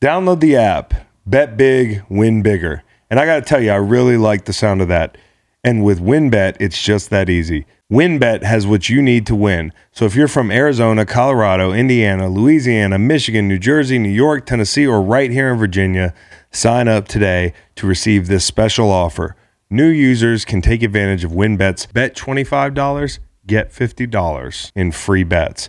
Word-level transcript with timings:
Download 0.00 0.40
the 0.40 0.56
app, 0.56 0.94
bet 1.26 1.58
big, 1.58 2.02
win 2.08 2.40
bigger. 2.40 2.82
And 3.10 3.20
I 3.20 3.26
got 3.26 3.34
to 3.34 3.42
tell 3.42 3.62
you, 3.62 3.70
I 3.70 3.76
really 3.76 4.16
like 4.16 4.46
the 4.46 4.52
sound 4.54 4.80
of 4.80 4.88
that. 4.88 5.18
And 5.62 5.84
with 5.84 6.00
WynnBET, 6.00 6.56
it's 6.58 6.82
just 6.82 7.10
that 7.10 7.28
easy. 7.28 7.66
WynnBET 7.92 8.42
has 8.42 8.66
what 8.66 8.88
you 8.88 9.02
need 9.02 9.26
to 9.26 9.34
win. 9.34 9.74
So 9.92 10.06
if 10.06 10.14
you're 10.14 10.26
from 10.26 10.50
Arizona, 10.50 11.04
Colorado, 11.04 11.74
Indiana, 11.74 12.30
Louisiana, 12.30 12.98
Michigan, 12.98 13.46
New 13.46 13.58
Jersey, 13.58 13.98
New 13.98 14.08
York, 14.08 14.46
Tennessee, 14.46 14.86
or 14.86 15.02
right 15.02 15.30
here 15.30 15.52
in 15.52 15.58
Virginia, 15.58 16.14
sign 16.50 16.88
up 16.88 17.06
today 17.06 17.52
to 17.74 17.86
receive 17.86 18.26
this 18.26 18.46
special 18.46 18.90
offer. 18.90 19.36
New 19.68 19.88
users 19.88 20.46
can 20.46 20.62
take 20.62 20.82
advantage 20.82 21.24
of 21.24 21.32
WynnBET's 21.32 21.84
bet 21.92 22.16
$25, 22.16 23.18
get 23.46 23.70
$50 23.70 24.72
in 24.74 24.92
free 24.92 25.24
bets. 25.24 25.68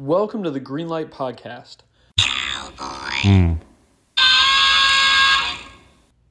Welcome 0.00 0.44
to 0.44 0.50
the 0.50 0.62
Greenlight 0.62 1.10
Podcast. 1.10 1.80
Hmm. 2.18 3.52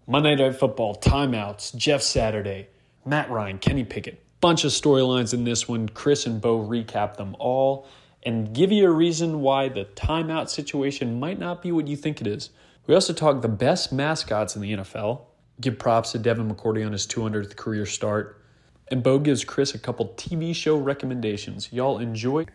Monday 0.08 0.36
Night 0.36 0.56
Football, 0.56 0.96
timeouts, 0.96 1.76
Jeff 1.76 2.02
Saturday, 2.02 2.70
Matt 3.06 3.30
Ryan, 3.30 3.60
Kenny 3.60 3.84
Pickett. 3.84 4.24
Bunch 4.42 4.64
of 4.64 4.72
storylines 4.72 5.36
in 5.36 5.44
this 5.44 5.68
one. 5.68 5.88
Chris 5.88 6.26
and 6.26 6.42
Bo 6.42 6.58
recap 6.58 7.18
them 7.18 7.36
all 7.38 7.88
and 8.24 8.56
give 8.56 8.72
you 8.72 8.88
a 8.88 8.92
reason 8.92 9.42
why 9.42 9.70
the 9.70 9.86
timeout 9.86 10.50
situation 10.50 11.20
might 11.20 11.38
not 11.38 11.62
be 11.62 11.72
what 11.72 11.88
you 11.88 11.96
think 11.96 12.22
it 12.22 12.26
is. 12.26 12.50
We 12.88 12.96
also 12.96 13.14
talk 13.14 13.44
the 13.44 13.50
best 13.50 13.94
mascots 13.94 14.56
in 14.56 14.64
the 14.64 14.74
NFL, 14.78 15.22
give 15.62 15.78
props 15.78 16.14
to 16.14 16.18
Devin 16.18 16.50
McCourty 16.50 16.84
on 16.84 16.92
his 16.92 17.06
200th 17.06 17.56
career 17.56 17.86
start, 17.86 18.42
and 18.88 19.04
Bo 19.04 19.20
gives 19.20 19.44
Chris 19.44 19.76
a 19.76 19.80
couple 19.80 20.08
TV 20.18 20.56
show 20.56 20.76
recommendations. 20.76 21.72
Y'all 21.72 22.00
enjoy. 22.00 22.48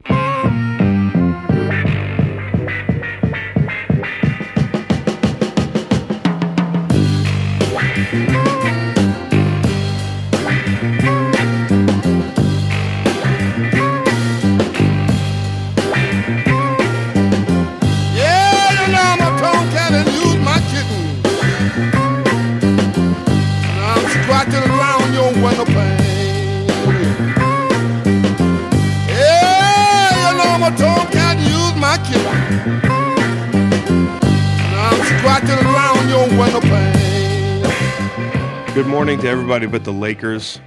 Good 38.75 38.89
morning 38.89 39.20
to 39.20 39.28
everybody 39.28 39.67
but 39.67 39.84
the 39.84 39.92
Lakers, 39.92 40.58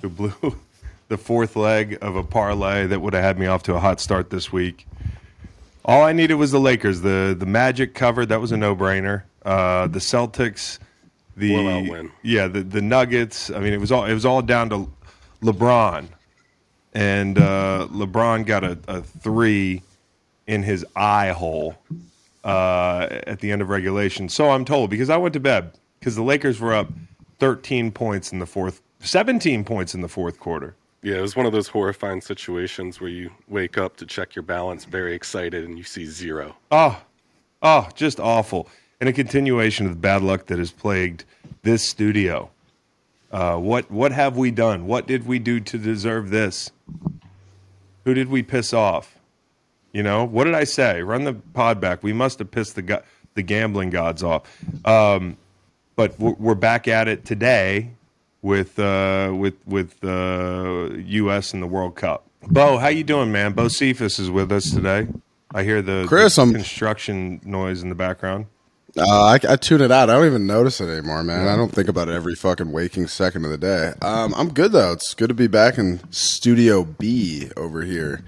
who 0.00 0.08
blew 0.08 0.32
the 1.08 1.18
fourth 1.18 1.56
leg 1.56 1.98
of 2.00 2.16
a 2.16 2.24
parlay 2.24 2.86
that 2.86 3.02
would 3.02 3.12
have 3.12 3.22
had 3.22 3.38
me 3.38 3.44
off 3.44 3.62
to 3.64 3.74
a 3.74 3.78
hot 3.78 4.00
start 4.00 4.30
this 4.30 4.50
week. 4.50 4.86
All 5.84 6.02
I 6.02 6.14
needed 6.14 6.36
was 6.36 6.52
the 6.52 6.58
Lakers. 6.58 7.02
The 7.02 7.36
the 7.38 7.44
Magic 7.44 7.92
covered. 7.92 8.30
That 8.30 8.40
was 8.40 8.50
a 8.50 8.56
no 8.56 8.74
brainer. 8.74 9.24
Uh, 9.44 9.88
the 9.88 9.98
Celtics, 9.98 10.78
the 11.36 11.50
Blowout 11.50 11.86
win. 11.90 12.12
yeah, 12.22 12.48
the 12.48 12.62
the 12.62 12.80
Nuggets. 12.80 13.50
I 13.50 13.60
mean, 13.60 13.74
it 13.74 13.80
was 13.80 13.92
all 13.92 14.06
it 14.06 14.14
was 14.14 14.24
all 14.24 14.40
down 14.40 14.70
to 14.70 14.90
LeBron, 15.42 16.06
and 16.94 17.36
uh, 17.36 17.88
LeBron 17.90 18.46
got 18.46 18.64
a, 18.64 18.78
a 18.88 19.02
three 19.02 19.82
in 20.46 20.62
his 20.62 20.86
eye 20.96 21.32
hole 21.32 21.74
uh, 22.42 23.06
at 23.26 23.40
the 23.40 23.52
end 23.52 23.60
of 23.60 23.68
regulation. 23.68 24.30
So 24.30 24.48
I'm 24.48 24.64
told 24.64 24.88
because 24.88 25.10
I 25.10 25.18
went 25.18 25.34
to 25.34 25.40
bed 25.40 25.72
because 26.00 26.16
the 26.16 26.22
Lakers 26.22 26.58
were 26.58 26.72
up 26.72 26.88
13 27.38 27.90
points 27.92 28.32
in 28.32 28.38
the 28.38 28.46
fourth, 28.46 28.80
17 29.00 29.64
points 29.64 29.94
in 29.94 30.00
the 30.00 30.08
fourth 30.08 30.38
quarter. 30.38 30.74
Yeah, 31.02 31.16
it 31.16 31.20
was 31.20 31.36
one 31.36 31.44
of 31.44 31.52
those 31.52 31.68
horrifying 31.68 32.22
situations 32.22 33.00
where 33.00 33.10
you 33.10 33.30
wake 33.46 33.76
up 33.76 33.96
to 33.98 34.06
check 34.06 34.34
your 34.34 34.42
balance, 34.42 34.86
very 34.86 35.14
excited, 35.14 35.64
and 35.64 35.76
you 35.76 35.84
see 35.84 36.06
zero. 36.06 36.56
Oh, 36.70 37.02
oh, 37.62 37.88
just 37.94 38.18
awful. 38.18 38.68
And 39.00 39.08
a 39.08 39.12
continuation 39.12 39.84
of 39.84 39.92
the 39.92 39.98
bad 39.98 40.22
luck 40.22 40.46
that 40.46 40.58
has 40.58 40.72
plagued 40.72 41.24
this 41.62 41.86
studio. 41.86 42.50
Uh, 43.30 43.56
what 43.56 43.90
what 43.90 44.12
have 44.12 44.36
we 44.38 44.50
done? 44.50 44.86
What 44.86 45.06
did 45.06 45.26
we 45.26 45.38
do 45.38 45.60
to 45.60 45.76
deserve 45.76 46.30
this? 46.30 46.70
Who 48.04 48.14
did 48.14 48.28
we 48.28 48.42
piss 48.42 48.72
off? 48.72 49.18
You 49.92 50.02
know, 50.02 50.24
what 50.24 50.44
did 50.44 50.54
I 50.54 50.64
say? 50.64 51.02
Run 51.02 51.24
the 51.24 51.34
pod 51.34 51.80
back. 51.80 52.02
We 52.02 52.12
must 52.12 52.38
have 52.38 52.50
pissed 52.50 52.76
the 52.76 52.82
go- 52.82 53.02
the 53.34 53.42
gambling 53.42 53.90
gods 53.90 54.22
off. 54.22 54.42
Um, 54.86 55.36
but 55.96 56.18
we're, 56.18 56.34
we're 56.34 56.54
back 56.54 56.88
at 56.88 57.08
it 57.08 57.24
today 57.24 57.90
with 58.42 58.78
uh, 58.78 59.32
with 59.34 59.54
with 59.66 60.02
uh, 60.04 60.90
U.S. 60.94 61.54
and 61.54 61.62
the 61.62 61.66
World 61.66 61.96
Cup. 61.96 62.26
Bo, 62.42 62.76
how 62.78 62.88
you 62.88 63.04
doing, 63.04 63.32
man? 63.32 63.52
Bo 63.52 63.68
Cephas 63.68 64.18
is 64.18 64.30
with 64.30 64.52
us 64.52 64.70
today. 64.70 65.08
I 65.54 65.62
hear 65.62 65.80
the, 65.80 66.04
Chris, 66.08 66.36
the 66.36 66.52
construction 66.52 67.40
noise 67.44 67.82
in 67.82 67.88
the 67.88 67.94
background. 67.94 68.46
Uh, 68.96 69.24
I, 69.24 69.40
I 69.48 69.56
tune 69.56 69.80
it 69.80 69.90
out. 69.90 70.08
I 70.10 70.14
don't 70.14 70.26
even 70.26 70.46
notice 70.46 70.80
it 70.80 70.88
anymore, 70.88 71.22
man. 71.24 71.48
I 71.48 71.56
don't 71.56 71.72
think 71.72 71.88
about 71.88 72.08
it 72.08 72.12
every 72.12 72.34
fucking 72.34 72.70
waking 72.70 73.08
second 73.08 73.44
of 73.44 73.50
the 73.50 73.58
day. 73.58 73.92
Um, 74.02 74.34
I'm 74.36 74.52
good 74.52 74.72
though. 74.72 74.92
It's 74.92 75.14
good 75.14 75.28
to 75.28 75.34
be 75.34 75.46
back 75.46 75.78
in 75.78 76.00
Studio 76.12 76.84
B 76.84 77.50
over 77.56 77.82
here. 77.82 78.22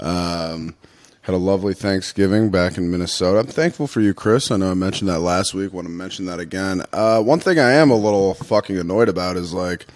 Um, 0.00 0.74
had 1.22 1.34
a 1.34 1.38
lovely 1.38 1.72
Thanksgiving 1.72 2.50
back 2.50 2.76
in 2.76 2.90
Minnesota. 2.90 3.38
I'm 3.40 3.46
thankful 3.46 3.86
for 3.86 4.00
you, 4.00 4.12
Chris. 4.12 4.50
I 4.50 4.56
know 4.56 4.72
I 4.72 4.74
mentioned 4.74 5.08
that 5.08 5.20
last 5.20 5.54
week. 5.54 5.72
Want 5.72 5.86
to 5.86 5.92
mention 5.92 6.26
that 6.26 6.40
again. 6.40 6.82
Uh, 6.92 7.22
one 7.22 7.38
thing 7.38 7.58
I 7.60 7.72
am 7.72 7.90
a 7.90 7.96
little 7.96 8.34
fucking 8.34 8.76
annoyed 8.76 9.08
about 9.08 9.36
is 9.36 9.52
like, 9.52 9.86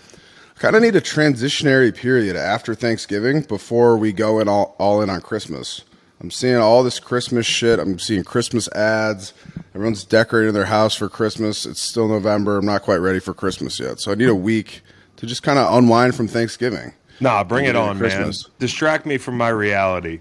I 0.56 0.60
kind 0.60 0.76
of 0.76 0.82
need 0.82 0.94
a 0.94 1.00
transitionary 1.00 1.94
period 1.94 2.36
after 2.36 2.75
Thanksgiving 2.75 3.42
before 3.42 3.97
we 3.97 4.12
go 4.12 4.38
in 4.38 4.48
all, 4.48 4.76
all 4.78 5.03
in 5.03 5.10
on 5.10 5.20
Christmas. 5.20 5.82
I'm 6.20 6.31
seeing 6.31 6.56
all 6.56 6.82
this 6.82 7.00
Christmas 7.00 7.44
shit. 7.44 7.78
I'm 7.78 7.98
seeing 7.98 8.25
Christmas 8.25 8.69
ads. 8.69 9.34
Everyone's 9.75 10.04
decorating 10.04 10.54
their 10.54 10.65
house 10.65 10.94
for 10.94 11.09
Christmas. 11.09 11.66
It's 11.66 11.81
still 11.81 12.09
November. 12.09 12.56
I'm 12.56 12.65
not 12.65 12.82
quite 12.82 12.97
ready 12.98 13.19
for 13.19 13.34
Christmas 13.34 13.78
yet. 13.81 14.00
So 14.00 14.12
I 14.12 14.15
need 14.15 14.28
a 14.28 14.34
week 14.34 14.81
to 15.16 15.26
just 15.26 15.42
kind 15.42 15.59
of 15.59 15.75
unwind 15.75 16.15
from 16.15 16.28
Thanksgiving. 16.28 16.94
Nah, 17.20 17.42
bring 17.44 17.65
it 17.65 17.76
on, 17.76 17.98
Christmas. 17.98 18.47
man. 18.47 18.54
Distract 18.60 19.06
me 19.06 19.19
from 19.19 19.36
my 19.36 19.48
reality. 19.48 20.20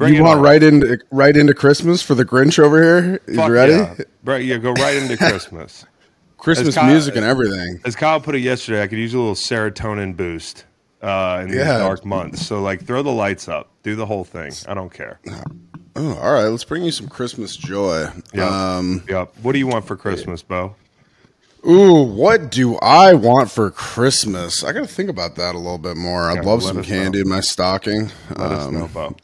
Bring 0.00 0.14
you 0.14 0.22
want 0.24 0.38
on. 0.38 0.44
right 0.44 0.62
into 0.62 0.98
right 1.10 1.36
into 1.36 1.54
Christmas 1.54 2.02
for 2.02 2.14
the 2.14 2.24
Grinch 2.24 2.58
over 2.58 2.82
here? 2.82 3.20
Fuck 3.34 3.50
ready. 3.50 3.72
Yeah. 3.74 3.94
Right, 4.24 4.44
yeah, 4.44 4.56
go 4.58 4.72
right 4.72 4.96
into 4.96 5.16
Christmas. 5.18 5.84
Christmas 6.38 6.74
Kyle- 6.74 6.90
music 6.90 7.16
and 7.16 7.24
everything. 7.24 7.80
As 7.84 7.94
Kyle 7.96 8.20
put 8.20 8.34
it 8.34 8.40
yesterday, 8.40 8.82
I 8.82 8.86
could 8.86 8.98
use 8.98 9.14
a 9.14 9.18
little 9.18 9.34
serotonin 9.34 10.16
boost 10.16 10.64
uh, 11.02 11.40
in 11.42 11.48
these 11.50 11.58
Yeah. 11.58 11.78
dark 11.78 12.04
months. 12.04 12.44
So, 12.46 12.60
like, 12.62 12.84
throw 12.86 13.02
the 13.02 13.12
lights 13.12 13.46
up, 13.48 13.68
do 13.82 13.94
the 13.94 14.06
whole 14.06 14.24
thing. 14.24 14.52
I 14.66 14.72
don't 14.74 14.92
care. 14.92 15.20
Oh, 15.96 16.14
all 16.18 16.32
right. 16.32 16.44
Let's 16.46 16.64
bring 16.64 16.82
you 16.82 16.92
some 16.92 17.08
Christmas 17.08 17.56
joy. 17.56 18.06
Yeah. 18.32 18.76
Um, 18.78 19.02
Yep. 19.08 19.34
What 19.42 19.52
do 19.52 19.58
you 19.58 19.66
want 19.66 19.84
for 19.86 19.96
Christmas, 19.96 20.42
Bo? 20.42 20.74
Ooh, 21.68 22.02
what 22.04 22.50
do 22.50 22.76
I 22.78 23.12
want 23.12 23.50
for 23.50 23.70
Christmas? 23.70 24.64
I 24.64 24.72
got 24.72 24.80
to 24.80 24.86
think 24.86 25.10
about 25.10 25.36
that 25.36 25.54
a 25.54 25.58
little 25.58 25.76
bit 25.76 25.98
more. 25.98 26.30
I'd 26.30 26.36
Yeah, 26.36 26.40
love 26.50 26.62
some 26.62 26.82
candy 26.82 27.18
know. 27.18 27.22
in 27.24 27.28
my 27.28 27.40
stocking. 27.40 28.10
Let 28.30 28.52
us 28.52 28.66
Um, 28.66 28.74
know, 28.78 28.88
Bo. 28.88 29.14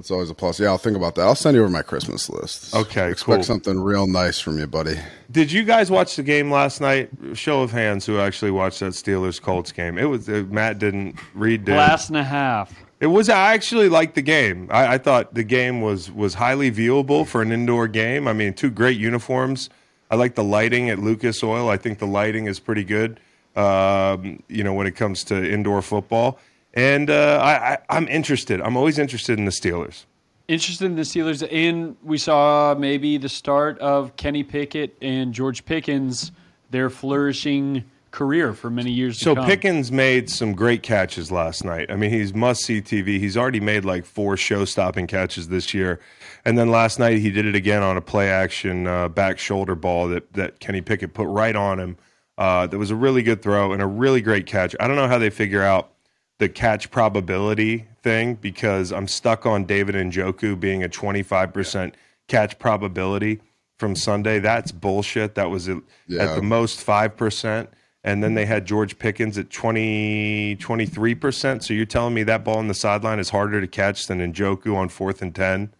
That's 0.00 0.10
always 0.10 0.30
a 0.30 0.34
plus. 0.34 0.58
Yeah, 0.58 0.68
I'll 0.68 0.78
think 0.78 0.96
about 0.96 1.14
that. 1.16 1.22
I'll 1.24 1.34
send 1.34 1.56
you 1.56 1.60
over 1.60 1.68
my 1.70 1.82
Christmas 1.82 2.30
list. 2.30 2.74
Okay, 2.74 3.10
expect 3.10 3.36
cool. 3.36 3.42
something 3.42 3.78
real 3.78 4.06
nice 4.06 4.40
from 4.40 4.58
you, 4.58 4.66
buddy. 4.66 4.98
Did 5.30 5.52
you 5.52 5.62
guys 5.62 5.90
watch 5.90 6.16
the 6.16 6.22
game 6.22 6.50
last 6.50 6.80
night? 6.80 7.10
Show 7.34 7.60
of 7.60 7.70
hands 7.70 8.06
who 8.06 8.18
actually 8.18 8.50
watched 8.50 8.80
that 8.80 8.94
Steelers 8.94 9.38
Colts 9.38 9.72
game. 9.72 9.98
It 9.98 10.06
was 10.06 10.26
uh, 10.26 10.44
Matt 10.48 10.78
didn't 10.78 11.16
read 11.34 11.66
did. 11.66 11.76
Last 11.76 12.08
and 12.08 12.16
a 12.16 12.24
half. 12.24 12.72
It 12.98 13.08
was. 13.08 13.28
I 13.28 13.52
actually 13.52 13.90
liked 13.90 14.14
the 14.14 14.22
game. 14.22 14.68
I, 14.70 14.94
I 14.94 14.98
thought 14.98 15.34
the 15.34 15.44
game 15.44 15.82
was 15.82 16.10
was 16.10 16.32
highly 16.32 16.70
viewable 16.70 17.26
for 17.26 17.42
an 17.42 17.52
indoor 17.52 17.86
game. 17.86 18.26
I 18.26 18.32
mean, 18.32 18.54
two 18.54 18.70
great 18.70 18.96
uniforms. 18.96 19.68
I 20.10 20.16
like 20.16 20.34
the 20.34 20.44
lighting 20.44 20.88
at 20.88 20.98
Lucas 20.98 21.42
Oil. 21.44 21.68
I 21.68 21.76
think 21.76 21.98
the 21.98 22.06
lighting 22.06 22.46
is 22.46 22.58
pretty 22.58 22.84
good. 22.84 23.20
Um, 23.54 24.42
you 24.48 24.64
know, 24.64 24.72
when 24.72 24.86
it 24.86 24.96
comes 24.96 25.24
to 25.24 25.52
indoor 25.52 25.82
football, 25.82 26.38
and 26.74 27.10
uh, 27.10 27.40
I, 27.42 27.72
I, 27.72 27.78
I'm 27.88 28.08
interested. 28.08 28.60
I'm 28.60 28.76
always 28.76 28.98
interested 28.98 29.38
in 29.38 29.44
the 29.44 29.50
Steelers. 29.50 30.04
Interested 30.48 30.86
in 30.86 30.96
the 30.96 31.02
Steelers, 31.02 31.46
and 31.50 31.96
we 32.02 32.18
saw 32.18 32.74
maybe 32.76 33.18
the 33.18 33.28
start 33.28 33.78
of 33.78 34.16
Kenny 34.16 34.42
Pickett 34.42 34.96
and 35.00 35.32
George 35.32 35.64
Pickens, 35.64 36.32
their 36.70 36.90
flourishing 36.90 37.84
career 38.10 38.52
for 38.52 38.70
many 38.70 38.90
years 38.90 39.18
to 39.18 39.24
So. 39.24 39.34
Pickens 39.36 39.92
made 39.92 40.28
some 40.28 40.52
great 40.52 40.82
catches 40.82 41.30
last 41.30 41.64
night. 41.64 41.90
I 41.90 41.96
mean, 41.96 42.10
he's 42.10 42.34
must 42.34 42.64
see 42.64 42.82
TV. 42.82 43.18
He's 43.18 43.36
already 43.36 43.60
made 43.60 43.84
like 43.84 44.04
four 44.04 44.36
show 44.36 44.64
stopping 44.64 45.06
catches 45.06 45.48
this 45.48 45.72
year, 45.72 46.00
and 46.44 46.58
then 46.58 46.70
last 46.70 46.98
night 46.98 47.18
he 47.18 47.30
did 47.30 47.46
it 47.46 47.54
again 47.54 47.82
on 47.82 47.96
a 47.96 48.00
play 48.00 48.28
action 48.28 48.86
uh, 48.86 49.08
back 49.08 49.38
shoulder 49.38 49.74
ball 49.74 50.08
that 50.08 50.32
that 50.32 50.60
Kenny 50.60 50.80
Pickett 50.80 51.14
put 51.14 51.28
right 51.28 51.54
on 51.54 51.78
him. 51.78 51.96
Uh, 52.38 52.66
that 52.66 52.78
was 52.78 52.90
a 52.90 52.96
really 52.96 53.22
good 53.22 53.42
throw 53.42 53.72
and 53.72 53.82
a 53.82 53.86
really 53.86 54.22
great 54.22 54.46
catch. 54.46 54.74
I 54.80 54.88
don't 54.88 54.96
know 54.96 55.08
how 55.08 55.18
they 55.18 55.28
figure 55.28 55.62
out 55.62 55.92
the 56.40 56.48
catch 56.48 56.90
probability 56.90 57.86
thing 58.02 58.34
because 58.34 58.92
I'm 58.92 59.06
stuck 59.06 59.44
on 59.46 59.64
David 59.66 59.94
and 59.94 60.10
Njoku 60.12 60.58
being 60.58 60.82
a 60.82 60.88
25% 60.88 61.92
catch 62.28 62.58
probability 62.58 63.40
from 63.78 63.94
Sunday. 63.94 64.38
That's 64.40 64.72
bullshit. 64.72 65.34
That 65.36 65.50
was 65.50 65.68
at, 65.68 65.78
Yeah. 66.06 66.22
at 66.24 66.34
the 66.36 66.42
most 66.42 66.84
5%. 66.84 67.68
And 68.02 68.24
then 68.24 68.32
they 68.32 68.46
had 68.46 68.64
George 68.64 68.98
Pickens 68.98 69.36
at 69.36 69.50
20, 69.50 70.56
23%. 70.56 71.62
So 71.62 71.74
you're 71.74 71.84
telling 71.84 72.14
me 72.14 72.22
that 72.22 72.42
ball 72.42 72.56
on 72.56 72.68
the 72.68 72.74
sideline 72.74 73.18
is 73.18 73.28
harder 73.30 73.60
to 73.60 73.66
catch 73.66 74.06
than 74.06 74.20
Njoku 74.32 74.74
on 74.74 74.88
fourth 74.88 75.20
and 75.20 75.34
10? 75.34 75.74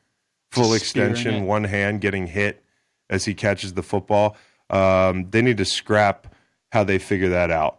Full 0.53 0.73
Just 0.75 0.87
spearing 0.91 1.13
extension, 1.13 1.43
it. 1.43 1.47
one 1.47 1.65
hand 1.65 2.03
getting 2.03 2.27
hit 2.27 2.63
as 3.09 3.25
he 3.25 3.33
catches 3.35 3.73
the 3.73 3.83
football. 3.83 4.37
Um, 4.69 5.31
they 5.31 5.41
need 5.41 5.57
to 5.57 5.65
scrap 5.65 6.35
how 6.73 6.85
they 6.85 6.99
figure 6.99 7.31
that 7.31 7.51
out. 7.51 7.79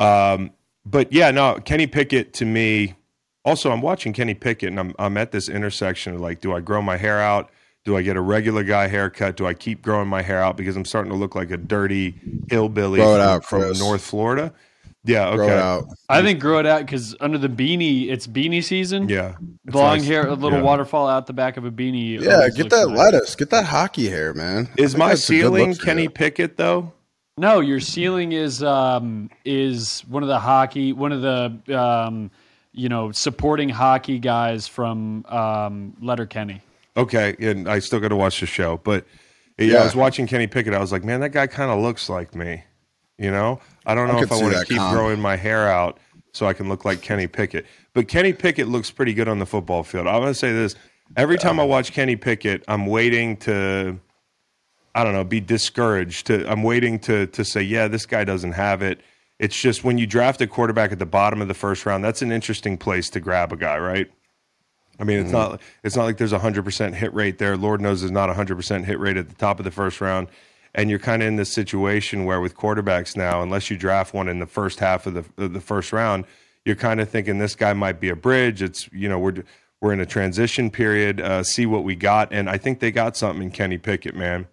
Um, 0.00 0.50
but 0.86 1.12
yeah, 1.12 1.30
no, 1.30 1.58
Kenny 1.64 1.86
Pickett 1.86 2.32
to 2.34 2.44
me. 2.46 2.94
Also, 3.44 3.70
I'm 3.70 3.82
watching 3.82 4.12
Kenny 4.12 4.34
Pickett, 4.34 4.70
and 4.70 4.80
I'm 4.80 4.94
I'm 4.98 5.16
at 5.16 5.32
this 5.32 5.48
intersection 5.48 6.14
of 6.14 6.20
like, 6.20 6.40
do 6.40 6.52
I 6.54 6.60
grow 6.60 6.80
my 6.82 6.96
hair 6.96 7.20
out? 7.20 7.50
Do 7.84 7.96
I 7.96 8.02
get 8.02 8.16
a 8.16 8.20
regular 8.20 8.64
guy 8.64 8.88
haircut? 8.88 9.36
Do 9.36 9.46
I 9.46 9.54
keep 9.54 9.82
growing 9.82 10.08
my 10.08 10.20
hair 10.22 10.42
out 10.42 10.56
because 10.56 10.74
I'm 10.76 10.84
starting 10.84 11.12
to 11.12 11.16
look 11.18 11.34
like 11.36 11.50
a 11.52 11.56
dirty 11.56 12.16
hillbilly 12.48 12.98
Grow 12.98 13.14
it 13.14 13.18
from, 13.44 13.62
out, 13.62 13.74
from 13.74 13.78
North 13.78 14.02
Florida? 14.02 14.52
Yeah, 15.04 15.28
okay. 15.28 15.36
Grow 15.36 15.46
it 15.46 15.58
out. 15.58 15.84
I 16.08 16.20
think 16.22 16.40
grow 16.40 16.58
it 16.58 16.66
out 16.66 16.80
because 16.80 17.14
under 17.20 17.38
the 17.38 17.48
beanie, 17.48 18.08
it's 18.10 18.26
beanie 18.26 18.64
season. 18.64 19.08
Yeah, 19.08 19.36
It's 19.64 19.72
long 19.76 19.98
nice. 19.98 20.06
hair, 20.08 20.26
a 20.26 20.34
little 20.34 20.58
Yeah. 20.58 20.64
waterfall 20.64 21.06
out 21.06 21.28
the 21.28 21.32
back 21.32 21.56
of 21.56 21.64
a 21.64 21.70
beanie. 21.70 22.20
Yeah, 22.20 22.48
get 22.48 22.70
that 22.70 22.88
nice. 22.88 22.98
lettuce. 22.98 23.36
Get 23.36 23.50
that 23.50 23.66
hockey 23.66 24.08
hair, 24.08 24.34
man. 24.34 24.68
Is 24.76 24.96
my 24.96 25.10
that's 25.10 25.30
a 25.30 25.32
good 25.32 25.40
ceiling 25.42 25.74
Kenny. 25.76 26.08
Pickett 26.08 26.56
though? 26.56 26.92
No, 27.38 27.60
your 27.60 27.80
ceiling 27.80 28.32
is 28.32 28.62
um, 28.62 29.28
is 29.44 30.00
one 30.08 30.22
of 30.22 30.28
the 30.28 30.38
hockey, 30.38 30.92
one 30.94 31.12
of 31.12 31.20
the 31.20 31.78
um, 31.78 32.30
you 32.72 32.88
know 32.88 33.12
supporting 33.12 33.68
hockey 33.68 34.18
guys 34.18 34.66
from 34.66 35.24
um, 35.26 35.94
Letterkenny. 36.00 36.62
Okay, 36.96 37.36
and 37.38 37.68
I 37.68 37.80
still 37.80 38.00
got 38.00 38.08
to 38.08 38.16
watch 38.16 38.40
the 38.40 38.46
show, 38.46 38.80
but 38.82 39.04
yeah, 39.58 39.66
Yeah. 39.66 39.80
I 39.80 39.84
was 39.84 39.94
watching 39.94 40.26
Kenny 40.26 40.46
Pickett. 40.46 40.72
I 40.72 40.78
was 40.78 40.92
like, 40.92 41.04
man, 41.04 41.20
that 41.20 41.32
guy 41.32 41.46
kind 41.46 41.70
of 41.70 41.78
looks 41.80 42.08
like 42.08 42.34
me. 42.34 42.64
You 43.18 43.30
know, 43.30 43.60
I 43.84 43.94
don't 43.94 44.08
know 44.08 44.18
I 44.18 44.22
if 44.22 44.32
I 44.32 44.36
want 44.40 44.56
to 44.56 44.64
keep 44.64 44.78
comp. 44.78 44.94
growing 44.94 45.20
my 45.20 45.36
hair 45.36 45.68
out 45.68 45.98
so 46.32 46.46
I 46.46 46.54
can 46.54 46.70
look 46.70 46.86
like 46.86 47.02
Kenny 47.02 47.26
Pickett. 47.26 47.66
But 47.92 48.08
Kenny 48.08 48.32
Pickett 48.32 48.68
looks 48.68 48.90
pretty 48.90 49.12
good 49.12 49.28
on 49.28 49.38
the 49.38 49.46
football 49.46 49.82
field. 49.82 50.06
I'm 50.06 50.20
going 50.22 50.32
to 50.32 50.34
say 50.34 50.52
this: 50.54 50.74
every 51.18 51.36
time 51.36 51.60
I 51.60 51.64
watch 51.64 51.92
Kenny 51.92 52.16
Pickett, 52.16 52.64
I'm 52.66 52.86
waiting 52.86 53.36
to, 53.38 53.98
I 54.96 55.04
don't 55.04 55.12
know, 55.12 55.24
be 55.24 55.40
discouraged. 55.40 56.28
To 56.28 56.50
I'm 56.50 56.62
waiting 56.62 56.98
to 57.00 57.26
to 57.26 57.44
say, 57.44 57.60
yeah, 57.60 57.86
this 57.86 58.06
guy 58.06 58.24
doesn't 58.24 58.52
have 58.52 58.80
it. 58.80 59.02
It's 59.38 59.60
just 59.60 59.84
when 59.84 59.98
you 59.98 60.06
draft 60.06 60.40
a 60.40 60.46
quarterback 60.46 60.90
at 60.90 60.98
the 60.98 61.06
bottom 61.06 61.42
of 61.42 61.48
the 61.48 61.54
first 61.54 61.84
round, 61.84 62.02
that's 62.02 62.22
an 62.22 62.32
interesting 62.32 62.78
place 62.78 63.10
to 63.10 63.20
grab 63.20 63.52
a 63.52 63.56
guy, 63.56 63.78
right? 63.78 64.10
I 64.98 65.04
mean, 65.04 65.18
it's 65.18 65.30
not 65.30 65.60
it's 65.84 65.96
not 65.96 66.04
like 66.04 66.16
there's 66.16 66.32
a 66.32 66.38
hundred 66.38 66.64
percent 66.64 66.94
hit 66.94 67.12
rate 67.12 67.36
there. 67.36 67.58
Lord 67.58 67.82
knows 67.82 68.00
there's 68.00 68.10
not 68.10 68.30
a 68.30 68.34
hundred 68.34 68.56
percent 68.56 68.86
hit 68.86 68.98
rate 68.98 69.18
at 69.18 69.28
the 69.28 69.34
top 69.34 69.58
of 69.58 69.64
the 69.64 69.70
first 69.70 70.00
round, 70.00 70.28
and 70.74 70.88
you're 70.88 70.98
kind 70.98 71.20
of 71.20 71.28
in 71.28 71.36
this 71.36 71.52
situation 71.52 72.24
where 72.24 72.40
with 72.40 72.56
quarterbacks 72.56 73.16
now, 73.16 73.42
unless 73.42 73.70
you 73.70 73.76
draft 73.76 74.14
one 74.14 74.28
in 74.28 74.38
the 74.38 74.46
first 74.46 74.80
half 74.80 75.06
of 75.06 75.12
the 75.12 75.24
of 75.36 75.52
the 75.52 75.60
first 75.60 75.92
round, 75.92 76.24
you're 76.64 76.74
kind 76.74 77.00
of 77.02 77.10
thinking 77.10 77.36
this 77.36 77.54
guy 77.54 77.74
might 77.74 78.00
be 78.00 78.08
a 78.08 78.16
bridge. 78.16 78.62
It's 78.62 78.88
you 78.92 79.10
know 79.10 79.18
we're 79.18 79.44
we're 79.82 79.92
in 79.92 80.00
a 80.00 80.06
transition 80.06 80.70
period. 80.70 81.20
Uh, 81.20 81.42
see 81.42 81.66
what 81.66 81.84
we 81.84 81.94
got, 81.94 82.32
and 82.32 82.48
I 82.48 82.56
think 82.56 82.80
they 82.80 82.90
got 82.90 83.18
something 83.18 83.42
in 83.42 83.50
Kenny 83.50 83.76
Pickett, 83.76 84.16
man. 84.16 84.46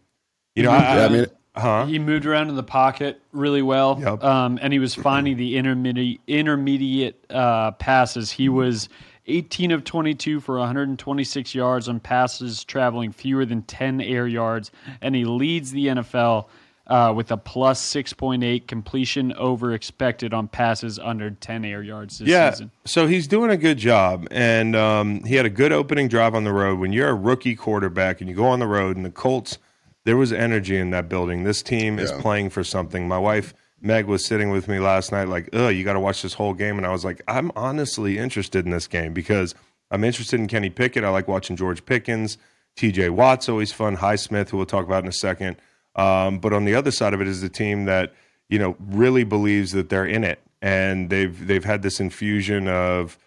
You 0.56 0.64
know, 0.64 0.72
I, 0.72 0.96
Yeah, 0.98 1.06
I 1.06 1.10
mean, 1.10 1.26
huh? 1.56 1.86
He 1.86 2.00
moved 2.00 2.26
around 2.26 2.50
in 2.50 2.56
the 2.56 2.64
pocket 2.64 3.22
really 3.32 3.62
well, 3.62 4.00
Yep. 4.02 4.24
um, 4.24 4.60
and 4.62 4.72
he 4.74 4.80
was 4.80 4.94
finding 5.10 5.38
the 5.38 5.58
intermediate 5.58 6.22
intermediate 6.28 7.26
uh, 7.30 7.72
passes. 7.72 8.32
He 8.32 8.50
was 8.50 8.90
18 9.28 9.72
of 9.72 9.84
22 9.84 10.40
for 10.42 10.58
126 10.60 11.56
yards 11.56 11.88
on 11.88 12.00
passes 12.00 12.64
traveling 12.64 13.12
fewer 13.12 13.46
than 13.46 13.64
10 13.64 14.02
air 14.02 14.28
yards, 14.28 14.72
and 15.02 15.16
he 15.16 15.26
leads 15.26 15.72
the 15.72 15.88
NFL 15.88 16.46
uh, 16.88 17.14
with 17.16 17.32
a 17.32 17.38
plus 17.38 17.82
6.8 17.94 18.68
completion 18.68 19.32
over 19.34 19.72
expected 19.72 20.34
on 20.34 20.50
passes 20.50 21.00
under 21.00 21.32
10 21.32 21.64
air 21.64 21.82
yards 21.82 22.20
this 22.20 22.28
yeah, 22.28 22.52
season. 22.52 22.70
so 22.84 23.08
he's 23.08 23.26
doing 23.26 23.50
a 23.50 23.56
good 23.58 23.78
job, 23.78 24.28
and 24.30 24.76
um, 24.76 25.24
he 25.24 25.36
had 25.36 25.46
a 25.46 25.50
good 25.50 25.72
opening 25.72 26.10
drive 26.10 26.36
on 26.36 26.44
the 26.44 26.52
road. 26.52 26.80
When 26.80 26.92
you're 26.92 27.08
a 27.10 27.14
rookie 27.16 27.56
quarterback 27.56 28.20
and 28.20 28.30
you 28.30 28.36
go 28.36 28.46
on 28.46 28.60
the 28.60 28.68
road, 28.68 28.98
and 28.98 29.06
the 29.06 29.10
Colts, 29.10 29.58
there 30.06 30.18
was 30.18 30.34
energy 30.34 30.78
in 30.78 30.90
that 30.92 31.10
building. 31.10 31.44
This 31.44 31.62
team 31.62 32.00
is 32.00 32.12
playing 32.12 32.50
for 32.50 32.64
something. 32.64 33.08
My 33.08 33.18
wife 33.18 33.54
Meg 33.82 34.06
was 34.06 34.26
sitting 34.26 34.50
with 34.50 34.68
me 34.70 34.80
last 34.80 35.12
night, 35.12 35.28
like, 35.28 35.50
oh, 35.52 35.68
you 35.68 35.84
got 35.84 35.94
to 35.94 36.00
watch 36.00 36.22
this 36.22 36.34
whole 36.34 36.54
game," 36.54 36.78
and 36.78 36.88
I 36.88 36.92
was 36.92 37.04
like, 37.04 37.22
"I'm 37.28 37.52
honestly 37.56 38.18
interested 38.18 38.66
in 38.66 38.72
this 38.72 38.88
game 38.88 39.14
because 39.14 39.54
I'm 39.92 40.04
interested 40.04 40.40
in 40.40 40.48
Kenny 40.48 40.70
Pickett. 40.70 41.04
I 41.04 41.10
like 41.10 41.28
watching 41.28 41.56
George 41.56 41.86
Pickens, 41.86 42.38
T.J. 42.78 43.10
Watt's 43.10 43.50
always 43.50 43.72
fun. 43.72 43.98
Highsmith, 43.98 44.50
who 44.50 44.58
we'll 44.58 44.66
talk 44.66 44.86
about 44.86 45.04
in 45.04 45.10
a 45.10 45.14
second. 45.14 45.58
Um, 45.96 46.40
but 46.40 46.54
on 46.54 46.66
the 46.66 46.74
other 46.74 46.92
side 46.92 47.14
of 47.14 47.22
it 47.22 47.28
is 47.28 47.42
the 47.42 47.50
team 47.50 47.86
that 47.86 48.14
you 48.50 48.58
know 48.58 48.76
really 48.80 49.24
believes 49.26 49.74
that 49.74 49.90
they're 49.90 50.06
in 50.06 50.24
it, 50.24 50.42
and 50.62 51.10
they've 51.10 51.46
they've 51.46 51.66
had 51.66 51.82
this 51.82 52.00
infusion 52.00 52.68
of 52.68 53.18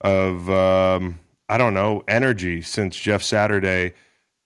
of 0.00 0.48
um, 0.48 1.20
I 1.48 1.58
don't 1.58 1.74
know 1.74 2.02
energy 2.08 2.62
since 2.62 2.96
Jeff 2.96 3.22
Saturday 3.22 3.92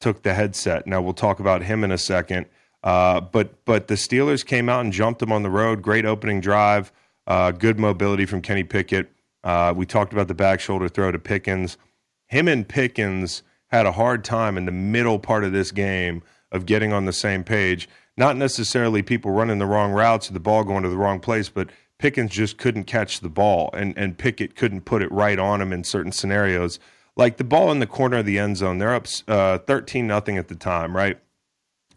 took 0.01 0.23
the 0.23 0.35
headset. 0.35 0.87
Now 0.87 1.01
we'll 1.01 1.15
talk 1.15 1.41
about 1.41 1.63
him 1.63 1.85
in 1.85 1.93
a 1.93 1.99
second. 1.99 2.47
Uh, 2.83 3.21
but 3.21 3.65
but 3.65 3.89
the 3.89 3.95
Steelers 3.95 4.45
came 4.45 4.69
out 4.69 4.81
and 4.81 4.93
jumped 4.93 5.21
them 5.21 5.33
on 5.33 5.43
the 5.43 5.51
road. 5.51 5.83
Great 5.83 6.07
opening 6.07 6.41
drive. 6.41 6.93
Uh, 7.27 7.51
good 7.51 7.79
mobility 7.79 8.27
from 8.27 8.41
Kenny 8.41 8.65
Pickett. 8.65 9.11
Uh, 9.45 9.73
we 9.77 9.87
talked 9.87 10.13
about 10.13 10.29
the 10.29 10.35
back 10.35 10.61
shoulder 10.61 10.89
throw 10.89 11.13
to 11.13 11.19
Pickens. 11.19 11.77
Him 12.27 12.49
and 12.49 12.67
Pickens 12.67 13.43
had 13.69 13.87
a 13.87 13.93
hard 13.93 14.25
time 14.25 14.57
in 14.57 14.65
the 14.65 14.73
middle 14.73 15.19
part 15.19 15.45
of 15.45 15.53
this 15.53 15.71
game 15.71 16.23
of 16.51 16.67
getting 16.67 16.93
on 16.93 17.05
the 17.05 17.13
same 17.13 17.45
page. 17.45 17.89
Not 18.17 18.37
necessarily 18.37 19.03
people 19.03 19.31
running 19.31 19.59
the 19.59 19.67
wrong 19.67 19.93
routes 19.93 20.29
or 20.29 20.33
the 20.33 20.41
ball 20.41 20.65
going 20.65 20.83
to 20.83 20.89
the 20.89 20.97
wrong 20.97 21.21
place, 21.21 21.49
but 21.49 21.71
Pickens 21.99 22.31
just 22.31 22.59
couldn't 22.59 22.85
catch 22.85 23.21
the 23.21 23.29
ball, 23.29 23.71
and 23.75 23.97
and 23.97 24.17
Pickett 24.17 24.57
couldn't 24.57 24.83
put 24.83 25.03
it 25.03 25.13
right 25.13 25.39
on 25.39 25.61
him 25.61 25.73
in 25.73 25.85
certain 25.85 26.13
scenarios. 26.13 26.81
Like 27.17 27.37
the 27.37 27.45
ball 27.45 27.71
in 27.73 27.81
the 27.81 27.87
corner 27.87 28.19
of 28.19 28.27
the 28.27 28.39
end 28.39 28.57
zone, 28.57 28.79
they're 28.79 28.95
up 28.95 29.07
uh, 29.29 29.59
thirteen 29.59 30.07
nothing 30.07 30.39
at 30.39 30.49
the 30.49 30.55
time, 30.55 30.97
right? 30.97 31.19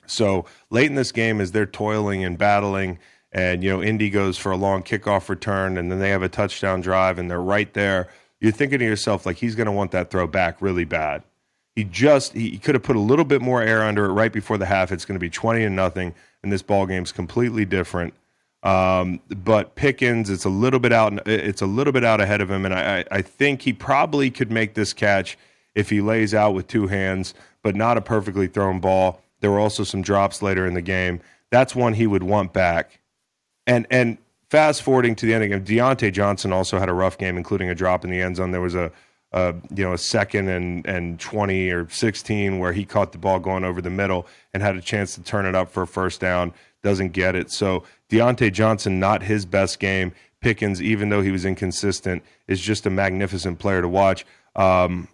So 0.05 0.45
late 0.69 0.87
in 0.87 0.95
this 0.95 1.11
game, 1.11 1.39
as 1.39 1.51
they're 1.51 1.65
toiling 1.65 2.23
and 2.25 2.37
battling, 2.37 2.99
and 3.31 3.63
you 3.63 3.69
know 3.69 3.81
Indy 3.81 4.09
goes 4.09 4.37
for 4.37 4.51
a 4.51 4.57
long 4.57 4.83
kickoff 4.83 5.29
return, 5.29 5.77
and 5.77 5.91
then 5.91 5.99
they 5.99 6.09
have 6.09 6.23
a 6.23 6.29
touchdown 6.29 6.81
drive, 6.81 7.17
and 7.17 7.29
they're 7.29 7.41
right 7.41 7.73
there. 7.73 8.09
You're 8.39 8.51
thinking 8.51 8.79
to 8.79 8.85
yourself 8.85 9.25
like 9.25 9.37
he's 9.37 9.55
going 9.55 9.67
to 9.67 9.71
want 9.71 9.91
that 9.91 10.09
throw 10.11 10.27
back 10.27 10.61
really 10.61 10.83
bad. 10.83 11.23
He 11.75 11.83
just 11.83 12.33
he 12.33 12.57
could 12.57 12.75
have 12.75 12.83
put 12.83 12.95
a 12.95 12.99
little 12.99 13.25
bit 13.25 13.41
more 13.41 13.61
air 13.61 13.81
under 13.81 14.05
it 14.05 14.13
right 14.13 14.31
before 14.33 14.57
the 14.57 14.65
half. 14.65 14.91
It's 14.91 15.05
going 15.05 15.15
to 15.15 15.19
be 15.19 15.29
twenty 15.29 15.63
and 15.63 15.75
nothing, 15.75 16.13
and 16.43 16.51
this 16.51 16.61
ball 16.61 16.85
game's 16.85 17.11
completely 17.11 17.65
different. 17.65 18.13
Um, 18.63 19.19
but 19.29 19.75
Pickens, 19.75 20.29
it's 20.29 20.45
a 20.45 20.49
little 20.49 20.79
bit 20.79 20.93
out. 20.93 21.27
It's 21.27 21.61
a 21.61 21.65
little 21.65 21.91
bit 21.93 22.05
out 22.05 22.21
ahead 22.21 22.39
of 22.41 22.49
him, 22.49 22.65
and 22.65 22.73
I, 22.73 23.03
I 23.11 23.21
think 23.21 23.61
he 23.61 23.73
probably 23.73 24.31
could 24.31 24.51
make 24.51 24.73
this 24.73 24.93
catch 24.93 25.37
if 25.75 25.89
he 25.89 26.01
lays 26.01 26.33
out 26.33 26.53
with 26.53 26.67
two 26.67 26.87
hands, 26.87 27.33
but 27.61 27.75
not 27.75 27.97
a 27.97 28.01
perfectly 28.01 28.47
thrown 28.47 28.79
ball. 28.79 29.21
There 29.41 29.51
were 29.51 29.59
also 29.59 29.83
some 29.83 30.01
drops 30.01 30.41
later 30.41 30.65
in 30.65 30.73
the 30.73 30.81
game. 30.81 31.19
That's 31.49 31.75
one 31.75 31.93
he 31.93 32.07
would 32.07 32.23
want 32.23 32.53
back. 32.53 32.99
And 33.67 33.85
and 33.91 34.17
fast 34.49 34.81
forwarding 34.81 35.15
to 35.15 35.25
the 35.25 35.33
end 35.33 35.43
of 35.43 35.49
the 35.49 35.75
game, 35.75 35.77
Diontae 35.77 36.13
Johnson 36.13 36.53
also 36.53 36.79
had 36.79 36.87
a 36.87 36.93
rough 36.93 37.17
game, 37.17 37.35
including 37.35 37.69
a 37.69 37.75
drop 37.75 38.05
in 38.05 38.11
the 38.11 38.21
end 38.21 38.37
zone. 38.37 38.51
There 38.51 38.61
was 38.61 38.75
a, 38.75 38.91
a 39.33 39.53
you 39.75 39.83
know 39.83 39.93
a 39.93 39.97
second 39.97 40.47
and 40.47 40.85
and 40.87 41.19
twenty 41.19 41.69
or 41.69 41.89
sixteen 41.89 42.59
where 42.59 42.71
he 42.71 42.85
caught 42.85 43.11
the 43.11 43.17
ball 43.17 43.39
going 43.39 43.65
over 43.65 43.81
the 43.81 43.89
middle 43.89 44.25
and 44.53 44.63
had 44.63 44.77
a 44.77 44.81
chance 44.81 45.15
to 45.15 45.21
turn 45.21 45.45
it 45.45 45.53
up 45.53 45.69
for 45.69 45.83
a 45.83 45.87
first 45.87 46.21
down. 46.21 46.53
Doesn't 46.81 47.13
get 47.13 47.35
it. 47.35 47.51
So 47.51 47.83
Diontae 48.13 48.53
Johnson, 48.53 48.99
not 48.99 49.23
his 49.23 49.45
best 49.45 49.79
game. 49.79 50.13
Pickens, 50.39 50.81
even 50.81 51.09
though 51.09 51.21
he 51.21 51.31
was 51.31 51.45
inconsistent, 51.45 52.23
is 52.47 52.61
just 52.61 52.85
a 52.85 52.89
magnificent 52.89 53.57
player 53.59 53.81
to 53.81 53.87
watch. 53.87 54.25
Um, 54.55 55.07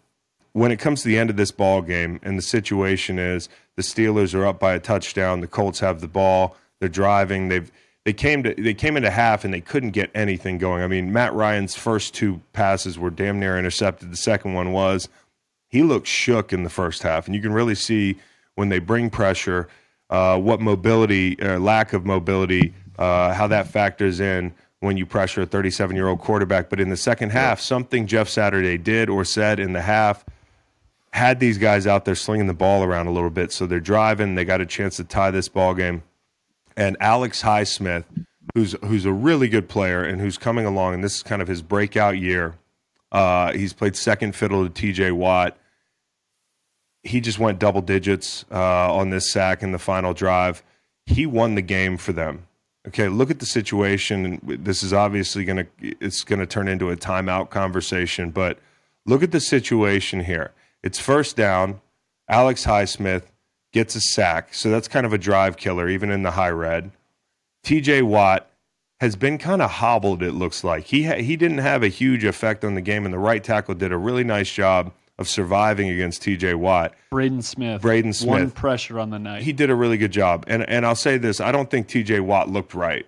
when 0.53 0.72
it 0.72 0.79
comes 0.79 1.03
to 1.03 1.08
the 1.08 1.18
end 1.18 1.29
of 1.29 1.38
this 1.38 1.51
ball 1.51 1.82
game 1.82 2.20
and 2.24 2.38
the 2.38 2.41
situation 2.41 3.18
is 3.18 3.48
the 3.75 3.84
Steelers 3.84 4.34
are 4.34 4.46
up 4.46 4.60
by 4.60 4.74
a 4.74 4.79
touchdown, 4.79 5.39
the 5.39 5.48
Colts 5.48 5.79
have 5.79 6.01
the 6.01 6.08
ball, 6.08 6.58
they're 6.79 6.89
driving, 6.89 7.48
they've 7.48 7.72
they 8.06 8.13
came 8.13 8.44
to 8.44 8.53
they 8.56 8.74
came 8.74 8.98
into 8.98 9.12
half 9.12 9.46
and 9.46 9.53
they 9.53 9.62
couldn't 9.62 9.91
get 9.91 10.10
anything 10.15 10.58
going. 10.58 10.84
I 10.84 10.88
mean, 10.88 11.13
Matt 11.13 11.34
Ryan's 11.34 11.75
first 11.75 12.13
two 12.13 12.41
passes 12.53 12.98
were 12.98 13.12
damn 13.12 13.39
near 13.39 13.58
intercepted. 13.58 14.12
The 14.12 14.18
second 14.18 14.53
one 14.53 14.72
was 14.72 15.08
he 15.68 15.84
looked 15.84 16.08
shook 16.08 16.51
in 16.51 16.63
the 16.63 16.70
first 16.70 17.03
half, 17.03 17.27
and 17.27 17.36
you 17.36 17.41
can 17.41 17.53
really 17.53 17.75
see 17.75 18.18
when 18.56 18.70
they 18.70 18.79
bring 18.79 19.10
pressure, 19.10 19.68
uh, 20.10 20.39
what 20.39 20.60
mobility, 20.60 21.38
or 21.41 21.60
lack 21.60 21.94
of 21.94 22.06
mobility, 22.06 22.74
uh, 23.00 23.34
how 23.34 23.48
that 23.48 23.68
factors 23.68 24.20
in 24.20 24.53
when 24.82 24.98
you 24.98 25.06
pressure 25.06 25.41
a 25.41 25.46
37 25.46 25.96
year 25.96 26.08
old 26.08 26.20
quarterback. 26.20 26.70
But 26.70 26.79
in 26.79 26.89
the 26.89 26.98
second 26.98 27.32
half, 27.32 27.60
something 27.60 28.06
Jeff 28.06 28.29
Saturday 28.29 28.77
did 28.77 29.10
or 29.10 29.24
said 29.24 29.60
in 29.60 29.74
the 29.74 29.82
half 29.82 30.24
had 31.12 31.39
these 31.39 31.58
guys 31.58 31.88
out 31.88 32.06
there 32.06 32.13
slinging 32.13 32.48
the 32.48 32.53
ball 32.53 32.84
around 32.84 33.08
a 33.08 33.12
little 33.12 33.29
bit. 33.29 33.51
So 33.51 33.65
they're 33.65 33.79
driving. 33.79 34.36
They 34.36 34.46
got 34.46 34.62
a 34.62 34.65
chance 34.65 34.98
to 34.98 35.03
tie 35.03 35.32
this 35.32 35.48
ball 35.48 35.74
game. 35.74 36.03
And 36.77 36.98
Alex 37.00 37.41
Highsmith, 37.41 38.03
who's 38.53 38.75
who's 38.84 39.06
a 39.06 39.13
really 39.13 39.48
good 39.48 39.70
player 39.70 40.03
and 40.03 40.22
who's 40.22 40.38
coming 40.38 40.65
along, 40.65 40.96
and 40.96 41.03
this 41.03 41.15
is 41.15 41.24
kind 41.24 41.41
of 41.41 41.48
his 41.48 41.62
breakout 41.62 42.18
year. 42.18 42.56
Uh, 43.12 43.53
he's 43.53 43.74
played 43.74 43.96
second 43.96 44.36
fiddle 44.36 44.63
to 44.63 44.70
T.J. 44.70 45.12
Watt. 45.12 45.58
He 47.01 47.22
just 47.22 47.39
went 47.39 47.60
double 47.60 47.82
digits 47.82 48.46
uh, 48.51 48.94
on 48.94 49.10
this 49.10 49.32
sack 49.32 49.63
in 49.63 49.72
the 49.72 49.79
final 49.79 50.13
drive. 50.13 50.63
He 51.06 51.25
won 51.25 51.56
the 51.56 51.62
game 51.62 51.98
for 51.98 52.13
them. 52.13 52.46
Okay, 52.88 53.09
look 53.09 53.29
at 53.29 53.39
the 53.39 53.45
situation. 53.45 54.39
This 54.43 54.83
is 54.83 54.93
obviously 54.93 55.43
going 55.45 55.65
to 55.65 55.95
it's 56.00 56.24
going 56.24 56.39
to 56.39 56.45
turn 56.45 56.67
into 56.67 56.89
a 56.89 56.95
timeout 56.95 57.50
conversation, 57.50 58.31
but 58.31 58.57
look 59.05 59.21
at 59.21 59.31
the 59.31 59.41
situation 59.41 60.24
here. 60.24 60.53
It's 60.81 61.00
first 61.00 61.36
down. 61.36 61.81
Alex 62.29 62.65
Highsmith 62.65 63.24
gets 63.74 63.95
a 63.95 64.01
sack. 64.01 64.53
So 64.53 64.69
that's 64.69 64.88
kind 64.88 65.05
of 65.05 65.13
a 65.13 65.17
drive 65.17 65.57
killer, 65.57 65.89
even 65.89 66.09
in 66.09 66.24
the 66.24 66.31
high 66.31 66.50
red. 66.50 66.91
TJ 67.63 68.03
Watt 68.03 68.50
has 69.00 69.15
been 69.15 69.38
kind 69.38 69.62
of 69.62 69.71
hobbled, 69.71 70.21
it 70.21 70.33
looks 70.33 70.63
like. 70.63 70.86
He, 70.86 71.05
ha- 71.05 71.21
he 71.21 71.36
didn't 71.36 71.59
have 71.59 71.83
a 71.83 71.88
huge 71.88 72.24
effect 72.24 72.63
on 72.63 72.75
the 72.75 72.81
game, 72.81 73.05
and 73.05 73.13
the 73.13 73.19
right 73.19 73.43
tackle 73.43 73.75
did 73.75 73.91
a 73.91 73.98
really 73.98 74.24
nice 74.24 74.51
job 74.51 74.91
of 75.19 75.27
surviving 75.27 75.89
against 75.89 76.23
TJ 76.23 76.55
Watt. 76.55 76.95
Braden 77.11 77.41
Smith. 77.41 77.81
Braden 77.81 78.13
Smith. 78.13 78.29
One 78.29 78.51
pressure 78.51 78.99
on 78.99 79.09
the 79.09 79.19
night. 79.19 79.43
He 79.43 79.51
did 79.51 79.69
a 79.69 79.75
really 79.75 79.97
good 79.97 80.11
job. 80.11 80.45
And, 80.47 80.67
and 80.67 80.85
I'll 80.85 80.95
say 80.95 81.17
this 81.17 81.39
I 81.39 81.51
don't 81.51 81.69
think 81.69 81.88
TJ 81.88 82.21
Watt 82.21 82.49
looked 82.49 82.73
right. 82.73 83.05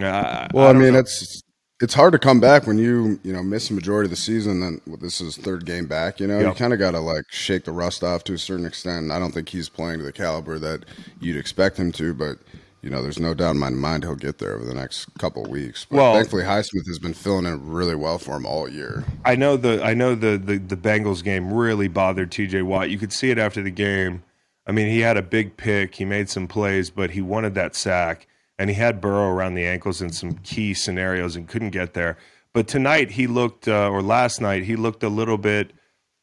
Uh, 0.00 0.48
well, 0.52 0.66
I, 0.66 0.70
I 0.70 0.72
mean, 0.72 0.94
know. 0.94 0.98
it's 0.98 1.42
it's 1.80 1.94
hard 1.94 2.12
to 2.12 2.18
come 2.18 2.40
back 2.40 2.66
when 2.66 2.78
you 2.78 3.20
you 3.22 3.32
know 3.32 3.42
miss 3.42 3.70
a 3.70 3.74
majority 3.74 4.06
of 4.06 4.10
the 4.10 4.16
season. 4.16 4.60
Then 4.60 4.80
well, 4.86 4.96
this 4.96 5.20
is 5.20 5.36
third 5.36 5.64
game 5.64 5.86
back. 5.86 6.20
You 6.20 6.26
know, 6.26 6.38
yep. 6.38 6.48
you 6.48 6.54
kind 6.54 6.72
of 6.72 6.78
got 6.78 6.90
to 6.92 7.00
like 7.00 7.24
shake 7.30 7.64
the 7.64 7.72
rust 7.72 8.04
off 8.04 8.24
to 8.24 8.34
a 8.34 8.38
certain 8.38 8.66
extent. 8.66 9.10
I 9.10 9.18
don't 9.18 9.32
think 9.32 9.48
he's 9.48 9.68
playing 9.68 9.98
to 9.98 10.04
the 10.04 10.12
caliber 10.12 10.58
that 10.58 10.84
you'd 11.20 11.36
expect 11.36 11.78
him 11.78 11.92
to, 11.92 12.12
but 12.12 12.38
you 12.82 12.90
know, 12.90 13.02
there's 13.02 13.18
no 13.18 13.34
doubt 13.34 13.52
in 13.52 13.58
my 13.58 13.70
mind 13.70 14.04
he'll 14.04 14.14
get 14.14 14.38
there 14.38 14.54
over 14.54 14.64
the 14.64 14.74
next 14.74 15.06
couple 15.18 15.44
of 15.44 15.50
weeks. 15.50 15.86
But 15.88 15.96
well, 15.96 16.14
thankfully, 16.14 16.44
Highsmith 16.44 16.86
has 16.86 16.98
been 16.98 17.14
filling 17.14 17.46
in 17.46 17.68
really 17.68 17.94
well 17.94 18.18
for 18.18 18.36
him 18.36 18.46
all 18.46 18.68
year. 18.68 19.04
I 19.24 19.36
know 19.36 19.56
the 19.56 19.82
I 19.82 19.94
know 19.94 20.14
the 20.14 20.38
the, 20.38 20.58
the 20.58 20.76
Bengals 20.76 21.22
game 21.24 21.52
really 21.52 21.88
bothered 21.88 22.30
T.J. 22.30 22.62
Watt. 22.62 22.90
You 22.90 22.98
could 22.98 23.12
see 23.12 23.30
it 23.30 23.38
after 23.38 23.62
the 23.62 23.70
game. 23.70 24.22
I 24.66 24.72
mean, 24.72 24.88
he 24.88 25.00
had 25.00 25.16
a 25.16 25.22
big 25.22 25.56
pick, 25.56 25.94
he 25.94 26.04
made 26.04 26.28
some 26.28 26.48
plays, 26.48 26.90
but 26.90 27.10
he 27.10 27.22
wanted 27.22 27.54
that 27.54 27.76
sack 27.76 28.26
and 28.58 28.70
he 28.70 28.76
had 28.76 29.00
Burrow 29.00 29.30
around 29.30 29.54
the 29.54 29.64
ankles 29.64 30.00
in 30.00 30.10
some 30.10 30.34
key 30.38 30.74
scenarios 30.74 31.36
and 31.36 31.46
couldn't 31.46 31.70
get 31.70 31.94
there. 31.94 32.16
But 32.52 32.68
tonight 32.68 33.10
he 33.10 33.26
looked, 33.26 33.68
uh, 33.68 33.90
or 33.90 34.02
last 34.02 34.40
night 34.40 34.64
he 34.64 34.76
looked 34.76 35.02
a 35.02 35.08
little 35.08 35.38
bit 35.38 35.72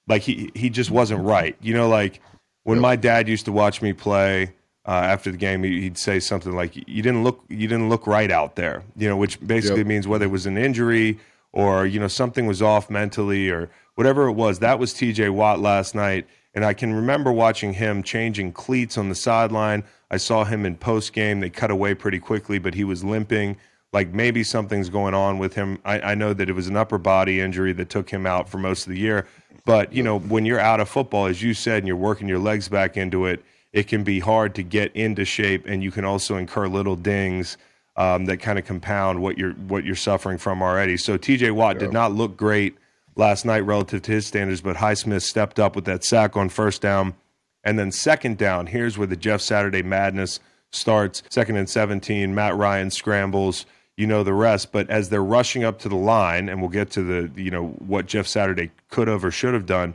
like 0.07 0.23
he 0.23 0.51
he 0.55 0.69
just 0.69 0.91
wasn't 0.91 1.23
right. 1.23 1.55
You 1.61 1.73
know, 1.73 1.87
like 1.87 2.21
when 2.63 2.79
my 2.79 2.95
dad 2.95 3.27
used 3.27 3.45
to 3.45 3.51
watch 3.51 3.81
me 3.81 3.93
play. 3.93 4.53
Uh, 4.85 4.91
after 4.91 5.31
the 5.31 5.37
game, 5.37 5.63
he'd 5.63 5.97
say 5.97 6.19
something 6.19 6.53
like, 6.53 6.75
"You 6.75 7.01
didn't 7.01 7.23
look, 7.23 7.43
you 7.47 7.67
didn't 7.69 7.87
look 7.87 8.05
right 8.05 8.29
out 8.29 8.57
there," 8.57 8.83
you 8.97 9.07
know, 9.07 9.15
which 9.15 9.39
basically 9.45 9.79
yep. 9.79 9.87
means 9.87 10.07
whether 10.07 10.25
it 10.25 10.31
was 10.31 10.45
an 10.45 10.57
injury 10.57 11.19
or 11.53 11.85
you 11.85 11.99
know 11.99 12.09
something 12.09 12.45
was 12.47 12.61
off 12.61 12.89
mentally 12.89 13.49
or 13.49 13.69
whatever 13.95 14.27
it 14.27 14.33
was. 14.33 14.59
That 14.59 14.79
was 14.79 14.93
T.J. 14.93 15.29
Watt 15.29 15.59
last 15.59 15.95
night, 15.95 16.27
and 16.53 16.65
I 16.65 16.73
can 16.73 16.93
remember 16.93 17.31
watching 17.31 17.73
him 17.73 18.03
changing 18.03 18.51
cleats 18.51 18.97
on 18.97 19.07
the 19.07 19.15
sideline. 19.15 19.83
I 20.11 20.17
saw 20.17 20.43
him 20.43 20.65
in 20.65 20.75
post 20.75 21.13
game. 21.13 21.39
They 21.39 21.49
cut 21.49 21.71
away 21.71 21.93
pretty 21.95 22.19
quickly, 22.19 22.59
but 22.59 22.73
he 22.73 22.83
was 22.83 23.03
limping. 23.03 23.57
Like 23.93 24.13
maybe 24.13 24.43
something's 24.43 24.89
going 24.89 25.13
on 25.13 25.37
with 25.37 25.53
him. 25.53 25.79
I, 25.85 25.99
I 25.99 26.15
know 26.15 26.33
that 26.33 26.49
it 26.49 26.53
was 26.53 26.67
an 26.67 26.75
upper 26.75 26.97
body 26.97 27.39
injury 27.39 27.73
that 27.73 27.89
took 27.89 28.09
him 28.09 28.25
out 28.25 28.49
for 28.49 28.57
most 28.57 28.87
of 28.87 28.91
the 28.91 28.99
year. 28.99 29.27
But 29.65 29.93
you 29.93 30.03
know, 30.03 30.19
when 30.19 30.45
you're 30.45 30.59
out 30.59 30.79
of 30.79 30.89
football, 30.89 31.27
as 31.27 31.41
you 31.41 31.53
said, 31.53 31.77
and 31.79 31.87
you're 31.87 31.95
working 31.95 32.27
your 32.27 32.39
legs 32.39 32.67
back 32.67 32.97
into 32.97 33.27
it, 33.27 33.45
it 33.73 33.87
can 33.87 34.03
be 34.03 34.19
hard 34.19 34.55
to 34.55 34.63
get 34.63 34.95
into 34.95 35.25
shape, 35.25 35.65
and 35.65 35.83
you 35.83 35.91
can 35.91 36.05
also 36.05 36.37
incur 36.37 36.67
little 36.67 36.95
dings 36.95 37.57
um, 37.95 38.25
that 38.25 38.37
kind 38.37 38.57
of 38.57 38.65
compound 38.65 39.21
what 39.21 39.37
you're 39.37 39.53
what 39.53 39.83
you're 39.83 39.95
suffering 39.95 40.37
from 40.37 40.61
already. 40.61 40.97
So 40.97 41.17
T.J. 41.17 41.51
Watt 41.51 41.75
yeah. 41.75 41.81
did 41.81 41.93
not 41.93 42.11
look 42.11 42.37
great 42.37 42.77
last 43.15 43.45
night 43.45 43.59
relative 43.59 44.01
to 44.03 44.11
his 44.11 44.25
standards, 44.25 44.61
but 44.61 44.77
Highsmith 44.77 45.23
stepped 45.23 45.59
up 45.59 45.75
with 45.75 45.85
that 45.85 46.03
sack 46.03 46.37
on 46.37 46.49
first 46.49 46.81
down 46.81 47.15
and 47.63 47.79
then 47.79 47.91
second 47.91 48.37
down, 48.37 48.67
here's 48.67 48.97
where 48.97 49.07
the 49.07 49.15
Jeff 49.15 49.41
Saturday 49.41 49.81
madness 49.81 50.39
starts. 50.71 51.23
Second 51.29 51.55
and 51.55 51.69
17, 51.69 52.35
Matt 52.35 52.55
Ryan 52.55 52.91
scrambles. 52.91 53.65
You 53.95 54.07
know 54.07 54.23
the 54.23 54.33
rest. 54.33 54.71
But 54.71 54.89
as 54.89 55.09
they're 55.09 55.23
rushing 55.23 55.63
up 55.63 55.79
to 55.79 55.89
the 55.89 55.95
line, 55.95 56.49
and 56.49 56.59
we'll 56.59 56.69
get 56.69 56.89
to 56.91 57.03
the, 57.03 57.41
you 57.41 57.51
know, 57.51 57.67
what 57.79 58.07
Jeff 58.07 58.27
Saturday 58.27 58.71
could 58.89 59.07
have 59.07 59.23
or 59.23 59.31
should 59.31 59.53
have 59.53 59.65
done, 59.65 59.93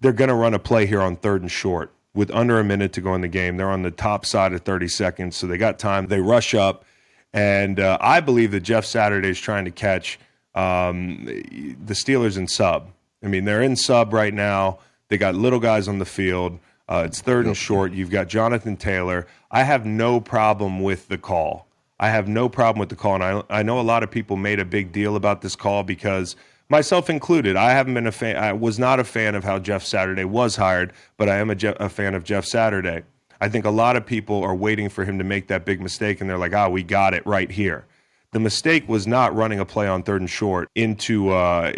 they're 0.00 0.12
going 0.12 0.28
to 0.28 0.34
run 0.34 0.54
a 0.54 0.58
play 0.58 0.86
here 0.86 1.00
on 1.00 1.16
third 1.16 1.40
and 1.40 1.50
short 1.50 1.92
with 2.18 2.32
under 2.32 2.58
a 2.58 2.64
minute 2.64 2.92
to 2.92 3.00
go 3.00 3.14
in 3.14 3.20
the 3.20 3.28
game. 3.28 3.56
They're 3.56 3.70
on 3.70 3.82
the 3.82 3.92
top 3.92 4.26
side 4.26 4.52
of 4.52 4.62
30 4.62 4.88
seconds, 4.88 5.36
so 5.36 5.46
they 5.46 5.56
got 5.56 5.78
time. 5.78 6.08
They 6.08 6.18
rush 6.18 6.52
up, 6.52 6.84
and 7.32 7.78
uh, 7.78 7.96
I 8.00 8.18
believe 8.18 8.50
that 8.50 8.64
Jeff 8.64 8.84
Saturday 8.84 9.28
is 9.28 9.38
trying 9.38 9.64
to 9.66 9.70
catch 9.70 10.18
um, 10.56 11.24
the 11.24 11.94
Steelers 11.94 12.36
in 12.36 12.48
sub. 12.48 12.90
I 13.22 13.28
mean, 13.28 13.44
they're 13.44 13.62
in 13.62 13.76
sub 13.76 14.12
right 14.12 14.34
now. 14.34 14.80
They 15.10 15.16
got 15.16 15.36
little 15.36 15.60
guys 15.60 15.86
on 15.86 16.00
the 16.00 16.04
field. 16.04 16.58
Uh, 16.88 17.04
it's 17.06 17.20
third 17.20 17.46
and 17.46 17.56
short. 17.56 17.92
You've 17.92 18.10
got 18.10 18.26
Jonathan 18.26 18.76
Taylor. 18.76 19.28
I 19.52 19.62
have 19.62 19.86
no 19.86 20.20
problem 20.20 20.82
with 20.82 21.06
the 21.06 21.18
call. 21.18 21.68
I 22.00 22.10
have 22.10 22.26
no 22.26 22.48
problem 22.48 22.80
with 22.80 22.88
the 22.88 22.96
call. 22.96 23.14
And 23.14 23.22
I, 23.22 23.42
I 23.48 23.62
know 23.62 23.78
a 23.78 23.82
lot 23.82 24.02
of 24.02 24.10
people 24.10 24.36
made 24.36 24.58
a 24.58 24.64
big 24.64 24.90
deal 24.90 25.14
about 25.14 25.40
this 25.40 25.54
call 25.54 25.84
because, 25.84 26.34
myself 26.68 27.08
included, 27.10 27.56
I 27.56 27.70
haven't 27.72 27.94
been 27.94 28.06
a 28.06 28.12
fan. 28.12 28.36
I 28.36 28.52
was 28.52 28.78
not 28.78 29.00
a 29.00 29.04
fan 29.04 29.34
of 29.34 29.44
how 29.44 29.58
Jeff 29.58 29.84
Saturday 29.84 30.24
was 30.24 30.56
hired, 30.56 30.92
but 31.16 31.28
I 31.28 31.36
am 31.36 31.50
a, 31.50 31.54
Je- 31.54 31.74
a 31.78 31.88
fan 31.88 32.14
of 32.14 32.24
Jeff 32.24 32.44
Saturday. 32.44 33.02
I 33.40 33.48
think 33.48 33.64
a 33.64 33.70
lot 33.70 33.96
of 33.96 34.04
people 34.04 34.42
are 34.42 34.54
waiting 34.54 34.88
for 34.88 35.04
him 35.04 35.18
to 35.18 35.24
make 35.24 35.48
that 35.48 35.64
big 35.64 35.80
mistake, 35.80 36.20
and 36.20 36.28
they're 36.28 36.38
like, 36.38 36.54
"Ah, 36.54 36.66
oh, 36.66 36.70
we 36.70 36.82
got 36.82 37.14
it 37.14 37.24
right 37.26 37.50
here." 37.50 37.84
The 38.32 38.40
mistake 38.40 38.88
was 38.88 39.06
not 39.06 39.34
running 39.34 39.58
a 39.58 39.64
play 39.64 39.86
on 39.86 40.02
third 40.02 40.20
and 40.20 40.28
short 40.28 40.68
into 40.74 41.30
uh, 41.30 41.70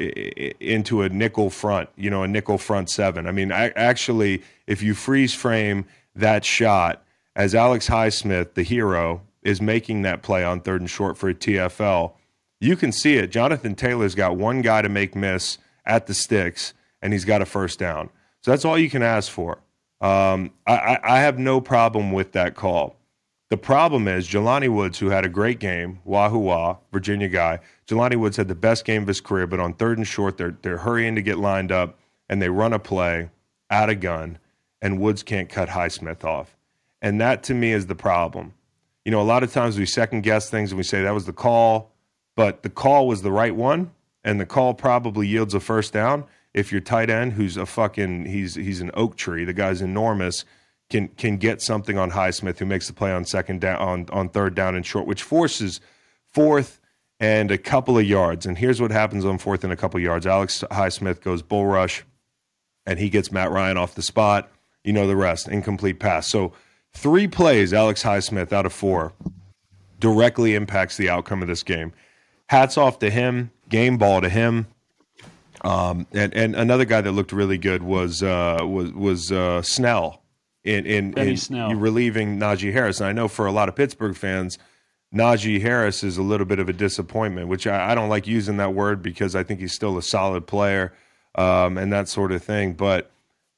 into 0.58 1.02
a 1.02 1.08
nickel 1.08 1.50
front, 1.50 1.90
you 1.96 2.10
know, 2.10 2.22
a 2.22 2.28
nickel 2.28 2.58
front 2.58 2.88
seven. 2.90 3.26
I 3.26 3.32
mean, 3.32 3.52
I, 3.52 3.68
actually, 3.70 4.42
if 4.66 4.82
you 4.82 4.94
freeze 4.94 5.34
frame 5.34 5.84
that 6.16 6.44
shot 6.44 7.04
as 7.36 7.54
Alex 7.54 7.88
Highsmith, 7.88 8.54
the 8.54 8.62
hero, 8.62 9.22
is 9.42 9.60
making 9.60 10.02
that 10.02 10.22
play 10.22 10.44
on 10.44 10.60
third 10.60 10.80
and 10.80 10.90
short 10.90 11.16
for 11.16 11.28
a 11.28 11.34
TFL, 11.34 12.12
you 12.60 12.76
can 12.76 12.92
see 12.92 13.16
it. 13.16 13.30
Jonathan 13.30 13.74
Taylor's 13.74 14.14
got 14.14 14.36
one 14.36 14.62
guy 14.62 14.82
to 14.82 14.88
make 14.88 15.16
miss 15.16 15.58
at 15.84 16.06
the 16.06 16.14
sticks, 16.14 16.74
and 17.02 17.12
he's 17.12 17.24
got 17.24 17.42
a 17.42 17.46
first 17.46 17.78
down. 17.78 18.10
So 18.42 18.50
that's 18.50 18.64
all 18.64 18.78
you 18.78 18.90
can 18.90 19.02
ask 19.02 19.30
for. 19.30 19.58
Um, 20.00 20.52
I, 20.66 20.98
I 21.02 21.20
have 21.20 21.38
no 21.38 21.60
problem 21.60 22.12
with 22.12 22.32
that 22.32 22.54
call. 22.54 22.96
The 23.50 23.56
problem 23.56 24.06
is 24.06 24.28
Jelani 24.28 24.68
Woods, 24.68 24.98
who 24.98 25.10
had 25.10 25.24
a 25.24 25.28
great 25.28 25.58
game, 25.58 25.98
Wahoo 26.04 26.38
Wah, 26.38 26.76
Virginia 26.92 27.28
guy. 27.28 27.58
Jelani 27.88 28.14
Woods 28.14 28.36
had 28.36 28.46
the 28.46 28.54
best 28.54 28.84
game 28.84 29.02
of 29.02 29.08
his 29.08 29.20
career, 29.20 29.46
but 29.46 29.58
on 29.58 29.74
third 29.74 29.98
and 29.98 30.06
short, 30.06 30.38
they're 30.38 30.56
they're 30.62 30.78
hurrying 30.78 31.16
to 31.16 31.22
get 31.22 31.38
lined 31.38 31.72
up 31.72 31.98
and 32.28 32.40
they 32.40 32.48
run 32.48 32.72
a 32.72 32.78
play 32.78 33.28
out 33.68 33.90
of 33.90 34.00
gun, 34.00 34.38
and 34.80 35.00
Woods 35.00 35.24
can't 35.24 35.48
cut 35.48 35.68
Highsmith 35.68 36.24
off. 36.24 36.56
And 37.02 37.20
that 37.20 37.42
to 37.44 37.54
me 37.54 37.72
is 37.72 37.86
the 37.86 37.94
problem. 37.96 38.54
You 39.04 39.10
know, 39.10 39.20
a 39.20 39.22
lot 39.22 39.42
of 39.42 39.52
times 39.52 39.78
we 39.78 39.86
second 39.86 40.22
guess 40.22 40.48
things 40.48 40.70
and 40.70 40.78
we 40.78 40.84
say 40.84 41.02
that 41.02 41.14
was 41.14 41.26
the 41.26 41.32
call, 41.32 41.90
but 42.36 42.62
the 42.62 42.70
call 42.70 43.06
was 43.06 43.22
the 43.22 43.32
right 43.32 43.54
one, 43.54 43.90
and 44.24 44.40
the 44.40 44.46
call 44.46 44.74
probably 44.74 45.26
yields 45.26 45.54
a 45.54 45.60
first 45.60 45.92
down. 45.92 46.24
If 46.52 46.72
your 46.72 46.80
tight 46.80 47.10
end, 47.10 47.34
who's 47.34 47.56
a 47.56 47.66
fucking 47.66 48.26
he's 48.26 48.54
he's 48.54 48.80
an 48.80 48.90
oak 48.94 49.16
tree, 49.16 49.44
the 49.44 49.52
guy's 49.52 49.80
enormous 49.80 50.44
can 50.90 51.08
can 51.08 51.36
get 51.36 51.62
something 51.62 51.96
on 51.96 52.10
Highsmith, 52.10 52.58
who 52.58 52.66
makes 52.66 52.88
the 52.88 52.92
play 52.92 53.12
on 53.12 53.24
second 53.24 53.60
down 53.60 53.76
on, 53.76 54.06
on 54.12 54.28
third 54.28 54.54
down 54.54 54.74
and 54.74 54.84
short, 54.84 55.06
which 55.06 55.22
forces 55.22 55.80
fourth 56.26 56.80
and 57.18 57.50
a 57.50 57.58
couple 57.58 57.96
of 57.96 58.04
yards. 58.04 58.44
And 58.44 58.58
here's 58.58 58.80
what 58.80 58.90
happens 58.90 59.24
on 59.24 59.38
fourth 59.38 59.62
and 59.62 59.72
a 59.72 59.76
couple 59.76 59.98
of 59.98 60.04
yards. 60.04 60.26
Alex 60.26 60.64
Highsmith 60.70 61.22
goes 61.22 61.42
bull 61.42 61.66
rush, 61.66 62.04
and 62.84 62.98
he 62.98 63.08
gets 63.08 63.30
Matt 63.30 63.50
Ryan 63.50 63.76
off 63.76 63.94
the 63.94 64.02
spot. 64.02 64.50
You 64.82 64.92
know 64.92 65.06
the 65.06 65.16
rest. 65.16 65.46
Incomplete 65.48 66.00
pass. 66.00 66.28
So 66.28 66.52
three 66.92 67.28
plays, 67.28 67.72
Alex 67.72 68.02
Highsmith 68.02 68.52
out 68.52 68.66
of 68.66 68.72
four, 68.72 69.12
directly 70.00 70.54
impacts 70.54 70.96
the 70.96 71.10
outcome 71.10 71.42
of 71.42 71.48
this 71.48 71.62
game. 71.62 71.92
Hats 72.50 72.76
off 72.76 72.98
to 72.98 73.10
him. 73.10 73.52
Game 73.68 73.96
ball 73.96 74.20
to 74.20 74.28
him. 74.28 74.66
Um, 75.60 76.08
and, 76.10 76.34
and 76.34 76.56
another 76.56 76.84
guy 76.84 77.00
that 77.00 77.12
looked 77.12 77.30
really 77.30 77.58
good 77.58 77.80
was 77.80 78.24
uh, 78.24 78.58
was 78.62 78.90
was 78.90 79.30
uh, 79.30 79.62
Snell 79.62 80.20
in 80.64 80.84
in, 80.84 81.16
in 81.16 81.78
relieving 81.78 82.40
Najee 82.40 82.72
Harris. 82.72 82.98
And 82.98 83.08
I 83.08 83.12
know 83.12 83.28
for 83.28 83.46
a 83.46 83.52
lot 83.52 83.68
of 83.68 83.76
Pittsburgh 83.76 84.16
fans, 84.16 84.58
Najee 85.14 85.62
Harris 85.62 86.02
is 86.02 86.18
a 86.18 86.22
little 86.22 86.44
bit 86.44 86.58
of 86.58 86.68
a 86.68 86.72
disappointment, 86.72 87.46
which 87.46 87.68
I, 87.68 87.92
I 87.92 87.94
don't 87.94 88.08
like 88.08 88.26
using 88.26 88.56
that 88.56 88.74
word 88.74 89.00
because 89.00 89.36
I 89.36 89.44
think 89.44 89.60
he's 89.60 89.72
still 89.72 89.96
a 89.96 90.02
solid 90.02 90.48
player 90.48 90.92
um, 91.36 91.78
and 91.78 91.92
that 91.92 92.08
sort 92.08 92.32
of 92.32 92.42
thing. 92.42 92.72
But 92.72 93.12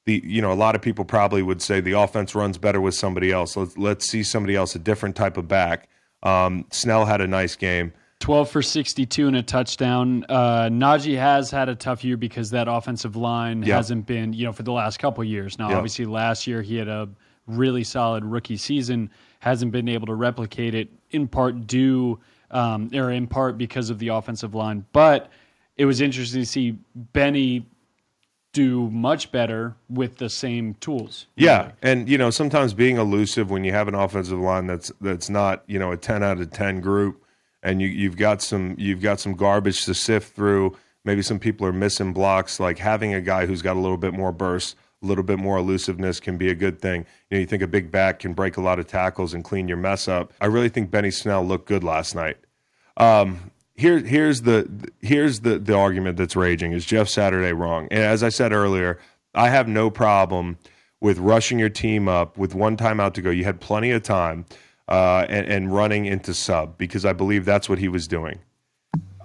the 0.05 0.21
you 0.23 0.39
know 0.39 0.51
a 0.51 0.53
lot 0.53 0.75
of 0.75 0.83
people 0.83 1.03
probably 1.03 1.41
would 1.41 1.63
say 1.63 1.81
the 1.81 1.93
offense 1.93 2.35
runs 2.35 2.59
better 2.59 2.79
with 2.79 2.93
somebody 2.93 3.31
else. 3.31 3.57
Let's 3.57 3.75
let's 3.75 4.07
see 4.07 4.21
somebody 4.21 4.55
else, 4.55 4.75
a 4.75 4.79
different 4.79 5.15
type 5.15 5.37
of 5.37 5.47
back. 5.47 5.89
Um, 6.21 6.67
Snell 6.69 7.05
had 7.05 7.21
a 7.21 7.27
nice 7.27 7.55
game. 7.55 7.91
12 8.23 8.49
for 8.49 8.61
62 8.61 9.27
and 9.27 9.35
a 9.35 9.43
touchdown. 9.43 10.25
Uh, 10.29 10.69
Najee 10.71 11.17
has 11.17 11.51
had 11.51 11.67
a 11.67 11.75
tough 11.75 12.05
year 12.05 12.15
because 12.15 12.51
that 12.51 12.69
offensive 12.69 13.17
line 13.17 13.61
hasn't 13.63 14.05
been, 14.05 14.31
you 14.31 14.45
know, 14.45 14.53
for 14.53 14.63
the 14.63 14.71
last 14.71 14.97
couple 14.97 15.21
of 15.21 15.27
years. 15.27 15.59
Now, 15.59 15.75
obviously, 15.75 16.05
last 16.05 16.47
year 16.47 16.61
he 16.61 16.77
had 16.77 16.87
a 16.87 17.09
really 17.47 17.83
solid 17.83 18.23
rookie 18.23 18.55
season, 18.55 19.09
hasn't 19.39 19.73
been 19.73 19.89
able 19.89 20.07
to 20.07 20.15
replicate 20.15 20.73
it 20.73 20.87
in 21.11 21.27
part 21.27 21.67
due, 21.67 22.17
um, 22.49 22.89
or 22.93 23.11
in 23.11 23.27
part 23.27 23.57
because 23.57 23.89
of 23.89 23.99
the 23.99 24.07
offensive 24.07 24.55
line. 24.55 24.85
But 24.93 25.29
it 25.75 25.83
was 25.83 25.99
interesting 25.99 26.43
to 26.43 26.45
see 26.45 26.77
Benny 26.95 27.67
do 28.53 28.89
much 28.89 29.33
better 29.33 29.75
with 29.89 30.15
the 30.19 30.29
same 30.29 30.75
tools. 30.75 31.27
Yeah, 31.35 31.73
and 31.81 32.07
you 32.07 32.17
know 32.17 32.29
sometimes 32.29 32.73
being 32.73 32.95
elusive 32.95 33.51
when 33.51 33.65
you 33.65 33.73
have 33.73 33.89
an 33.89 33.95
offensive 33.95 34.39
line 34.39 34.65
that's 34.67 34.93
that's 35.01 35.29
not 35.29 35.63
you 35.67 35.77
know 35.77 35.91
a 35.91 35.97
ten 35.97 36.23
out 36.23 36.39
of 36.39 36.51
ten 36.51 36.79
group, 36.79 37.22
and 37.63 37.81
you 37.81 37.87
you've 37.87 38.17
got 38.17 38.41
some 38.41 38.75
you've 38.77 39.01
got 39.01 39.19
some 39.19 39.33
garbage 39.33 39.85
to 39.85 39.95
sift 39.95 40.35
through. 40.35 40.77
Maybe 41.05 41.21
some 41.21 41.39
people 41.39 41.65
are 41.65 41.73
missing 41.73 42.13
blocks. 42.13 42.59
Like 42.59 42.77
having 42.77 43.13
a 43.13 43.21
guy 43.21 43.45
who's 43.45 43.61
got 43.61 43.75
a 43.75 43.79
little 43.79 43.97
bit 43.97 44.13
more 44.13 44.31
burst, 44.31 44.75
a 45.01 45.05
little 45.07 45.23
bit 45.23 45.39
more 45.39 45.57
elusiveness 45.57 46.19
can 46.19 46.37
be 46.37 46.49
a 46.49 46.55
good 46.55 46.79
thing. 46.79 47.05
You 47.29 47.37
know, 47.37 47.39
you 47.39 47.45
think 47.47 47.63
a 47.63 47.67
big 47.67 47.91
back 47.91 48.19
can 48.19 48.33
break 48.33 48.57
a 48.57 48.61
lot 48.61 48.79
of 48.79 48.87
tackles 48.87 49.33
and 49.33 49.43
clean 49.43 49.67
your 49.67 49.77
mess 49.77 50.07
up. 50.07 50.31
I 50.39 50.45
really 50.45 50.69
think 50.69 50.91
Benny 50.91 51.11
Snell 51.11 51.43
looked 51.43 51.67
good 51.67 51.83
last 51.83 52.15
night. 52.15 52.37
Um, 52.97 53.51
here, 53.75 53.99
here's 53.99 54.43
the 54.43 54.69
here's 55.01 55.39
the 55.39 55.57
the 55.57 55.75
argument 55.75 56.17
that's 56.17 56.35
raging: 56.35 56.73
is 56.73 56.85
Jeff 56.85 57.09
Saturday 57.09 57.53
wrong? 57.53 57.87
And 57.89 58.03
as 58.03 58.21
I 58.21 58.29
said 58.29 58.53
earlier, 58.53 58.99
I 59.33 59.49
have 59.49 59.67
no 59.67 59.89
problem 59.89 60.57
with 61.01 61.17
rushing 61.17 61.59
your 61.59 61.69
team 61.69 62.07
up 62.07 62.37
with 62.37 62.55
one 62.55 62.77
timeout 62.77 63.13
to 63.13 63.21
go. 63.21 63.29
You 63.29 63.43
had 63.43 63.59
plenty 63.59 63.91
of 63.91 64.03
time, 64.03 64.45
uh, 64.87 65.25
and, 65.29 65.47
and 65.47 65.73
running 65.73 66.05
into 66.05 66.33
sub 66.33 66.77
because 66.77 67.05
I 67.05 67.13
believe 67.13 67.45
that's 67.45 67.69
what 67.69 67.79
he 67.79 67.87
was 67.87 68.07
doing. 68.07 68.39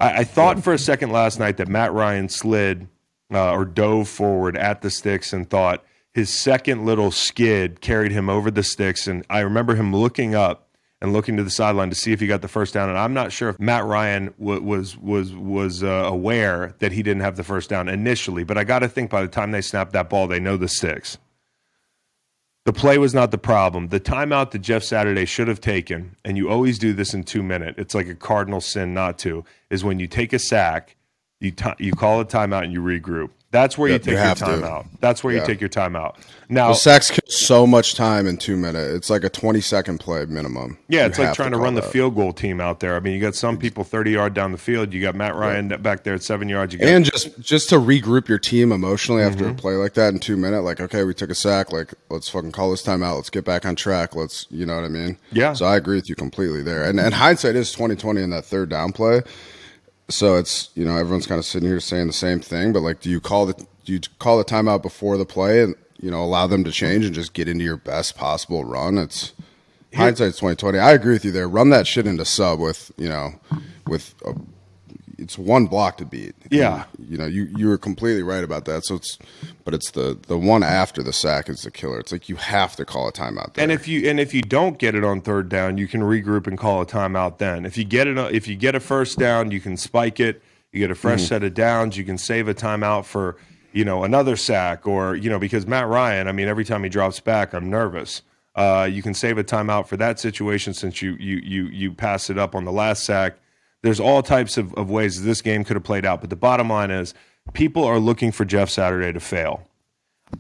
I, 0.00 0.19
I 0.19 0.25
thought 0.25 0.62
for 0.62 0.73
a 0.73 0.79
second 0.79 1.11
last 1.11 1.38
night 1.38 1.57
that 1.57 1.69
Matt 1.69 1.93
Ryan 1.93 2.29
slid 2.29 2.88
uh, 3.33 3.53
or 3.53 3.65
dove 3.65 4.09
forward 4.09 4.57
at 4.57 4.83
the 4.83 4.91
sticks 4.91 5.33
and 5.33 5.49
thought 5.49 5.85
his 6.15 6.33
second 6.33 6.85
little 6.85 7.11
skid 7.11 7.81
carried 7.81 8.12
him 8.12 8.29
over 8.29 8.50
the 8.50 8.62
sticks. 8.62 9.07
And 9.07 9.25
I 9.29 9.41
remember 9.41 9.75
him 9.75 9.95
looking 9.95 10.35
up 10.35 10.69
and 11.00 11.12
looking 11.12 11.37
to 11.37 11.45
the 11.45 11.50
sideline 11.50 11.91
to 11.91 11.95
see 11.95 12.12
if 12.12 12.21
he 12.21 12.27
got 12.27 12.43
the 12.43 12.49
first 12.49 12.75
down. 12.75 12.88
And 12.88 12.99
I'm 12.99 13.15
not 13.15 13.31
sure 13.31 13.50
if 13.50 13.61
Matt 13.61 13.85
Ryan 13.85 14.35
w- 14.38 14.62
was 14.62 14.97
was 14.97 15.35
was 15.35 15.83
uh, 15.83 15.87
aware 15.87 16.75
that 16.81 16.93
he 16.93 17.03
didn't 17.03 17.23
have 17.23 17.37
the 17.37 17.45
first 17.45 17.71
down 17.71 17.88
initially. 17.88 18.45
But 18.45 18.59
I 18.59 18.65
got 18.65 18.81
to 18.81 18.88
think 18.88 19.11
by 19.11 19.23
the 19.23 19.29
time 19.29 19.53
they 19.53 19.61
snap 19.61 19.93
that 19.93 20.11
ball, 20.11 20.27
they 20.27 20.41
know 20.41 20.57
the 20.57 20.69
sticks. 20.69 21.19
The 22.69 22.75
play 22.75 22.99
was 22.99 23.15
not 23.15 23.31
the 23.31 23.39
problem. 23.39 23.89
The 23.89 23.99
timeout 23.99 24.51
that 24.51 24.59
Jeff 24.59 24.83
Saturday 24.83 25.25
should 25.25 25.49
have 25.49 25.59
taken, 25.59 26.17
and 26.23 26.37
you 26.37 26.51
always 26.51 26.79
do 26.79 26.93
this 26.93 27.15
in 27.15 27.25
two 27.25 27.43
minutes. 27.43 27.79
It's 27.79 27.95
like 27.95 28.09
a 28.09 28.15
cardinal 28.15 28.61
sin 28.61 28.93
not 28.93 29.19
to. 29.21 29.43
Is 29.71 29.85
when 29.85 29.99
you 29.99 30.07
take 30.07 30.35
a 30.35 30.39
sack, 30.39 30.95
you 31.41 31.51
ti 31.51 31.71
you 31.79 31.93
call 31.93 32.21
a 32.21 32.27
timeout 32.27 32.65
and 32.65 32.73
you 32.75 32.83
regroup. 32.83 33.31
That's 33.50 33.78
where 33.78 33.88
you 33.88 33.95
Yep, 33.95 34.02
take 34.02 34.12
you 34.14 34.21
your 34.23 34.35
time 34.35 34.61
to. 34.61 34.67
timeout. 34.67 34.87
That's 35.00 35.25
where 35.25 35.33
you 35.35 35.43
take 35.47 35.59
your 35.59 35.71
time 35.71 35.97
out. 35.97 36.19
Now, 36.50 36.69
The 36.69 36.75
sacks 36.75 37.11
kill 37.11 37.21
so 37.28 37.67
much 37.67 37.95
time 37.95 38.26
in 38.26 38.37
two 38.37 38.59
minutes. 38.59 38.95
It's 38.95 39.11
like 39.11 39.25
a 39.25 39.31
twenty 39.31 39.62
second 39.62 40.00
play 40.00 40.26
minimum. 40.26 40.76
Yeah, 40.88 41.00
You 41.05 41.07
it's 41.09 41.19
like 41.19 41.33
trying 41.33 41.52
to, 41.52 41.57
call 41.57 41.64
run 41.64 41.75
the 41.75 41.81
field 41.81 42.14
goal 42.14 42.35
team 42.35 42.61
out 42.61 42.81
there. 42.81 42.95
I 42.95 43.00
mean, 43.00 43.14
you 43.14 43.21
got 43.21 43.35
some 43.35 43.57
people 43.57 43.85
30 43.85 44.11
yard 44.11 44.35
down 44.35 44.52
the 44.52 44.59
field. 44.59 44.93
You 44.93 45.00
got 45.00 45.14
Matt 45.14 45.35
Ryan 45.35 45.69
back 45.83 46.05
there 46.05 46.12
at 46.14 46.23
seven 46.23 46.50
yards. 46.50 46.75
You 46.75 46.81
got, 46.81 46.88
And 46.88 47.05
just 47.07 47.40
just 47.40 47.71
to 47.71 47.76
regroup 47.76 48.28
your 48.28 48.38
team 48.38 48.71
emotionally 48.71 49.23
after 49.23 49.45
Mm-hmm. 49.45 49.52
a 49.52 49.61
play 49.62 49.75
like 49.76 49.95
that 49.95 50.12
in 50.12 50.21
two 50.21 50.37
minutes, 50.37 50.62
like 50.64 50.81
okay, 50.83 51.05
we 51.05 51.14
took 51.14 51.31
a 51.31 51.35
sack, 51.35 51.73
like 51.73 51.95
let's 52.11 52.28
fucking 52.28 52.52
call 52.52 52.71
this 52.71 52.83
time 52.83 53.02
out. 53.02 53.17
Let's 53.17 53.31
get 53.31 53.47
back 53.47 53.64
on 53.64 53.76
track. 53.76 54.14
Let's, 54.14 54.47
you 54.50 54.67
know 54.67 54.75
what 54.76 54.85
I 54.85 54.88
mean? 54.88 55.17
Yeah. 55.33 55.55
So 55.55 55.64
I 55.64 55.76
agree 55.76 55.97
with 55.97 56.11
you 56.11 56.17
completely 56.17 56.62
there. 56.62 56.85
And 56.85 57.00
and 57.00 57.14
hindsight 57.14 57.57
is 57.57 57.73
twenty 57.73 57.97
twenty 57.97 58.23
in 58.23 58.29
that 58.31 58.44
third 58.44 58.68
down 58.68 58.92
play. 58.92 59.23
So 60.11 60.37
it's 60.37 60.71
you 60.75 60.85
know 60.85 60.97
everyone's 60.97 61.27
kind 61.27 61.38
of 61.38 61.44
sitting 61.44 61.68
here 61.68 61.81
saying 61.81 62.07
the 62.07 62.12
same 62.12 62.40
thing, 62.40 62.73
but 62.73 62.81
like, 62.81 63.01
do 63.01 63.11
you 63.11 63.21
call 63.21 63.47
the 63.47 63.55
do 63.85 63.92
you 63.92 64.01
call 64.18 64.38
the 64.38 64.44
timeout 64.44 64.83
before 64.83 65.16
the 65.16 65.27
play 65.27 65.62
and 65.62 65.75
you 66.01 66.11
know 66.11 66.23
allow 66.23 66.47
them 66.47 66.64
to 66.64 66.71
change 66.71 67.05
and 67.05 67.14
just 67.14 67.35
get 67.35 67.49
into 67.49 67.64
your 67.64 67.77
best 67.77 68.16
possible 68.16 68.64
run? 68.64 68.97
It's 68.97 69.33
hindsight's 69.94 70.38
twenty 70.38 70.57
twenty. 70.57 70.79
I 70.79 70.92
agree 70.92 71.12
with 71.12 71.25
you 71.25 71.31
there. 71.31 71.49
Run 71.49 71.71
that 71.71 71.87
shit 71.87 72.07
into 72.07 72.25
sub 72.25 72.59
with 72.59 72.90
you 72.97 73.09
know 73.09 73.35
with 73.87 74.14
a, 74.25 74.35
it's 75.18 75.37
one 75.37 75.66
block 75.66 75.96
to 75.98 76.04
beat. 76.04 76.35
Yeah. 76.48 76.85
you 76.98 77.18
know 77.18 77.26
you 77.26 77.48
you 77.57 77.68
were 77.68 77.76
completely 77.76 78.22
right 78.22 78.44
about 78.44 78.64
that. 78.66 78.85
So 78.85 78.94
it's 78.94 79.18
but 79.64 79.74
it's 79.74 79.90
the 79.90 80.18
the 80.28 80.38
one 80.38 80.62
after 80.62 81.02
the 81.02 81.12
sack 81.12 81.48
is 81.48 81.62
the 81.62 81.70
killer. 81.70 81.98
It's 81.98 82.12
like 82.12 82.28
you 82.28 82.37
have 82.37 82.76
to 82.76 82.85
call 82.85 83.09
a 83.09 83.12
timeout. 83.12 83.54
There. 83.54 83.64
and 83.64 83.72
if 83.72 83.88
you 83.88 84.09
and 84.09 84.20
if 84.20 84.33
you 84.33 84.42
don't 84.42 84.78
get 84.78 84.94
it 84.94 85.04
on 85.04 85.20
third 85.20 85.48
down, 85.48 85.76
you 85.76 85.88
can 85.88 86.00
regroup 86.00 86.46
and 86.46 86.57
call 86.57 86.81
a 86.81 86.87
timeout. 86.87 87.38
Then, 87.38 87.66
if 87.66 87.76
you 87.76 87.85
get 87.85 88.07
it, 88.07 88.16
if 88.35 88.46
you 88.46 88.54
get 88.54 88.74
a 88.74 88.81
first 88.81 89.18
down, 89.18 89.50
you 89.50 89.61
can 89.61 89.76
spike 89.76 90.20
it. 90.20 90.42
You 90.72 90.81
get 90.81 90.90
a 90.90 90.94
fresh 90.94 91.24
set 91.24 91.42
of 91.42 91.54
downs. 91.54 91.96
You 91.96 92.04
can 92.04 92.18
save 92.18 92.46
a 92.46 92.54
timeout 92.54 93.04
for 93.04 93.37
you 93.72 93.85
know 93.85 94.04
another 94.04 94.37
sack 94.37 94.87
or 94.87 95.16
you 95.16 95.28
know 95.28 95.38
because 95.38 95.66
Matt 95.66 95.88
Ryan. 95.88 96.28
I 96.28 96.33
mean, 96.33 96.48
every 96.48 96.64
time 96.64 96.85
he 96.85 96.88
drops 96.88 97.20
back, 97.20 97.52
I'm 97.54 97.68
nervous. 97.68 98.22
Uh, 98.54 98.88
you 98.90 99.02
can 99.02 99.14
save 99.14 99.38
a 99.38 99.44
timeout 99.44 99.87
for 99.87 99.96
that 99.96 100.18
situation 100.20 100.74
since 100.74 101.02
you 101.02 101.16
you 101.18 101.37
you 101.37 101.64
you 101.66 101.92
pass 101.92 102.31
it 102.31 102.38
up 102.38 102.54
on 102.54 102.64
the 102.64 102.72
last 102.72 103.04
sack. 103.04 103.35
There's 103.83 104.01
all 104.01 104.23
types 104.23 104.57
of, 104.59 104.75
of 104.75 104.91
ways 104.91 105.23
this 105.23 105.41
game 105.41 105.64
could 105.64 105.77
have 105.77 105.85
played 105.85 106.05
out, 106.05 106.21
but 106.21 106.31
the 106.31 106.37
bottom 106.37 106.69
line 106.69 106.91
is 106.91 107.14
people 107.53 107.85
are 107.85 107.99
looking 107.99 108.33
for 108.33 108.45
Jeff 108.45 108.71
Saturday 108.71 109.12
to 109.12 109.21
fail. 109.21 109.69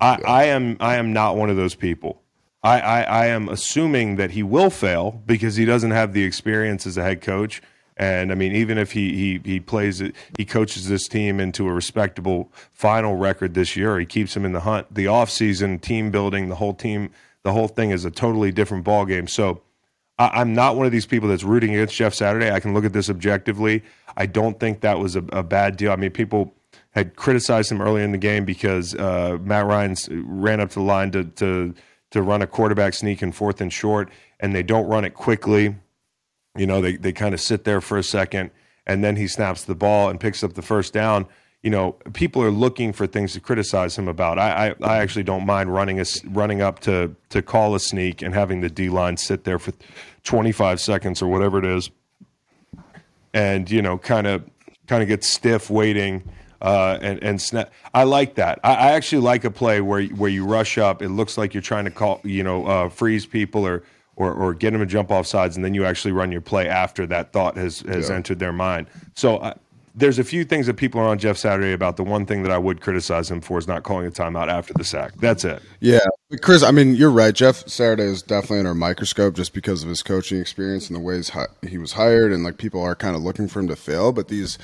I, 0.00 0.20
I 0.26 0.44
am 0.44 0.76
I 0.80 0.96
am 0.96 1.12
not 1.12 1.36
one 1.36 1.50
of 1.50 1.56
those 1.56 1.74
people. 1.74 2.22
I, 2.62 2.80
I, 2.80 3.00
I 3.02 3.26
am 3.26 3.48
assuming 3.48 4.16
that 4.16 4.32
he 4.32 4.42
will 4.42 4.70
fail 4.70 5.22
because 5.24 5.56
he 5.56 5.64
doesn't 5.64 5.92
have 5.92 6.12
the 6.12 6.24
experience 6.24 6.86
as 6.86 6.96
a 6.96 7.04
head 7.04 7.20
coach. 7.22 7.62
And 7.96 8.30
I 8.30 8.34
mean, 8.34 8.54
even 8.54 8.78
if 8.78 8.92
he 8.92 9.14
he 9.14 9.40
he 9.44 9.60
plays 9.60 10.00
it, 10.00 10.14
he 10.36 10.44
coaches 10.44 10.88
this 10.88 11.08
team 11.08 11.40
into 11.40 11.66
a 11.68 11.72
respectable 11.72 12.52
final 12.70 13.16
record 13.16 13.54
this 13.54 13.76
year. 13.76 13.98
He 13.98 14.06
keeps 14.06 14.36
him 14.36 14.44
in 14.44 14.52
the 14.52 14.60
hunt. 14.60 14.92
The 14.94 15.06
offseason, 15.06 15.80
team 15.80 16.10
building, 16.10 16.48
the 16.48 16.56
whole 16.56 16.74
team, 16.74 17.10
the 17.42 17.52
whole 17.52 17.68
thing 17.68 17.90
is 17.90 18.04
a 18.04 18.10
totally 18.10 18.52
different 18.52 18.84
ball 18.84 19.04
game. 19.04 19.26
So 19.26 19.62
I, 20.18 20.28
I'm 20.40 20.54
not 20.54 20.76
one 20.76 20.86
of 20.86 20.92
these 20.92 21.06
people 21.06 21.28
that's 21.28 21.44
rooting 21.44 21.70
against 21.74 21.94
Jeff 21.94 22.14
Saturday. 22.14 22.50
I 22.50 22.60
can 22.60 22.74
look 22.74 22.84
at 22.84 22.92
this 22.92 23.08
objectively. 23.10 23.82
I 24.16 24.26
don't 24.26 24.58
think 24.58 24.80
that 24.80 24.98
was 24.98 25.16
a, 25.16 25.24
a 25.32 25.42
bad 25.42 25.76
deal. 25.76 25.92
I 25.92 25.96
mean, 25.96 26.10
people 26.10 26.54
had 26.90 27.16
criticized 27.16 27.70
him 27.70 27.80
early 27.80 28.02
in 28.02 28.12
the 28.12 28.18
game 28.18 28.44
because 28.44 28.94
uh, 28.94 29.38
Matt 29.40 29.66
Ryan 29.66 29.94
ran 30.08 30.60
up 30.60 30.70
to 30.70 30.74
the 30.76 30.84
line 30.84 31.10
to, 31.12 31.24
to 31.24 31.74
to 32.10 32.22
run 32.22 32.40
a 32.40 32.46
quarterback 32.46 32.94
sneak 32.94 33.22
in 33.22 33.32
fourth 33.32 33.60
and 33.60 33.70
short, 33.70 34.10
and 34.40 34.54
they 34.54 34.62
don't 34.62 34.86
run 34.86 35.04
it 35.04 35.12
quickly. 35.12 35.76
You 36.56 36.66
know, 36.66 36.80
they 36.80 36.96
they 36.96 37.12
kind 37.12 37.34
of 37.34 37.40
sit 37.40 37.64
there 37.64 37.80
for 37.80 37.98
a 37.98 38.02
second, 38.02 38.50
and 38.86 39.04
then 39.04 39.16
he 39.16 39.28
snaps 39.28 39.64
the 39.64 39.74
ball 39.74 40.08
and 40.08 40.18
picks 40.18 40.42
up 40.42 40.54
the 40.54 40.62
first 40.62 40.92
down. 40.92 41.26
You 41.68 41.72
know, 41.72 41.92
people 42.14 42.42
are 42.42 42.50
looking 42.50 42.94
for 42.94 43.06
things 43.06 43.34
to 43.34 43.40
criticize 43.40 43.98
him 43.98 44.08
about. 44.08 44.38
I 44.38 44.68
I, 44.68 44.74
I 44.82 44.96
actually 45.00 45.24
don't 45.24 45.44
mind 45.44 45.70
running 45.70 46.00
a 46.00 46.04
running 46.30 46.62
up 46.62 46.80
to 46.80 47.14
to 47.28 47.42
call 47.42 47.74
a 47.74 47.80
sneak 47.80 48.22
and 48.22 48.32
having 48.32 48.62
the 48.62 48.70
D 48.70 48.88
line 48.88 49.18
sit 49.18 49.44
there 49.44 49.58
for 49.58 49.74
25 50.24 50.80
seconds 50.80 51.20
or 51.20 51.28
whatever 51.28 51.58
it 51.58 51.66
is 51.66 51.90
and 53.34 53.70
you 53.70 53.82
know 53.82 53.98
kind 53.98 54.26
of 54.26 54.42
kind 54.86 55.02
of 55.02 55.08
get 55.08 55.22
stiff 55.22 55.68
waiting 55.68 56.22
uh, 56.62 56.96
and 57.02 57.22
and 57.22 57.38
snap. 57.42 57.70
I 57.92 58.04
like 58.04 58.36
that. 58.36 58.60
I, 58.64 58.74
I 58.74 58.86
actually 58.92 59.20
like 59.20 59.44
a 59.44 59.50
play 59.50 59.82
where 59.82 60.04
where 60.04 60.30
you 60.30 60.46
rush 60.46 60.78
up. 60.78 61.02
It 61.02 61.10
looks 61.10 61.36
like 61.36 61.52
you're 61.52 61.60
trying 61.60 61.84
to 61.84 61.90
call 61.90 62.20
you 62.24 62.42
know 62.42 62.66
uh, 62.66 62.88
freeze 62.88 63.26
people 63.26 63.66
or. 63.66 63.82
Or, 64.20 64.32
or 64.32 64.52
get 64.52 64.72
them 64.72 64.80
to 64.80 64.86
jump 64.86 65.12
off 65.12 65.28
sides, 65.28 65.54
and 65.54 65.64
then 65.64 65.74
you 65.74 65.84
actually 65.84 66.10
run 66.10 66.32
your 66.32 66.40
play 66.40 66.68
after 66.68 67.06
that 67.06 67.32
thought 67.32 67.56
has, 67.56 67.82
has 67.82 68.10
entered 68.10 68.40
their 68.40 68.52
mind. 68.52 68.88
So 69.14 69.36
uh, 69.36 69.54
there's 69.98 70.18
a 70.18 70.24
few 70.24 70.44
things 70.44 70.66
that 70.66 70.74
people 70.74 71.00
are 71.00 71.08
on 71.08 71.18
Jeff 71.18 71.36
Saturday 71.36 71.72
about. 71.72 71.96
The 71.96 72.04
one 72.04 72.24
thing 72.24 72.42
that 72.44 72.52
I 72.52 72.58
would 72.58 72.80
criticize 72.80 73.30
him 73.30 73.40
for 73.40 73.58
is 73.58 73.66
not 73.66 73.82
calling 73.82 74.06
a 74.06 74.10
timeout 74.10 74.48
after 74.48 74.72
the 74.74 74.84
sack. 74.84 75.14
That's 75.16 75.44
it. 75.44 75.60
Yeah, 75.80 75.98
Chris. 76.40 76.62
I 76.62 76.70
mean, 76.70 76.94
you're 76.94 77.10
right. 77.10 77.34
Jeff 77.34 77.68
Saturday 77.68 78.04
is 78.04 78.22
definitely 78.22 78.60
under 78.60 78.70
a 78.70 78.74
microscope 78.74 79.34
just 79.34 79.52
because 79.52 79.82
of 79.82 79.88
his 79.88 80.02
coaching 80.02 80.40
experience 80.40 80.88
and 80.88 80.96
the 80.96 81.00
ways 81.00 81.30
he 81.66 81.78
was 81.78 81.92
hired, 81.92 82.32
and 82.32 82.44
like 82.44 82.58
people 82.58 82.80
are 82.80 82.94
kind 82.94 83.16
of 83.16 83.22
looking 83.22 83.48
for 83.48 83.60
him 83.60 83.68
to 83.68 83.76
fail. 83.76 84.12
But 84.12 84.28
these 84.28 84.58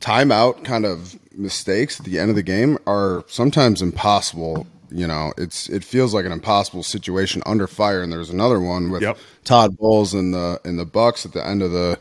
timeout 0.00 0.64
kind 0.64 0.84
of 0.86 1.18
mistakes 1.36 2.00
at 2.00 2.06
the 2.06 2.18
end 2.18 2.30
of 2.30 2.36
the 2.36 2.42
game 2.42 2.78
are 2.86 3.24
sometimes 3.28 3.82
impossible. 3.82 4.66
You 4.90 5.06
know, 5.06 5.34
it's 5.36 5.68
it 5.68 5.84
feels 5.84 6.14
like 6.14 6.24
an 6.24 6.32
impossible 6.32 6.82
situation 6.82 7.42
under 7.44 7.66
fire. 7.66 8.02
And 8.02 8.10
there's 8.10 8.30
another 8.30 8.58
one 8.58 8.90
with 8.90 9.02
Yep. 9.02 9.18
Todd 9.44 9.76
Bowles 9.76 10.14
and 10.14 10.32
the 10.32 10.60
in 10.64 10.76
the 10.76 10.86
Bucks 10.86 11.26
at 11.26 11.32
the 11.32 11.46
end 11.46 11.62
of 11.62 11.72
the 11.72 11.98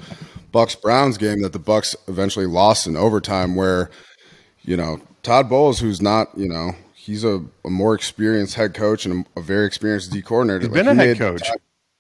Bucks 0.58 0.74
Browns 0.74 1.20
game 1.20 1.44
that 1.44 1.54
the 1.54 1.60
Bucks 1.60 1.96
eventually 2.08 2.48
lost 2.48 2.88
in 2.88 2.98
overtime, 2.98 3.56
where 3.56 3.92
you 4.64 4.76
know, 4.76 5.00
Todd 5.22 5.50
Bowles, 5.50 5.80
who's 5.80 6.02
not, 6.02 6.36
you 6.36 6.48
know, 6.48 6.72
he's 6.96 7.24
a, 7.24 7.46
a 7.64 7.70
more 7.70 7.94
experienced 7.94 8.56
head 8.56 8.74
coach 8.74 9.06
and 9.06 9.24
a, 9.36 9.40
a 9.40 9.42
very 9.44 9.68
experienced 9.68 10.12
D 10.12 10.24
coordinator. 10.24 10.62
He's 10.62 10.70
been 10.70 10.88
a 10.88 10.96
he 10.96 11.10
head 11.10 11.20
coach. 11.20 11.48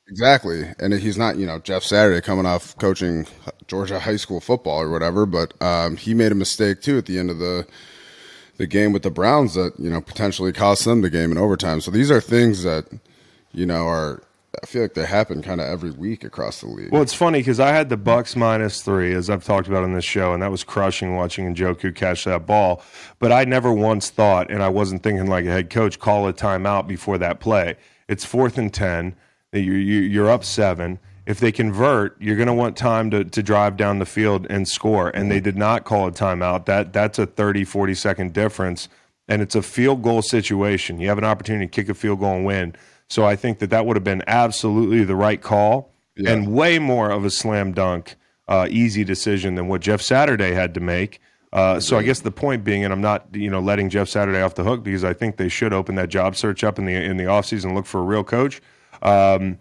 Exactly. 0.07 0.63
And 0.79 0.91
he's 0.91 1.19
not, 1.19 1.37
you 1.37 1.45
know, 1.45 1.59
Jeff 1.59 1.83
Saturday 1.83 2.19
coming 2.19 2.47
off 2.47 2.75
coaching 2.79 3.27
Georgia 3.67 3.99
high 3.99 4.15
school 4.15 4.39
football 4.39 4.81
or 4.81 4.89
whatever, 4.89 5.27
but 5.27 5.53
um, 5.61 5.97
he 5.97 6.15
made 6.15 6.31
a 6.31 6.35
mistake 6.35 6.81
too 6.81 6.97
at 6.97 7.05
the 7.05 7.19
end 7.19 7.29
of 7.29 7.37
the 7.37 7.67
the 8.57 8.65
game 8.65 8.91
with 8.91 9.03
the 9.03 9.11
Browns 9.11 9.53
that 9.53 9.73
you 9.77 9.89
know 9.91 10.01
potentially 10.01 10.51
cost 10.51 10.83
them 10.83 11.01
the 11.01 11.11
game 11.11 11.31
in 11.31 11.37
overtime. 11.37 11.79
So 11.79 11.91
these 11.91 12.09
are 12.09 12.19
things 12.19 12.63
that 12.63 12.85
you 13.51 13.67
know 13.67 13.87
are 13.87 14.23
I 14.61 14.65
feel 14.65 14.81
like 14.81 14.93
they 14.93 15.05
happen 15.05 15.41
kind 15.41 15.61
of 15.61 15.67
every 15.67 15.91
week 15.91 16.23
across 16.23 16.61
the 16.61 16.67
league. 16.67 16.91
Well, 16.91 17.01
it's 17.01 17.13
funny 17.13 17.39
because 17.39 17.59
I 17.59 17.69
had 17.69 17.89
the 17.89 17.97
Bucks 17.97 18.35
minus 18.35 18.81
three, 18.81 19.13
as 19.13 19.29
I've 19.29 19.43
talked 19.43 19.67
about 19.67 19.83
on 19.83 19.93
this 19.93 20.05
show, 20.05 20.33
and 20.33 20.41
that 20.41 20.51
was 20.51 20.63
crushing 20.63 21.15
watching 21.15 21.53
Njoku 21.53 21.93
catch 21.93 22.23
that 22.23 22.45
ball. 22.45 22.81
But 23.19 23.31
I 23.31 23.43
never 23.43 23.71
once 23.71 24.09
thought, 24.09 24.49
and 24.49 24.63
I 24.63 24.69
wasn't 24.69 25.03
thinking 25.03 25.27
like 25.27 25.45
a 25.45 25.51
head 25.51 25.69
coach, 25.69 25.99
call 25.99 26.27
a 26.27 26.33
timeout 26.33 26.87
before 26.87 27.17
that 27.17 27.39
play. 27.39 27.75
It's 28.07 28.25
fourth 28.25 28.57
and 28.57 28.73
ten. 28.73 29.15
You're 29.53 30.29
up 30.29 30.43
seven. 30.43 30.99
If 31.25 31.41
they 31.41 31.51
convert, 31.51 32.19
you're 32.21 32.37
going 32.37 32.47
to 32.47 32.53
want 32.53 32.77
time 32.77 33.11
to, 33.11 33.25
to 33.25 33.43
drive 33.43 33.75
down 33.75 33.99
the 33.99 34.05
field 34.05 34.47
and 34.49 34.65
score. 34.65 35.09
And 35.09 35.29
they 35.29 35.37
mm-hmm. 35.37 35.43
did 35.43 35.57
not 35.57 35.83
call 35.83 36.07
a 36.07 36.11
timeout. 36.11 36.65
That 36.65 36.93
that's 36.93 37.19
a 37.19 37.25
30, 37.25 37.65
40 37.65 37.93
second 37.95 38.33
difference, 38.33 38.87
and 39.27 39.41
it's 39.41 39.55
a 39.55 39.61
field 39.61 40.01
goal 40.03 40.21
situation. 40.21 40.99
You 41.01 41.09
have 41.09 41.17
an 41.17 41.25
opportunity 41.25 41.67
to 41.67 41.71
kick 41.71 41.89
a 41.89 41.93
field 41.93 42.19
goal 42.19 42.37
and 42.37 42.45
win. 42.45 42.75
So 43.09 43.25
I 43.25 43.35
think 43.35 43.59
that 43.59 43.69
that 43.69 43.85
would 43.85 43.95
have 43.95 44.03
been 44.03 44.23
absolutely 44.27 45.03
the 45.03 45.15
right 45.15 45.41
call 45.41 45.93
Yeah. 46.15 46.31
and 46.31 46.53
way 46.53 46.77
more 46.79 47.09
of 47.09 47.23
a 47.25 47.29
slam 47.29 47.71
dunk, 47.73 48.15
uh, 48.47 48.67
easy 48.69 49.03
decision 49.03 49.55
than 49.55 49.67
what 49.67 49.81
Jeff 49.81 50.01
Saturday 50.01 50.53
had 50.53 50.73
to 50.73 50.79
make. 50.79 51.19
Uh, 51.53 51.79
so 51.79 51.97
I 51.97 52.03
guess 52.03 52.19
the 52.19 52.31
point 52.31 52.65
being, 52.65 52.83
and 52.83 52.91
I'm 52.93 52.99
not 53.01 53.27
you 53.33 53.49
know 53.49 53.61
letting 53.61 53.89
Jeff 53.89 54.09
Saturday 54.09 54.41
off 54.41 54.55
the 54.55 54.65
hook 54.65 54.83
because 54.83 55.05
I 55.05 55.13
think 55.13 55.37
they 55.37 55.47
should 55.47 55.71
open 55.71 55.95
that 55.95 56.09
job 56.09 56.35
search 56.35 56.63
up 56.63 56.77
in 56.77 56.85
the 56.85 56.93
in 56.93 57.15
the 57.17 57.23
offseason 57.23 57.65
and 57.67 57.75
look 57.75 57.85
for 57.85 57.99
a 57.99 58.03
real 58.03 58.23
coach. 58.25 58.61
Um, 59.01 59.57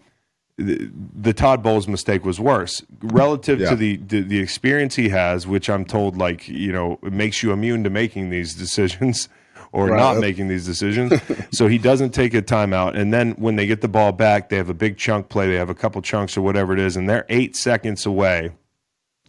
the, 0.57 0.89
the 1.15 1.33
Todd 1.33 1.61
Bowles 1.63 1.87
mistake 1.87 2.25
was 2.25 2.39
worse 2.39 2.81
relative 3.01 3.59
Yeah. 3.59 3.69
to 3.69 3.75
the, 3.75 3.97
the 3.97 4.21
the 4.21 4.39
experience 4.39 4.95
he 4.95 5.09
has, 5.09 5.47
which 5.47 5.69
I'm 5.69 5.85
told 5.85 6.17
like 6.17 6.47
you 6.49 6.73
know 6.73 6.99
makes 7.03 7.41
you 7.41 7.51
immune 7.53 7.83
to 7.85 7.89
making 7.89 8.31
these 8.31 8.53
decisions 8.63 9.29
or 9.77 9.89
Right. 9.89 9.97
not 9.99 10.17
making 10.17 10.47
these 10.47 10.65
decisions. 10.65 11.13
so 11.51 11.67
he 11.67 11.77
doesn't 11.77 12.09
take 12.09 12.33
a 12.33 12.41
timeout, 12.41 12.95
and 12.97 13.13
then 13.13 13.31
when 13.33 13.55
they 13.57 13.67
get 13.67 13.81
the 13.81 13.87
ball 13.87 14.11
back, 14.11 14.49
they 14.49 14.57
have 14.57 14.69
a 14.69 14.73
big 14.73 14.97
chunk 14.97 15.29
play. 15.29 15.47
They 15.47 15.55
have 15.55 15.69
a 15.69 15.75
couple 15.75 16.01
chunks 16.01 16.35
or 16.35 16.41
whatever 16.41 16.73
it 16.73 16.79
is, 16.79 16.97
and 16.97 17.07
they're 17.07 17.25
eight 17.29 17.55
seconds 17.55 18.05
away 18.05 18.51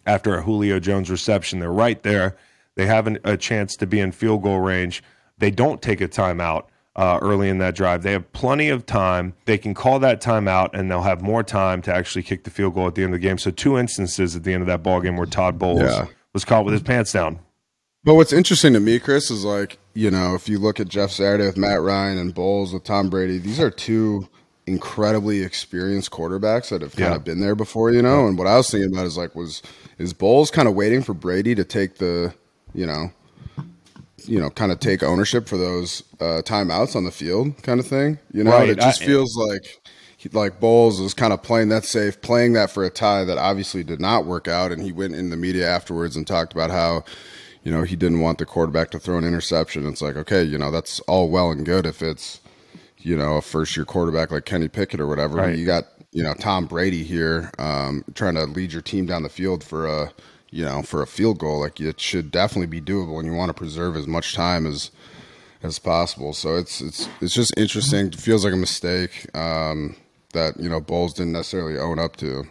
after 0.07 0.35
a 0.37 0.43
Julio 0.43 0.81
Jones 0.81 1.11
reception. 1.11 1.59
They're 1.59 1.71
right 1.71 2.03
there. 2.03 2.35
They 2.77 2.87
have 2.87 3.07
an, 3.07 3.19
a 3.25 3.37
chance 3.37 3.77
to 3.77 3.87
be 3.87 4.01
in 4.01 4.13
field 4.13 4.43
goal 4.43 4.61
range. 4.61 5.03
They 5.37 5.51
don't 5.51 5.83
take 5.83 6.01
a 6.01 6.09
timeout 6.09 6.65
uh, 6.97 7.19
early 7.21 7.49
in 7.51 7.59
that 7.59 7.75
drive. 7.75 8.03
They 8.03 8.13
have 8.13 8.33
plenty 8.33 8.71
of 8.71 8.87
time. 8.87 9.35
They 9.45 9.59
can 9.59 9.75
call 9.75 9.99
that 9.99 10.23
timeout, 10.23 10.71
and 10.73 10.91
they'll 10.91 11.03
have 11.03 11.21
more 11.21 11.43
time 11.43 11.83
to 11.83 11.95
actually 11.95 12.23
kick 12.23 12.45
the 12.45 12.51
field 12.51 12.75
goal 12.75 12.87
at 12.87 12.95
the 12.95 13.03
end 13.03 13.13
of 13.15 13.21
the 13.21 13.27
game. 13.27 13.37
So 13.37 13.51
two 13.51 13.77
instances 13.77 14.35
at 14.35 14.45
the 14.45 14.55
end 14.55 14.63
of 14.63 14.67
that 14.69 14.83
ball 14.83 15.01
game 15.03 15.17
where 15.19 15.27
Todd 15.27 15.59
Bowles 15.59 15.81
Yeah. 15.83 16.07
was 16.33 16.45
caught 16.47 16.65
with 16.65 16.73
his 16.73 16.83
pants 16.83 17.13
down. 17.13 17.41
But 18.05 18.15
what's 18.15 18.33
interesting 18.33 18.73
to 18.75 18.81
me, 18.81 18.99
Chris, 18.99 19.31
is 19.31 19.45
like, 19.45 19.79
you 19.95 20.11
know, 20.11 20.35
if 20.35 20.49
you 20.49 20.59
look 20.59 20.79
at 20.81 20.89
Jeff 20.89 21.11
Saturday 21.11 21.47
with 21.47 21.57
Matt 21.57 21.81
Ryan 21.83 22.19
and 22.19 22.33
Bowles 22.35 22.73
with 22.73 22.85
Tom 22.85 23.11
Brady, 23.11 23.39
these 23.39 23.59
are 23.61 23.71
two 23.71 24.29
incredibly 24.67 25.43
experienced 25.43 26.11
quarterbacks 26.11 26.69
that 26.69 26.83
have 26.83 26.93
kind 26.95 27.11
Yeah. 27.11 27.17
of 27.17 27.25
been 27.25 27.41
there 27.41 27.55
before, 27.55 27.91
you 27.91 28.03
know. 28.03 28.27
And 28.27 28.39
what 28.39 28.47
I 28.47 28.57
was 28.57 28.71
thinking 28.71 28.93
about 28.93 29.07
is 29.07 29.17
like, 29.17 29.35
was 29.35 29.63
is 29.99 30.13
Bowles 30.13 30.51
kind 30.51 30.69
of 30.69 30.75
waiting 30.75 31.03
for 31.03 31.13
Brady 31.15 31.55
to 31.57 31.65
take 31.65 31.97
the, 31.99 32.33
you 32.73 32.87
know, 32.87 33.11
you 34.27 34.39
know, 34.39 34.51
kind 34.51 34.71
of 34.71 34.79
take 34.79 35.03
ownership 35.03 35.49
for 35.49 35.57
those 35.57 36.03
uh, 36.21 36.43
timeouts 36.45 36.95
on 36.95 37.05
the 37.05 37.11
field, 37.11 37.61
kind 37.63 37.81
of 37.81 37.87
thing. 37.87 38.19
You 38.33 38.45
know, 38.45 38.53
Right. 38.53 38.69
it 38.69 38.79
just 38.79 39.03
I- 39.03 39.07
feels 39.07 39.37
like 39.37 39.81
like 40.33 40.59
Bowles 40.61 41.01
was 41.01 41.15
kind 41.15 41.33
of 41.33 41.43
playing 41.43 41.69
that 41.71 41.85
safe, 41.85 42.21
playing 42.21 42.53
that 42.55 42.71
for 42.71 42.83
a 42.85 42.91
tie 42.91 43.23
that 43.25 43.39
obviously 43.39 43.83
did 43.85 44.01
not 44.01 44.27
work 44.27 44.49
out, 44.49 44.73
and 44.73 44.83
he 44.83 44.91
went 44.93 45.15
in 45.15 45.31
the 45.31 45.37
media 45.37 45.67
afterwards 45.69 46.17
and 46.17 46.27
talked 46.27 46.53
about 46.53 46.71
how, 46.71 47.05
you 47.63 47.73
know, 47.73 47.83
he 47.83 47.97
didn't 47.97 48.21
want 48.21 48.39
the 48.39 48.47
quarterback 48.47 48.91
to 48.91 48.99
throw 48.99 49.19
an 49.19 49.25
interception. 49.25 49.87
It's 49.87 50.03
like, 50.03 50.17
okay, 50.17 50.43
you 50.43 50.59
know, 50.59 50.71
that's 50.71 51.01
all 51.01 51.29
well 51.29 51.51
and 51.51 51.65
good 51.67 51.87
if 51.87 52.03
it's, 52.03 52.41
you 52.99 53.17
know, 53.17 53.37
a 53.37 53.43
first 53.43 53.77
year 53.77 53.85
quarterback 53.85 54.31
like 54.31 54.45
Kenny 54.45 54.69
Pickett 54.69 55.01
or 55.01 55.07
whatever. 55.07 55.37
Right. 55.37 55.59
you 55.59 55.67
got, 55.67 55.85
you 56.13 56.23
know, 56.23 56.35
Tom 56.35 56.67
Brady 56.67 57.05
here 57.05 57.51
um, 57.59 58.05
trying 58.15 58.35
to 58.35 58.45
lead 58.45 58.73
your 58.73 58.83
team 58.83 59.07
down 59.07 59.23
the 59.23 59.29
field 59.29 59.63
for 59.63 59.87
a, 59.87 60.13
you 60.51 60.65
know, 60.65 60.83
for 60.83 61.03
a 61.03 61.07
field 61.07 61.39
goal. 61.39 61.61
Like 61.61 61.81
it 61.81 62.01
should 62.01 62.31
definitely 62.31 62.67
be 62.67 62.81
doable, 62.81 63.19
and 63.19 63.27
you 63.27 63.35
want 63.35 63.51
to 63.51 63.55
preserve 63.55 63.97
as 63.97 64.07
much 64.07 64.35
time 64.35 64.67
as 64.67 64.91
as 65.63 65.79
possible. 65.79 66.33
So 66.33 66.57
it's 66.57 66.81
it's 66.81 67.09
it's 67.21 67.35
just 67.35 67.57
interesting. 67.57 68.07
It 68.07 68.17
feels 68.17 68.45
like 68.45 68.55
a 68.55 68.59
mistake 68.59 69.27
um, 69.37 69.97
that 70.33 70.59
you 70.59 70.69
know 70.69 70.81
Bowles 70.81 71.15
didn't 71.15 71.33
necessarily 71.33 71.79
own 71.79 71.99
up 71.99 72.17
to. 72.17 72.45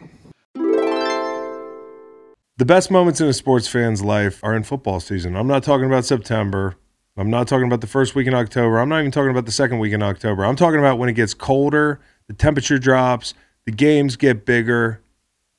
The 2.58 2.66
best 2.66 2.90
moments 2.90 3.22
in 3.22 3.28
a 3.28 3.34
sports 3.34 3.68
fan's 3.68 4.04
life 4.04 4.44
are 4.44 4.56
in 4.56 4.64
football 4.64 5.00
season. 5.00 5.36
I'm 5.36 5.46
not 5.46 5.62
talking 5.62 5.86
about 5.86 6.06
September. 6.06 6.76
I'm 7.16 7.30
not 7.30 7.48
talking 7.48 7.68
about 7.68 7.82
the 7.82 7.88
first 7.88 8.16
week 8.16 8.26
in 8.26 8.34
October. 8.34 8.80
I'm 8.80 8.90
not 8.90 9.02
even 9.02 9.12
talking 9.12 9.30
about 9.30 9.46
the 9.46 9.52
second 9.52 9.78
week 9.78 9.94
in 9.94 10.02
October. 10.02 10.44
I'm 10.44 10.56
talking 10.56 10.80
about 10.80 10.98
when 10.98 11.08
it 11.08 11.14
gets 11.14 11.36
colder, 11.36 12.00
the 12.26 12.34
temperature 12.34 12.80
drops, 12.80 13.36
the 13.66 13.72
games 13.72 14.16
get 14.16 14.44
bigger, 14.44 15.04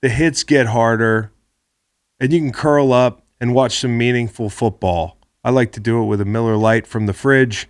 the 0.02 0.08
hits 0.08 0.42
get 0.42 0.66
harder, 0.66 1.30
and 2.18 2.32
you 2.32 2.40
can 2.40 2.50
curl 2.52 2.92
up 2.92 3.22
and 3.40 3.54
watch 3.54 3.78
some 3.78 3.96
meaningful 3.96 4.50
football. 4.50 5.16
I 5.44 5.50
like 5.50 5.70
to 5.72 5.80
do 5.80 6.02
it 6.02 6.06
with 6.06 6.20
a 6.20 6.24
Miller 6.24 6.56
Lite 6.56 6.88
from 6.88 7.06
the 7.06 7.12
fridge 7.12 7.68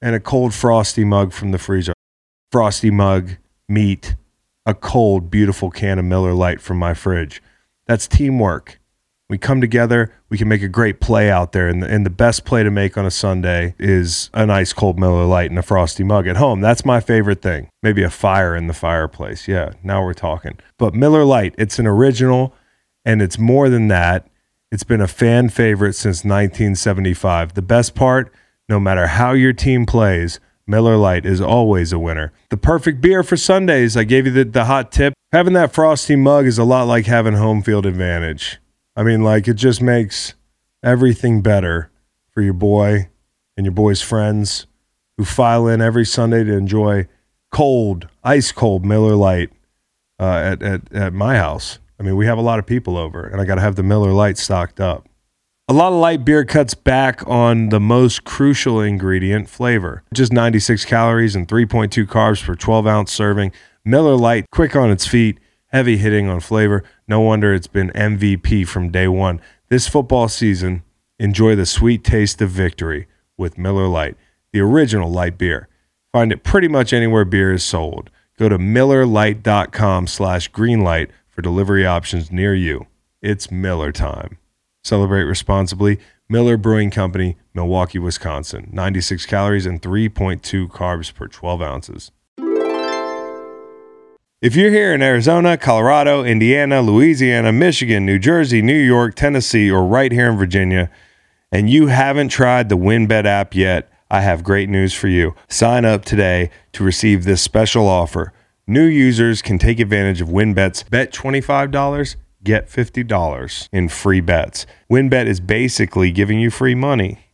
and 0.00 0.14
a 0.14 0.20
cold 0.20 0.54
frosty 0.54 1.04
mug 1.04 1.32
from 1.32 1.50
the 1.50 1.58
freezer. 1.58 1.94
Frosty 2.52 2.92
mug, 2.92 3.38
meat, 3.68 4.14
a 4.64 4.72
cold, 4.72 5.32
beautiful 5.32 5.68
can 5.68 5.98
of 5.98 6.04
Miller 6.04 6.32
Lite 6.32 6.60
from 6.60 6.78
my 6.78 6.94
fridge. 6.94 7.42
That's 7.88 8.06
teamwork. 8.06 8.80
We 9.30 9.36
come 9.36 9.60
together, 9.60 10.14
we 10.30 10.38
can 10.38 10.48
make 10.48 10.62
a 10.62 10.68
great 10.68 11.00
play 11.00 11.30
out 11.30 11.52
there. 11.52 11.68
And 11.68 11.82
the, 11.82 11.88
and 11.88 12.06
the 12.06 12.10
best 12.10 12.46
play 12.46 12.62
to 12.62 12.70
make 12.70 12.96
on 12.96 13.04
a 13.04 13.10
Sunday 13.10 13.74
is 13.78 14.30
an 14.32 14.48
ice 14.48 14.72
cold 14.72 14.98
Miller 14.98 15.26
Lite 15.26 15.50
and 15.50 15.58
a 15.58 15.62
frosty 15.62 16.02
mug 16.02 16.26
at 16.26 16.36
home. 16.36 16.60
That's 16.62 16.84
my 16.84 17.00
favorite 17.00 17.42
thing. 17.42 17.68
Maybe 17.82 18.02
a 18.02 18.10
fire 18.10 18.56
in 18.56 18.68
the 18.68 18.72
fireplace. 18.72 19.46
Yeah, 19.46 19.72
now 19.82 20.02
we're 20.02 20.14
talking. 20.14 20.58
But 20.78 20.94
Miller 20.94 21.24
Lite, 21.24 21.54
it's 21.58 21.78
an 21.78 21.86
original 21.86 22.54
and 23.04 23.20
it's 23.20 23.38
more 23.38 23.68
than 23.68 23.88
that. 23.88 24.28
It's 24.70 24.84
been 24.84 25.00
a 25.00 25.08
fan 25.08 25.48
favorite 25.48 25.94
since 25.94 26.24
1975. 26.24 27.54
The 27.54 27.62
best 27.62 27.94
part, 27.94 28.32
no 28.68 28.80
matter 28.80 29.08
how 29.08 29.32
your 29.32 29.52
team 29.52 29.84
plays, 29.84 30.40
Miller 30.68 30.96
Lite 30.96 31.24
is 31.24 31.40
always 31.40 31.92
a 31.92 31.98
winner. 31.98 32.32
The 32.50 32.58
perfect 32.58 33.00
beer 33.00 33.22
for 33.22 33.36
Sundays. 33.36 33.96
I 33.96 34.04
gave 34.04 34.26
you 34.26 34.32
the, 34.32 34.44
the 34.44 34.66
hot 34.66 34.92
tip. 34.92 35.14
Having 35.32 35.54
that 35.54 35.72
frosty 35.72 36.14
mug 36.14 36.46
is 36.46 36.58
a 36.58 36.64
lot 36.64 36.84
like 36.84 37.06
having 37.06 37.34
home 37.34 37.62
field 37.62 37.86
advantage. 37.86 38.58
I 38.94 39.02
mean, 39.02 39.22
like, 39.22 39.48
it 39.48 39.54
just 39.54 39.80
makes 39.80 40.34
everything 40.82 41.40
better 41.40 41.90
for 42.30 42.42
your 42.42 42.52
boy 42.52 43.08
and 43.56 43.64
your 43.64 43.72
boy's 43.72 44.02
friends 44.02 44.66
who 45.16 45.24
file 45.24 45.66
in 45.66 45.80
every 45.80 46.04
Sunday 46.04 46.44
to 46.44 46.52
enjoy 46.52 47.08
cold, 47.50 48.08
ice 48.22 48.52
cold 48.52 48.84
Miller 48.84 49.16
Lite 49.16 49.50
uh, 50.20 50.24
at, 50.24 50.62
at, 50.62 50.92
at 50.92 51.12
my 51.12 51.36
house. 51.36 51.78
I 51.98 52.02
mean, 52.02 52.16
we 52.16 52.26
have 52.26 52.38
a 52.38 52.42
lot 52.42 52.58
of 52.58 52.66
people 52.66 52.96
over, 52.96 53.26
and 53.26 53.40
I 53.40 53.44
got 53.44 53.56
to 53.56 53.60
have 53.60 53.76
the 53.76 53.82
Miller 53.82 54.12
Lite 54.12 54.38
stocked 54.38 54.80
up. 54.80 55.07
A 55.70 55.74
lot 55.74 55.92
of 55.92 55.98
light 55.98 56.24
beer 56.24 56.46
cuts 56.46 56.72
back 56.72 57.22
on 57.26 57.68
the 57.68 57.78
most 57.78 58.24
crucial 58.24 58.80
ingredient, 58.80 59.50
flavor. 59.50 60.02
Just 60.14 60.32
96 60.32 60.86
calories 60.86 61.36
and 61.36 61.46
3.2 61.46 62.06
carbs 62.06 62.42
per 62.42 62.54
12 62.54 62.86
ounce 62.86 63.12
serving. 63.12 63.52
Miller 63.84 64.16
Lite, 64.16 64.46
quick 64.50 64.74
on 64.74 64.90
its 64.90 65.06
feet, 65.06 65.38
heavy 65.66 65.98
hitting 65.98 66.26
on 66.26 66.40
flavor. 66.40 66.84
No 67.06 67.20
wonder 67.20 67.52
it's 67.52 67.66
been 67.66 67.90
MVP 67.90 68.66
from 68.66 68.90
day 68.90 69.08
one. 69.08 69.42
This 69.68 69.86
football 69.86 70.28
season, 70.28 70.84
enjoy 71.18 71.54
the 71.54 71.66
sweet 71.66 72.02
taste 72.02 72.40
of 72.40 72.48
victory 72.48 73.06
with 73.36 73.58
Miller 73.58 73.88
Lite, 73.88 74.16
the 74.54 74.60
original 74.60 75.10
light 75.10 75.36
beer. 75.36 75.68
Find 76.14 76.32
it 76.32 76.44
pretty 76.44 76.68
much 76.68 76.94
anywhere 76.94 77.26
beer 77.26 77.52
is 77.52 77.62
sold. 77.62 78.08
Go 78.38 78.48
to 78.48 78.56
millerlite.com 78.56 80.06
slash 80.06 80.50
greenlight 80.50 81.10
for 81.28 81.42
delivery 81.42 81.84
options 81.84 82.32
near 82.32 82.54
you. 82.54 82.86
It's 83.20 83.50
Miller 83.50 83.92
time. 83.92 84.38
Celebrate 84.84 85.24
responsibly. 85.24 85.98
Miller 86.28 86.56
Brewing 86.56 86.90
Company, 86.90 87.36
Milwaukee, 87.54 87.98
Wisconsin. 87.98 88.68
96 88.72 89.24
calories 89.26 89.64
and 89.64 89.80
3.2 89.80 90.68
carbs 90.68 91.14
per 91.14 91.26
12 91.26 91.62
ounces. 91.62 92.10
If 94.40 94.54
you're 94.54 94.70
here 94.70 94.94
in 94.94 95.02
Arizona, 95.02 95.56
Colorado, 95.56 96.22
Indiana, 96.22 96.80
Louisiana, 96.80 97.50
Michigan, 97.50 98.06
New 98.06 98.20
Jersey, 98.20 98.62
New 98.62 98.78
York, 98.78 99.16
Tennessee, 99.16 99.70
or 99.70 99.84
right 99.84 100.12
here 100.12 100.30
in 100.30 100.36
Virginia, 100.36 100.90
and 101.50 101.68
you 101.68 101.88
haven't 101.88 102.28
tried 102.28 102.68
the 102.68 102.76
WynnBET 102.76 103.24
app 103.24 103.54
yet, 103.54 103.90
I 104.10 104.20
have 104.20 104.44
great 104.44 104.68
news 104.68 104.94
for 104.94 105.08
you. 105.08 105.34
Sign 105.48 105.84
up 105.84 106.04
today 106.04 106.50
to 106.72 106.84
receive 106.84 107.24
this 107.24 107.42
special 107.42 107.88
offer. 107.88 108.32
New 108.66 108.84
users 108.84 109.42
can 109.42 109.58
take 109.58 109.80
advantage 109.80 110.20
of 110.20 110.28
WynnBET's 110.28 110.84
bet 110.84 111.12
$25, 111.12 112.16
get 112.48 112.66
$50 112.66 113.68
in 113.72 113.90
free 113.90 114.22
bets. 114.22 114.64
WynnBET 114.90 115.26
is 115.26 115.38
basically 115.38 116.10
giving 116.10 116.40
you 116.40 116.50
free 116.50 116.74
money. 116.74 117.26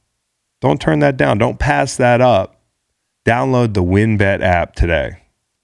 Don't 0.61 0.81
turn 0.81 0.99
that 0.99 1.17
down. 1.17 1.39
Don't 1.39 1.61
pass 1.61 1.97
that 1.97 2.21
up. 2.21 2.61
Download 3.25 3.75
the 3.75 3.83
WynnBET 3.83 4.41
app 4.41 4.75
today. 4.75 5.19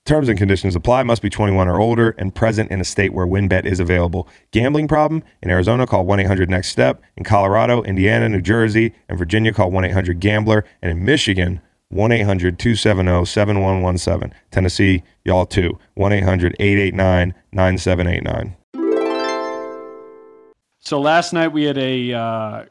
Terms 0.06 0.28
and 0.28 0.38
conditions 0.38 0.76
apply. 0.76 1.02
Must 1.02 1.20
be 1.20 1.28
21 1.28 1.66
or 1.66 1.80
older 1.80 2.10
and 2.16 2.32
present 2.32 2.70
in 2.70 2.80
a 2.80 2.84
state 2.84 3.12
where 3.12 3.26
WynnBET 3.26 3.64
is 3.64 3.80
available. 3.80 4.28
Gambling 4.52 4.86
problem? 4.86 5.24
In 5.42 5.50
Arizona, 5.50 5.84
call 5.84 6.06
1 6.06 6.20
800 6.20 6.48
NEXT 6.48 6.70
STEP. 6.70 7.02
In 7.16 7.24
Colorado, 7.24 7.82
Indiana, 7.82 8.28
New 8.28 8.40
Jersey, 8.40 8.94
and 9.08 9.18
Virginia, 9.18 9.52
call 9.52 9.72
1 9.72 9.84
800 9.84 10.20
GAMBLER. 10.20 10.64
And 10.80 10.92
in 10.92 11.04
Michigan, 11.04 11.60
1 11.88 12.12
800 12.12 12.56
270 12.56 13.24
7117. 13.24 14.32
Tennessee, 14.52 15.02
y'all 15.24 15.44
too. 15.44 15.76
1 15.94 16.12
800 16.12 16.54
889 16.60 17.34
9789. 17.52 18.56
So 20.90 21.00
last 21.00 21.32
night 21.32 21.52
we 21.52 21.62
had 21.62 21.78
a 21.78 22.12
uh, 22.12 22.64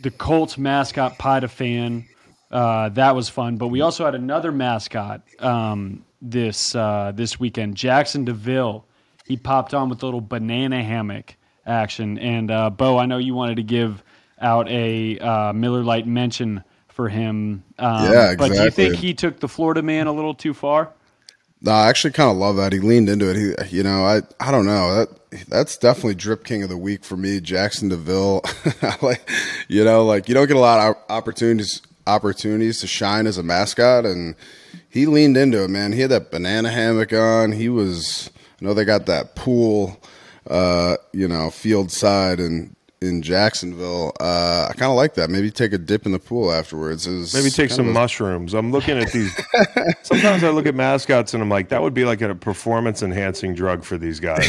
the 0.00 0.12
Colts 0.12 0.56
mascot 0.56 1.18
to 1.18 1.48
fan. 1.48 2.06
Uh, 2.48 2.90
that 2.90 3.16
was 3.16 3.28
fun, 3.28 3.56
but 3.56 3.66
we 3.66 3.80
also 3.80 4.04
had 4.04 4.14
another 4.14 4.52
mascot 4.52 5.22
um, 5.40 6.04
this 6.22 6.76
uh, 6.76 7.10
this 7.12 7.40
weekend. 7.40 7.74
Jaxson 7.74 8.24
de 8.24 8.32
Ville. 8.32 8.86
He 9.24 9.36
popped 9.36 9.74
on 9.74 9.88
with 9.88 10.00
a 10.04 10.06
little 10.06 10.20
banana 10.20 10.80
hammock 10.80 11.34
action. 11.66 12.20
And 12.20 12.52
uh, 12.52 12.70
Bo, 12.70 12.98
I 12.98 13.06
know 13.06 13.18
you 13.18 13.34
wanted 13.34 13.56
to 13.56 13.64
give 13.64 14.00
out 14.40 14.68
a 14.68 15.18
uh, 15.18 15.52
Miller 15.52 15.82
Lite 15.82 16.06
mention 16.06 16.62
for 16.86 17.08
him. 17.08 17.64
Um, 17.80 18.12
Yeah, 18.12 18.34
But 18.38 18.52
do 18.52 18.62
you 18.62 18.70
think 18.70 18.94
he 18.94 19.12
took 19.12 19.40
the 19.40 19.48
Florida 19.48 19.82
man 19.82 20.06
a 20.06 20.12
little 20.12 20.34
too 20.34 20.54
far? 20.54 20.92
No, 21.62 21.72
I 21.72 21.88
actually 21.88 22.12
kind 22.12 22.30
of 22.30 22.36
love 22.36 22.54
that. 22.56 22.72
He 22.72 22.78
leaned 22.78 23.08
into 23.08 23.28
it. 23.28 23.66
He, 23.66 23.76
you 23.78 23.82
know, 23.82 24.04
I, 24.04 24.22
I 24.38 24.52
don't 24.52 24.66
know. 24.66 24.94
That 24.94 25.25
that's 25.48 25.76
definitely 25.76 26.14
drip 26.14 26.44
king 26.44 26.62
of 26.62 26.68
the 26.68 26.76
week 26.76 27.04
for 27.04 27.16
me. 27.16 27.40
Jaxson 27.40 27.90
de 27.90 27.96
Ville, 27.96 28.42
like, 29.02 29.28
you 29.68 29.84
know, 29.84 30.04
like 30.04 30.28
you 30.28 30.34
don't 30.34 30.46
get 30.46 30.56
a 30.56 30.60
lot 30.60 30.80
of 30.88 30.96
opportunities 31.08 31.82
opportunities 32.06 32.80
to 32.80 32.86
shine 32.86 33.26
as 33.26 33.38
a 33.38 33.42
mascot, 33.42 34.06
and 34.06 34.36
he 34.88 35.06
leaned 35.06 35.36
into 35.36 35.64
it, 35.64 35.68
man. 35.68 35.92
He 35.92 36.00
had 36.00 36.10
that 36.10 36.30
banana 36.30 36.70
hammock 36.70 37.12
on. 37.12 37.52
He 37.52 37.68
was, 37.68 38.30
I 38.60 38.64
know 38.64 38.74
they 38.74 38.84
got 38.84 39.06
that 39.06 39.34
pool, 39.34 40.00
uh, 40.48 40.96
you 41.12 41.28
know, 41.28 41.50
field 41.50 41.90
side 41.90 42.40
and. 42.40 42.75
In 43.02 43.20
Jacksonville, 43.20 44.12
uh, 44.20 44.68
I 44.70 44.72
kind 44.74 44.90
of 44.90 44.96
like 44.96 45.14
that. 45.14 45.28
Maybe 45.28 45.50
take 45.50 45.74
a 45.74 45.78
dip 45.78 46.06
in 46.06 46.12
the 46.12 46.18
pool 46.18 46.50
afterwards. 46.50 47.06
Maybe 47.34 47.50
take 47.50 47.70
some 47.70 47.88
a- 47.90 47.92
mushrooms. 47.92 48.54
I'm 48.54 48.72
looking 48.72 48.96
at 48.96 49.12
these. 49.12 49.30
sometimes 50.02 50.42
I 50.42 50.48
look 50.48 50.64
at 50.64 50.74
mascots 50.74 51.34
and 51.34 51.42
I'm 51.42 51.50
like, 51.50 51.68
that 51.68 51.82
would 51.82 51.92
be 51.92 52.06
like 52.06 52.22
a 52.22 52.34
performance 52.34 53.02
enhancing 53.02 53.54
drug 53.54 53.84
for 53.84 53.98
these 53.98 54.18
guys. 54.18 54.48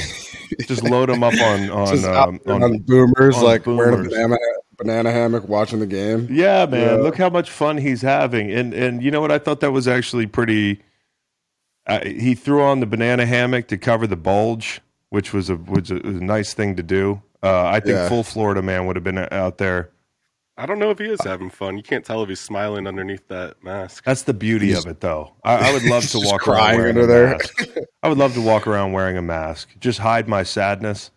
Just 0.66 0.82
load 0.84 1.10
them 1.10 1.24
up 1.24 1.34
on 1.34 1.70
on, 1.70 2.06
um, 2.06 2.40
on 2.48 2.64
on 2.64 2.78
boomers, 2.80 3.36
on 3.36 3.44
like 3.44 3.66
wearing 3.66 4.06
a 4.06 4.10
banana, 4.10 4.38
banana 4.78 5.12
hammock, 5.12 5.50
watching 5.50 5.80
the 5.80 5.86
game. 5.86 6.30
Yeah, 6.32 6.66
man. 6.68 6.82
Yeah. 7.00 7.04
Look 7.04 7.18
how 7.18 7.30
much 7.30 7.52
fun 7.52 7.78
he's 7.78 8.02
having. 8.02 8.50
And 8.50 8.74
and 8.74 9.04
you 9.04 9.12
know 9.12 9.20
what? 9.20 9.32
I 9.32 9.40
thought 9.40 9.60
that 9.60 9.72
was 9.72 9.90
actually 9.90 10.26
pretty. 10.26 10.82
Uh, 11.86 12.00
he 12.06 12.34
threw 12.34 12.64
on 12.64 12.80
the 12.80 12.86
banana 12.86 13.26
hammock 13.26 13.68
to 13.68 13.78
cover 13.78 14.08
the 14.08 14.16
bulge, 14.16 14.80
which 15.10 15.34
was 15.34 15.50
a 15.50 15.58
was 15.58 15.92
a, 15.92 15.98
a 15.98 16.12
nice 16.12 16.54
thing 16.54 16.78
to 16.78 16.84
do. 16.84 17.22
Uh, 17.48 17.66
I 17.68 17.80
think 17.80 17.96
Yeah. 17.96 18.10
full 18.10 18.24
Florida 18.24 18.62
man 18.62 18.86
would 18.88 18.96
have 18.96 19.04
been 19.04 19.28
out 19.32 19.58
there. 19.58 19.90
I 20.60 20.66
don't 20.66 20.80
know 20.80 20.90
if 20.90 20.98
he 20.98 21.06
is 21.06 21.22
having 21.24 21.52
fun. 21.52 21.78
You 21.78 21.84
can't 21.84 22.04
tell 22.04 22.24
if 22.24 22.30
he's 22.30 22.40
smiling 22.40 22.88
underneath 22.88 23.28
that 23.28 23.64
mask. 23.64 24.04
That's 24.06 24.24
the 24.24 24.34
beauty 24.34 24.74
of 24.74 24.88
it, 24.88 25.02
though. 25.02 25.34
I, 25.44 25.70
I 25.70 25.74
would 25.74 25.84
love 25.84 26.04
to 26.10 26.18
walk 26.24 26.48
around 26.48 26.58
crying 26.58 26.78
wearing 26.80 26.98
under 26.98 27.04
a 27.04 27.08
there. 27.08 27.28
mask. 27.30 27.66
I 28.02 28.10
would 28.10 28.18
love 28.18 28.34
to 28.34 28.42
walk 28.42 28.66
around 28.66 28.92
wearing 28.92 29.18
a 29.18 29.22
mask. 29.22 29.70
Just 29.80 30.00
hide 30.00 30.28
my 30.28 30.42
sadness. 30.42 31.12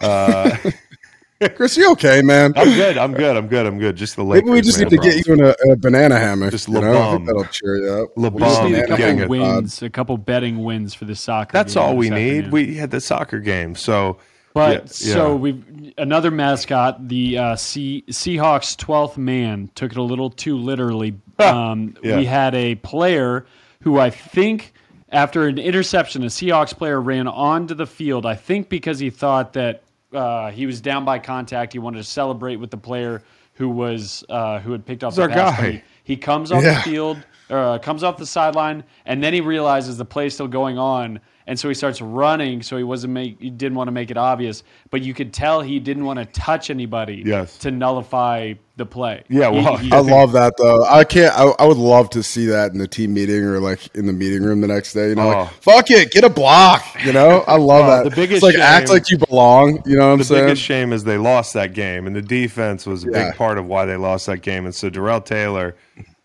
Uh, 0.00 0.56
Chris, 1.54 1.76
you 1.76 1.92
okay, 1.92 2.22
man? 2.22 2.54
I'm 2.56 2.70
good. 2.70 2.96
I'm 2.96 3.12
good. 3.12 3.36
I'm 3.36 3.46
good. 3.46 3.66
I'm 3.66 3.78
good. 3.78 3.94
Just 3.94 4.16
the 4.16 4.24
Lakers. 4.24 4.44
Maybe 4.46 4.54
we 4.54 4.60
just 4.62 4.78
man, 4.78 4.88
need 4.88 4.90
to 4.90 4.96
bro. 4.96 5.04
get 5.10 5.26
you 5.26 5.34
in 5.34 5.40
a, 5.44 5.72
a 5.72 5.76
banana 5.76 6.18
hammock. 6.18 6.50
Just 6.50 6.66
you 6.68 6.80
know? 6.80 6.98
I 7.10 7.12
think 7.12 7.26
that'll 7.26 7.44
cheer 7.44 7.76
you 7.76 7.92
up. 7.92 8.14
LeBum. 8.16 8.32
We 8.32 8.40
just 8.40 8.62
need 8.62 8.74
a 8.74 8.86
couple 8.86 9.28
wins, 9.28 9.82
a 9.82 9.90
couple 9.90 10.16
betting 10.16 10.64
wins 10.64 10.94
for 10.94 11.04
the 11.04 11.14
soccer. 11.14 11.52
That's 11.52 11.74
game 11.74 11.82
all 11.82 11.94
we 11.96 12.08
need. 12.08 12.38
afternoon. 12.46 12.50
We 12.52 12.76
had 12.76 12.90
the 12.90 13.02
soccer 13.02 13.38
game, 13.38 13.74
so. 13.74 14.16
But 14.58 14.82
yeah, 15.00 15.14
so 15.14 15.28
yeah. 15.30 15.34
we 15.34 15.94
another 15.96 16.30
mascot, 16.30 17.08
the 17.08 17.38
uh, 17.38 17.56
sea, 17.56 18.04
Seahawks' 18.08 18.76
twelfth 18.76 19.16
man, 19.18 19.70
took 19.74 19.92
it 19.92 19.98
a 19.98 20.02
little 20.02 20.30
too 20.30 20.56
literally. 20.56 21.14
Um, 21.38 21.96
Yeah. 22.02 22.16
We 22.16 22.24
had 22.26 22.54
a 22.54 22.74
player 22.76 23.46
who 23.82 23.98
I 23.98 24.10
think, 24.10 24.72
after 25.10 25.46
an 25.46 25.58
interception, 25.58 26.22
a 26.24 26.26
Seahawks 26.26 26.76
player 26.76 27.00
ran 27.00 27.28
onto 27.28 27.74
the 27.74 27.86
field. 27.86 28.26
I 28.26 28.34
think 28.34 28.68
because 28.68 28.98
he 28.98 29.10
thought 29.10 29.52
that 29.54 29.82
uh, 30.12 30.50
he 30.50 30.66
was 30.66 30.80
down 30.80 31.04
by 31.04 31.18
contact, 31.18 31.72
he 31.72 31.78
wanted 31.78 31.98
to 31.98 32.04
celebrate 32.04 32.56
with 32.56 32.70
the 32.70 32.76
player 32.76 33.22
who 33.54 33.68
was 33.68 34.24
uh, 34.28 34.58
who 34.60 34.72
had 34.72 34.84
picked 34.86 35.04
up 35.04 35.14
the 35.14 35.28
pass. 35.28 35.58
guy. 35.60 35.70
He, 35.70 35.82
he 36.14 36.16
comes 36.16 36.50
off 36.52 36.62
Yeah. 36.62 36.74
the 36.74 36.80
field, 36.80 37.18
uh, 37.50 37.78
comes 37.78 38.02
off 38.02 38.16
the 38.16 38.26
sideline, 38.26 38.84
and 39.04 39.22
then 39.22 39.32
he 39.34 39.40
realizes 39.40 39.96
the 39.98 40.04
play's 40.04 40.34
still 40.34 40.48
going 40.48 40.78
on, 40.78 41.20
and 41.48 41.58
so 41.58 41.66
he 41.68 41.74
starts 41.74 42.00
running. 42.00 42.62
So 42.62 42.76
he 42.76 42.84
wasn't 42.84 43.14
make 43.14 43.40
he 43.40 43.50
didn't 43.50 43.76
want 43.76 43.88
to 43.88 43.92
make 43.92 44.10
it 44.12 44.16
obvious, 44.16 44.62
but 44.90 45.02
you 45.02 45.14
could 45.14 45.32
tell 45.32 45.60
he 45.62 45.80
didn't 45.80 46.04
want 46.04 46.20
to 46.20 46.26
touch 46.26 46.70
anybody 46.70 47.22
Yes. 47.26 47.58
to 47.58 47.70
nullify 47.72 48.54
the 48.76 48.86
play. 48.86 49.24
Yeah, 49.28 49.48
well, 49.48 49.76
he- 49.76 49.90
I 49.90 49.98
love 49.98 50.30
that 50.32 50.54
though. 50.56 50.84
I 50.84 51.02
can't. 51.02 51.34
I, 51.36 51.46
I 51.58 51.66
would 51.66 51.76
love 51.78 52.10
to 52.10 52.22
see 52.22 52.46
that 52.46 52.70
in 52.72 52.78
the 52.78 52.86
team 52.86 53.12
meeting 53.12 53.42
or 53.42 53.58
like 53.58 53.92
in 53.96 54.06
the 54.06 54.12
meeting 54.12 54.44
room 54.44 54.60
the 54.60 54.68
next 54.68 54.92
day. 54.92 55.08
You 55.08 55.14
know, 55.16 55.22
Oh. 55.32 55.38
like 55.40 55.50
fuck 55.62 55.90
it, 55.90 56.12
get 56.12 56.22
a 56.22 56.28
block. 56.30 56.84
You 57.04 57.12
know, 57.12 57.42
I 57.48 57.56
love 57.56 57.86
Well, 57.86 58.04
that. 58.04 58.10
the 58.10 58.14
biggest 58.14 58.36
it's 58.36 58.42
like 58.44 58.54
act 58.56 58.86
shame- 58.88 58.94
like 58.94 59.10
you 59.10 59.18
belong. 59.18 59.82
You 59.84 59.96
know 59.96 60.06
what 60.06 60.12
I'm 60.12 60.18
the 60.18 60.24
saying? 60.24 60.44
biggest 60.44 60.62
shame 60.62 60.92
is 60.92 61.02
they 61.02 61.18
lost 61.18 61.54
that 61.54 61.72
game, 61.72 62.06
and 62.06 62.14
the 62.14 62.22
defense 62.22 62.86
was 62.86 63.04
a 63.04 63.10
Yeah. 63.10 63.30
big 63.30 63.36
part 63.36 63.58
of 63.58 63.66
why 63.66 63.84
they 63.84 63.96
lost 63.96 64.26
that 64.26 64.42
game. 64.42 64.64
And 64.64 64.74
so 64.74 64.88
Darrell 64.90 65.22
Taylor, 65.22 65.74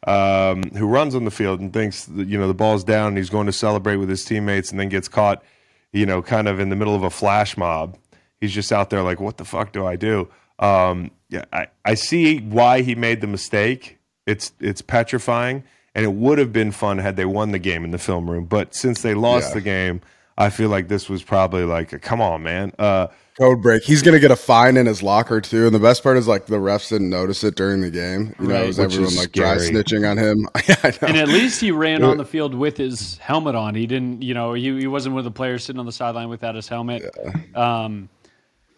um, 0.07 0.63
who 0.71 0.85
runs 0.87 1.15
on 1.15 1.25
the 1.25 1.31
field 1.31 1.59
and 1.59 1.71
thinks 1.71 2.05
that, 2.05 2.27
you 2.27 2.37
know 2.37 2.47
the 2.47 2.53
ball's 2.53 2.83
down, 2.83 3.09
and 3.09 3.17
he's 3.17 3.29
going 3.29 3.45
to 3.47 3.53
celebrate 3.53 3.97
with 3.97 4.09
his 4.09 4.23
teammates, 4.25 4.71
and 4.71 4.79
then 4.79 4.89
gets 4.89 5.07
caught, 5.07 5.43
you 5.91 6.05
know, 6.05 6.21
kind 6.21 6.47
of 6.47 6.59
in 6.59 6.69
the 6.69 6.75
middle 6.75 6.95
of 6.95 7.03
a 7.03 7.09
flash 7.09 7.55
mob. 7.57 7.97
He's 8.41 8.51
just 8.51 8.71
out 8.71 8.89
there 8.89 9.01
like, 9.01 9.19
what 9.19 9.37
the 9.37 9.45
fuck 9.45 9.71
do 9.71 9.85
I 9.85 9.95
do? 9.95 10.27
Um, 10.59 11.11
yeah, 11.29 11.45
I, 11.53 11.67
I 11.85 11.93
see 11.95 12.39
why 12.39 12.81
he 12.81 12.95
made 12.95 13.21
the 13.21 13.27
mistake. 13.27 13.97
It's 14.25 14.51
it's 14.59 14.81
petrifying, 14.81 15.63
and 15.95 16.03
it 16.05 16.13
would 16.13 16.37
have 16.37 16.51
been 16.53 16.71
fun 16.71 16.97
had 16.97 17.15
they 17.15 17.25
won 17.25 17.51
the 17.51 17.59
game 17.59 17.83
in 17.85 17.91
the 17.91 17.97
film 17.97 18.29
room. 18.29 18.45
But 18.45 18.75
since 18.75 19.01
they 19.01 19.13
lost 19.13 19.49
Yeah. 19.49 19.53
the 19.55 19.61
game, 19.61 20.01
I 20.37 20.49
feel 20.49 20.69
like 20.69 20.87
this 20.87 21.09
was 21.09 21.21
probably 21.23 21.63
like, 21.63 22.01
come 22.01 22.21
on, 22.21 22.43
man. 22.43 22.71
Uh, 22.79 23.07
Code 23.39 23.63
break. 23.63 23.81
He's 23.83 24.03
gonna 24.03 24.19
get 24.19 24.29
a 24.29 24.35
fine 24.35 24.77
in 24.77 24.85
his 24.85 25.01
locker 25.01 25.41
too. 25.41 25.65
And 25.65 25.73
the 25.73 25.79
best 25.79 26.03
part 26.03 26.17
is 26.17 26.27
like 26.27 26.45
the 26.45 26.57
refs 26.57 26.89
didn't 26.89 27.09
notice 27.09 27.43
it 27.43 27.55
during 27.55 27.81
the 27.81 27.89
game. 27.89 28.35
You 28.39 28.47
know, 28.47 28.53
Right. 28.53 28.63
it 28.65 28.67
was 28.67 28.79
everyone 28.79 29.07
is 29.07 29.17
like 29.17 29.31
dry 29.31 29.55
snitching 29.55 30.07
on 30.07 30.17
him. 30.19 30.47
yeah, 30.67 30.75
I 30.83 30.89
know. 30.89 31.07
and 31.07 31.17
at 31.17 31.27
least 31.29 31.59
he 31.59 31.71
ran 31.71 32.03
on 32.03 32.17
the 32.17 32.25
field 32.25 32.53
with 32.53 32.77
his 32.77 33.17
helmet 33.17 33.55
on. 33.55 33.73
He 33.73 33.87
didn't, 33.87 34.21
you 34.21 34.35
know, 34.35 34.53
he, 34.53 34.77
he 34.81 34.85
wasn't 34.85 35.13
one 35.15 35.19
of 35.19 35.25
the 35.25 35.31
players 35.31 35.63
sitting 35.63 35.79
on 35.79 35.87
the 35.87 35.91
sideline 35.91 36.29
without 36.29 36.53
his 36.53 36.67
helmet. 36.67 37.09
Um, 37.55 38.07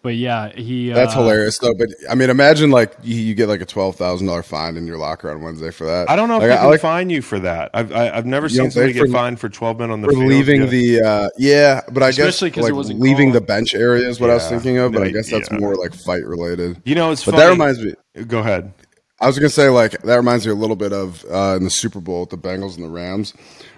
but 0.05 0.15
yeah, 0.15 0.51
he. 0.53 0.91
That's 0.91 1.15
uh, 1.15 1.23
hilarious 1.23 1.57
though. 1.57 1.73
But 1.73 1.89
I 2.07 2.13
mean, 2.13 2.29
imagine 2.29 2.69
like 2.69 2.93
you, 3.01 3.15
you 3.15 3.33
get 3.33 3.49
like 3.49 3.59
a 3.61 3.65
twelve 3.65 3.95
thousand 3.95 4.27
dollar 4.27 4.43
fine 4.43 4.77
in 4.77 4.85
your 4.85 4.97
locker 4.99 5.31
on 5.31 5.41
Wednesday 5.41 5.71
for 5.71 5.85
that. 5.87 6.07
I 6.09 6.15
don't 6.15 6.29
know 6.29 6.35
if 6.35 6.41
Like, 6.41 6.49
they 6.51 6.55
I 6.55 6.59
can 6.59 6.69
like 6.69 6.79
fine 6.81 7.09
you 7.09 7.23
for 7.23 7.39
that. 7.39 7.71
I've 7.73 7.91
I, 7.91 8.11
I've 8.11 8.27
never 8.27 8.47
seen 8.47 8.59
don't 8.59 8.71
somebody 8.71 8.93
think 8.93 9.05
get 9.07 9.11
for- 9.11 9.17
fined 9.17 9.39
for 9.39 9.49
twelve 9.49 9.79
men 9.79 9.89
on 9.89 10.01
the 10.01 10.07
for 10.09 10.13
field. 10.13 10.27
leaving 10.27 10.61
Yeah. 10.61 10.67
the 10.67 11.01
uh, 11.01 11.29
yeah, 11.39 11.81
but 11.91 12.03
I 12.03 12.09
Especially 12.09 12.51
guess 12.51 12.55
'cause 12.57 12.65
it 12.69 12.71
like 12.73 12.77
wasn't 12.77 12.99
leaving 12.99 13.31
called. 13.31 13.41
the 13.43 13.47
bench 13.47 13.73
area 13.73 14.07
is 14.07 14.19
what 14.19 14.29
I 14.29 14.35
was 14.35 14.47
thinking 14.47 14.77
of. 14.77 14.91
But 14.91 15.01
I 15.01 15.09
guess 15.09 15.31
that's 15.31 15.49
yeah. 15.51 15.57
more 15.57 15.75
like 15.75 15.95
fight 15.95 16.23
related. 16.25 16.79
You 16.85 16.93
know, 16.93 17.11
it's 17.11 17.25
But 17.25 17.31
funny. 17.31 17.43
that 17.43 17.49
reminds 17.49 17.79
me. 17.83 17.93
Go 18.27 18.39
ahead. 18.39 18.71
I 19.19 19.27
was 19.27 19.39
gonna 19.39 19.49
say 19.49 19.69
like 19.69 19.99
that 20.03 20.15
reminds 20.15 20.45
me 20.45 20.51
a 20.51 20.55
little 20.55 20.75
bit 20.75 20.93
of 20.93 21.25
uh, 21.31 21.55
in 21.57 21.63
the 21.63 21.69
Super 21.71 21.99
Bowl 21.99 22.21
with 22.21 22.29
the 22.29 22.37
Bengals 22.37 22.75
and 22.75 22.85
the 22.85 22.89
Rams. 22.89 23.33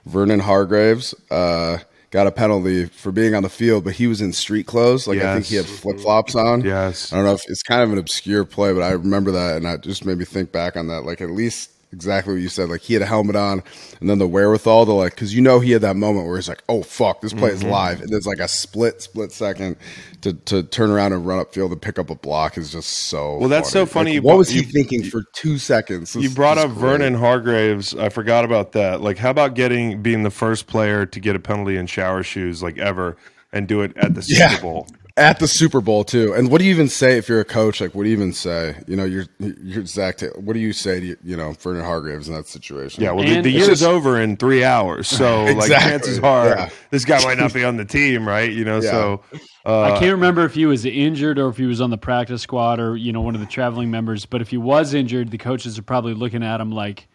Vernon 0.06 0.40
Hargreaves 0.40 1.16
uh, 1.32 1.78
got 2.12 2.28
a 2.28 2.32
penalty 2.32 2.86
for 2.86 3.12
being 3.12 3.36
on 3.36 3.44
the 3.44 3.50
field, 3.50 3.84
but 3.84 3.94
he 3.94 4.08
was 4.08 4.22
in 4.22 4.34
street 4.34 4.66
clothes. 4.66 5.08
Like 5.08 5.20
I 5.20 5.36
think 5.36 5.46
he 5.46 5.56
had 5.56 5.66
flip 5.66 6.00
flops 6.00 6.36
on. 6.36 6.62
Yes. 6.62 7.12
I 7.12 7.18
don't 7.18 7.26
know 7.26 7.34
if 7.34 7.42
it's 7.48 7.64
kind 7.64 7.82
of 7.82 7.92
an 7.92 7.98
obscure 7.98 8.46
play, 8.46 8.74
but 8.74 8.82
I 8.82 8.92
remember 8.92 9.32
that, 9.32 9.58
and 9.58 9.66
that 9.66 9.82
just 9.82 10.06
made 10.06 10.18
me 10.18 10.26
think 10.26 10.52
back 10.52 10.76
on 10.76 10.88
that. 10.88 11.04
Like 11.04 11.22
at 11.22 11.30
least 11.30 11.72
exactly 11.92 12.34
what 12.34 12.42
you 12.42 12.50
said. 12.50 12.70
Like 12.70 12.82
he 12.82 12.94
had 12.94 13.02
a 13.02 13.06
helmet 13.06 13.36
on, 13.36 13.64
and 14.00 14.10
then 14.10 14.18
the 14.20 14.28
wherewithal 14.28 14.86
to 14.86 14.92
like, 14.92 15.16
because 15.16 15.34
you 15.34 15.42
know 15.42 15.60
he 15.60 15.72
had 15.72 15.82
that 15.82 15.96
moment 15.96 16.28
where 16.28 16.36
he's 16.38 16.50
like, 16.50 16.64
"Oh 16.70 16.84
fuck, 16.84 17.22
this 17.22 17.34
play 17.34 17.52
is 17.52 17.62
Mm-hmm. 17.62 17.70
live," 17.72 18.02
and 18.02 18.10
there's 18.10 18.28
like 18.28 18.40
a 18.40 18.48
split 18.48 19.02
split 19.02 19.32
second 19.32 19.78
to 20.22 20.34
to 20.34 20.64
turn 20.64 20.90
around 20.90 21.14
and 21.14 21.26
run 21.26 21.44
upfield 21.44 21.72
and 21.72 21.82
pick 21.82 21.98
up 22.00 22.10
a 22.10 22.16
block 22.16 22.58
is 22.58 22.72
just 22.72 22.90
so. 22.90 23.38
Well, 23.38 23.50
that's 23.50 23.70
so 23.72 23.86
funny 23.86 24.16
Like, 24.16 24.24
what 24.24 24.32
brought- 24.32 24.38
was 24.40 24.50
he 24.50 24.58
you- 24.62 24.64
thinking 24.66 25.04
for 25.04 25.24
two 25.34 25.58
seconds? 25.58 26.16
You 26.16 26.30
brought 26.30 26.58
up 26.58 26.70
great. 26.70 26.80
Vernon 26.80 27.14
Hargreaves. 27.16 27.96
I 27.96 28.10
forgot 28.10 28.46
about 28.46 28.72
that. 28.74 29.02
Like, 29.02 29.18
how 29.18 29.30
about 29.30 29.54
getting 29.56 30.02
being 30.02 30.24
the 30.24 30.32
first 30.32 30.68
player 30.68 31.06
to 31.06 31.20
get 31.20 31.36
a 31.36 31.40
penalty 31.40 31.78
in 31.78 31.88
shower 31.88 32.24
shoes 32.24 32.62
like 32.64 32.78
ever 32.78 33.18
and 33.54 33.68
do 33.68 33.82
it 33.82 33.96
at 33.98 34.14
the 34.14 34.22
Super 34.24 34.40
Yeah. 34.40 34.62
Bowl? 34.62 34.88
At 35.18 35.40
the 35.40 35.48
Super 35.48 35.82
Bowl 35.82 36.04
too. 36.04 36.34
And 36.34 36.52
what 36.52 36.60
do 36.60 36.66
you 36.66 36.72
even 36.72 36.88
say 36.90 37.18
if 37.18 37.28
you're 37.28 37.40
a 37.40 37.46
coach? 37.46 37.82
Like, 37.82 37.96
what 37.96 38.04
do 38.04 38.10
you 38.10 38.16
even 38.16 38.34
say? 38.34 38.82
You 38.88 38.96
know, 38.96 39.04
you're 39.04 39.26
you're 39.40 39.86
Zac. 39.86 40.18
Taylor. 40.18 40.34
What 40.40 40.54
do 40.54 40.60
you 40.60 40.74
say 40.74 41.00
to 41.00 41.18
you 41.24 41.36
know 41.36 41.54
Vernon 41.54 41.84
Hargreaves 41.84 42.28
in 42.30 42.36
that 42.36 42.46
situation? 42.48 43.04
Yeah, 43.04 43.12
well, 43.14 43.26
the, 43.26 43.36
And 43.38 43.44
the 43.46 43.50
it's 43.56 43.66
year 43.66 43.72
is 43.72 43.82
over 43.84 44.22
in 44.22 44.38
three 44.38 44.64
hours, 44.64 45.08
so 45.08 45.44
like 45.56 45.70
chances 45.72 46.20
are 46.20 46.48
yeah. 46.50 46.70
this 46.92 47.04
guy 47.04 47.24
might 47.24 47.40
not 47.40 47.52
be 47.54 47.64
on 47.64 47.78
the 47.78 47.86
team, 47.86 48.28
right? 48.28 48.52
You 48.52 48.64
know, 48.64 48.76
Yeah. 48.80 48.92
so 48.92 49.24
I 49.66 49.70
uh, 49.72 50.00
can't 50.00 50.12
remember 50.12 50.46
if 50.46 50.54
he 50.54 50.66
was 50.68 50.86
injured 50.86 51.40
or 51.40 51.50
if 51.50 51.58
he 51.58 51.66
was 51.66 51.82
on 51.82 51.90
the 51.90 51.98
practice 51.98 52.44
squad 52.44 52.80
or 52.80 52.96
you 52.96 53.12
know 53.12 53.22
one 53.22 53.34
of 53.34 53.42
the 53.42 53.48
traveling 53.48 53.90
members. 53.90 54.26
But 54.28 54.42
if 54.42 54.50
he 54.50 54.58
was 54.58 54.94
injured, 54.94 55.32
the 55.32 55.38
coaches 55.40 55.80
are 55.80 55.84
probably 55.84 56.14
looking 56.14 56.44
at 56.44 56.62
him 56.62 56.72
like, 56.72 57.08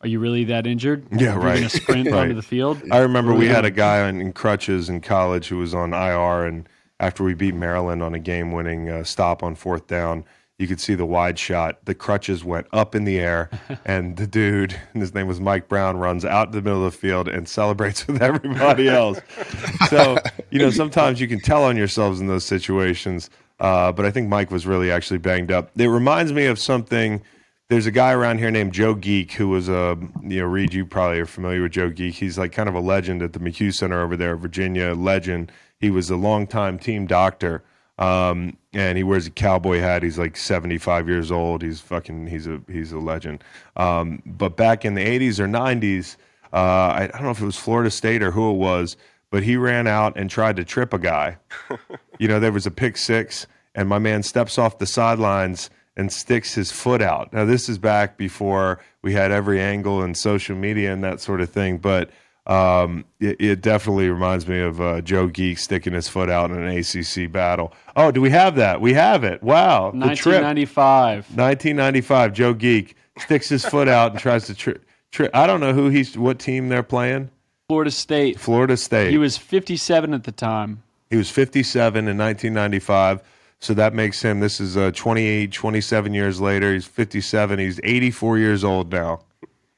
Are 0.00 0.08
you 0.08 0.18
really 0.18 0.42
that 0.44 0.66
injured? 0.66 1.06
Yeah, 1.12 1.34
You're 1.34 1.38
right. 1.38 1.54
gonna 1.56 1.68
sprint 1.70 2.08
Right. 2.10 2.22
onto 2.22 2.34
the 2.34 2.42
field. 2.42 2.82
I 2.90 2.98
remember 2.98 3.32
we 3.32 3.46
had 3.46 3.64
a 3.64 3.70
guy 3.70 4.00
on, 4.08 4.20
in 4.20 4.32
crutches 4.32 4.88
in 4.88 5.00
college 5.02 5.46
who 5.48 5.58
was 5.58 5.72
on 5.72 5.92
IR, 5.94 6.46
and 6.46 6.68
after 7.00 7.24
we 7.24 7.34
beat 7.34 7.54
Maryland 7.54 8.02
on 8.02 8.14
a 8.14 8.18
game-winning 8.18 8.88
uh, 8.88 9.04
stop 9.04 9.42
on 9.42 9.54
fourth 9.54 9.86
down, 9.86 10.24
you 10.58 10.68
could 10.68 10.80
see 10.80 10.94
the 10.94 11.06
wide 11.06 11.38
shot. 11.38 11.84
The 11.84 11.94
crutches 11.94 12.44
went 12.44 12.66
up 12.72 12.94
in 12.94 13.04
the 13.04 13.18
air, 13.18 13.50
and 13.84 14.16
the 14.16 14.26
dude, 14.26 14.78
and 14.92 15.02
his 15.02 15.14
name 15.14 15.26
was 15.26 15.40
Mike 15.40 15.68
Brown, 15.68 15.96
runs 15.96 16.24
out 16.24 16.52
to 16.52 16.60
the 16.60 16.62
middle 16.62 16.84
of 16.84 16.92
the 16.92 16.98
field 16.98 17.28
and 17.28 17.48
celebrates 17.48 18.06
with 18.06 18.22
everybody 18.22 18.88
else. 18.88 19.20
so 19.88 20.16
you 20.50 20.58
know, 20.58 20.70
sometimes 20.70 21.20
you 21.20 21.28
can 21.28 21.40
tell 21.40 21.64
on 21.64 21.76
yourselves 21.76 22.20
in 22.20 22.26
those 22.26 22.44
situations. 22.44 23.30
Uh, 23.60 23.92
but 23.92 24.04
I 24.04 24.10
think 24.10 24.28
Mike 24.28 24.50
was 24.50 24.66
really 24.66 24.90
actually 24.90 25.18
banged 25.18 25.52
up. 25.52 25.70
It 25.76 25.86
reminds 25.86 26.32
me 26.32 26.46
of 26.46 26.58
something 26.58 27.22
there's 27.68 27.86
a 27.86 27.90
guy 27.90 28.12
around 28.12 28.38
here 28.38 28.50
named 28.50 28.72
Joe 28.72 28.94
Geek 28.94 29.32
who 29.32 29.48
was 29.48 29.68
a 29.68 29.98
you 30.22 30.40
know 30.40 30.46
Reed 30.46 30.74
you 30.74 30.84
probably 30.84 31.18
are 31.18 31.26
familiar 31.26 31.62
with 31.62 31.72
Joe 31.72 31.90
Geek 31.90 32.14
he's 32.14 32.36
like 32.38 32.52
kind 32.52 32.68
of 32.68 32.74
a 32.74 32.80
legend 32.80 33.22
at 33.22 33.32
the 33.32 33.38
McCue 33.38 33.72
Center 33.72 34.02
over 34.02 34.16
there 34.16 34.36
Virginia 34.36 34.94
legend 34.94 35.50
he 35.84 35.90
was 35.90 36.10
a 36.10 36.16
longtime 36.16 36.78
team 36.78 37.06
doctor 37.06 37.62
um, 37.98 38.56
and 38.72 38.98
he 38.98 39.04
wears 39.04 39.26
a 39.26 39.30
cowboy 39.30 39.78
hat. 39.78 40.02
He's 40.02 40.18
like 40.18 40.36
75 40.36 41.08
years 41.08 41.30
old. 41.30 41.62
He's 41.62 41.80
fucking 41.80 42.26
he's 42.26 42.48
a 42.48 42.60
he's 42.68 42.90
a 42.90 42.98
legend. 42.98 43.44
Um, 43.76 44.22
but 44.26 44.56
back 44.56 44.84
in 44.84 44.94
the 44.94 45.04
80s 45.04 45.38
or 45.38 45.46
90s 45.46 46.16
uh, 46.52 46.56
I, 46.56 47.02
I 47.04 47.06
don't 47.08 47.22
know 47.22 47.30
if 47.30 47.40
it 47.40 47.46
was 47.46 47.56
Florida 47.56 47.90
State 47.90 48.22
or 48.22 48.30
who 48.32 48.50
it 48.50 48.56
was 48.56 48.96
but 49.34 49.42
he 49.42 49.56
ran 49.56 49.88
out 49.88 50.16
and 50.16 50.30
tried 50.30 50.54
to 50.54 50.64
trip 50.64 50.92
a 50.92 50.98
guy. 50.98 51.38
You 52.20 52.28
know, 52.28 52.38
there 52.38 52.52
was 52.52 52.64
a 52.64 52.70
pick 52.70 52.96
six, 52.96 53.48
and 53.74 53.88
my 53.88 53.98
man 53.98 54.22
steps 54.22 54.56
off 54.56 54.78
the 54.78 54.86
sidelines 54.86 55.68
and 55.96 56.12
sticks 56.12 56.54
his 56.54 56.70
foot 56.70 57.02
out. 57.02 57.32
Now, 57.32 57.44
this 57.44 57.68
is 57.68 57.76
back 57.76 58.16
before 58.16 58.80
we 59.02 59.12
had 59.14 59.32
every 59.32 59.60
angle 59.60 60.00
and 60.00 60.16
social 60.16 60.54
media 60.54 60.92
and 60.92 61.02
that 61.02 61.20
sort 61.20 61.40
of 61.40 61.50
thing, 61.50 61.78
but 61.78 62.10
um, 62.46 63.04
it, 63.20 63.40
it 63.40 63.62
definitely 63.62 64.08
reminds 64.08 64.46
me 64.46 64.60
of 64.60 64.80
uh, 64.80 65.00
Joe 65.00 65.28
Gieck 65.28 65.58
sticking 65.58 65.94
his 65.94 66.08
foot 66.08 66.28
out 66.28 66.50
in 66.50 66.62
an 66.62 66.76
ACC 66.76 67.30
battle. 67.30 67.72
Oh, 67.96 68.10
do 68.10 68.20
we 68.20 68.30
have 68.30 68.56
that? 68.56 68.80
We 68.80 68.92
have 68.94 69.24
it. 69.24 69.42
Wow. 69.42 69.92
The 69.92 70.14
trip. 70.14 70.42
1995. 70.42 71.36
1995, 71.36 72.32
Joe 72.32 72.54
Gieck 72.54 72.94
sticks 73.18 73.48
his 73.48 73.64
foot 73.64 73.88
out 73.88 74.12
and 74.12 74.20
tries 74.20 74.46
to 74.46 74.54
trip. 74.54 74.84
Tri- 75.10 75.30
I 75.32 75.46
don't 75.46 75.60
know 75.60 75.72
who 75.72 75.88
he's, 75.88 76.18
what 76.18 76.38
team 76.38 76.68
they're 76.68 76.82
playing. 76.82 77.30
Florida 77.68 77.90
State. 77.90 78.38
Florida 78.38 78.76
State. 78.76 79.10
He 79.10 79.18
was 79.18 79.38
57 79.38 80.12
at 80.12 80.24
the 80.24 80.32
time. 80.32 80.82
He 81.08 81.16
was 81.16 81.30
57 81.30 82.08
in 82.08 82.18
1995. 82.18 83.22
So 83.60 83.72
that 83.72 83.94
makes 83.94 84.20
him, 84.20 84.40
this 84.40 84.60
is 84.60 84.76
uh, 84.76 84.90
28, 84.94 85.50
27 85.50 86.12
years 86.12 86.40
later. 86.40 86.74
He's 86.74 86.84
57. 86.84 87.58
He's 87.58 87.80
84 87.82 88.36
years 88.38 88.64
old 88.64 88.92
now. 88.92 89.20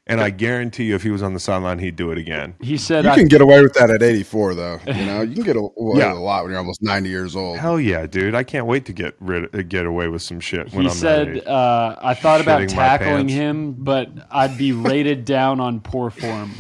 And 0.09 0.21
I 0.21 0.31
guarantee 0.31 0.85
you, 0.85 0.95
if 0.95 1.03
he 1.03 1.11
was 1.11 1.21
on 1.21 1.35
the 1.35 1.41
sideline, 1.41 1.81
he'd 1.81 1.97
do 1.97 2.13
it 2.13 2.19
again. 2.19 2.55
He 2.61 2.77
said, 2.77 3.05
You 3.05 3.11
I, 3.11 3.17
can 3.17 3.27
get 3.27 3.41
away 3.41 3.61
with 3.61 3.75
that 3.75 3.91
at 3.91 4.05
84, 4.05 4.55
though. 4.55 4.79
You 4.87 5.05
know, 5.05 5.23
you 5.23 5.35
can 5.35 5.43
get 5.43 5.57
away 5.57 5.73
Yeah. 5.99 6.13
with 6.13 6.19
a 6.19 6.25
lot 6.25 6.45
when 6.45 6.51
you're 6.53 6.61
almost 6.61 6.81
90 6.81 7.09
years 7.09 7.35
old. 7.35 7.59
Hell 7.59 7.81
yeah, 7.81 8.07
dude. 8.07 8.35
I 8.37 8.45
can't 8.45 8.67
wait 8.67 8.85
to 8.85 8.93
get 8.93 9.17
rid 9.19 9.53
uh, 9.53 9.63
get 9.63 9.85
away 9.85 10.07
with 10.07 10.23
some 10.23 10.39
shit 10.39 10.73
when 10.73 10.83
he 10.85 10.91
I'm 10.91 10.95
said, 10.95 11.45
uh, 11.47 11.97
I 12.01 12.15
thought 12.15 12.41
about 12.41 12.69
tackling 12.69 13.29
him, 13.29 13.73
but 13.73 14.09
I'd 14.31 14.57
be 14.57 14.71
rated 14.71 15.25
down 15.25 15.59
on 15.59 15.81
poor 15.81 16.11
form. 16.11 16.53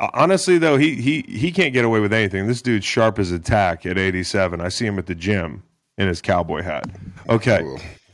Uh, 0.00 0.08
Honestly, 0.12 0.58
though, 0.58 0.76
he, 0.76 0.96
he, 0.96 1.22
he 1.28 1.52
can't 1.52 1.72
get 1.72 1.84
away 1.84 2.00
with 2.00 2.12
anything. 2.12 2.48
This 2.48 2.60
dude's 2.60 2.84
sharp 2.84 3.20
as 3.20 3.30
a 3.30 3.38
tack 3.38 3.86
at 3.86 3.98
87. 3.98 4.60
I 4.60 4.68
see 4.68 4.84
him 4.84 4.98
at 4.98 5.06
the 5.06 5.14
gym 5.14 5.62
in 5.96 6.08
his 6.08 6.20
cowboy 6.20 6.62
hat. 6.62 6.86
Okay. 7.28 7.62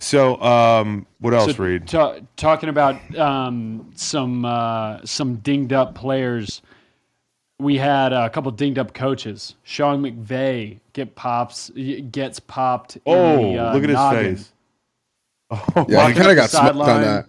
So, 0.02 0.40
um, 0.42 1.06
what 1.20 1.32
else, 1.32 1.56
So, 1.56 1.62
Reed? 1.62 1.86
ta- 1.86 2.16
talking 2.36 2.68
about 2.68 2.96
um, 3.16 3.90
some 3.94 4.44
uh, 4.44 4.98
some 5.04 5.36
dinged 5.36 5.72
up 5.72 5.94
players, 5.94 6.60
we 7.60 7.78
had 7.78 8.12
a 8.12 8.28
couple 8.28 8.50
dinged 8.50 8.78
up 8.80 8.94
coaches. 8.94 9.54
Sean 9.62 10.02
McVay 10.02 10.80
get 10.92 11.14
pops 11.14 11.70
gets 12.10 12.40
popped. 12.40 12.96
in 12.96 13.02
Oh, 13.06 13.36
the, 13.52 13.58
uh, 13.58 13.74
look 13.74 13.84
at 13.84 13.88
his 13.90 13.96
noggin. 13.96 14.36
face. 14.36 14.52
Yeah, 15.88 16.08
he 16.08 16.14
kind 16.14 16.30
of 16.30 16.36
got 16.36 16.50
smoked 16.50 16.76
on 16.78 17.02
that. 17.02 17.26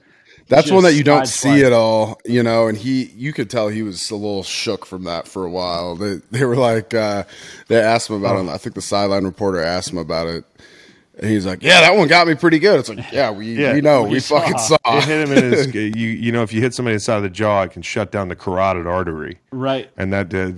That's 0.48 0.72
one 0.72 0.84
that 0.84 0.94
you 0.94 1.04
don't 1.04 1.24
sideswipe. 1.24 1.28
see 1.28 1.64
at 1.64 1.74
all, 1.74 2.20
you 2.26 2.42
know. 2.42 2.68
And 2.68 2.78
he, 2.78 3.06
you 3.16 3.34
could 3.34 3.50
tell 3.50 3.68
he 3.70 3.84
was 3.84 4.10
a 4.12 4.16
little 4.16 4.44
shook 4.44 4.86
from 4.86 5.04
that 5.06 5.28
for 5.28 5.46
a 5.46 5.50
while. 5.50 5.96
They, 5.96 6.16
they 6.32 6.44
were 6.44 6.56
like, 6.58 6.94
uh, 6.94 7.24
they 7.68 7.80
asked 7.80 8.10
him 8.10 8.16
about 8.18 8.44
it. 8.44 8.50
I 8.50 8.58
think 8.58 8.76
the 8.76 8.82
sideline 8.82 9.24
reporter 9.26 9.62
asked 9.62 9.92
him 9.92 9.98
about 10.00 10.28
it. 10.28 10.44
And 11.24 11.32
he's 11.32 11.46
like, 11.46 11.64
"Yeah, 11.64 11.80
that 11.80 11.96
one 11.96 12.10
got 12.10 12.28
me 12.28 12.36
pretty 12.36 12.60
good." 12.60 12.82
It's 12.82 12.90
like, 12.90 13.10
"Yeah, 13.14 13.32
we, 13.32 13.54
Yeah, 13.58 13.74
we 13.74 13.80
know, 13.80 14.04
we 14.04 14.10
we, 14.10 14.20
fucking 14.20 14.58
saw. 14.58 14.78
saw." 14.86 14.98
It 14.98 15.06
hit 15.06 15.30
him 15.30 15.38
in 15.38 15.52
his. 15.54 15.68
You 15.74 16.10
you 16.10 16.32
know, 16.34 16.44
if 16.44 16.52
you 16.52 16.60
hit 16.60 16.74
somebody 16.74 16.96
inside 16.96 17.22
the 17.22 17.30
jaw, 17.30 17.62
it 17.64 17.72
can 17.72 17.82
shut 17.82 18.12
down 18.12 18.28
the 18.28 18.36
carotid 18.36 18.86
artery, 18.88 19.38
Right, 19.52 19.90
and 19.96 20.12
that 20.12 20.34
uh, 20.34 20.52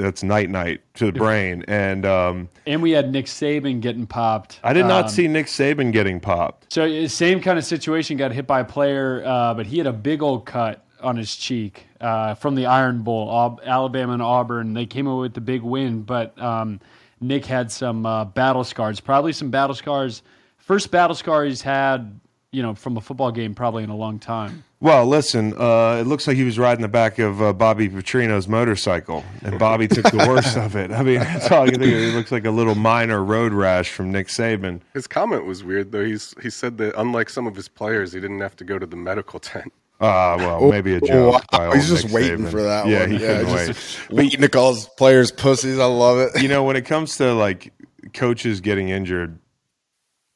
that's 0.00 0.22
night 0.22 0.50
night 0.50 0.82
to 0.96 1.06
the 1.06 1.12
brain. 1.12 1.64
And 1.66 2.04
um, 2.04 2.50
and 2.66 2.82
we 2.82 2.90
had 2.90 3.10
Nick 3.10 3.24
Saban 3.24 3.80
getting 3.80 4.06
popped. 4.06 4.60
I 4.62 4.74
did 4.74 4.84
not 4.84 5.04
Um, 5.04 5.10
see 5.10 5.28
Nick 5.28 5.46
Saban 5.46 5.92
getting 5.92 6.20
popped. 6.20 6.70
So 6.72 6.84
uh, 6.84 7.08
same 7.08 7.40
kind 7.40 7.58
of 7.58 7.64
situation. 7.64 8.18
Got 8.18 8.32
hit 8.32 8.46
by 8.46 8.60
a 8.60 8.64
player, 8.66 9.22
uh, 9.24 9.54
but 9.54 9.64
he 9.66 9.78
had 9.78 9.86
a 9.86 9.94
big 9.94 10.22
old 10.22 10.44
cut 10.44 10.84
on 11.00 11.16
his 11.16 11.34
cheek 11.34 11.86
uh, 12.02 12.34
from 12.34 12.54
the 12.54 12.66
Iron 12.66 13.02
Bowl. 13.02 13.58
Alabama 13.64 14.12
and 14.12 14.22
Auburn. 14.22 14.74
They 14.74 14.86
came 14.86 15.06
away 15.06 15.22
with 15.22 15.34
the 15.34 15.40
big 15.40 15.62
win, 15.62 16.02
but 16.02 16.38
um, 16.40 16.80
Nick 17.22 17.46
had 17.46 17.70
some 17.70 18.04
uh, 18.04 18.24
battle 18.24 18.64
scars. 18.64 19.00
Probably 19.00 19.32
some 19.32 19.50
battle 19.50 19.74
scars. 19.74 20.22
First 20.58 20.90
battle 20.90 21.14
scar 21.16 21.44
he's 21.44 21.62
had, 21.62 22.20
you 22.50 22.62
know, 22.62 22.74
from 22.74 22.96
a 22.96 23.00
football 23.00 23.30
game 23.32 23.54
probably 23.54 23.84
in 23.84 23.90
a 23.90 23.96
long 23.96 24.18
time. 24.18 24.64
Well, 24.80 25.06
listen, 25.06 25.54
uh, 25.56 25.98
it 26.00 26.08
looks 26.08 26.26
like 26.26 26.36
he 26.36 26.42
was 26.42 26.58
riding 26.58 26.82
the 26.82 26.88
back 26.88 27.20
of 27.20 27.40
uh, 27.40 27.52
Bobby 27.52 27.88
Petrino's 27.88 28.48
motorcycle, 28.48 29.24
and 29.42 29.56
Bobby 29.56 29.86
took 29.86 30.10
the 30.10 30.26
worst 30.28 30.56
of 30.56 30.74
it. 30.74 30.90
I 30.90 31.04
mean, 31.04 31.20
that's 31.20 31.52
all 31.52 31.62
I 31.62 31.70
can 31.70 31.78
think 31.78 31.92
of. 31.92 32.00
It 32.00 32.14
looks 32.14 32.32
like 32.32 32.44
a 32.44 32.50
little 32.50 32.74
minor 32.74 33.22
road 33.22 33.52
rash 33.52 33.92
from 33.92 34.10
Nick 34.10 34.26
Saban. 34.26 34.80
His 34.92 35.06
comment 35.06 35.46
was 35.46 35.62
weird 35.62 35.92
though. 35.92 36.04
He's 36.04 36.34
he 36.42 36.50
said 36.50 36.78
that 36.78 36.94
unlike 37.00 37.30
some 37.30 37.46
of 37.46 37.54
his 37.54 37.68
players, 37.68 38.12
he 38.12 38.18
didn't 38.18 38.40
have 38.40 38.56
to 38.56 38.64
go 38.64 38.76
to 38.76 38.86
the 38.86 38.96
medical 38.96 39.38
tent. 39.40 39.72
Ah, 40.02 40.36
well, 40.36 40.68
maybe 40.70 40.94
a 40.94 41.00
Oh, 41.02 41.06
joke. 41.06 41.44
wow. 41.52 41.72
He's 41.72 41.88
just 41.88 42.06
Nick 42.06 42.12
waiting 42.14 42.38
Saban. 42.40 42.50
for 42.50 42.62
that 42.62 42.86
Yeah, 42.88 43.00
one. 43.00 43.10
he 43.12 43.18
couldn't 43.18 43.46
just 43.66 44.10
wait. 44.10 44.16
waiting 44.16 44.40
to 44.40 44.48
call 44.48 44.74
his 44.74 44.86
players 44.98 45.30
pussies. 45.30 45.78
I 45.78 45.84
love 45.84 46.18
it. 46.18 46.42
you 46.42 46.48
know, 46.48 46.64
when 46.64 46.76
it 46.76 46.84
comes 46.84 47.16
to 47.18 47.32
like 47.32 47.72
coaches 48.12 48.60
getting 48.60 48.88
injured, 48.88 49.38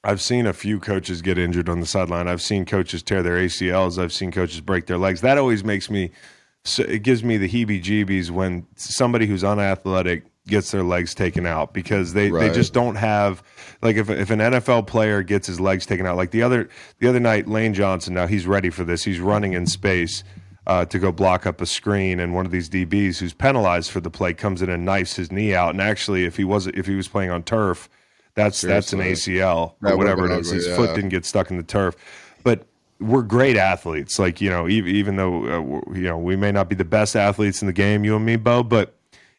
I've 0.05 0.23
seen 0.23 0.47
a 0.47 0.53
few 0.53 0.79
coaches 0.79 1.21
get 1.21 1.37
injured 1.37 1.69
on 1.69 1.81
the 1.81 1.87
sideline. 1.87 2.29
I've 2.29 2.41
seen 2.43 2.65
coaches 2.65 3.03
tear 3.03 3.25
their 3.25 3.37
ACLs. 3.39 3.99
I've 4.01 4.13
seen 4.13 4.31
coaches 4.31 4.61
break 4.61 4.87
their 4.87 4.99
legs. 4.99 5.21
That 5.23 5.37
always 5.37 5.65
makes 5.65 5.91
me. 5.91 6.13
So 6.65 6.85
it 6.85 7.03
gives 7.03 7.23
me 7.25 7.37
the 7.37 7.49
heebie-jeebies 7.49 8.31
when 8.31 8.67
somebody 8.77 9.27
who's 9.27 9.43
unathletic 9.45 10.25
gets 10.47 10.71
their 10.71 10.83
legs 10.83 11.15
taken 11.15 11.47
out 11.47 11.73
because 11.73 12.13
they, 12.13 12.31
they 12.31 12.51
just 12.53 12.73
don't 12.73 12.97
have 12.97 13.43
like 13.83 13.97
if 13.97 14.09
if 14.09 14.31
an 14.31 14.39
NFL 14.39 14.87
player 14.87 15.23
gets 15.23 15.47
his 15.47 15.61
legs 15.61 15.87
taken 15.87 16.07
out 16.07 16.17
like 16.17 16.31
the 16.31 16.43
other 16.43 16.69
the 16.99 17.09
other 17.09 17.21
night 17.21 17.49
Lane 17.49 17.75
Johnson 17.75 18.15
now 18.15 18.27
he's 18.27 18.47
ready 18.47 18.71
for 18.71 18.85
this 18.85 19.05
he's 19.05 19.21
running 19.21 19.55
in 19.55 19.67
space 19.67 20.23
uh, 20.67 20.85
to 20.87 20.99
go 20.99 21.13
block 21.13 21.47
up 21.47 21.61
a 21.61 21.67
screen, 21.67 22.19
and 22.19 22.35
one 22.35 22.45
of 22.45 22.53
these 22.53 22.69
DBs 22.69 23.19
who's 23.19 23.33
penalized 23.33 23.91
for 23.91 24.01
the 24.01 24.11
play 24.11 24.35
comes 24.35 24.63
in 24.63 24.69
and 24.69 24.85
knifes 24.85 25.15
his 25.15 25.31
knee 25.31 25.55
out. 25.55 25.71
And 25.71 25.81
actually, 25.81 26.25
if 26.25 26.37
he 26.37 26.45
was 26.45 26.67
if 26.67 26.87
he 26.87 26.97
was 26.97 27.09
playing 27.09 27.31
on 27.31 27.43
turf, 27.43 27.89
that's 28.35 28.61
that's 28.61 28.93
an 28.93 28.99
ACL 28.99 29.75
or 29.83 29.97
would've 29.97 29.99
whatever 29.99 30.27
it 30.27 30.41
is 30.41 30.49
ugly, 30.49 30.57
His 30.57 30.67
yeah. 30.67 30.77
foot 30.77 30.95
didn't 30.95 31.11
get 31.11 31.25
stuck 31.25 31.51
in 31.51 31.57
the 31.57 31.63
turf, 31.63 31.95
but 32.43 32.67
we're 32.99 33.23
great 33.23 33.57
athletes. 33.57 34.19
Like 34.19 34.41
you 34.41 34.51
know, 34.51 34.69
even, 34.69 34.91
even 34.91 35.17
though 35.17 35.45
uh, 35.45 35.93
you 35.93 36.03
know 36.03 36.19
we 36.19 36.35
may 36.35 36.51
not 36.51 36.69
be 36.69 36.75
the 36.75 36.85
best 36.85 37.15
athletes 37.15 37.63
in 37.63 37.67
the 37.67 37.73
game, 37.73 38.05
you 38.05 38.17
and 38.17 38.27
me, 38.27 38.37
Bo, 38.37 38.65
but 38.65 38.96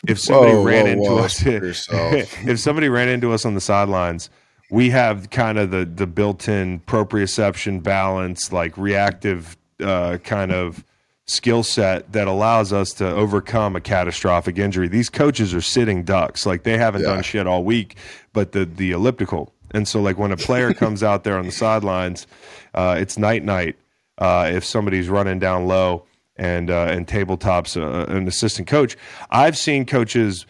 if 0.07 0.19
somebody 0.19 0.53
Whoa, 0.53 0.63
ran 0.63 0.85
whoa, 0.85 0.91
into 0.91 1.09
whoa, 1.09 1.17
us, 1.23 1.35
speak 1.37 1.59
for 1.59 1.65
yourself. 1.65 2.13
if 2.47 2.59
somebody 2.59 2.89
ran 2.89 3.09
into 3.09 3.31
us 3.33 3.45
on 3.45 3.53
the 3.55 3.61
sidelines, 3.61 4.29
we 4.69 4.89
have 4.89 5.29
kind 5.29 5.57
of 5.57 5.71
the 5.71 5.85
the 5.85 6.05
built-in 6.07 6.79
proprioception 6.81 7.81
balance, 7.81 8.51
like 8.51 8.77
reactive 8.77 9.57
uh, 9.81 10.17
kind 10.23 10.51
of 10.51 10.83
skill 11.25 11.61
set 11.63 12.11
that 12.13 12.27
allows 12.27 12.71
us 12.71 12.93
to 12.93 13.05
overcome 13.05 13.75
a 13.75 13.81
catastrophic 13.81 14.57
injury. 14.57 14.87
These 14.87 15.09
coaches 15.09 15.53
are 15.53 15.61
sitting 15.61 16.03
ducks, 16.03 16.45
like 16.45 16.63
they 16.63 16.77
haven't 16.77 17.01
Yeah. 17.01 17.09
done 17.15 17.23
shit 17.23 17.47
all 17.47 17.63
week, 17.63 17.97
but 18.33 18.51
the 18.53 18.65
the 18.65 18.91
elliptical. 18.91 19.53
And 19.71 19.87
so, 19.87 20.01
like 20.01 20.17
when 20.17 20.31
a 20.31 20.37
player 20.37 20.73
comes 20.83 21.03
out 21.03 21.23
there 21.23 21.37
on 21.37 21.45
the 21.45 21.51
sidelines, 21.51 22.27
uh, 22.73 22.95
it's 22.99 23.17
night 23.17 23.43
night. 23.43 23.75
Uh, 24.17 24.49
if 24.53 24.65
somebody's 24.65 25.09
running 25.09 25.37
down 25.37 25.67
low 25.67 26.06
and 26.37 26.69
uh, 26.69 26.87
and 26.89 27.07
tabletops 27.07 27.79
uh, 27.81 28.05
an 28.11 28.27
assistant 28.27 28.67
coach, 28.67 28.95
I've 29.29 29.57
seen 29.57 29.85
coaches 29.85 30.45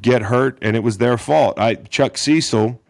get 0.00 0.22
hurt 0.22 0.58
and 0.62 0.76
it 0.76 0.82
was 0.82 0.98
their 0.98 1.18
fault. 1.18 1.58
I 1.58 1.74
Chuck 1.74 2.16
Cecil, 2.16 2.80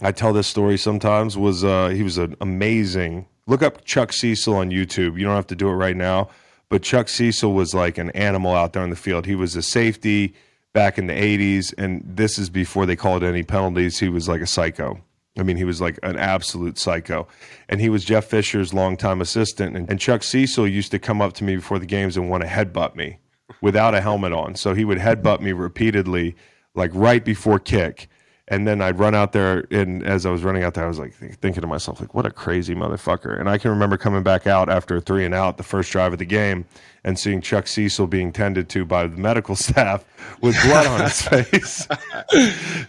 I 0.00 0.12
tell 0.12 0.32
this 0.32 0.48
story 0.48 0.76
sometimes 0.78 1.36
was 1.36 1.64
uh, 1.64 1.88
he 1.88 2.02
was 2.02 2.18
an 2.18 2.36
amazing. 2.40 3.26
Look 3.46 3.62
up 3.62 3.84
Chuck 3.84 4.12
Cecil 4.12 4.54
on 4.54 4.70
YouTube. 4.70 5.18
You 5.18 5.24
don't 5.24 5.36
have 5.36 5.46
to 5.48 5.56
do 5.56 5.68
it 5.68 5.74
right 5.74 5.96
now, 5.96 6.28
but 6.68 6.82
Chuck 6.82 7.08
Cecil 7.08 7.52
was 7.52 7.74
like 7.74 7.98
an 7.98 8.10
animal 8.10 8.54
out 8.54 8.72
there 8.72 8.84
in 8.84 8.90
the 8.90 8.96
field. 8.96 9.26
He 9.26 9.34
was 9.34 9.56
a 9.56 9.62
safety 9.62 10.34
back 10.72 10.98
in 10.98 11.06
the 11.06 11.12
'80s, 11.12 11.74
and 11.76 12.02
this 12.04 12.38
is 12.38 12.50
before 12.50 12.86
they 12.86 12.96
called 12.96 13.22
any 13.22 13.42
penalties. 13.42 13.98
He 13.98 14.08
was 14.08 14.28
like 14.28 14.40
a 14.40 14.46
psycho. 14.46 15.00
I 15.38 15.42
mean, 15.42 15.56
he 15.56 15.64
was 15.64 15.80
like 15.80 15.98
an 16.02 16.18
absolute 16.18 16.78
psycho. 16.78 17.26
And 17.68 17.80
he 17.80 17.88
was 17.88 18.04
Jeff 18.04 18.26
Fisher's 18.26 18.74
longtime 18.74 19.20
assistant. 19.20 19.76
And, 19.76 19.88
and 19.88 19.98
Chuck 19.98 20.22
Cecil 20.22 20.68
used 20.68 20.90
to 20.90 20.98
come 20.98 21.22
up 21.22 21.32
to 21.34 21.44
me 21.44 21.56
before 21.56 21.78
the 21.78 21.86
games 21.86 22.16
and 22.16 22.28
want 22.28 22.42
to 22.42 22.48
headbutt 22.48 22.94
me 22.94 23.18
without 23.62 23.94
a 23.94 24.00
helmet 24.00 24.32
on. 24.32 24.54
So 24.56 24.74
he 24.74 24.84
would 24.84 24.98
headbutt 24.98 25.40
me 25.40 25.52
repeatedly, 25.52 26.36
like 26.74 26.90
right 26.94 27.24
before 27.24 27.58
kick. 27.58 28.08
And 28.48 28.66
then 28.66 28.82
I'd 28.82 28.98
run 28.98 29.14
out 29.14 29.32
there, 29.32 29.66
and 29.70 30.02
as 30.02 30.26
I 30.26 30.30
was 30.30 30.42
running 30.42 30.64
out 30.64 30.74
there, 30.74 30.84
I 30.84 30.88
was 30.88 30.98
like 30.98 31.14
thinking 31.14 31.62
to 31.62 31.66
myself, 31.66 32.00
like, 32.00 32.12
what 32.12 32.26
a 32.26 32.30
crazy 32.30 32.74
motherfucker. 32.74 33.38
And 33.38 33.48
I 33.48 33.56
can 33.56 33.70
remember 33.70 33.96
coming 33.96 34.24
back 34.24 34.46
out 34.46 34.68
after 34.68 34.96
a 34.96 35.00
three 35.00 35.24
and 35.24 35.32
out, 35.32 35.56
the 35.56 35.62
first 35.62 35.92
drive 35.92 36.12
of 36.12 36.18
the 36.18 36.26
game, 36.26 36.66
and 37.04 37.18
seeing 37.18 37.40
Chuck 37.40 37.66
Cecil 37.68 38.08
being 38.08 38.32
tended 38.32 38.68
to 38.70 38.84
by 38.84 39.06
the 39.06 39.16
medical 39.16 39.56
staff 39.56 40.04
with 40.42 40.60
blood 40.64 40.86
on 40.86 41.00
his 41.02 41.22
face. 41.22 41.88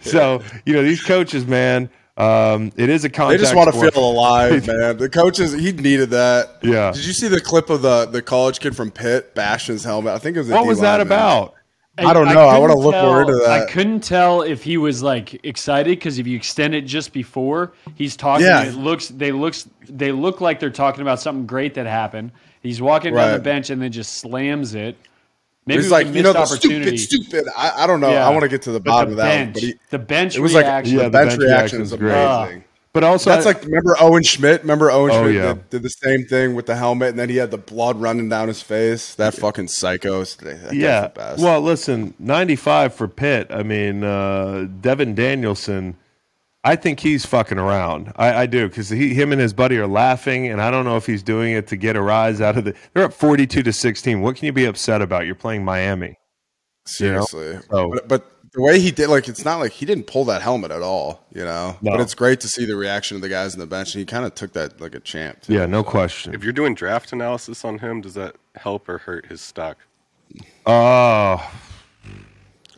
so, 0.02 0.42
you 0.66 0.74
know, 0.74 0.82
these 0.82 1.02
coaches, 1.02 1.46
man, 1.46 1.88
um, 2.16 2.70
it 2.76 2.88
is 2.90 3.04
a 3.04 3.08
contact. 3.10 3.40
They 3.40 3.44
contact. 3.46 3.54
just 3.54 3.54
want 3.56 3.70
to 3.72 3.76
sport. 3.76 3.94
feel 3.94 4.08
alive, 4.10 4.66
man. 4.68 4.96
The 4.98 5.08
coaches, 5.08 5.52
he 5.52 5.72
needed 5.72 6.10
that. 6.10 6.58
Yeah. 6.62 6.92
Did 6.92 7.04
you 7.04 7.12
see 7.12 7.28
the 7.28 7.40
clip 7.40 7.70
of 7.70 7.82
the 7.82 8.06
the 8.06 8.22
college 8.22 8.60
kid 8.60 8.76
from 8.76 8.90
Pitt 8.90 9.34
bashing 9.34 9.74
his 9.74 9.84
helmet? 9.84 10.14
I 10.14 10.18
think 10.18 10.36
it 10.36 10.40
was. 10.40 10.50
a 10.50 10.54
What 10.54 10.66
was 10.66 10.80
that 10.80 10.98
D-lineman. 10.98 11.06
about? 11.18 11.54
I 11.96 12.12
don't 12.12 12.26
know. 12.26 12.48
I 12.48 12.58
wanna 12.58 12.72
couldn't 12.74 12.84
look 12.84 12.94
more 12.96 13.20
into 13.22 13.34
that. 13.36 13.50
I 13.50 13.66
couldn't 13.70 14.00
tell 14.00 14.42
if 14.42 14.64
he 14.64 14.76
was 14.78 15.00
like 15.02 15.44
excited 15.46 15.96
because 15.96 16.18
if 16.18 16.26
you 16.26 16.36
extend 16.36 16.74
it 16.74 16.82
just 16.82 17.12
before 17.12 17.72
he's 17.94 18.16
talking, 18.16 18.46
Yeah. 18.46 18.64
it 18.64 18.74
looks 18.74 19.08
they 19.08 19.30
looks 19.30 19.68
they 19.88 20.10
look 20.10 20.40
like 20.40 20.58
they're 20.58 20.70
talking 20.70 21.02
about 21.02 21.20
something 21.20 21.46
great 21.46 21.74
that 21.74 21.86
happened. 21.86 22.32
He's 22.62 22.80
walking 22.82 23.14
down 23.14 23.32
the 23.34 23.38
bench 23.38 23.70
and 23.70 23.80
then 23.80 23.92
just 23.92 24.14
slams 24.18 24.74
it. 24.74 24.96
Maybe 25.66 25.78
He's 25.78 25.86
it 25.86 25.86
was 25.86 25.92
like, 25.92 26.06
a 26.06 26.10
you 26.10 26.22
know, 26.22 26.32
missed 26.34 26.50
the 26.52 26.56
stupid, 26.58 27.00
stupid. 27.00 27.44
I, 27.56 27.84
I 27.84 27.86
don't 27.86 28.00
know. 28.00 28.10
Yeah. 28.10 28.26
I 28.26 28.30
want 28.30 28.42
to 28.42 28.48
get 28.48 28.62
to 28.62 28.70
the 28.72 28.80
bottom 28.80 29.14
the 29.14 29.22
of 29.22 29.26
that 29.26 29.44
one, 29.44 29.52
but 29.54 29.62
he, 29.62 29.74
the 29.90 29.98
bench 29.98 30.36
it 30.36 30.40
was 30.40 30.52
like 30.52 30.64
reaction. 30.66 30.96
Yeah, 30.96 31.04
the 31.04 31.08
the 31.08 31.10
bench, 31.10 31.30
bench 31.30 31.40
reaction 31.40 31.78
reaction's 31.78 31.92
is 31.92 31.98
great. 31.98 32.12
amazing. 32.24 32.64
But 32.92 33.02
also, 33.02 33.30
That's 33.30 33.44
like 33.44 33.64
remember 33.64 33.96
Owen 33.98 34.22
Schmitt. 34.22 34.60
Remember 34.60 34.88
Owen 34.88 35.10
Oh, 35.10 35.22
Schmitt 35.24 35.34
yeah. 35.34 35.54
did, 35.54 35.70
did 35.70 35.82
the 35.82 35.90
same 35.90 36.26
thing 36.26 36.54
with 36.54 36.66
the 36.66 36.76
helmet, 36.76 37.08
and 37.08 37.18
then 37.18 37.28
he 37.28 37.36
had 37.36 37.50
the 37.50 37.58
blood 37.58 38.00
running 38.00 38.28
down 38.28 38.46
his 38.46 38.62
face. 38.62 39.16
That 39.16 39.34
fucking 39.34 39.66
psycho. 39.66 40.22
That 40.24 40.68
yeah. 40.72 41.00
the 41.00 41.08
best. 41.08 41.42
Well, 41.42 41.60
listen, 41.60 42.14
95 42.20 42.94
for 42.94 43.08
Pitt. 43.08 43.48
I 43.50 43.64
mean, 43.64 44.04
uh, 44.04 44.68
Devin 44.80 45.16
Danielson, 45.16 45.96
I 46.66 46.76
think 46.76 47.00
he's 47.00 47.26
fucking 47.26 47.58
around. 47.58 48.12
I, 48.16 48.34
I 48.42 48.46
do 48.46 48.68
because 48.68 48.88
he, 48.88 49.12
him 49.14 49.32
and 49.32 49.40
his 49.40 49.52
buddy 49.52 49.76
are 49.76 49.86
laughing, 49.86 50.48
and 50.48 50.62
I 50.62 50.70
don't 50.70 50.84
know 50.86 50.96
if 50.96 51.04
he's 51.06 51.22
doing 51.22 51.52
it 51.52 51.66
to 51.68 51.76
get 51.76 51.94
a 51.94 52.00
rise 52.02 52.40
out 52.40 52.56
of 52.56 52.64
the. 52.64 52.74
They're 52.94 53.04
up 53.04 53.12
42 53.12 53.62
to 53.62 53.72
16. 53.72 54.20
What 54.22 54.36
can 54.36 54.46
you 54.46 54.52
be 54.52 54.64
upset 54.64 55.02
about? 55.02 55.26
You're 55.26 55.34
playing 55.34 55.64
Miami. 55.64 56.16
seriously. 56.86 57.58
So- 57.70 57.90
But, 57.90 58.08
but 58.08 58.30
the 58.54 58.62
way 58.62 58.78
he 58.80 58.90
did, 58.92 59.08
like, 59.08 59.26
it's 59.28 59.44
not 59.44 59.56
like 59.58 59.72
he 59.72 59.84
didn't 59.84 60.04
pull 60.06 60.24
that 60.26 60.40
helmet 60.40 60.70
at 60.70 60.80
all. 60.80 61.24
You 61.34 61.44
know. 61.44 61.76
No. 61.82 61.90
But 61.92 62.00
it's 62.00 62.14
great 62.14 62.40
to 62.40 62.48
see 62.48 62.64
the 62.64 62.76
reaction 62.76 63.16
of 63.16 63.20
the 63.20 63.28
guys 63.28 63.52
in 63.52 63.60
the 63.60 63.66
bench, 63.66 63.94
and 63.94 64.00
he 64.00 64.06
kind 64.06 64.24
of 64.24 64.34
took 64.34 64.52
that 64.54 64.80
like 64.80 64.94
a 64.94 65.00
champ. 65.00 65.42
Too. 65.42 65.54
Yeah, 65.54 65.66
no 65.66 65.82
question. 65.82 66.34
If 66.34 66.44
you're 66.44 66.52
doing 66.52 66.74
draft 66.74 67.12
analysis 67.12 67.64
on 67.64 67.80
him, 67.80 68.00
does 68.00 68.14
that 68.14 68.36
help 68.54 68.88
or 68.88 68.98
hurt 68.98 69.26
his 69.26 69.40
stock? 69.40 69.78
Oh, 70.66 71.36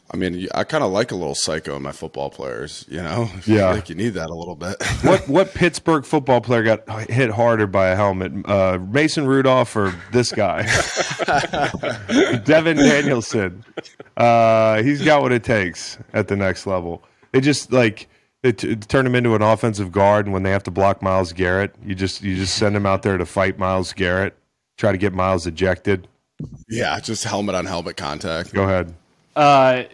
I 0.09 0.17
mean, 0.17 0.47
I 0.55 0.63
kind 0.65 0.85
of 0.85 0.93
like 0.93 1.11
a 1.11 1.17
little 1.17 1.35
psycho 1.35 1.75
in 1.77 1.83
my 1.83 1.91
football 1.93 2.31
players. 2.31 2.85
You 2.89 3.03
know. 3.03 3.29
Yeah. 3.47 3.71
I 3.71 3.75
think 3.75 3.89
you 3.89 3.95
need 3.97 4.11
that 4.11 4.31
a 4.31 4.35
little 4.35 4.55
bit. 4.57 4.77
what 5.03 5.29
what 5.29 5.55
Pittsburgh 5.55 6.05
football 6.05 6.41
player 6.41 6.63
got 6.63 6.89
hit 7.11 7.31
harder 7.31 7.67
by 7.67 7.89
a 7.89 7.97
helmet? 7.97 8.33
Uh, 8.49 8.79
Mason 8.91 9.27
Rudolph 9.27 9.75
or 9.77 9.95
this 10.13 10.33
guy, 10.33 10.63
Devin 12.45 12.77
Danielson? 12.77 13.65
Uh, 14.17 14.83
he's 14.83 15.03
got 15.03 15.23
what 15.23 15.33
it 15.33 15.45
takes 15.45 15.99
at 16.13 16.29
the 16.29 16.37
next 16.37 16.67
level. 16.67 17.03
They 17.33 17.41
just 17.41 17.73
like 17.73 18.09
they 18.43 18.53
t- 18.53 18.77
turn 18.77 19.07
him 19.07 19.15
into 19.15 19.35
an 19.35 19.43
offensive 19.43 19.93
guard, 19.93 20.27
and 20.27 20.33
when 20.33 20.43
they 20.43 20.51
have 20.51 20.63
to 20.65 20.71
block 20.71 21.03
Myles 21.03 21.33
Garrett, 21.33 21.75
you 21.85 21.95
just 21.95 22.23
you 22.23 22.37
just 22.37 22.57
send 22.57 22.77
him 22.77 22.87
out 22.87 23.03
there 23.03 23.19
to 23.19 23.27
fight 23.27 23.59
Myles 23.59 23.93
Garrett, 23.93 24.37
try 24.77 24.93
to 24.93 24.99
get 24.99 25.13
Myles 25.13 25.47
ejected. 25.47 26.09
yeah, 26.69 26.99
just 27.01 27.25
helmet 27.25 27.55
on 27.55 27.67
helmet 27.67 27.97
contact. 27.97 28.53
Go 28.53 28.65
ahead. 28.65 28.95
Uh, 29.37 29.85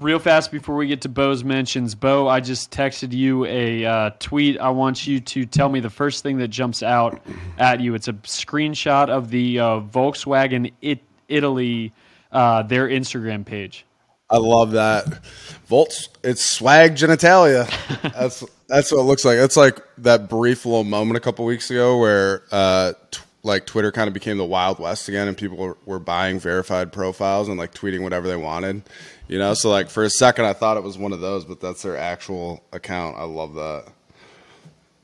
real 0.00 0.18
fast 0.18 0.50
before 0.50 0.74
we 0.76 0.86
get 0.88 1.02
to 1.02 1.08
Bo's 1.08 1.44
mentions, 1.44 1.94
Bo, 1.94 2.26
I 2.26 2.40
just 2.40 2.70
texted 2.70 3.12
you 3.12 3.44
a 3.46 3.84
uh, 3.84 4.10
tweet. 4.18 4.58
I 4.58 4.70
want 4.70 5.06
you 5.06 5.20
to 5.20 5.46
tell 5.46 5.68
me 5.68 5.80
the 5.80 5.90
first 5.90 6.22
thing 6.22 6.38
that 6.38 6.48
jumps 6.48 6.82
out 6.82 7.20
at 7.58 7.80
you. 7.80 7.94
It's 7.94 8.08
a 8.08 8.14
screenshot 8.14 9.08
of 9.08 9.30
the 9.30 9.60
uh, 9.60 9.80
Volkswagen 9.80 10.72
it- 10.82 11.02
Italy, 11.28 11.92
uh, 12.32 12.62
their 12.64 12.88
Instagram 12.88 13.44
page. 13.46 13.86
I 14.28 14.36
love 14.38 14.72
that. 14.72 15.24
Volts, 15.66 16.08
it's 16.22 16.48
swag 16.48 16.94
genitalia. 16.94 17.68
That's 18.14 18.44
that's 18.68 18.92
what 18.92 19.00
it 19.00 19.04
looks 19.04 19.24
like. 19.24 19.38
It's 19.38 19.56
like 19.56 19.80
that 19.98 20.28
brief 20.28 20.64
little 20.64 20.84
moment 20.84 21.16
a 21.16 21.20
couple 21.20 21.44
weeks 21.44 21.68
ago 21.68 21.98
where 21.98 22.44
uh, 22.52 22.92
t- 23.10 23.20
like 23.42 23.66
Twitter 23.66 23.90
kind 23.90 24.08
of 24.08 24.14
became 24.14 24.36
the 24.38 24.44
Wild 24.44 24.78
West 24.78 25.08
again, 25.08 25.26
and 25.28 25.36
people 25.36 25.56
were, 25.56 25.76
were 25.86 25.98
buying 25.98 26.38
verified 26.38 26.92
profiles 26.92 27.48
and 27.48 27.58
like 27.58 27.74
tweeting 27.74 28.02
whatever 28.02 28.28
they 28.28 28.36
wanted. 28.36 28.82
You 29.28 29.38
know, 29.38 29.54
so 29.54 29.70
like 29.70 29.88
for 29.88 30.02
a 30.02 30.10
second 30.10 30.44
I 30.44 30.52
thought 30.52 30.76
it 30.76 30.82
was 30.82 30.98
one 30.98 31.12
of 31.12 31.20
those, 31.20 31.44
but 31.44 31.60
that's 31.60 31.82
their 31.82 31.96
actual 31.96 32.62
account. 32.72 33.16
I 33.16 33.24
love 33.24 33.54
that. 33.54 33.84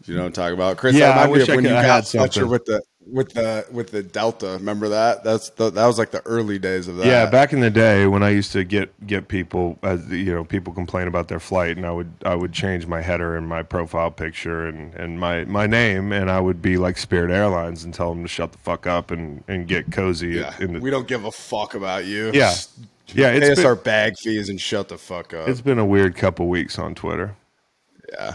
You 0.04 0.14
know 0.14 0.20
what 0.20 0.26
I'm 0.26 0.32
talking 0.34 0.54
about, 0.54 0.76
Chris? 0.76 0.94
Yeah, 0.94 1.08
that 1.14 1.26
I 1.26 1.28
wish 1.28 1.48
I 1.48 1.54
could- 1.56 1.64
you 1.64 1.70
I 1.74 1.82
had 1.82 2.06
Fletcher 2.06 2.40
something. 2.40 2.50
with 2.50 2.64
the 2.66 2.82
with 3.10 3.32
the 3.34 3.66
with 3.70 3.90
the 3.90 4.02
Delta. 4.02 4.52
Remember 4.58 4.88
that? 4.88 5.22
That's 5.22 5.50
the, 5.50 5.70
that 5.70 5.86
was 5.86 5.98
like 5.98 6.10
the 6.10 6.24
early 6.26 6.58
days 6.58 6.88
of 6.88 6.96
that. 6.96 7.06
Yeah, 7.06 7.26
back 7.26 7.52
in 7.52 7.60
the 7.60 7.70
day 7.70 8.06
when 8.06 8.22
I 8.22 8.30
used 8.30 8.52
to 8.52 8.64
get 8.64 9.06
get 9.06 9.28
people, 9.28 9.78
as 9.82 10.06
you 10.08 10.32
know, 10.34 10.44
people 10.44 10.72
complain 10.72 11.06
about 11.08 11.28
their 11.28 11.40
flight, 11.40 11.76
and 11.76 11.86
I 11.86 11.92
would 11.92 12.12
I 12.24 12.34
would 12.34 12.52
change 12.52 12.86
my 12.86 13.00
header 13.00 13.36
and 13.36 13.48
my 13.48 13.62
profile 13.62 14.10
picture 14.10 14.66
and, 14.66 14.92
and 14.94 15.20
my, 15.20 15.44
my 15.44 15.66
name, 15.66 16.12
and 16.12 16.30
I 16.30 16.40
would 16.40 16.60
be 16.60 16.76
like 16.76 16.98
Spirit 16.98 17.30
Airlines 17.30 17.84
and 17.84 17.94
tell 17.94 18.10
them 18.10 18.22
to 18.22 18.28
shut 18.28 18.52
the 18.52 18.58
fuck 18.58 18.86
up 18.86 19.10
and, 19.10 19.44
and 19.48 19.68
get 19.68 19.92
cozy. 19.92 20.28
Yeah, 20.34 20.54
in 20.58 20.72
the, 20.74 20.80
we 20.80 20.90
don't 20.90 21.06
give 21.06 21.24
a 21.24 21.32
fuck 21.32 21.74
about 21.74 22.06
you. 22.06 22.30
yeah, 22.34 22.54
yeah. 23.08 23.30
Pay 23.30 23.38
It's 23.38 23.50
us 23.50 23.56
been, 23.58 23.66
our 23.66 23.76
bag 23.76 24.14
fees 24.18 24.48
and 24.48 24.60
shut 24.60 24.88
the 24.88 24.98
fuck 24.98 25.32
up. 25.32 25.48
it's 25.48 25.60
been 25.60 25.78
a 25.78 25.86
weird 25.86 26.16
couple 26.16 26.48
weeks 26.48 26.78
on 26.78 26.94
Twitter. 26.94 27.36
yeah, 28.12 28.34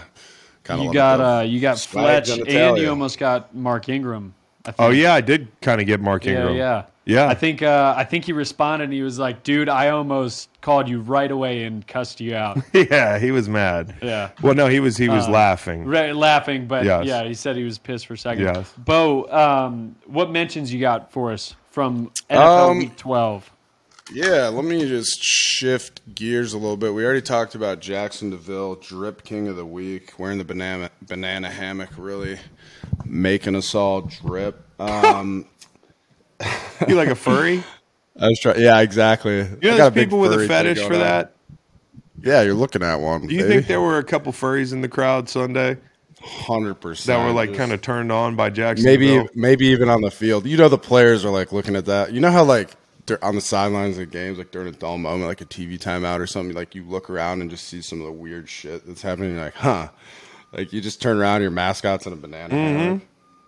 Kinda 0.64 0.84
You 0.84 0.94
got 0.94 1.20
uh, 1.20 1.44
you 1.44 1.60
got 1.60 1.78
Swag 1.80 2.26
Fletch, 2.26 2.40
and 2.48 2.78
you 2.78 2.90
almost 2.90 3.20
got 3.20 3.54
Mark 3.54 3.90
Ingram. 3.90 4.34
Oh 4.80 4.90
yeah, 4.90 5.14
I 5.14 5.22
did 5.22 5.48
kind 5.62 5.82
of 5.82 5.88
get 5.88 6.00
Mark 6.00 6.26
Yeah, 6.26 6.32
Ingram. 6.34 6.56
yeah, 6.56 6.84
Yeah. 7.06 7.28
I 7.28 7.34
think 7.34 7.62
uh, 7.64 7.94
I 7.98 8.04
think 8.04 8.26
he 8.26 8.34
responded. 8.34 8.86
and 8.86 8.94
He 8.94 9.02
was 9.02 9.18
like, 9.20 9.44
"Dude, 9.44 9.70
I 9.70 9.90
almost 9.90 10.50
called 10.62 10.88
you 10.88 11.02
right 11.02 11.32
away 11.32 11.64
and 11.64 11.86
cussed 11.88 12.22
you 12.22 12.36
out." 12.36 12.60
yeah, 12.74 13.18
he 13.20 13.32
was 13.32 13.50
mad. 13.50 13.96
Yeah. 14.02 14.30
Well, 14.42 14.54
no, 14.54 14.68
he 14.68 14.80
was 14.80 14.98
he 14.98 15.10
was 15.10 15.28
laughing. 15.28 15.86
Right, 15.86 16.16
laughing, 16.16 16.68
but 16.68 16.86
Yes. 16.86 17.06
yeah, 17.06 17.24
he 17.24 17.34
said 17.34 17.56
he 17.56 17.64
was 17.64 17.78
pissed 17.80 18.06
for 18.08 18.14
a 18.14 18.18
second. 18.18 18.44
Yes. 18.44 18.72
Bo, 18.78 19.26
um, 19.32 19.96
what 20.06 20.30
mentions 20.32 20.72
you 20.74 20.80
got 20.80 21.12
for 21.12 21.32
us 21.32 21.56
from 21.72 22.12
NFL 22.30 22.70
Um, 22.72 22.78
Week 22.80 22.96
12? 22.98 23.52
Yeah, 24.12 24.50
let 24.50 24.66
me 24.66 24.88
just 24.88 25.24
shift 25.24 26.02
gears 26.14 26.54
a 26.54 26.58
little 26.58 26.78
bit. 26.78 26.94
We 26.94 27.06
already 27.06 27.22
talked 27.22 27.56
about 27.56 27.80
Jaxson 27.80 28.32
de 28.32 28.38
Ville, 28.38 28.76
drip 28.76 29.24
king 29.24 29.48
of 29.48 29.56
the 29.56 29.66
week, 29.66 30.14
wearing 30.20 30.38
the 30.38 30.44
banana 30.44 30.92
banana 31.02 31.50
hammock, 31.50 31.90
really 31.98 32.38
making 33.06 33.56
us 33.56 33.74
all 33.74 34.02
drip. 34.02 34.64
Um, 34.80 35.46
You 36.88 36.96
like 36.96 37.10
a 37.10 37.16
furry? 37.16 37.64
I 38.20 38.28
was 38.28 38.40
trying. 38.40 38.60
Yeah, 38.60 38.80
exactly. 38.80 39.38
You 39.38 39.46
know, 39.62 39.78
got 39.78 39.94
there's 39.94 40.06
people 40.06 40.20
with 40.20 40.34
a 40.34 40.48
fetish 40.48 40.80
for 40.80 40.94
on. 40.94 41.00
that. 41.00 41.36
Yeah, 42.22 42.42
you're 42.42 42.54
looking 42.54 42.84
at 42.84 42.96
one. 42.96 43.28
Do 43.28 43.34
you 43.34 43.48
think 43.48 43.68
there 43.68 43.82
were 43.82 43.98
a 43.98 44.04
couple 44.04 44.32
furries 44.32 44.74
in 44.74 44.82
the 44.82 44.90
crowd 44.90 45.30
Sunday 45.30 45.78
hundred 46.24 46.76
percent 46.76 47.18
that 47.20 47.26
were 47.26 47.32
like 47.34 47.56
kind 47.56 47.72
of 47.72 47.82
turned 47.82 48.12
on 48.12 48.36
by 48.36 48.50
Jaxson? 48.50 48.84
maybe 48.84 49.28
maybe 49.34 49.68
even 49.68 49.90
on 49.90 50.02
the 50.02 50.12
field. 50.12 50.46
You 50.46 50.58
know, 50.58 50.70
the 50.70 50.78
players 50.78 51.24
are 51.26 51.32
like 51.32 51.52
looking 51.52 51.76
at 51.76 51.86
that. 51.86 52.12
You 52.14 52.20
know 52.20 52.32
how 52.32 52.44
like 52.44 52.76
on 53.22 53.36
the 53.36 53.42
sidelines 53.42 53.98
of 53.98 54.12
games, 54.12 54.38
like 54.38 54.52
during 54.52 54.68
a 54.68 54.72
dull 54.72 54.98
moment, 54.98 55.28
like 55.28 55.42
a 55.42 55.46
TV 55.46 55.80
timeout 55.80 56.20
or 56.20 56.28
something, 56.28 56.56
like 56.56 56.76
you 56.76 56.84
look 56.84 57.10
around 57.10 57.42
and 57.42 57.50
just 57.50 57.68
see 57.68 57.82
some 57.82 58.00
of 58.00 58.06
the 58.06 58.12
weird 58.12 58.50
shit 58.50 58.86
that's 58.86 59.02
happening. 59.02 59.36
You're 59.36 59.46
like, 59.46 59.54
huh? 59.56 59.90
Like 60.52 60.74
you 60.74 60.82
just 60.82 61.02
turn 61.02 61.18
around, 61.18 61.42
your 61.42 61.52
mascot's 61.52 62.06
in 62.06 62.14
a 62.14 62.16
banana. 62.16 62.54
hammock, 62.54 63.02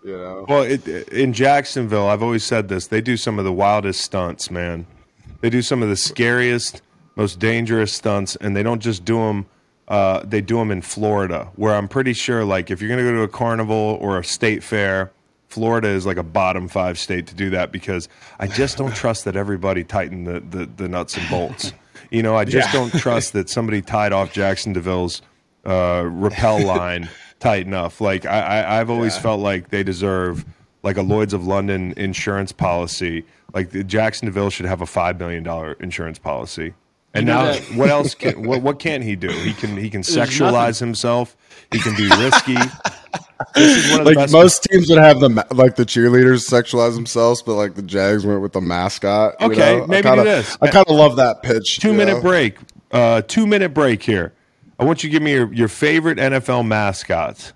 You 0.04 0.16
know, 0.16 0.46
Well, 0.48 0.62
it, 0.62 0.86
in 1.08 1.32
Jacksonville, 1.32 2.08
I've 2.08 2.22
always 2.22 2.44
said 2.44 2.68
this. 2.68 2.86
They 2.88 3.00
do 3.00 3.16
some 3.16 3.38
of 3.38 3.44
the 3.44 3.52
wildest 3.52 4.00
stunts, 4.00 4.50
man. 4.50 4.86
They 5.40 5.50
do 5.50 5.60
some 5.60 5.82
of 5.82 5.88
the 5.88 5.96
scariest, 5.96 6.80
most 7.16 7.38
dangerous 7.38 7.92
stunts, 7.92 8.36
and 8.36 8.56
they 8.56 8.62
don't 8.62 8.80
just 8.80 9.04
do 9.04 9.18
them. 9.18 9.46
Uh, 9.86 10.22
they 10.24 10.40
do 10.40 10.56
them 10.56 10.70
in 10.70 10.80
Florida, 10.80 11.50
where 11.56 11.74
I'm 11.74 11.88
pretty 11.88 12.14
sure, 12.14 12.42
like, 12.42 12.70
if 12.70 12.80
you're 12.80 12.88
going 12.88 13.04
to 13.04 13.10
go 13.10 13.14
to 13.16 13.22
a 13.22 13.28
carnival 13.28 13.98
or 14.00 14.18
a 14.18 14.24
state 14.24 14.62
fair, 14.62 15.12
Florida 15.54 15.86
is 15.86 16.04
like 16.04 16.16
a 16.16 16.24
bottom 16.24 16.66
five 16.66 16.98
state 16.98 17.28
to 17.28 17.34
do 17.36 17.48
that 17.50 17.70
because 17.70 18.08
I 18.40 18.48
just 18.48 18.76
don't 18.76 18.92
trust 19.02 19.24
that 19.24 19.36
everybody 19.36 19.84
tightened 19.84 20.26
the, 20.26 20.40
the, 20.40 20.66
the 20.66 20.88
nuts 20.88 21.16
and 21.16 21.30
bolts. 21.30 21.72
You 22.10 22.24
know, 22.24 22.34
I 22.34 22.44
just 22.44 22.72
don't 22.72 22.92
trust 22.92 23.34
that 23.34 23.48
somebody 23.48 23.80
tied 23.80 24.12
off 24.12 24.34
Jaxson 24.34 24.74
de 24.74 24.80
Ville's 24.80 25.22
uh, 25.64 26.02
rappel 26.06 26.60
line 26.66 27.08
tight 27.38 27.66
enough. 27.68 28.00
Like 28.00 28.26
I, 28.26 28.40
I, 28.40 28.80
I've 28.80 28.90
always 28.90 29.16
felt 29.16 29.38
like 29.38 29.68
they 29.68 29.84
deserve 29.84 30.44
like 30.82 30.96
a 30.96 31.02
Lloyd's 31.02 31.32
of 31.32 31.46
London 31.46 31.94
insurance 31.96 32.50
policy. 32.50 33.24
Like 33.52 33.70
the 33.70 33.84
Jaxson 33.84 34.22
de 34.22 34.32
Ville 34.32 34.50
should 34.50 34.66
have 34.66 34.80
a 34.80 34.86
five 34.86 35.20
million 35.20 35.44
dollar 35.44 35.74
insurance 35.74 36.18
policy. 36.18 36.74
And 37.14 37.26
now, 37.26 37.44
that- 37.46 37.62
what 37.76 37.90
else? 37.90 38.14
Can, 38.14 38.42
what 38.42 38.62
what 38.62 38.78
can 38.78 39.00
he 39.02 39.16
do? 39.16 39.28
He 39.28 39.52
can 39.54 39.76
he 39.76 39.88
can 39.90 40.02
sexualize 40.02 40.80
himself. 40.80 41.36
He 41.72 41.78
can 41.78 41.96
be 41.96 42.08
risky. 42.08 42.54
this 43.54 43.84
is 43.84 43.90
one 43.90 44.00
of 44.00 44.06
the 44.06 44.10
Like 44.12 44.16
best. 44.16 44.32
most 44.32 44.62
teams 44.64 44.88
would 44.90 44.98
have 44.98 45.20
the 45.20 45.28
like 45.52 45.76
the 45.76 45.84
cheerleaders 45.84 46.48
sexualize 46.48 46.94
themselves, 46.94 47.42
but 47.42 47.54
like 47.54 47.74
the 47.74 47.82
Jags 47.82 48.26
went 48.26 48.40
with 48.42 48.52
the 48.52 48.60
mascot. 48.60 49.34
you 49.40 49.46
Okay, 49.52 49.78
know? 49.78 49.86
maybe 49.86 50.08
I 50.08 50.10
kinda, 50.16 50.24
do 50.24 50.30
this. 50.30 50.58
I 50.60 50.68
kind 50.70 50.86
of 50.88 50.94
love 50.96 51.16
that 51.16 51.42
pitch. 51.42 51.78
two 51.80 51.92
minute 51.92 52.14
know? 52.16 52.22
break. 52.22 52.58
Uh, 52.90 53.22
two 53.22 53.46
minute 53.46 53.70
break 53.74 54.02
here. 54.02 54.32
I 54.78 54.84
want 54.84 55.02
you 55.04 55.08
to 55.10 55.12
give 55.12 55.22
me 55.22 55.32
your, 55.32 55.52
your 55.52 55.68
favorite 55.68 56.18
NFL 56.18 56.66
mascots. 56.66 57.52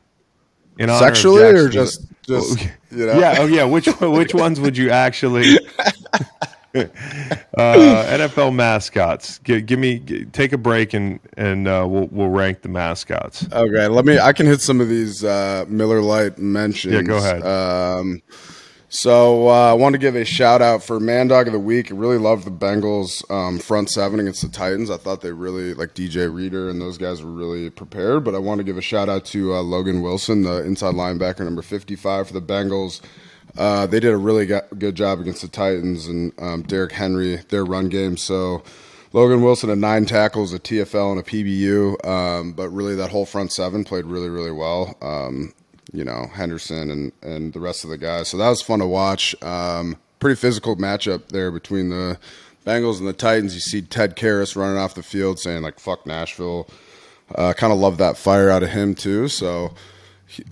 In 0.79 0.89
honor 0.89 1.07
Sexually 1.07 1.43
or 1.43 1.69
just 1.69 2.07
just 2.23 2.61
you 2.93 3.07
know? 3.07 3.19
Yeah, 3.19 3.37
oh 3.41 3.47
yeah. 3.47 3.65
Which 3.65 3.87
which 4.01 4.33
ones 4.35 4.61
would 4.61 4.77
you 4.77 4.91
actually? 4.91 5.59
uh, 6.75 6.85
NFL 7.57 8.55
mascots. 8.55 9.39
Give, 9.39 9.65
give 9.65 9.79
me 9.79 10.01
g- 10.01 10.25
take 10.27 10.53
a 10.53 10.59
break 10.59 10.95
and 10.95 11.21
and 11.37 11.67
uh, 11.67 11.87
we'll 11.89 12.09
we'll 12.09 12.29
rank 12.29 12.63
the 12.63 12.69
mascots. 12.69 13.47
Okay, 13.53 13.89
let 13.89 14.05
me. 14.05 14.19
I 14.19 14.33
can 14.33 14.47
hit 14.47 14.61
some 14.61 14.81
of 14.81 14.89
these 14.89 15.25
uh, 15.25 15.65
Miller 15.69 16.01
Lite 16.01 16.39
mentions. 16.39 16.95
Yeah, 16.95 17.03
go 17.03 17.17
ahead. 17.19 17.45
Um, 17.47 18.23
so 18.91 19.49
uh, 19.49 19.71
I 19.71 19.73
want 19.75 19.95
to 19.95 19.99
give 19.99 20.17
a 20.17 20.25
shout 20.25 20.63
out 20.63 20.83
for 20.83 20.99
Man 20.99 21.29
Dog 21.29 21.47
of 21.47 21.53
the 21.53 21.59
Week. 21.59 21.93
I 21.93 21.95
really 21.95 22.17
loved 22.17 22.45
the 22.45 22.51
Bengals 22.51 23.29
um, 23.31 23.59
front 23.59 23.91
seven 23.91 24.19
against 24.19 24.41
the 24.41 24.49
Titans. 24.49 24.91
I 24.91 24.97
thought 24.97 25.21
they 25.21 25.33
really 25.33 25.75
like 25.75 25.95
DJ 25.95 26.33
Reader 26.33 26.71
and 26.71 26.81
those 26.81 26.97
guys 26.97 27.23
were 27.23 27.31
really 27.31 27.69
prepared. 27.69 28.25
But 28.25 28.35
I 28.35 28.39
want 28.39 28.59
to 28.59 28.65
give 28.65 28.79
a 28.79 28.83
shout 28.83 29.09
out 29.09 29.25
to 29.27 29.55
uh, 29.55 29.63
Logan 29.63 30.01
Wilson, 30.01 30.43
the 30.43 30.65
inside 30.65 30.95
linebacker 30.95 31.41
number 31.41 31.63
fifty 31.63 31.97
five 31.97 32.27
for 32.29 32.33
the 32.33 32.43
Bengals. 32.43 33.01
Uh, 33.57 33.87
they 33.87 34.01
did 34.01 34.13
a 34.13 34.17
really 34.17 34.47
go- 34.47 34.67
good 34.79 34.95
job 34.95 35.21
against 35.21 35.43
the 35.43 35.49
Titans 35.49 36.07
and 36.07 36.33
um, 36.39 36.63
Derrick 36.63 36.93
Henry, 36.93 37.37
their 37.49 37.65
run 37.65 37.89
game. 37.89 38.17
So 38.17 38.63
Logan 39.13 39.43
Wilson 39.43 39.71
had 39.71 39.79
nine 39.79 40.05
tackles, 40.05 40.53
a 40.53 40.59
TFL, 40.59 41.13
and 41.13 41.21
a 41.21 41.23
PBU. 41.23 42.07
Um, 42.07 42.53
but 42.53 42.69
really, 42.69 42.95
that 42.97 43.11
whole 43.11 43.27
front 43.27 43.53
seven 43.53 43.85
played 43.85 44.05
really, 44.05 44.29
really 44.29 44.53
well. 44.53 44.97
Um, 45.01 45.55
you 45.93 46.05
know, 46.05 46.27
Henderson 46.35 46.91
and, 46.91 47.13
and 47.23 47.53
the 47.53 47.61
rest 47.61 47.85
of 47.85 47.91
the 47.91 47.99
guys. 47.99 48.29
So 48.29 48.37
that 48.37 48.49
was 48.49 48.61
fun 48.61 48.81
to 48.81 48.87
watch. 48.87 49.41
Um, 49.43 49.97
pretty 50.19 50.37
physical 50.37 50.77
matchup 50.77 51.29
there 51.29 51.51
between 51.51 51.89
the 51.89 52.19
Bengals 52.67 52.99
and 52.99 53.09
the 53.09 53.15
Titans. 53.15 53.55
You 53.55 53.61
see 53.61 53.83
Ted 53.83 54.15
Karras 54.17 54.55
running 54.57 54.77
off 54.77 54.95
the 54.95 55.03
field 55.03 55.39
saying, 55.39 55.63
like, 55.63 55.81
fuck 55.81 56.07
Nashville. 56.07 56.69
Uh, 57.35 57.55
kind 57.55 57.73
of 57.73 57.79
love 57.79 57.99
that 57.99 58.17
fire 58.17 58.51
out 58.51 58.63
of 58.63 58.71
him, 58.71 58.95
too. 58.95 59.29
So, 59.29 59.75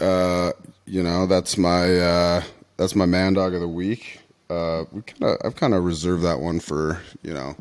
uh, 0.01 0.53
you 0.87 1.03
know, 1.03 1.27
that's 1.27 1.59
my. 1.59 2.43
That's 2.77 2.95
my 2.95 3.07
man 3.07 3.35
dog 3.35 3.55
of 3.55 3.61
the 3.61 3.69
week. 3.69 4.21
Uh, 4.51 4.85
we 4.93 5.03
kind 5.03 5.23
of, 5.23 5.39
I've 5.45 5.57
kind 5.57 5.75
of 5.75 5.85
reserved 5.85 6.23
that 6.23 6.41
one 6.41 6.61
for 6.61 7.01
you 7.23 7.33
know, 7.33 7.57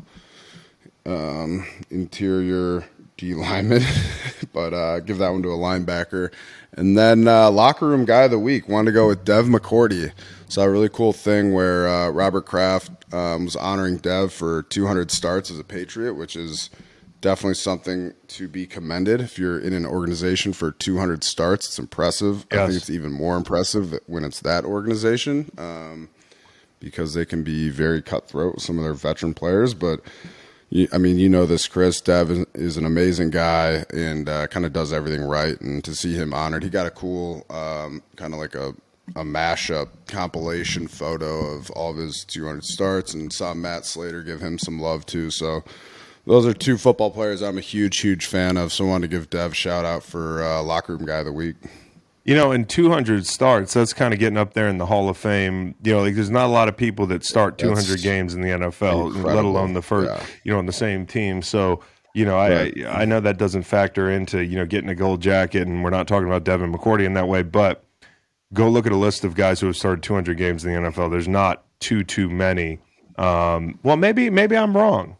um, 1.06 1.66
interior 1.90 2.84
D 3.16 3.34
lineman, 3.34 3.82
but 4.52 4.74
uh, 4.74 5.00
give 5.00 5.18
that 5.18 5.30
one 5.30 5.42
to 5.42 5.48
a 5.48 5.56
linebacker. 5.56 6.32
And 6.72 6.98
then 6.98 7.26
uh, 7.26 7.50
locker 7.50 7.88
room 7.88 8.04
guy 8.04 8.24
of 8.24 8.30
the 8.30 8.38
week 8.38 8.68
wanted 8.68 8.90
to 8.90 8.92
go 8.92 9.08
with 9.08 9.24
Dev 9.24 9.46
McCourty. 9.46 10.12
Saw 10.48 10.62
a 10.62 10.70
really 10.70 10.90
cool 10.90 11.14
thing 11.14 11.54
where 11.54 11.88
uh, 11.88 12.10
Robert 12.10 12.44
Kraft 12.44 13.12
um, 13.14 13.46
was 13.46 13.56
honoring 13.56 13.96
Dev 13.96 14.32
for 14.32 14.64
200 14.64 15.10
starts 15.10 15.50
as 15.50 15.58
a 15.58 15.64
Patriot, 15.64 16.14
which 16.14 16.36
is 16.36 16.68
definitely 17.26 17.54
something 17.54 18.14
to 18.28 18.46
be 18.46 18.68
commended. 18.68 19.20
If 19.20 19.36
you're 19.36 19.58
in 19.58 19.72
an 19.72 19.84
organization 19.84 20.52
for 20.52 20.70
200 20.70 21.24
starts, 21.24 21.66
it's 21.66 21.76
impressive. 21.76 22.46
I 22.52 22.66
think 22.66 22.76
it's 22.76 22.88
even 22.88 23.10
more 23.10 23.36
impressive 23.36 23.98
when 24.06 24.22
it's 24.22 24.38
that 24.42 24.64
organization 24.64 25.50
um, 25.58 26.08
because 26.78 27.14
they 27.14 27.24
can 27.24 27.42
be 27.42 27.68
very 27.68 28.00
cutthroat 28.00 28.54
with 28.54 28.62
some 28.62 28.78
of 28.78 28.84
their 28.84 28.94
veteran 28.94 29.34
players. 29.34 29.74
But 29.74 30.02
I 30.92 30.98
mean, 30.98 31.18
you 31.18 31.28
know 31.28 31.46
this, 31.46 31.66
Chris. 31.66 32.00
Dev 32.00 32.30
is, 32.30 32.46
is 32.54 32.76
an 32.76 32.86
amazing 32.86 33.30
guy 33.30 33.84
and 33.92 34.28
uh, 34.28 34.46
kind 34.46 34.64
of 34.64 34.72
does 34.72 34.92
everything 34.92 35.22
right. 35.22 35.60
And 35.60 35.82
to 35.82 35.96
see 35.96 36.14
him 36.14 36.32
honored, 36.32 36.62
he 36.62 36.70
got 36.70 36.86
a 36.86 36.92
cool 36.92 37.44
um, 37.50 38.04
kind 38.14 38.34
of 38.34 38.38
like 38.38 38.54
a 38.54 38.72
a 39.16 39.24
mashup 39.24 39.88
compilation 40.06 40.86
photo 40.86 41.46
of 41.46 41.70
all 41.72 41.90
of 41.90 41.96
his 41.96 42.24
200 42.24 42.64
starts, 42.64 43.14
and 43.14 43.32
saw 43.32 43.52
Matt 43.52 43.84
Slater 43.84 44.22
give 44.22 44.40
him 44.40 44.60
some 44.60 44.80
love 44.80 45.06
too. 45.06 45.30
So 45.32 45.64
those 46.26 46.46
are 46.46 46.52
two 46.52 46.76
football 46.76 47.10
players 47.10 47.42
I'm 47.42 47.58
a 47.58 47.62
huge, 47.62 47.98
huge 48.00 48.26
fan 48.26 48.56
of. 48.56 48.72
So 48.72 48.84
I 48.84 48.88
wanted 48.88 49.10
to 49.10 49.16
give 49.16 49.30
Dev 49.30 49.52
a 49.52 49.54
shout 49.54 49.84
out 49.84 50.02
for 50.02 50.42
uh, 50.42 50.62
locker 50.62 50.96
room 50.96 51.06
guy 51.06 51.18
of 51.18 51.26
the 51.26 51.32
week. 51.32 51.56
You 52.24 52.34
know, 52.34 52.50
in 52.50 52.64
200 52.64 53.24
starts, 53.24 53.72
that's 53.74 53.92
kind 53.92 54.12
of 54.12 54.18
getting 54.18 54.36
up 54.36 54.54
there 54.54 54.66
in 54.68 54.78
the 54.78 54.86
Hall 54.86 55.08
of 55.08 55.16
Fame. 55.16 55.76
You 55.84 55.92
know, 55.92 56.00
like 56.02 56.16
there's 56.16 56.28
not 56.30 56.46
a 56.46 56.52
lot 56.52 56.68
of 56.68 56.76
people 56.76 57.06
that 57.06 57.24
start 57.24 57.56
200 57.56 57.82
That's 57.86 58.02
games 58.02 58.34
in 58.34 58.40
the 58.40 58.48
NFL, 58.48 59.22
let 59.22 59.44
alone 59.44 59.74
the 59.74 59.82
first, 59.82 60.10
Yeah. 60.10 60.26
you 60.42 60.52
know, 60.52 60.58
on 60.58 60.66
the 60.66 60.72
same 60.72 61.06
team. 61.06 61.40
So, 61.40 61.80
you 62.14 62.24
know, 62.24 62.36
I, 62.36 62.50
Right. 62.50 62.84
I 62.86 63.02
I 63.02 63.04
know 63.04 63.20
that 63.20 63.38
doesn't 63.38 63.62
factor 63.62 64.10
into 64.10 64.42
you 64.44 64.56
know 64.56 64.66
getting 64.66 64.88
a 64.90 64.94
gold 64.96 65.20
jacket, 65.22 65.68
and 65.68 65.84
we're 65.84 65.90
not 65.90 66.08
talking 66.08 66.26
about 66.26 66.42
Devin 66.42 66.72
McCourty 66.74 67.04
in 67.04 67.14
that 67.14 67.28
way. 67.28 67.42
But 67.42 67.84
go 68.52 68.68
look 68.68 68.86
at 68.86 68.92
a 68.92 68.96
list 68.96 69.22
of 69.22 69.36
guys 69.36 69.60
who 69.60 69.66
have 69.68 69.76
started 69.76 70.02
200 70.02 70.36
games 70.36 70.64
in 70.64 70.72
the 70.72 70.90
NFL. 70.90 71.10
There's 71.12 71.28
not 71.28 71.62
too 71.78 72.02
too 72.02 72.28
many. 72.28 72.80
Um, 73.18 73.78
well, 73.84 73.96
maybe 73.96 74.30
maybe 74.30 74.56
I'm 74.56 74.76
wrong. 74.76 75.16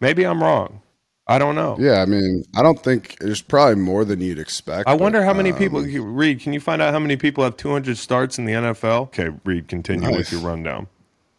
Maybe 0.00 0.24
I'm 0.24 0.42
wrong. 0.42 0.82
I 1.26 1.38
don't 1.38 1.54
know. 1.54 1.76
Yeah, 1.78 2.02
I 2.02 2.06
mean, 2.06 2.44
I 2.56 2.62
don't 2.62 2.82
think 2.82 3.16
there's 3.20 3.40
probably 3.40 3.76
more 3.76 4.04
than 4.04 4.20
you'd 4.20 4.40
expect. 4.40 4.88
I 4.88 4.94
wonder 4.94 5.20
but, 5.20 5.26
how 5.26 5.32
many 5.32 5.52
um, 5.52 5.58
people. 5.58 5.80
Reed, 5.80 6.40
can 6.40 6.52
you 6.52 6.58
find 6.58 6.82
out 6.82 6.92
how 6.92 6.98
many 6.98 7.16
people 7.16 7.44
have 7.44 7.56
200 7.56 7.96
starts 7.96 8.38
in 8.38 8.46
the 8.46 8.52
NFL? 8.52 9.02
Okay, 9.02 9.28
Reed, 9.44 9.68
continue 9.68 10.10
with 10.10 10.32
your 10.32 10.40
rundown. 10.40 10.88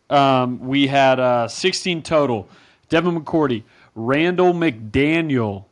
Um, 0.09 0.59
we 0.59 0.87
had 0.87 1.19
uh, 1.19 1.47
16 1.47 2.03
total. 2.03 2.47
Devin 2.87 3.19
McCourty, 3.19 3.63
Randall 3.95 4.53
McDaniel, 4.53 5.65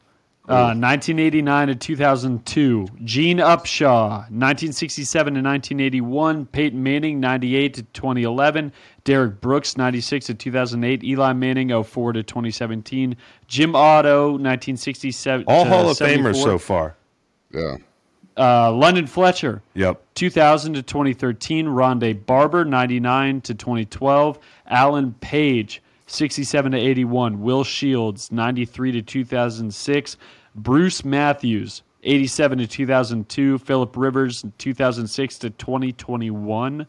uh, 0.49 0.73
1989 0.73 1.67
to 1.67 1.75
2002. 1.75 2.87
Gene 3.03 3.37
Upshaw, 3.37 4.09
1967 4.31 5.33
to 5.33 5.41
1981. 5.41 6.45
Peyton 6.47 6.81
Manning, 6.81 7.19
98 7.19 7.73
to 7.75 7.83
2011. 7.83 8.71
Derrick 9.03 9.39
Brooks, 9.41 9.77
96 9.77 10.25
to 10.27 10.33
2008. 10.33 11.03
Eli 11.03 11.33
Manning, 11.33 11.83
04 11.83 12.13
to 12.13 12.23
2017. 12.23 13.15
Jim 13.47 13.75
Otto, 13.75 14.31
1967. 14.31 15.45
All 15.47 15.63
to 15.63 15.69
Hall 15.69 15.89
of 15.89 15.97
74. 15.97 16.31
Famers 16.33 16.43
so 16.43 16.57
far. 16.57 16.95
Yeah. 17.51 17.77
Uh, 18.37 18.71
London 18.71 19.05
Fletcher, 19.05 19.61
Yep. 19.73 20.01
2000 20.15 20.73
to 20.75 20.81
2013, 20.81 21.65
Rondé 21.65 22.25
Barber, 22.25 22.63
99 22.63 23.41
to 23.41 23.53
2012, 23.53 24.39
Alan 24.67 25.13
Page, 25.19 25.81
67 26.07 26.71
to 26.71 26.77
81, 26.77 27.41
Will 27.41 27.65
Shields, 27.65 28.31
93 28.31 28.93
to 28.93 29.01
2006, 29.01 30.15
Bruce 30.55 31.05
Matthews, 31.05 31.83
87 32.03 32.59
to 32.59 32.67
2002, 32.67 33.57
Philip 33.59 33.95
Rivers, 33.97 34.45
2006 34.57 35.39
to 35.39 35.49
2021, 35.49 36.87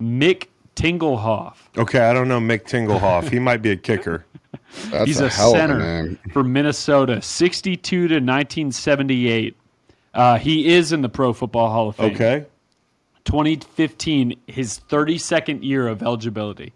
Mick 0.00 0.46
Tingelhoff. 0.76 1.56
Okay, 1.76 2.00
I 2.00 2.12
don't 2.12 2.28
know 2.28 2.40
Mick 2.40 2.64
Tingelhoff. 2.64 3.30
he 3.30 3.38
might 3.38 3.62
be 3.62 3.70
a 3.70 3.76
kicker. 3.76 4.24
That's 4.90 5.06
He's 5.06 5.20
a, 5.20 5.26
a, 5.26 5.30
center 5.30 5.76
of 5.76 5.80
a 5.80 6.02
name. 6.02 6.18
for 6.32 6.42
Minnesota, 6.42 7.22
62 7.22 8.08
to 8.08 8.14
1978. 8.14 9.56
Uh, 10.12 10.38
he 10.38 10.72
is 10.72 10.92
in 10.92 11.02
the 11.02 11.08
Pro 11.08 11.32
Football 11.32 11.70
Hall 11.70 11.88
of 11.88 11.96
Fame. 11.96 12.14
Okay. 12.14 12.46
2015, 13.24 14.38
his 14.46 14.80
32nd 14.88 15.64
year 15.64 15.88
of 15.88 16.02
eligibility. 16.02 16.72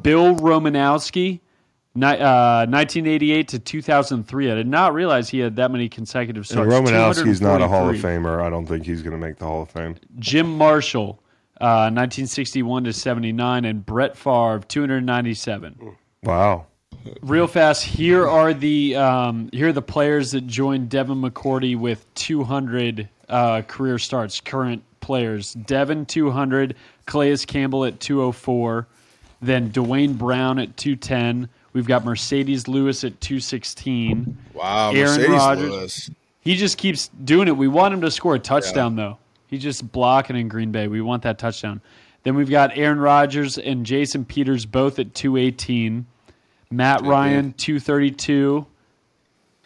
Bill 0.00 0.36
Romanowski, 0.36 1.40
uh, 2.04 2.66
1988 2.68 3.48
to 3.48 3.58
2003. 3.58 4.50
I 4.50 4.54
did 4.54 4.66
not 4.66 4.94
realize 4.94 5.28
he 5.28 5.38
had 5.38 5.56
that 5.56 5.70
many 5.70 5.88
consecutive 5.88 6.42
And 6.42 6.46
starts. 6.46 6.72
Romanowski's 6.72 7.40
not 7.40 7.60
a 7.60 7.68
Hall 7.68 7.88
of 7.88 7.96
Famer. 7.96 8.42
I 8.42 8.50
don't 8.50 8.66
think 8.66 8.84
he's 8.84 9.02
going 9.02 9.12
to 9.12 9.18
make 9.18 9.38
the 9.38 9.46
Hall 9.46 9.62
of 9.62 9.70
Fame. 9.70 9.96
Jim 10.18 10.56
Marshall, 10.56 11.20
uh, 11.60 11.90
1961 11.90 12.84
to 12.84 12.92
79, 12.92 13.64
and 13.64 13.84
Brett 13.84 14.16
Favre, 14.16 14.60
297. 14.66 15.96
Wow. 16.22 16.66
Real 17.22 17.46
fast, 17.46 17.84
here 17.84 18.26
are 18.26 18.52
the 18.52 18.96
um, 18.96 19.48
here 19.52 19.68
are 19.68 19.72
the 19.72 19.80
players 19.80 20.32
that 20.32 20.46
joined 20.46 20.90
Devin 20.90 21.20
McCourty 21.22 21.78
with 21.78 22.04
200 22.14 23.08
uh, 23.28 23.62
career 23.62 23.98
starts. 23.98 24.40
Current 24.40 24.82
players: 25.00 25.54
Devin 25.54 26.06
200, 26.06 26.74
Calais 27.06 27.38
Campbell 27.46 27.84
at 27.84 28.00
204, 28.00 28.86
then 29.40 29.68
Duane 29.68 30.14
Brown 30.14 30.58
at 30.58 30.76
210. 30.76 31.48
We've 31.78 31.86
got 31.86 32.02
Marcedes 32.04 32.66
Lewis 32.66 33.04
at 33.04 33.20
216. 33.20 34.36
Wow, 34.52 34.90
Aaron 34.90 35.20
Marcedes 35.20 35.28
Rodgers. 35.28 35.70
Lewis. 35.70 36.10
He 36.40 36.56
just 36.56 36.76
keeps 36.76 37.06
doing 37.22 37.46
it. 37.46 37.56
We 37.56 37.68
want 37.68 37.94
him 37.94 38.00
to 38.00 38.10
score 38.10 38.34
a 38.34 38.38
touchdown 38.40 38.96
though. 38.96 39.16
He's 39.46 39.62
just 39.62 39.92
blocking 39.92 40.34
in 40.34 40.48
Green 40.48 40.72
Bay. 40.72 40.88
We 40.88 41.00
want 41.02 41.22
that 41.22 41.38
touchdown. 41.38 41.80
Then 42.24 42.34
we've 42.34 42.50
got 42.50 42.76
Aaron 42.76 42.98
Rodgers 42.98 43.58
and 43.58 43.86
Jason 43.86 44.24
Peters 44.24 44.66
both 44.66 44.98
at 44.98 45.14
218. 45.14 46.04
Matt 46.72 47.02
Ryan 47.02 47.52
232 47.52 48.66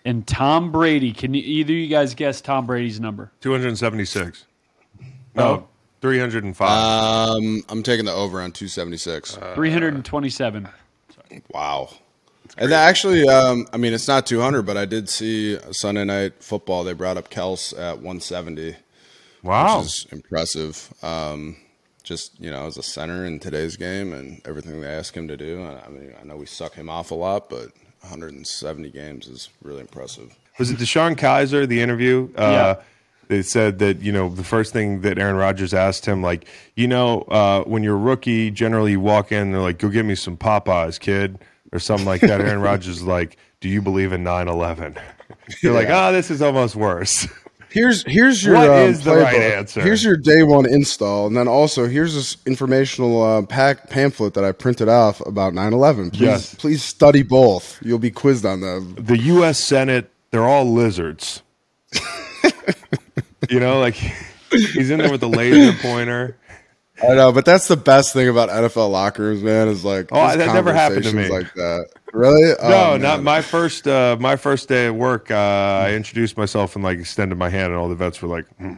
and 0.05 0.27
Tom 0.27 0.71
Brady. 0.71 1.15
Can 1.15 1.33
you, 1.33 1.41
either 1.43 1.73
of 1.73 1.79
you 1.79 1.87
guys 1.87 2.15
guess 2.15 2.43
Tom 2.43 2.67
Brady's 2.67 3.01
number? 3.01 3.33
276. 3.41 4.45
No, 5.35 5.43
Oh. 5.45 5.69
305. 6.03 6.69
Um, 6.69 7.63
I'm 7.71 7.83
taking 7.83 8.05
the 8.05 8.13
over 8.13 8.43
on 8.43 8.53
276. 8.53 9.39
Uh, 9.39 9.55
327. 9.55 10.69
wow. 11.55 11.89
And 12.59 12.73
actually, 12.73 13.27
um, 13.29 13.67
I 13.73 13.77
mean, 13.79 13.93
it's 13.95 14.07
not 14.09 14.27
200, 14.27 14.63
but 14.63 14.77
I 14.77 14.85
did 14.85 15.09
see 15.09 15.59
Sunday 15.73 16.05
night 16.05 16.35
football. 16.43 16.85
They 16.85 16.93
brought 16.93 17.17
up 17.17 17.31
Kels 17.31 17.73
at 17.79 17.97
170, 17.97 18.77
Wow. 19.43 19.79
which 19.79 19.87
is 19.87 20.07
impressive. 20.13 20.93
Um, 21.03 21.57
just 22.03 22.39
you 22.41 22.51
know, 22.51 22.67
as 22.67 22.77
a 22.77 22.83
center 22.83 23.25
in 23.25 23.39
today's 23.39 23.77
game 23.77 24.13
and 24.13 24.41
everything 24.47 24.81
they 24.81 24.89
ask 24.89 25.17
him 25.17 25.29
to 25.29 25.37
do. 25.37 25.61
And 25.63 25.79
I 25.79 25.89
mean, 25.89 26.13
I 26.21 26.25
know 26.25 26.37
we 26.37 26.47
suck 26.47 26.75
him 26.75 26.91
off 26.91 27.11
a 27.11 27.15
lot, 27.15 27.49
but 27.49 27.71
170 28.01 28.91
games 28.91 29.29
is 29.29 29.49
really 29.63 29.81
impressive. 29.81 30.35
Was 30.59 30.71
it 30.71 30.79
DeShone 30.79 31.17
Kizer, 31.17 31.67
the 31.67 31.81
interview? 31.81 32.29
Uh, 32.37 32.43
Yeah. 32.51 32.75
They 33.29 33.41
said 33.41 33.79
that, 33.79 34.03
you 34.03 34.13
know, 34.13 34.29
the 34.29 34.45
first 34.45 34.75
thing 34.75 35.01
that 35.03 35.19
Aaron 35.19 35.37
Rodgers 35.37 35.73
asked 35.73 36.05
him, 36.05 36.23
like, 36.23 36.45
you 36.77 36.87
know, 36.87 37.23
uh, 37.23 37.63
when 37.63 37.83
you're 37.83 37.95
a 37.95 37.99
rookie, 37.99 38.51
generally 38.51 38.91
you 38.91 39.01
walk 39.01 39.33
in, 39.33 39.53
they're 39.53 39.61
like, 39.63 39.79
go 39.79 39.89
get 39.89 40.05
me 40.05 40.15
some 40.17 40.37
Popeyes, 40.37 41.01
kid, 41.01 41.39
or 41.73 41.79
something 41.79 42.07
like 42.07 42.21
that. 42.23 42.41
Aaron 42.41 42.61
Rodgers 42.63 42.97
is 42.99 43.03
like, 43.03 43.37
do 43.61 43.69
you 43.69 43.83
believe 43.83 44.13
in 44.13 44.23
9 44.23 44.49
11? 44.49 44.97
You're 45.63 45.73
like, 45.75 45.89
oh, 45.91 46.13
this 46.13 46.31
is 46.31 46.43
almost 46.43 46.77
worse. 46.77 47.27
Here's 47.71 48.05
here's 48.05 48.45
your 48.45 48.55
What 48.55 48.69
um, 48.69 48.77
is 48.91 49.03
the 49.03 49.17
right 49.17 49.35
answer? 49.41 49.81
Here's 49.81 50.05
your 50.05 50.19
day 50.19 50.43
one 50.43 50.67
install, 50.67 51.27
and 51.27 51.35
then 51.35 51.49
also 51.49 51.87
here's 51.89 52.15
this 52.15 52.37
informational 52.45 53.23
uh, 53.23 53.41
pack 53.47 53.89
pamphlet 53.89 54.35
that 54.35 54.45
I 54.45 54.53
printed 54.53 54.91
off 54.91 55.23
about 55.27 55.55
9/11. 55.55 56.11
Please 56.13 56.21
Yes. 56.21 56.55
please 56.55 56.83
study 56.85 57.23
both. 57.23 57.79
You'll 57.83 57.99
be 57.99 58.11
quizzed 58.11 58.45
on 58.45 58.61
them. 58.61 58.95
the 58.99 59.17
U.S. 59.17 59.59
Senate, 59.59 60.11
they're 60.33 60.47
all 60.47 60.71
lizards. 60.71 61.41
you 63.49 63.59
know, 63.59 63.81
like 63.81 63.95
he's 64.51 64.91
in 64.91 64.99
there 64.99 65.11
with 65.11 65.23
the 65.23 65.29
laser 65.31 65.73
pointer. 65.81 66.37
I 67.03 67.15
know, 67.15 67.33
but 67.33 67.45
that's 67.45 67.69
the 67.69 67.77
best 67.77 68.13
thing 68.13 68.29
about 68.29 68.49
NFL 68.49 68.91
locker 68.91 69.23
rooms, 69.23 69.43
man. 69.43 69.69
Is 69.69 69.85
like 69.85 70.09
Oh, 70.13 70.37
that 70.37 70.55
never 70.55 70.73
happened 70.73 71.05
to 71.05 71.15
me. 71.17 71.29
Like 71.29 71.53
that, 71.55 71.87
really? 72.13 72.53
Oh, 72.61 72.69
No, 72.69 72.91
man. 72.93 73.03
not 73.03 73.23
my 73.23 73.43
first. 73.43 73.87
Uh, 73.89 74.17
my 74.21 74.37
first 74.37 74.69
day 74.69 74.87
at 74.87 74.95
work. 74.95 75.31
Uh, 75.31 75.35
I 75.87 75.93
introduced 75.95 76.37
myself 76.37 76.75
and 76.77 76.85
like 76.85 76.99
extended 76.99 77.37
my 77.39 77.49
hand, 77.49 77.73
and 77.73 77.77
all 77.77 77.89
the 77.89 77.95
vets 77.95 78.23
were 78.23 78.29
like, 78.29 78.47
hmm. 78.57 78.75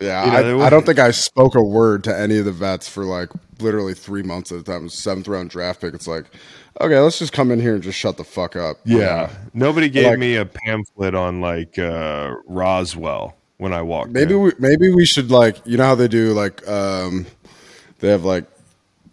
Yeah, 0.00 0.24
you 0.24 0.30
know, 0.56 0.60
I, 0.62 0.66
I 0.68 0.70
don't 0.70 0.86
think 0.86 0.98
I 0.98 1.10
spoke 1.10 1.54
a 1.54 1.62
word 1.62 2.04
to 2.04 2.18
any 2.18 2.38
of 2.38 2.46
the 2.46 2.52
vets 2.52 2.88
for 2.88 3.04
like 3.04 3.28
literally 3.60 3.92
three 3.92 4.22
months 4.22 4.50
at 4.50 4.58
a 4.58 4.62
time. 4.62 4.88
Seventh 4.88 5.28
round 5.28 5.50
draft 5.50 5.82
pick. 5.82 5.92
It's 5.92 6.06
like, 6.06 6.24
okay, 6.80 6.98
let's 6.98 7.18
just 7.18 7.34
come 7.34 7.50
in 7.50 7.60
here 7.60 7.74
and 7.74 7.82
just 7.82 7.98
shut 7.98 8.16
the 8.16 8.24
fuck 8.24 8.56
up. 8.56 8.78
"Yeah." 8.86 9.30
Nobody 9.52 9.90
gave 9.90 10.06
Like- 10.06 10.18
me 10.18 10.36
a 10.36 10.46
pamphlet 10.46 11.14
on 11.14 11.42
like 11.42 11.78
uh, 11.78 12.32
Roswell 12.46 13.36
when 13.60 13.74
I 13.74 13.82
walked. 13.82 14.10
Maybe 14.10 14.34
in. 14.34 14.40
we 14.40 14.52
maybe 14.58 14.90
we 14.90 15.04
should 15.04 15.30
like 15.30 15.56
you 15.66 15.76
know 15.76 15.84
how 15.84 15.94
they 15.94 16.08
do 16.08 16.32
like 16.32 16.66
um 16.66 17.26
they 17.98 18.08
have 18.08 18.24
like 18.24 18.46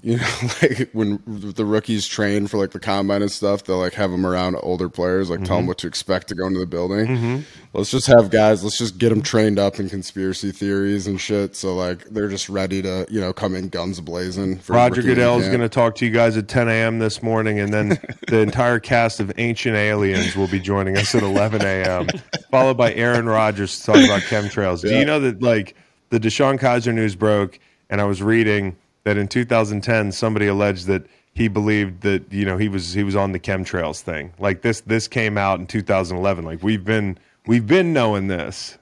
you 0.08 0.18
know 0.18 0.28
like 0.62 0.90
when 0.94 1.22
the 1.28 1.66
rookies 1.66 2.08
train 2.08 2.48
for 2.48 2.58
like 2.58 2.72
the 2.72 2.80
combine 2.80 3.22
and 3.22 3.32
stuff 3.32 3.66
they'll 3.66 3.78
like 3.78 3.94
have 3.94 4.10
them 4.10 4.26
around 4.26 4.56
older 4.64 4.88
players 4.88 5.30
like 5.30 5.40
tell 5.40 5.58
them 5.58 5.64
mm-hmm. 5.64 5.68
what 5.68 5.78
to 5.80 5.88
expect 5.88 6.30
to 6.30 6.36
go 6.36 6.48
into 6.48 6.60
the 6.60 6.66
building. 6.66 7.08
Mm-hmm. 7.08 7.40
Let's 7.74 7.92
just 7.92 8.08
have 8.08 8.32
guys. 8.32 8.64
Let's 8.64 8.78
just 8.78 8.98
get 8.98 9.10
them 9.10 9.22
trained 9.22 9.60
up 9.60 9.80
in 9.80 9.90
conspiracy 9.90 10.52
theories 10.52 11.08
and 11.08 11.20
shit. 11.20 11.56
So 11.56 11.76
like 11.76 12.06
they're 12.06 12.30
just 12.30 12.50
ready 12.50 12.82
to 12.82 13.06
you 13.10 13.20
know 13.20 13.34
come 13.34 13.56
in 13.56 13.70
guns 13.70 14.00
blazing. 14.00 14.60
For 14.60 14.74
Roger 14.74 15.02
Goodell 15.02 15.40
is 15.40 15.48
going 15.48 15.60
to 15.60 15.70
talk 15.70 15.96
to 15.96 16.06
you 16.06 16.12
guys 16.12 16.38
at 16.38 16.48
10 16.48 16.70
a.m. 16.70 17.00
this 17.00 17.22
morning, 17.22 17.60
and 17.60 17.74
then 17.74 17.90
the 18.28 18.40
entire 18.40 18.80
cast 18.80 19.20
of 19.20 19.32
Ancient 19.38 19.76
Aliens 19.76 20.36
will 20.36 20.48
be 20.48 20.60
joining 20.60 20.98
us 20.98 21.14
at 21.14 21.24
11 21.24 21.62
a.m., 21.64 22.08
followed 22.52 22.78
by 22.78 22.94
Aaron 22.94 23.28
Rodgers 23.28 23.80
to 23.80 23.86
talk 23.88 23.96
about 23.98 24.22
chemtrails. 24.22 24.82
Do 24.82 24.98
you 24.98 25.06
know 25.06 25.20
that, 25.20 25.42
like, 25.42 25.76
the 26.10 26.20
DeShone 26.20 26.60
Kizer 26.60 26.94
news 26.94 27.16
broke, 27.16 27.60
and 27.90 28.00
I 28.00 28.06
was 28.06 28.24
reading 28.24 28.78
that 29.08 29.18
in 29.18 29.30
2010, 29.30 30.12
somebody 30.12 30.48
alleged 30.48 30.86
that 30.88 31.06
he 31.34 31.48
believed 31.48 32.02
that 32.02 32.30
you 32.30 32.44
know 32.44 32.58
he 32.58 32.68
was 32.68 32.92
he 32.92 33.04
was 33.06 33.16
on 33.16 33.32
the 33.32 33.40
chemtrails 33.40 34.02
thing. 34.02 34.34
Like 34.38 34.64
this 34.64 34.82
this 34.82 35.08
came 35.08 35.38
out 35.38 35.62
in 35.62 35.66
2011. 35.66 36.44
Like 36.44 36.62
we've 36.62 36.84
been 36.84 37.18
we've 37.46 37.66
been 37.66 37.94
knowing 37.94 38.28
this. 38.28 38.78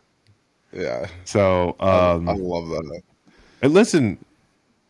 Yeah, 0.74 1.08
So 1.26 1.76
um, 1.80 2.28
I 2.28 2.34
love 2.34 2.68
that. 2.70 3.02
and 3.62 3.74
listen, 3.74 4.18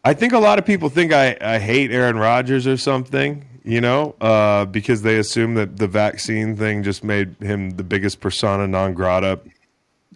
I 0.05 0.13
think 0.13 0.31
a 0.31 0.39
lot 0.39 0.57
of 0.57 0.65
people 0.65 0.87
think 0.89 1.11
I, 1.11 1.37
I 1.41 1.59
hate 1.59 1.91
Aaron 1.91 2.17
Rodgers 2.17 2.65
or 2.65 2.77
something, 2.77 3.45
you 3.63 3.81
know, 3.81 4.15
uh, 4.21 4.65
because 4.65 5.01
they 5.03 5.17
assume 5.17 5.53
that 5.55 5.77
the 5.77 5.87
vaccine 5.87 6.55
thing 6.55 6.81
just 6.81 7.03
made 7.03 7.35
him 7.39 7.71
the 7.71 7.83
biggest 7.83 8.19
persona 8.19 8.67
non 8.67 8.93
grata 8.95 9.39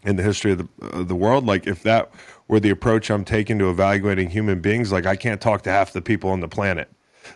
in 0.04 0.16
the 0.16 0.24
history 0.24 0.54
of 0.54 0.60
the, 0.60 0.88
of 0.88 1.08
the 1.08 1.16
world. 1.16 1.46
Like, 1.46 1.68
if 1.68 1.84
that 1.84 2.10
were 2.50 2.60
the 2.60 2.70
approach 2.70 3.10
I'm 3.10 3.24
taking 3.24 3.58
to 3.60 3.70
evaluating 3.70 4.30
human 4.30 4.60
beings, 4.60 4.92
like, 4.92 5.06
I 5.06 5.16
can't 5.16 5.40
talk 5.40 5.62
to 5.62 5.70
half 5.70 5.94
the 5.94 6.02
people 6.02 6.32
on 6.32 6.42
the 6.42 6.50
planet. 6.50 6.90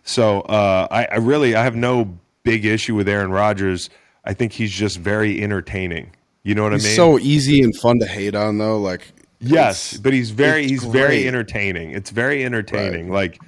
So 0.03 0.41
uh, 0.41 0.87
I, 0.91 1.05
I 1.05 1.15
really 1.17 1.55
I 1.55 1.63
have 1.63 1.75
no 1.75 2.17
big 2.43 2.65
issue 2.65 2.95
with 2.95 3.07
Aaron 3.07 3.31
Rodgers. 3.31 3.89
I 4.25 4.33
think 4.33 4.51
he's 4.51 4.71
just 4.71 4.97
very 4.97 5.41
entertaining. 5.41 6.11
You 6.43 6.55
know 6.55 6.63
what 6.63 6.73
He's 6.73 6.85
I 6.85 6.87
mean? 6.89 6.95
so 6.95 7.19
easy 7.19 7.61
and 7.61 7.75
fun 7.75 7.99
to 7.99 8.05
hate 8.05 8.35
on 8.35 8.57
though. 8.57 8.77
Like 8.77 9.13
Yes, 9.39 9.97
but 9.97 10.13
he's 10.13 10.31
very 10.31 10.67
he's 10.67 10.83
very 10.83 11.27
entertaining. 11.27 11.91
It's 11.91 12.09
very 12.09 12.43
entertaining. 12.45 13.11
Like 13.11 13.39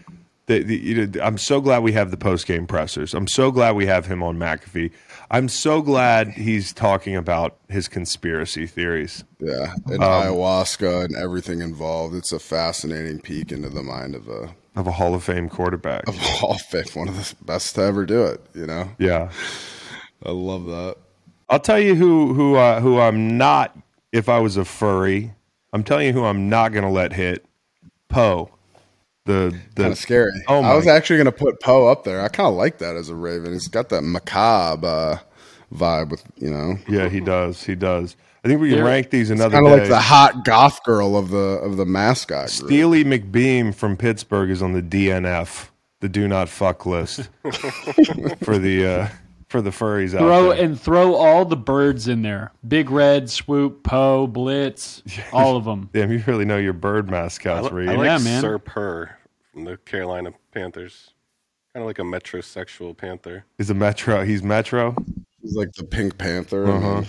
the, 0.45 0.61
the 0.63 0.77
you 0.77 1.07
know, 1.07 1.21
I'm 1.21 1.37
so 1.37 1.61
glad 1.61 1.83
we 1.83 1.93
have 1.93 2.11
the 2.11 2.17
post 2.17 2.45
game 2.45 2.67
pressers. 2.67 3.13
I'm 3.13 3.27
so 3.27 3.51
glad 3.51 3.75
we 3.75 3.85
have 3.85 4.05
him 4.05 4.21
on 4.21 4.37
McAfee. 4.37 4.91
I'm 5.31 5.47
so 5.49 5.81
glad 5.81 6.29
he's 6.29 6.71
talking 6.73 7.15
about 7.15 7.57
his 7.69 7.87
conspiracy 7.87 8.67
theories. 8.67 9.23
Yeah, 9.39 9.73
and 9.87 9.95
Um, 10.03 10.23
ayahuasca 10.23 11.05
and 11.05 11.15
everything 11.15 11.61
involved. 11.61 12.15
It's 12.15 12.31
a 12.31 12.39
fascinating 12.39 13.19
peek 13.19 13.51
into 13.51 13.69
the 13.69 13.83
mind 13.83 14.15
of 14.15 14.27
a 14.29 14.55
Of 14.75 14.87
a 14.87 14.91
Hall 14.91 15.15
of 15.15 15.23
Fame 15.23 15.49
quarterback. 15.49 16.07
of 16.07 16.15
a 16.15 16.19
Hall 16.19 16.51
of 16.55 16.61
Fame, 16.61 16.83
one 16.93 17.07
of 17.07 17.15
the 17.17 17.35
best 17.45 17.75
to 17.75 17.81
ever 17.81 18.05
do 18.05 18.23
it. 18.25 18.41
You 18.53 18.67
know, 18.67 18.89
Yeah. 18.99 19.31
I 20.25 20.31
love 20.31 20.65
that. 20.65 20.95
I'll 21.49 21.59
tell 21.59 21.79
you 21.79 21.95
who 21.95 22.33
who 22.33 22.55
uh, 22.55 22.79
who 22.81 22.99
I'm 22.99 23.37
not 23.37 23.77
if 24.11 24.27
I 24.29 24.39
was 24.39 24.57
a 24.57 24.65
furry. 24.65 25.33
I'm 25.73 25.83
telling 25.83 26.07
you 26.07 26.13
who 26.13 26.23
I'm 26.23 26.49
not 26.49 26.71
going 26.71 26.85
to 26.85 26.89
let 26.89 27.13
hit. 27.13 27.45
Poe. 28.09 28.49
The 29.25 29.57
the 29.75 29.81
Kind 29.83 29.91
of 29.93 29.97
scary. 29.97 30.31
Oh 30.47 30.61
I 30.61 30.75
was 30.75 30.87
actually 30.87 31.17
going 31.17 31.25
to 31.25 31.31
put 31.31 31.59
Poe 31.59 31.87
up 31.87 32.03
there. 32.03 32.21
I 32.21 32.27
kind 32.27 32.47
of 32.47 32.53
like 32.55 32.77
that 32.79 32.95
as 32.95 33.09
a 33.09 33.15
Raven. 33.15 33.53
He's 33.53 33.67
got 33.67 33.89
that 33.89 34.03
macabre 34.03 34.87
uh, 34.87 35.17
vibe 35.73 36.09
with 36.11 36.23
you 36.37 36.49
know, 36.51 36.77
Yeah, 36.87 37.09
he 37.09 37.19
does. 37.19 37.63
He 37.63 37.75
does. 37.75 38.15
I 38.43 38.47
think 38.47 38.61
we 38.61 38.69
can 38.69 38.77
There- 38.77 38.85
rank 38.85 39.09
these 39.09 39.31
another 39.31 39.55
kind 39.57 39.65
of 39.65 39.79
like 39.79 39.89
the 39.89 39.99
hot 39.99 40.45
goth 40.45 40.83
girl 40.83 41.17
of 41.17 41.29
the 41.31 41.37
of 41.37 41.77
the 41.77 41.85
mascot. 41.85 42.45
Group. 42.59 42.69
Steely 42.69 43.03
McBeam 43.03 43.73
from 43.73 43.97
Pittsburgh 43.97 44.51
is 44.51 44.61
on 44.61 44.73
the 44.73 44.83
DNF, 44.83 45.69
the 46.01 46.09
do 46.09 46.27
not 46.27 46.47
fuck 46.47 46.85
list 46.85 47.27
for 48.43 48.59
the 48.59 48.85
uh, 48.85 49.07
for 49.55 49.61
the 49.61 49.69
furries 49.69 50.13
out 50.13 50.19
Throw 50.19 50.49
there. 50.53 50.63
and 50.65 50.77
throw 50.79 51.15
all 51.15 51.45
the 51.45 51.55
birds 51.55 52.09
in 52.09 52.21
there. 52.23 52.51
Big 52.67 52.89
Red, 52.89 53.29
Swoop, 53.29 53.83
Poe, 53.83 54.27
Blitz, 54.27 55.01
all 55.31 55.55
of 55.55 55.63
them. 55.63 55.89
Damn, 55.93 56.11
you 56.11 56.21
really 56.27 56.43
know 56.43 56.57
your 56.57 56.73
bird 56.73 57.09
mascots, 57.09 57.67
I, 57.67 57.71
Reed. 57.71 57.87
li- 57.87 57.93
I 57.93 57.97
like 57.97 58.05
Yeah, 58.05 58.17
man. 58.17 58.41
Sir 58.41 58.59
Purr 58.59 59.15
from 59.53 59.63
the 59.63 59.77
Carolina 59.77 60.33
Panthers. 60.53 61.11
Kind 61.73 61.83
of 61.83 61.87
like 61.87 61.99
a 61.99 62.01
metrosexual 62.01 62.95
panther. 62.97 63.45
He's 63.57 63.69
a 63.69 63.73
Metro. 63.73 64.23
He's 64.25 64.43
Metro. 64.43 64.93
He's 65.41 65.55
like 65.55 65.71
the 65.73 65.83
Pink 65.85 66.17
Panther. 66.17 66.67
Uh-huh. 66.67 67.03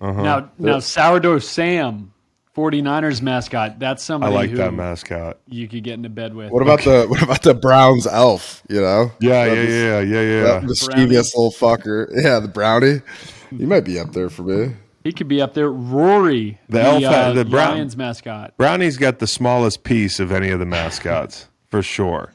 Now, 0.00 0.50
now 0.58 0.78
Sourdough 0.78 1.40
Sam, 1.40 2.12
49ers 2.60 3.22
mascot. 3.22 3.78
That's 3.78 4.02
somebody 4.04 4.32
I 4.32 4.36
like 4.36 4.50
who 4.50 4.56
that 4.56 4.74
mascot. 4.74 5.38
you 5.48 5.66
could 5.68 5.82
get 5.82 5.94
into 5.94 6.08
bed 6.10 6.34
with. 6.34 6.50
What 6.50 6.62
about 6.62 6.82
the 6.82 7.06
what 7.08 7.22
about 7.22 7.42
the 7.42 7.54
Browns 7.54 8.06
elf? 8.06 8.62
You 8.68 8.80
know, 8.82 9.12
Yeah, 9.20 9.46
yeah, 9.46 9.50
was- 9.60 9.68
yeah, 9.74 10.00
yeah, 10.00 10.20
yeah. 10.20 10.42
that 10.42 10.62
mischievous 10.64 11.34
little 11.34 11.50
fucker. 11.52 12.08
Yeah, 12.14 12.38
the 12.40 12.48
brownie. 12.48 13.00
You 13.50 13.66
might 13.66 13.84
be 13.84 13.98
up 13.98 14.12
there 14.12 14.28
for 14.30 14.42
me. 14.42 14.74
He 15.04 15.12
could 15.12 15.28
be 15.28 15.40
up 15.40 15.54
there. 15.54 15.70
Roary, 15.72 16.58
The 16.68 16.78
the, 16.78 16.82
elf 16.84 17.04
uh, 17.04 17.32
the 17.32 17.44
brown- 17.46 17.72
Lions 17.76 17.96
mascot. 17.96 18.54
Brownie's 18.58 18.98
got 18.98 19.18
the 19.18 19.26
smallest 19.26 19.82
piece 19.82 20.20
of 20.20 20.30
any 20.30 20.50
of 20.50 20.58
the 20.60 20.66
mascots 20.66 21.46
for 21.70 21.82
sure. 21.82 22.32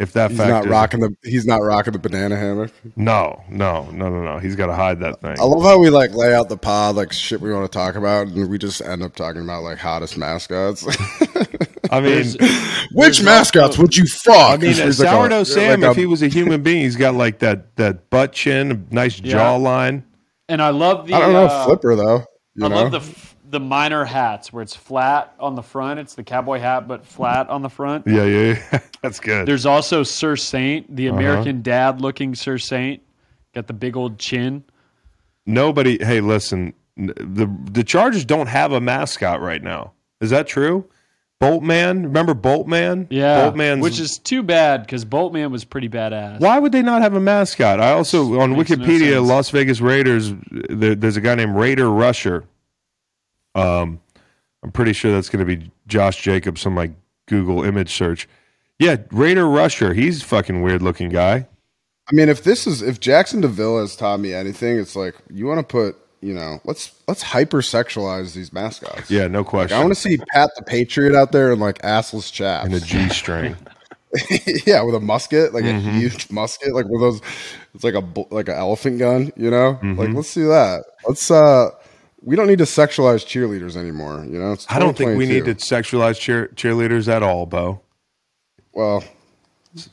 If 0.00 0.12
that 0.12 0.30
He's 0.30 0.38
fact 0.38 0.48
not 0.50 0.64
is- 0.64 0.70
rocking 0.70 1.00
the 1.00 1.12
he's 1.24 1.44
not 1.44 1.56
rocking 1.62 1.92
the 1.92 1.98
banana 1.98 2.36
hammer. 2.36 2.70
no, 2.94 3.42
no, 3.48 3.90
no, 3.90 4.08
no, 4.08 4.22
no. 4.22 4.38
He's 4.38 4.54
got 4.54 4.66
to 4.66 4.74
hide 4.74 5.00
that 5.00 5.20
thing. 5.20 5.34
I 5.40 5.42
love 5.42 5.62
how 5.64 5.78
we 5.80 5.90
like 5.90 6.12
lay 6.14 6.32
out 6.34 6.48
the 6.48 6.56
pod 6.56 6.94
like 6.94 7.12
shit 7.12 7.40
we 7.40 7.52
want 7.52 7.70
to 7.70 7.76
talk 7.76 7.96
about, 7.96 8.28
and 8.28 8.48
we 8.48 8.58
just 8.58 8.80
end 8.80 9.02
up 9.02 9.16
talking 9.16 9.42
about 9.42 9.64
like 9.64 9.78
hottest 9.78 10.16
mascots. 10.16 10.86
I 11.90 12.00
mean, 12.00 12.26
Which 12.92 13.22
mascots 13.22 13.76
would 13.78 13.96
you 13.96 14.04
fuck? 14.06 14.34
I 14.36 14.56
mean, 14.58 14.74
There's 14.76 15.00
like 15.00 15.08
a- 15.08 15.10
sourdough 15.10 15.44
Sam. 15.44 15.80
like 15.80 15.90
if 15.92 15.96
he 15.96 16.06
was 16.06 16.22
a 16.22 16.28
human 16.38 16.62
being, 16.62 16.82
he's 16.82 16.96
got 16.96 17.14
like 17.14 17.40
that 17.40 17.74
that 17.76 18.08
butt 18.10 18.32
chin, 18.32 18.86
nice 18.90 19.20
Yeah. 19.20 19.36
jawline. 19.36 20.04
And 20.48 20.62
I 20.62 20.70
love 20.70 21.06
the. 21.08 21.14
I 21.14 21.20
don't 21.20 21.32
know, 21.32 21.46
uh, 21.46 21.64
flipper 21.66 21.96
though. 21.96 22.24
You 22.54 22.66
I 22.66 22.68
know? 22.68 22.74
love 22.76 22.90
the 22.92 22.98
f- 22.98 23.27
the 23.50 23.60
minor 23.60 24.04
hats 24.04 24.52
where 24.52 24.62
it's 24.62 24.76
flat 24.76 25.34
on 25.40 25.54
the 25.54 25.62
front. 25.62 26.00
It's 26.00 26.14
the 26.14 26.22
cowboy 26.24 26.58
hat, 26.58 26.86
but 26.88 27.06
flat 27.06 27.48
on 27.48 27.62
the 27.62 27.68
front. 27.70 28.06
Yeah, 28.06 28.24
yeah, 28.24 28.58
yeah. 28.72 28.80
that's 29.02 29.20
good. 29.20 29.46
There's 29.46 29.66
also 29.66 30.02
Sir 30.02 30.36
Saint, 30.36 30.86
Uh-huh. 30.86 30.94
the 30.96 31.06
American 31.08 31.62
dad 31.62 32.00
looking 32.00 32.34
Sir 32.34 32.58
Saint. 32.58 33.02
Got 33.54 33.66
the 33.66 33.72
big 33.72 33.96
old 33.96 34.18
chin. 34.18 34.64
Nobody. 35.46 36.02
Hey, 36.04 36.20
listen. 36.20 36.74
The 36.96 37.48
the 37.70 37.84
Chargers 37.84 38.24
don't 38.24 38.48
have 38.48 38.72
a 38.72 38.80
mascot 38.80 39.40
right 39.40 39.62
now. 39.62 39.92
Is 40.20 40.30
that 40.30 40.46
true? 40.46 40.84
Boltman. 41.40 42.02
Remember 42.02 42.34
Boltman? 42.34 43.06
Yeah, 43.10 43.50
Boltman's 43.52 43.80
which 43.82 44.00
is 44.00 44.18
too 44.18 44.42
bad 44.42 44.82
because 44.82 45.04
Boltman 45.04 45.52
was 45.52 45.64
pretty 45.64 45.88
badass. 45.88 46.40
Why 46.40 46.58
would 46.58 46.72
they 46.72 46.82
not 46.82 47.00
have 47.02 47.14
a 47.14 47.20
mascot? 47.20 47.80
I 47.80 47.92
also 47.92 48.40
on 48.40 48.52
no 48.52 48.58
Wikipedia, 48.58 49.12
sense. 49.14 49.28
Las 49.28 49.50
Vegas 49.50 49.80
Raiders. 49.80 50.32
There, 50.50 50.96
there's 50.96 51.16
a 51.16 51.20
guy 51.20 51.36
named 51.36 51.54
Raider 51.54 51.88
Rusher. 51.88 52.44
Um, 53.54 54.00
I'm 54.62 54.72
pretty 54.72 54.92
sure 54.92 55.12
that's 55.12 55.28
going 55.28 55.46
to 55.46 55.56
be 55.56 55.70
Josh 55.86 56.20
Jacobs 56.22 56.66
on 56.66 56.72
my 56.74 56.90
Google 57.26 57.64
image 57.64 57.92
search. 57.94 58.28
Yeah, 58.78 58.96
Raider 59.10 59.48
Rusher. 59.48 59.94
He's 59.94 60.22
a 60.22 60.26
fucking 60.26 60.62
weird 60.62 60.82
looking 60.82 61.08
guy. 61.08 61.46
I 62.10 62.14
mean, 62.14 62.28
if 62.28 62.42
this 62.44 62.66
is 62.66 62.80
if 62.80 63.00
Jaxson 63.00 63.42
de 63.42 63.48
Ville 63.48 63.80
has 63.80 63.94
taught 63.96 64.18
me 64.20 64.32
anything, 64.32 64.78
it's 64.78 64.96
like 64.96 65.14
you 65.32 65.46
want 65.46 65.58
to 65.60 65.64
put 65.64 65.96
you 66.20 66.32
know 66.34 66.60
let's 66.64 66.92
let's 67.06 67.22
hypersexualize 67.22 68.34
these 68.34 68.52
mascots. 68.52 69.10
Yeah, 69.10 69.26
no 69.28 69.40
Like, 69.40 69.46
question. 69.48 69.76
I 69.78 69.80
want 69.80 69.94
to 69.94 70.00
see 70.00 70.16
Pat 70.32 70.50
the 70.56 70.62
Patriot 70.62 71.14
out 71.14 71.32
there 71.32 71.52
in 71.52 71.58
like 71.60 71.80
assless 71.82 72.32
chaps. 72.32 72.66
in 72.66 72.72
a 72.72 72.80
G 72.80 73.08
string. 73.10 73.56
yeah, 74.66 74.82
with 74.82 74.94
a 74.94 75.00
musket, 75.00 75.52
like 75.52 75.64
Mm-hmm. 75.64 75.88
a 75.88 75.92
huge 75.92 76.30
musket, 76.30 76.72
like 76.72 76.86
with 76.86 77.00
those. 77.00 77.20
It's 77.74 77.84
like 77.84 77.94
a 77.94 78.02
like 78.30 78.48
an 78.48 78.54
elephant 78.56 78.98
gun, 79.00 79.30
you 79.36 79.50
know. 79.50 79.74
Mm-hmm. 79.74 79.98
Like 79.98 80.10
let's 80.14 80.28
see 80.30 80.44
that. 80.44 80.84
Let's. 81.06 81.30
uh 81.30 81.70
We 82.22 82.36
don't 82.36 82.46
need 82.48 82.58
to 82.58 82.64
sexualize 82.64 83.24
cheerleaders 83.24 83.76
anymore. 83.76 84.24
You 84.24 84.38
know. 84.38 84.52
It's 84.52 84.66
I 84.68 84.78
don't 84.78 84.96
think 84.96 85.16
we 85.16 85.26
need 85.26 85.44
to 85.46 85.54
sexualize 85.54 86.18
cheer, 86.18 86.48
cheerleaders 86.54 87.08
at 87.08 87.22
all, 87.22 87.46
Bo. 87.46 87.80
Well, 88.72 89.04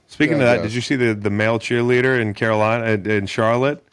Speaking 0.08 0.38
Yeah, 0.38 0.54
of 0.54 0.58
that, 0.58 0.64
did 0.64 0.74
you 0.74 0.82
see 0.82 0.96
the, 0.96 1.14
the 1.14 1.30
male 1.30 1.60
cheerleader 1.60 2.20
in 2.20 2.34
Carolina 2.34 2.86
in, 2.92 3.28
Charlotte? 3.28 3.86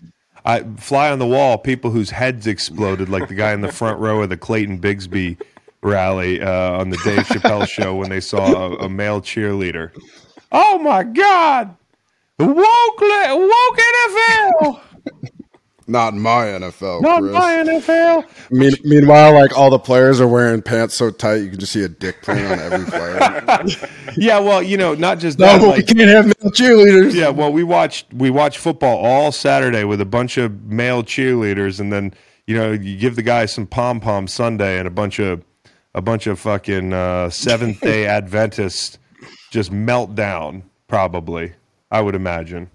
I 0.44 0.62
fly 0.76 1.10
on 1.10 1.18
the 1.18 1.26
wall. 1.26 1.58
People 1.58 1.90
whose 1.90 2.10
heads 2.10 2.46
exploded, 2.46 3.08
like 3.08 3.28
the 3.28 3.34
guy 3.34 3.52
in 3.52 3.60
the 3.60 3.70
front 3.72 3.98
row 4.00 4.22
of 4.22 4.28
the 4.28 4.36
Clayton 4.36 4.80
Bigsby 4.80 5.40
rally 5.82 6.40
uh, 6.40 6.78
on 6.78 6.90
the 6.90 6.98
Dave 7.04 7.26
Chappelle 7.26 7.68
show 7.68 7.94
when 7.94 8.10
they 8.10 8.20
saw 8.20 8.72
a, 8.72 8.76
a 8.84 8.88
male 8.88 9.20
cheerleader. 9.20 9.90
Oh 10.50 10.78
my 10.78 11.02
God! 11.02 11.76
Woke 12.38 12.56
woke 13.00 13.78
NFL, 13.78 14.80
not 15.86 16.12
in 16.14 16.20
my 16.20 16.46
NFL. 16.46 17.02
not 17.02 17.20
Chris. 17.20 17.32
my 17.32 17.52
NFL. 17.64 18.50
Mean, 18.50 18.72
meanwhile, 18.84 19.34
like 19.34 19.56
all 19.56 19.70
the 19.70 19.78
players 19.78 20.20
are 20.20 20.28
wearing 20.28 20.62
pants 20.62 20.94
so 20.94 21.10
tight 21.10 21.36
you 21.36 21.50
can 21.50 21.58
just 21.60 21.72
see 21.72 21.82
a 21.82 21.88
dick 21.88 22.22
print 22.22 22.40
on 22.50 22.58
every 22.58 22.86
player. 22.86 23.88
Yeah, 24.16 24.40
well, 24.40 24.62
you 24.62 24.76
know, 24.76 24.94
not 24.94 25.18
just 25.20 25.38
no, 25.38 25.46
that. 25.58 25.76
we 25.76 25.82
can't 25.82 26.08
have 26.10 26.26
male 26.26 26.52
cheerleaders. 26.52 27.14
Yeah, 27.14 27.30
well, 27.30 27.50
we 27.52 27.64
watched 27.64 28.12
we 28.12 28.28
watched 28.28 28.58
football 28.58 28.98
all 28.98 29.32
Saturday 29.32 29.84
with 29.84 30.00
a 30.00 30.06
bunch 30.06 30.36
of 30.36 30.64
male 30.64 31.02
cheerleaders, 31.02 31.80
and 31.80 31.92
then 31.92 32.12
you 32.46 32.56
know 32.56 32.72
you 32.72 32.98
give 32.98 33.16
the 33.16 33.22
guy 33.22 33.46
some 33.46 33.66
pom 33.66 34.00
pom 34.00 34.26
Sunday 34.28 34.78
and 34.78 34.86
a 34.86 34.90
bunch 34.90 35.18
of 35.18 35.42
a 35.94 36.02
bunch 36.02 36.26
of 36.26 36.38
fucking 36.38 36.92
uh, 36.92 37.30
Seventh 37.30 37.80
Day 37.80 38.06
Adventists 38.18 38.98
just 39.50 39.72
melt 39.72 40.14
down. 40.14 40.64
Probably, 40.88 41.52
I 41.90 42.00
would 42.02 42.14
imagine. 42.14 42.70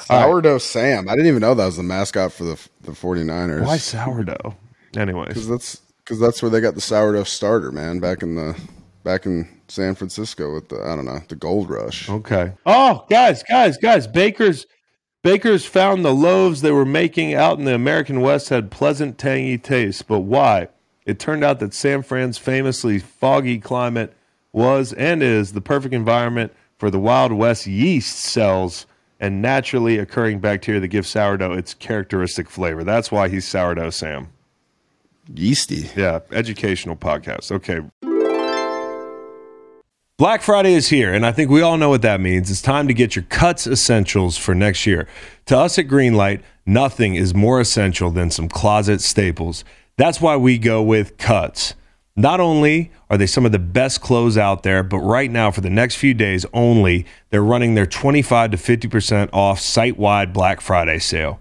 Sourdough 0.00 0.58
Sam. 0.58 1.08
I 1.08 1.12
didn't 1.12 1.26
even 1.28 1.40
know 1.40 1.54
that 1.54 1.66
was 1.66 1.76
the 1.76 1.82
mascot 1.82 2.32
for 2.32 2.44
the 2.44 2.68
the 2.82 2.92
49ers. 2.92 3.64
Why 3.64 3.76
sourdough? 3.76 4.56
Anyways, 4.96 5.28
Because 5.28 5.48
that's 5.48 5.76
because 6.04 6.18
that's 6.20 6.42
where 6.42 6.50
they 6.50 6.60
got 6.60 6.74
the 6.74 6.80
sourdough 6.80 7.24
starter, 7.24 7.70
man. 7.72 8.00
Back 8.00 8.22
in 8.22 8.34
the 8.34 8.58
back 9.04 9.26
in 9.26 9.48
San 9.68 9.94
Francisco 9.94 10.52
with 10.54 10.68
the 10.68 10.76
I 10.82 10.94
don't 10.96 11.04
know 11.04 11.20
the 11.28 11.36
gold 11.36 11.70
rush. 11.70 12.08
okay. 12.08 12.52
Oh, 12.66 13.06
guys, 13.08 13.42
guys, 13.42 13.78
guys! 13.78 14.06
Bakers, 14.06 14.66
bakers 15.22 15.64
found 15.64 16.04
the 16.04 16.12
loaves 16.14 16.60
they 16.60 16.72
were 16.72 16.84
making 16.84 17.34
out 17.34 17.58
in 17.58 17.64
the 17.64 17.74
American 17.74 18.20
West 18.20 18.48
had 18.50 18.70
pleasant, 18.70 19.18
tangy 19.18 19.58
taste. 19.58 20.06
But 20.08 20.20
why? 20.20 20.68
It 21.06 21.18
turned 21.18 21.42
out 21.42 21.58
that 21.60 21.74
San 21.74 22.02
Fran's 22.02 22.38
famously 22.38 22.98
foggy 22.98 23.58
climate 23.58 24.12
was 24.52 24.92
and 24.92 25.22
is 25.22 25.52
the 25.52 25.60
perfect 25.60 25.94
environment 25.94 26.52
for 26.78 26.90
the 26.90 26.98
Wild 27.00 27.32
West 27.32 27.66
yeast 27.66 28.18
cells 28.18 28.86
and 29.22 29.40
naturally 29.40 29.98
occurring 29.98 30.40
bacteria 30.40 30.80
that 30.80 30.88
give 30.88 31.06
sourdough 31.06 31.52
its 31.52 31.74
characteristic 31.74 32.50
flavor. 32.50 32.82
That's 32.82 33.12
why 33.12 33.28
he's 33.28 33.46
sourdough 33.46 33.90
Sam. 33.90 34.28
Yeasty. 35.32 35.88
Yeah, 35.96 36.18
educational 36.32 36.96
podcast. 36.96 37.52
Okay. 37.52 37.80
Black 40.18 40.42
Friday 40.42 40.74
is 40.74 40.88
here, 40.88 41.14
and 41.14 41.24
I 41.24 41.30
think 41.30 41.50
we 41.50 41.62
all 41.62 41.76
know 41.76 41.88
what 41.88 42.02
that 42.02 42.20
means. 42.20 42.50
It's 42.50 42.60
time 42.60 42.88
to 42.88 42.94
get 42.94 43.14
your 43.14 43.24
cuts 43.28 43.66
essentials 43.66 44.36
for 44.36 44.56
next 44.56 44.86
year. 44.86 45.06
To 45.46 45.56
us 45.56 45.78
at 45.78 45.86
Greenlight, 45.86 46.42
nothing 46.66 47.14
is 47.14 47.32
more 47.32 47.60
essential 47.60 48.10
than 48.10 48.30
some 48.30 48.48
closet 48.48 49.00
staples. 49.00 49.64
That's 49.96 50.20
why 50.20 50.36
we 50.36 50.58
go 50.58 50.82
with 50.82 51.16
cuts. 51.16 51.74
Not 52.14 52.40
only 52.40 52.90
are 53.08 53.16
they 53.16 53.26
some 53.26 53.46
of 53.46 53.52
the 53.52 53.58
best 53.58 54.02
clothes 54.02 54.36
out 54.36 54.64
there, 54.64 54.82
but 54.82 54.98
right 54.98 55.30
now, 55.30 55.50
for 55.50 55.62
the 55.62 55.70
next 55.70 55.94
few 55.94 56.12
days 56.12 56.44
only, 56.52 57.06
they're 57.30 57.42
running 57.42 57.74
their 57.74 57.86
25 57.86 58.50
to 58.50 58.56
50% 58.58 59.30
off 59.32 59.58
site 59.58 59.96
wide 59.96 60.32
Black 60.32 60.60
Friday 60.60 60.98
sale. 60.98 61.40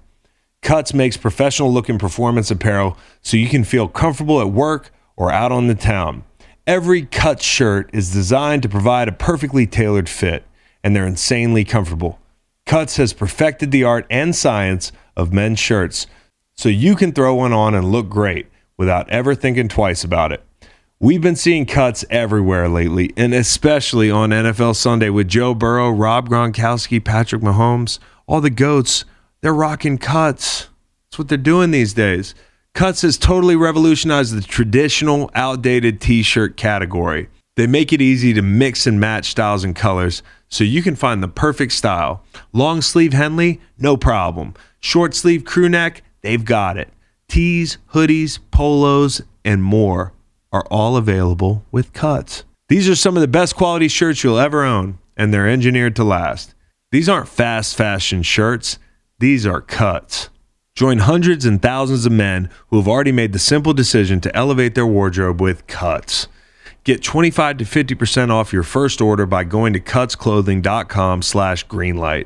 Cuts 0.62 0.94
makes 0.94 1.18
professional 1.18 1.74
looking 1.74 1.98
performance 1.98 2.50
apparel 2.52 2.98
so 3.22 3.36
you 3.36 3.50
can 3.50 3.66
feel 3.66 3.90
comfortable 3.90 4.40
at 4.40 4.52
work 4.52 4.94
or 5.18 5.30
out 5.30 5.52
on 5.52 5.68
the 5.68 5.76
town. 5.76 6.24
Every 6.66 7.02
Cuts 7.02 7.44
shirt 7.44 7.90
is 7.92 8.14
designed 8.14 8.64
to 8.64 8.70
provide 8.70 9.10
a 9.10 9.14
perfectly 9.14 9.68
tailored 9.68 10.08
fit, 10.08 10.46
and 10.84 10.96
they're 10.96 11.08
insanely 11.08 11.66
comfortable. 11.66 12.20
Cuts 12.66 12.96
has 12.96 13.12
perfected 13.12 13.72
the 13.72 13.84
art 13.84 14.06
and 14.10 14.34
science 14.34 14.94
of 15.18 15.34
men's 15.34 15.60
shirts 15.60 16.08
so 16.56 16.70
you 16.70 16.96
can 16.96 17.12
throw 17.12 17.36
one 17.36 17.52
on 17.52 17.76
and 17.76 17.92
look 17.92 18.08
great 18.08 18.48
without 18.78 19.10
ever 19.10 19.36
thinking 19.36 19.68
twice 19.68 20.04
about 20.06 20.32
it. 20.32 20.42
We've 21.04 21.20
been 21.20 21.36
seeing 21.36 21.66
cuts 21.66 22.06
everywhere 22.12 22.70
lately, 22.70 23.12
and 23.18 23.34
especially 23.34 24.12
on 24.12 24.30
NFL 24.30 24.76
Sunday 24.76 25.10
with 25.10 25.28
Joe 25.28 25.56
Burrow, 25.56 25.90
Rob 25.90 26.30
Gronkowski, 26.30 27.04
Patrick 27.04 27.42
Mahomes, 27.42 27.98
all 28.28 28.40
the 28.40 28.52
GOATs. 28.52 29.04
They're 29.42 29.52
rocking 29.52 29.98
cuts. 29.98 30.68
That's 31.08 31.18
what 31.18 31.28
they're 31.28 31.40
doing 31.40 31.72
these 31.72 31.96
days. 31.96 32.36
Cuts 32.76 33.02
has 33.02 33.18
totally 33.18 33.56
revolutionized 33.56 34.36
the 34.36 34.42
traditional, 34.42 35.32
outdated 35.34 36.02
t 36.02 36.22
shirt 36.22 36.56
category. 36.56 37.30
They 37.56 37.66
make 37.66 37.92
it 37.92 38.00
easy 38.00 38.32
to 38.36 38.44
mix 38.44 38.86
and 38.86 39.00
match 39.00 39.32
styles 39.32 39.64
and 39.64 39.76
colors 39.76 40.22
so 40.50 40.64
you 40.64 40.84
can 40.84 40.96
find 40.96 41.24
the 41.24 41.28
perfect 41.28 41.72
style. 41.72 42.24
Long 42.54 42.80
sleeve 42.80 43.14
Henley, 43.14 43.60
no 43.80 43.98
problem. 43.98 44.54
Short 44.80 45.16
sleeve 45.16 45.46
crew 45.46 45.68
neck, 45.68 46.04
they've 46.22 46.46
got 46.46 46.78
it. 46.78 46.90
Tees, 47.28 47.80
hoodies, 47.92 48.38
polos, 48.52 49.24
and 49.44 49.64
more 49.64 50.14
are 50.52 50.66
all 50.70 50.98
available 50.98 51.66
with 51.72 51.94
cuts. 51.94 52.44
These 52.70 52.90
are 52.90 52.96
some 52.96 53.18
of 53.18 53.22
the 53.22 53.28
best 53.28 53.56
quality 53.56 53.88
shirts 53.88 54.24
you'll 54.24 54.40
ever 54.40 54.64
own, 54.64 55.00
and 55.18 55.34
they're 55.34 55.50
engineered 55.50 55.96
to 55.98 56.04
last. 56.04 56.54
These 56.92 57.10
aren't 57.10 57.28
fast 57.28 57.76
fashion 57.76 58.24
shirts, 58.24 58.80
these 59.20 59.46
are 59.46 59.62
cuts. 59.62 60.30
Join 60.76 61.00
hundreds 61.00 61.46
and 61.46 61.62
thousands 61.62 62.06
of 62.06 62.12
men 62.12 62.50
who 62.70 62.78
have 62.78 62.88
already 62.88 63.12
made 63.12 63.34
the 63.34 63.40
simple 63.40 63.74
decision 63.74 64.22
to 64.22 64.36
elevate 64.36 64.74
their 64.74 64.88
wardrobe 64.88 65.42
with 65.42 65.68
cuts. 65.68 66.28
Get 66.84 67.04
25 67.04 67.58
to 67.58 67.66
50% 67.66 68.32
off 68.32 68.54
your 68.54 68.64
first 68.64 69.02
order 69.02 69.26
by 69.26 69.44
going 69.44 69.74
to 69.74 69.80
cutsclothing.com 69.80 71.22
slash 71.22 71.68
greenlight. 71.68 72.26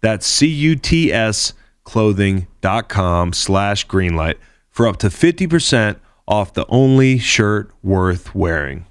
That's 0.00 0.26
C-U-T-S 0.26 1.52
clothing.com 1.84 3.32
slash 3.32 3.86
greenlight 3.86 4.34
for 4.70 4.88
up 4.88 4.96
to 4.98 5.08
50% 5.08 5.96
off 6.28 6.52
the 6.52 6.66
only 6.68 7.18
shirt 7.18 7.70
worth 7.82 8.34
wearing. 8.34 8.86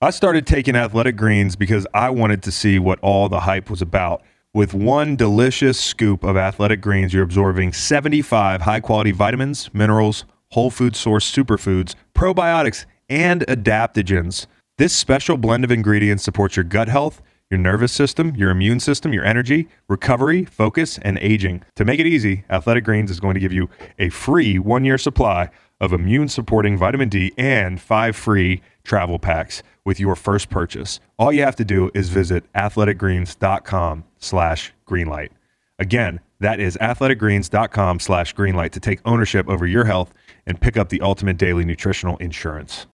I 0.00 0.10
started 0.10 0.46
taking 0.46 0.76
athletic 0.76 1.16
greens 1.16 1.56
because 1.56 1.86
I 1.94 2.10
wanted 2.10 2.42
to 2.42 2.52
see 2.52 2.78
what 2.78 2.98
all 3.00 3.28
the 3.28 3.40
hype 3.40 3.70
was 3.70 3.80
about. 3.80 4.22
With 4.52 4.74
one 4.74 5.16
delicious 5.16 5.80
scoop 5.80 6.22
of 6.22 6.36
athletic 6.36 6.80
greens, 6.80 7.14
you're 7.14 7.24
absorbing 7.24 7.72
75 7.72 8.60
high 8.60 8.80
quality 8.80 9.12
vitamins, 9.12 9.72
minerals, 9.72 10.24
whole 10.50 10.70
food 10.70 10.94
source 10.94 11.30
superfoods, 11.30 11.94
probiotics, 12.14 12.84
and 13.08 13.42
adaptogens. 13.48 14.46
This 14.76 14.92
special 14.92 15.36
blend 15.36 15.64
of 15.64 15.72
ingredients 15.72 16.22
supports 16.22 16.56
your 16.56 16.64
gut 16.64 16.88
health, 16.88 17.22
your 17.50 17.58
nervous 17.58 17.92
system, 17.92 18.34
your 18.36 18.50
immune 18.50 18.80
system, 18.80 19.12
your 19.12 19.24
energy, 19.24 19.68
recovery, 19.88 20.44
focus, 20.44 20.98
and 21.02 21.18
aging. 21.18 21.62
To 21.76 21.84
make 21.84 22.00
it 22.00 22.06
easy, 22.06 22.44
Athletic 22.50 22.84
Greens 22.84 23.10
is 23.10 23.20
going 23.20 23.34
to 23.34 23.40
give 23.40 23.52
you 23.52 23.68
a 23.98 24.08
free 24.08 24.58
one 24.58 24.84
year 24.84 24.98
supply 24.98 25.50
of 25.80 25.92
immune 25.92 26.28
supporting 26.28 26.76
vitamin 26.76 27.08
D 27.08 27.32
and 27.36 27.80
five 27.80 28.16
free 28.16 28.62
travel 28.84 29.18
packs 29.18 29.62
with 29.84 30.00
your 30.00 30.16
first 30.16 30.50
purchase. 30.50 31.00
All 31.18 31.32
you 31.32 31.42
have 31.42 31.56
to 31.56 31.64
do 31.64 31.90
is 31.94 32.08
visit 32.08 32.50
athleticgreens.com 32.54 34.04
slash 34.18 34.72
greenlight. 34.88 35.30
Again, 35.78 36.20
that 36.40 36.60
is 36.60 36.76
athleticgreens.com 36.80 38.00
slash 38.00 38.34
greenlight 38.34 38.70
to 38.70 38.80
take 38.80 39.00
ownership 39.04 39.48
over 39.48 39.66
your 39.66 39.84
health 39.84 40.12
and 40.46 40.60
pick 40.60 40.76
up 40.76 40.88
the 40.88 41.00
ultimate 41.00 41.36
daily 41.36 41.64
nutritional 41.64 42.16
insurance. 42.18 42.86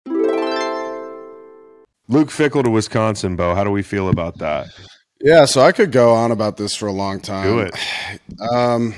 Luke 2.09 2.29
Fickell 2.29 2.65
to 2.65 2.71
Wisconsin, 2.71 3.37
Bo. 3.37 3.55
How 3.55 3.65
do 3.65 3.71
we 3.71 3.83
feel 3.83 4.09
about 4.09 4.39
that? 4.39 4.69
Yeah, 5.21 5.45
so 5.45 5.61
I 5.61 5.73
could 5.73 5.93
go 5.93 6.15
on 6.15 6.31
about 6.31 6.57
this 6.57 6.75
for 6.75 6.87
a 6.87 6.93
long 6.93 7.21
time. 7.21 7.45
Do 7.45 7.59
it. 7.61 7.75
Um, 8.53 8.95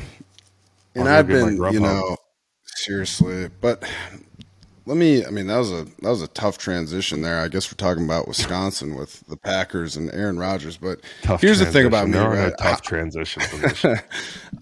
and 0.94 1.08
I've 1.08 1.26
go 1.26 1.46
get 1.46 1.58
my 1.58 1.70
been, 1.70 1.72
you 1.74 1.80
know, 1.80 2.16
seriously, 2.66 3.48
but 3.60 3.82
let 4.86 4.96
me. 4.96 5.24
I 5.24 5.30
mean, 5.30 5.46
that 5.46 5.56
was 5.56 5.72
a 5.72 5.84
that 5.84 6.08
was 6.08 6.22
a 6.22 6.28
tough 6.28 6.58
transition 6.58 7.22
there. 7.22 7.40
I 7.40 7.48
guess 7.48 7.70
we're 7.70 7.76
talking 7.76 8.04
about 8.04 8.28
Wisconsin 8.28 8.96
with 8.96 9.26
the 9.28 9.36
Packers 9.36 9.96
and 9.96 10.12
Aaron 10.12 10.38
Rodgers. 10.38 10.76
But 10.76 11.00
Tough 11.22 11.40
here's 11.40 11.58
the 11.58 11.66
thing 11.66 11.86
about 11.86 12.06
me, 12.06 12.12
transition. 12.12 12.30
There 12.30 12.42
are 12.42 12.44
no 12.44 12.50
right? 12.50 12.58
tough 12.58 12.82
transitions. 12.82 13.84
in. 13.84 14.00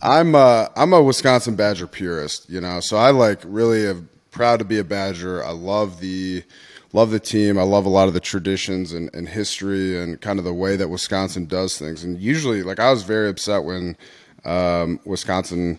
I'm 0.01 0.35
a 0.35 0.71
I'm 0.77 0.93
a 0.93 1.03
Wisconsin 1.03 1.57
Badger 1.57 1.87
purist, 1.87 2.49
you 2.49 2.61
know. 2.61 2.81
So 2.81 2.97
I 2.97 3.11
like 3.11 3.41
really 3.45 3.87
am 3.89 4.09
proud 4.31 4.59
to 4.59 4.65
be 4.65 4.79
a 4.79 4.85
Badger. 4.85 5.45
I 5.45 5.51
love 5.51 6.01
the 6.01 6.45
love 6.93 7.11
the 7.11 7.21
team. 7.21 7.59
I 7.59 7.63
love 7.63 7.87
a 7.87 7.91
lot 7.91 8.09
of 8.09 8.15
the 8.15 8.21
traditions 8.21 8.93
and, 8.93 9.11
and 9.15 9.29
history 9.29 10.01
and 10.01 10.21
kind 10.21 10.39
of 10.39 10.45
the 10.45 10.55
way 10.55 10.77
that 10.77 10.89
Wisconsin 10.89 11.47
does 11.47 11.79
things. 11.79 12.05
And 12.05 12.21
usually, 12.21 12.63
like 12.63 12.81
I 12.81 12.91
was 12.91 13.03
very 13.03 13.29
upset 13.29 13.65
when 13.65 13.97
um, 14.45 15.01
Wisconsin, 15.05 15.79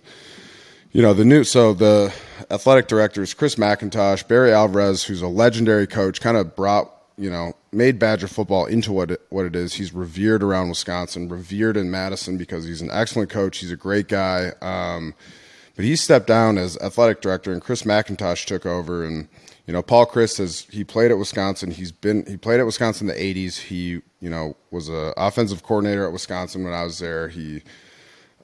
you 0.92 1.02
know, 1.02 1.14
the 1.14 1.26
new 1.26 1.44
so 1.44 1.74
the 1.74 2.14
athletic 2.52 2.88
directors 2.88 3.34
Chris 3.34 3.56
McIntosh, 3.56 4.28
Barry 4.28 4.52
Alvarez, 4.52 5.04
who's 5.04 5.22
a 5.22 5.28
legendary 5.28 5.88
coach, 5.88 6.22
kind 6.22 6.38
of 6.38 6.56
brought 6.56 6.92
you 7.18 7.30
know 7.30 7.54
made 7.72 8.00
Badger 8.00 8.28
football 8.28 8.66
into 8.66 8.92
what 8.92 9.12
it, 9.12 9.22
what 9.30 9.46
it 9.46 9.56
is. 9.56 9.74
He's 9.74 9.94
revered 9.94 10.44
around 10.44 10.70
Wisconsin, 10.70 11.30
revered 11.30 11.78
in 11.78 11.92
Madison 11.92 12.38
because 12.38 12.66
he's 12.66 12.82
an 12.82 12.90
excellent 12.92 13.30
coach. 13.30 13.58
He's 13.58 13.72
a 13.72 13.78
great 13.78 14.08
guy. 14.08 14.52
Um, 14.62 15.14
but 15.76 15.86
he 15.86 15.96
stepped 15.96 16.28
down 16.28 16.58
as 16.58 16.78
athletic 16.80 17.22
director, 17.22 17.54
and 17.54 17.62
Chris 17.62 17.84
McIntosh 17.84 18.46
took 18.46 18.66
over. 18.66 19.06
And 19.06 19.30
you 19.70 19.74
know, 19.74 19.84
Paul 19.84 20.08
Chryst 20.08 20.40
has 20.40 20.62
he 20.72 20.84
played 20.84 21.12
at 21.12 21.20
Wisconsin. 21.20 21.70
He's 21.70 21.92
been 21.92 22.26
he 22.26 22.38
played 22.38 22.60
at 22.60 22.66
Wisconsin 22.66 23.08
in 23.08 23.16
the 23.16 23.22
'80s. 23.22 23.56
He 23.60 24.02
you 24.20 24.28
know 24.28 24.58
was 24.72 24.90
a 24.90 25.14
offensive 25.16 25.62
coordinator 25.62 26.08
at 26.08 26.12
Wisconsin 26.12 26.64
when 26.64 26.74
I 26.74 26.84
was 26.84 26.98
there. 26.98 27.28
He 27.28 27.62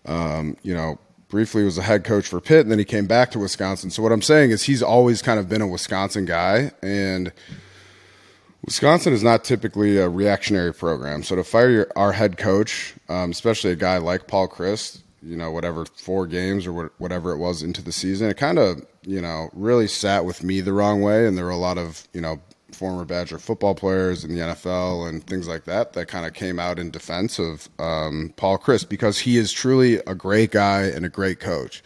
um, 0.06 0.56
you 0.62 0.76
know 0.76 1.00
briefly 1.30 1.64
was 1.64 1.80
a 1.80 1.82
head 1.82 2.04
coach 2.04 2.28
for 2.28 2.40
Pitt, 2.40 2.60
and 2.60 2.70
then 2.70 2.78
he 2.78 2.86
came 2.86 3.08
back 3.08 3.32
to 3.32 3.40
Wisconsin. 3.40 3.90
So 3.90 4.04
what 4.04 4.12
I'm 4.12 4.22
saying 4.22 4.52
is 4.52 4.62
he's 4.62 4.84
always 4.84 5.24
kind 5.24 5.40
of 5.40 5.50
been 5.50 5.64
a 5.64 5.68
Wisconsin 5.68 6.26
guy, 6.26 6.70
and 6.84 7.34
Wisconsin 8.64 9.12
is 9.12 9.24
not 9.24 9.44
typically 9.44 9.98
a 9.98 10.08
reactionary 10.08 10.76
program. 10.76 11.24
So 11.24 11.36
to 11.36 11.44
fire 11.44 11.72
your, 11.72 11.88
our 11.96 12.12
head 12.12 12.38
coach, 12.38 12.94
um, 13.10 13.32
especially 13.32 13.72
a 13.72 13.76
guy 13.76 13.98
like 13.98 14.28
Paul 14.28 14.48
Chryst, 14.48 15.00
you 15.24 15.36
know, 15.36 15.50
whatever 15.50 15.86
four 15.86 16.28
games 16.28 16.68
or 16.68 16.92
whatever 17.00 17.32
it 17.32 17.40
was 17.40 17.64
into 17.64 17.82
the 17.82 17.92
season, 17.92 18.30
it 18.30 18.38
kind 18.38 18.60
of 18.60 18.86
you 19.06 19.22
know 19.22 19.50
really 19.54 19.88
sat 19.88 20.26
with 20.26 20.44
me 20.44 20.62
the 20.62 20.74
wrong 20.74 21.02
way. 21.02 21.28
And 21.28 21.38
there 21.38 21.46
were 21.46 21.52
a 21.52 21.58
lot 21.58 21.78
of 21.78 22.08
you 22.14 22.22
know 22.22 22.40
former 22.72 23.06
Badger 23.06 23.40
football 23.40 23.74
players 23.74 24.24
in 24.24 24.36
the 24.36 24.42
NFL 24.42 25.08
and 25.08 25.26
things 25.26 25.48
like 25.48 25.64
that 25.66 25.94
that 25.94 26.08
kind 26.08 26.26
of 26.26 26.34
came 26.34 26.60
out 26.60 26.78
in 26.78 26.92
defense 26.92 27.40
of 27.40 27.70
um, 27.80 28.34
Paul 28.36 28.58
Chryst 28.58 28.90
because 28.90 29.20
he 29.20 29.38
is 29.38 29.52
truly 29.52 29.96
a 30.06 30.14
great 30.14 30.52
guy 30.52 30.84
and 30.84 31.06
a 31.06 31.10
great 31.10 31.40
coach. 31.40 31.84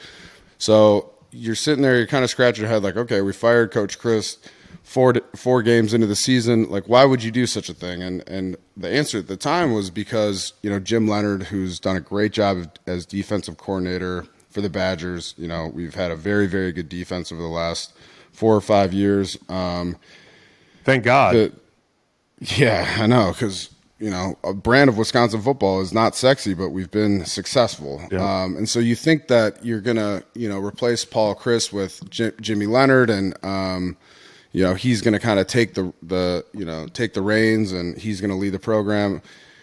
So 0.58 1.12
you're 1.32 1.56
sitting 1.56 1.84
there, 1.84 1.98
you're 1.98 2.08
kind 2.08 2.24
of 2.24 2.30
scratching 2.30 2.64
your 2.64 2.72
head, 2.72 2.84
like, 2.84 2.98
okay, 2.98 3.22
we 3.22 3.34
fired 3.34 3.72
Coach 3.72 4.00
Chryst 4.00 4.40
four 4.84 5.14
four 5.36 5.62
games 5.62 5.94
into 5.94 6.08
the 6.08 6.16
season. 6.16 6.70
Like, 6.70 6.90
why 6.90 7.06
would 7.06 7.24
you 7.24 7.32
do 7.32 7.46
such 7.46 7.70
a 7.70 7.74
thing? 7.74 8.02
And 8.02 8.28
and 8.28 8.58
the 8.76 8.90
answer 8.90 9.20
at 9.20 9.28
the 9.28 9.38
time 9.38 9.74
was 9.74 9.90
because 9.90 10.54
you 10.64 10.70
know 10.70 10.80
Jim 10.80 11.08
Leonhard, 11.08 11.44
who's 11.44 11.80
done 11.80 11.96
a 11.96 12.02
great 12.02 12.32
job 12.34 12.78
as 12.88 13.06
defensive 13.06 13.58
coordinator 13.58 14.26
for 14.60 14.64
the 14.64 14.70
Badgers. 14.70 15.34
You 15.38 15.48
know, 15.48 15.72
we've 15.74 15.96
had 15.96 16.12
a 16.12 16.16
very 16.16 16.48
very 16.48 16.72
good 16.74 16.90
defense 16.90 17.32
over 17.32 17.42
the 17.42 17.48
last 17.48 17.94
four 18.34 18.56
or 18.56 18.62
five 18.62 18.94
years. 18.94 19.38
Um, 19.48 19.96
Thank 20.84 21.04
God. 21.06 21.36
the, 21.36 21.54
yeah, 22.40 22.98
I 23.00 23.08
know 23.08 23.32
because 23.32 23.70
you 24.00 24.10
know 24.10 24.38
a 24.44 24.54
brand 24.54 24.90
of 24.90 24.98
Wisconsin 24.98 25.42
football 25.42 25.82
is 25.82 25.94
not 25.94 26.16
sexy, 26.16 26.54
but 26.54 26.70
we've 26.70 26.92
been 26.92 27.26
successful. 27.26 28.02
Yeah. 28.12 28.44
Um, 28.44 28.58
and 28.58 28.68
so 28.68 28.80
you 28.80 28.96
think 28.96 29.28
that 29.30 29.64
you're 29.66 29.82
gonna 29.82 30.24
you 30.34 30.50
know 30.50 30.60
replace 30.60 31.06
Paul 31.06 31.36
Chryst 31.36 31.72
with 31.72 32.10
J- 32.10 32.34
Jimmy 32.42 32.66
Leonhard, 32.66 33.10
and 33.10 33.34
um, 33.46 33.96
you 34.52 34.64
know 34.64 34.74
he's 34.74 35.02
gonna 35.02 35.20
kind 35.20 35.40
of 35.40 35.48
take 35.48 35.74
the 35.76 35.94
the 36.04 36.46
you 36.54 36.66
know 36.66 36.88
take 36.88 37.14
the 37.14 37.22
reins, 37.22 37.72
and 37.72 37.98
he's 37.98 38.20
gonna 38.20 38.38
lead 38.38 38.52
the 38.52 38.60
program. 38.60 39.22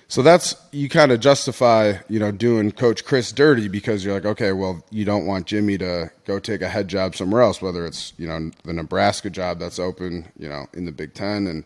So 0.09 0.23
that's 0.23 0.55
you 0.71 0.89
kind 0.89 1.11
of 1.11 1.19
justify, 1.19 1.95
you 2.09 2.21
know, 2.21 2.31
doing 2.31 2.71
Coach 2.71 3.05
Chryst 3.05 3.35
dirty 3.35 3.67
because 3.67 4.05
you're 4.05 4.15
like, 4.15 4.25
okay, 4.25 4.53
well, 4.53 4.85
you 4.91 5.05
don't 5.05 5.27
want 5.27 5.47
Jimmy 5.47 5.77
to 5.79 6.11
go 6.27 6.39
take 6.39 6.63
a 6.63 6.69
head 6.69 6.87
job 6.87 7.17
somewhere 7.17 7.43
else, 7.43 7.61
whether 7.61 7.85
it's 7.85 8.13
you 8.17 8.29
know 8.29 8.51
the 8.65 8.73
Nebraska 8.73 9.31
job 9.31 9.59
that's 9.59 9.81
open, 9.81 10.31
you 10.39 10.49
know, 10.49 10.67
in 10.75 10.85
the 10.85 10.93
Big 10.93 11.15
Ten, 11.15 11.49
and 11.49 11.65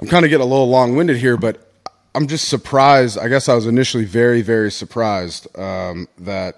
I'm 0.00 0.08
kind 0.08 0.24
of 0.24 0.30
getting 0.30 0.46
a 0.46 0.50
little 0.50 0.68
long 0.68 0.96
winded 0.96 1.16
here, 1.16 1.36
but 1.36 1.72
I'm 2.14 2.26
just 2.26 2.48
surprised. 2.48 3.18
I 3.18 3.28
guess 3.28 3.48
I 3.48 3.54
was 3.54 3.66
initially 3.66 4.04
very, 4.04 4.42
very 4.42 4.72
surprised 4.72 5.46
um, 5.56 6.08
that 6.18 6.56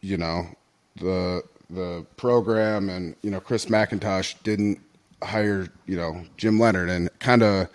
you 0.00 0.16
know 0.16 0.46
the 0.96 1.42
the 1.70 2.06
program 2.16 2.88
and 2.88 3.16
you 3.22 3.30
know 3.30 3.40
Chris 3.40 3.66
McIntosh 3.66 4.40
didn't 4.44 4.80
hire 5.24 5.66
you 5.86 5.96
know 5.96 6.24
Jim 6.36 6.60
Leonhard 6.60 6.90
and 6.90 7.10
kind 7.18 7.42
of 7.42 7.68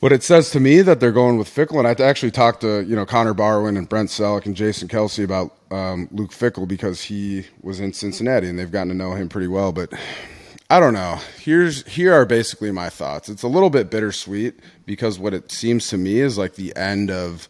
what 0.00 0.12
it 0.12 0.22
says 0.22 0.50
to 0.50 0.60
me 0.60 0.80
that 0.80 0.98
they're 0.98 1.12
going 1.12 1.36
with 1.36 1.48
Fickell, 1.48 1.78
and 1.78 1.86
I 1.86 2.04
actually 2.04 2.30
talked 2.30 2.62
to 2.62 2.82
you 2.82 2.96
know 2.96 3.06
Connor 3.06 3.34
Barwin 3.34 3.76
and 3.76 3.88
Brent 3.88 4.08
Celek 4.08 4.46
and 4.46 4.56
Jason 4.56 4.88
Kelce 4.88 5.22
about 5.22 5.54
um, 5.70 6.08
Luke 6.10 6.32
Fickell 6.32 6.66
because 6.66 7.02
he 7.02 7.46
was 7.62 7.80
in 7.80 7.92
Cincinnati 7.92 8.48
and 8.48 8.58
they've 8.58 8.72
gotten 8.72 8.88
to 8.88 8.94
know 8.94 9.14
him 9.14 9.28
pretty 9.28 9.46
well. 9.46 9.72
But 9.72 9.92
I 10.70 10.80
don't 10.80 10.94
know. 10.94 11.18
Here's 11.38 11.86
here 11.86 12.14
are 12.14 12.24
basically 12.24 12.70
my 12.70 12.88
thoughts. 12.88 13.28
It's 13.28 13.42
a 13.42 13.48
little 13.48 13.70
bit 13.70 13.90
bittersweet 13.90 14.58
because 14.86 15.18
what 15.18 15.34
it 15.34 15.52
seems 15.52 15.88
to 15.88 15.98
me 15.98 16.20
is 16.20 16.38
like 16.38 16.54
the 16.54 16.74
end 16.76 17.10
of 17.10 17.48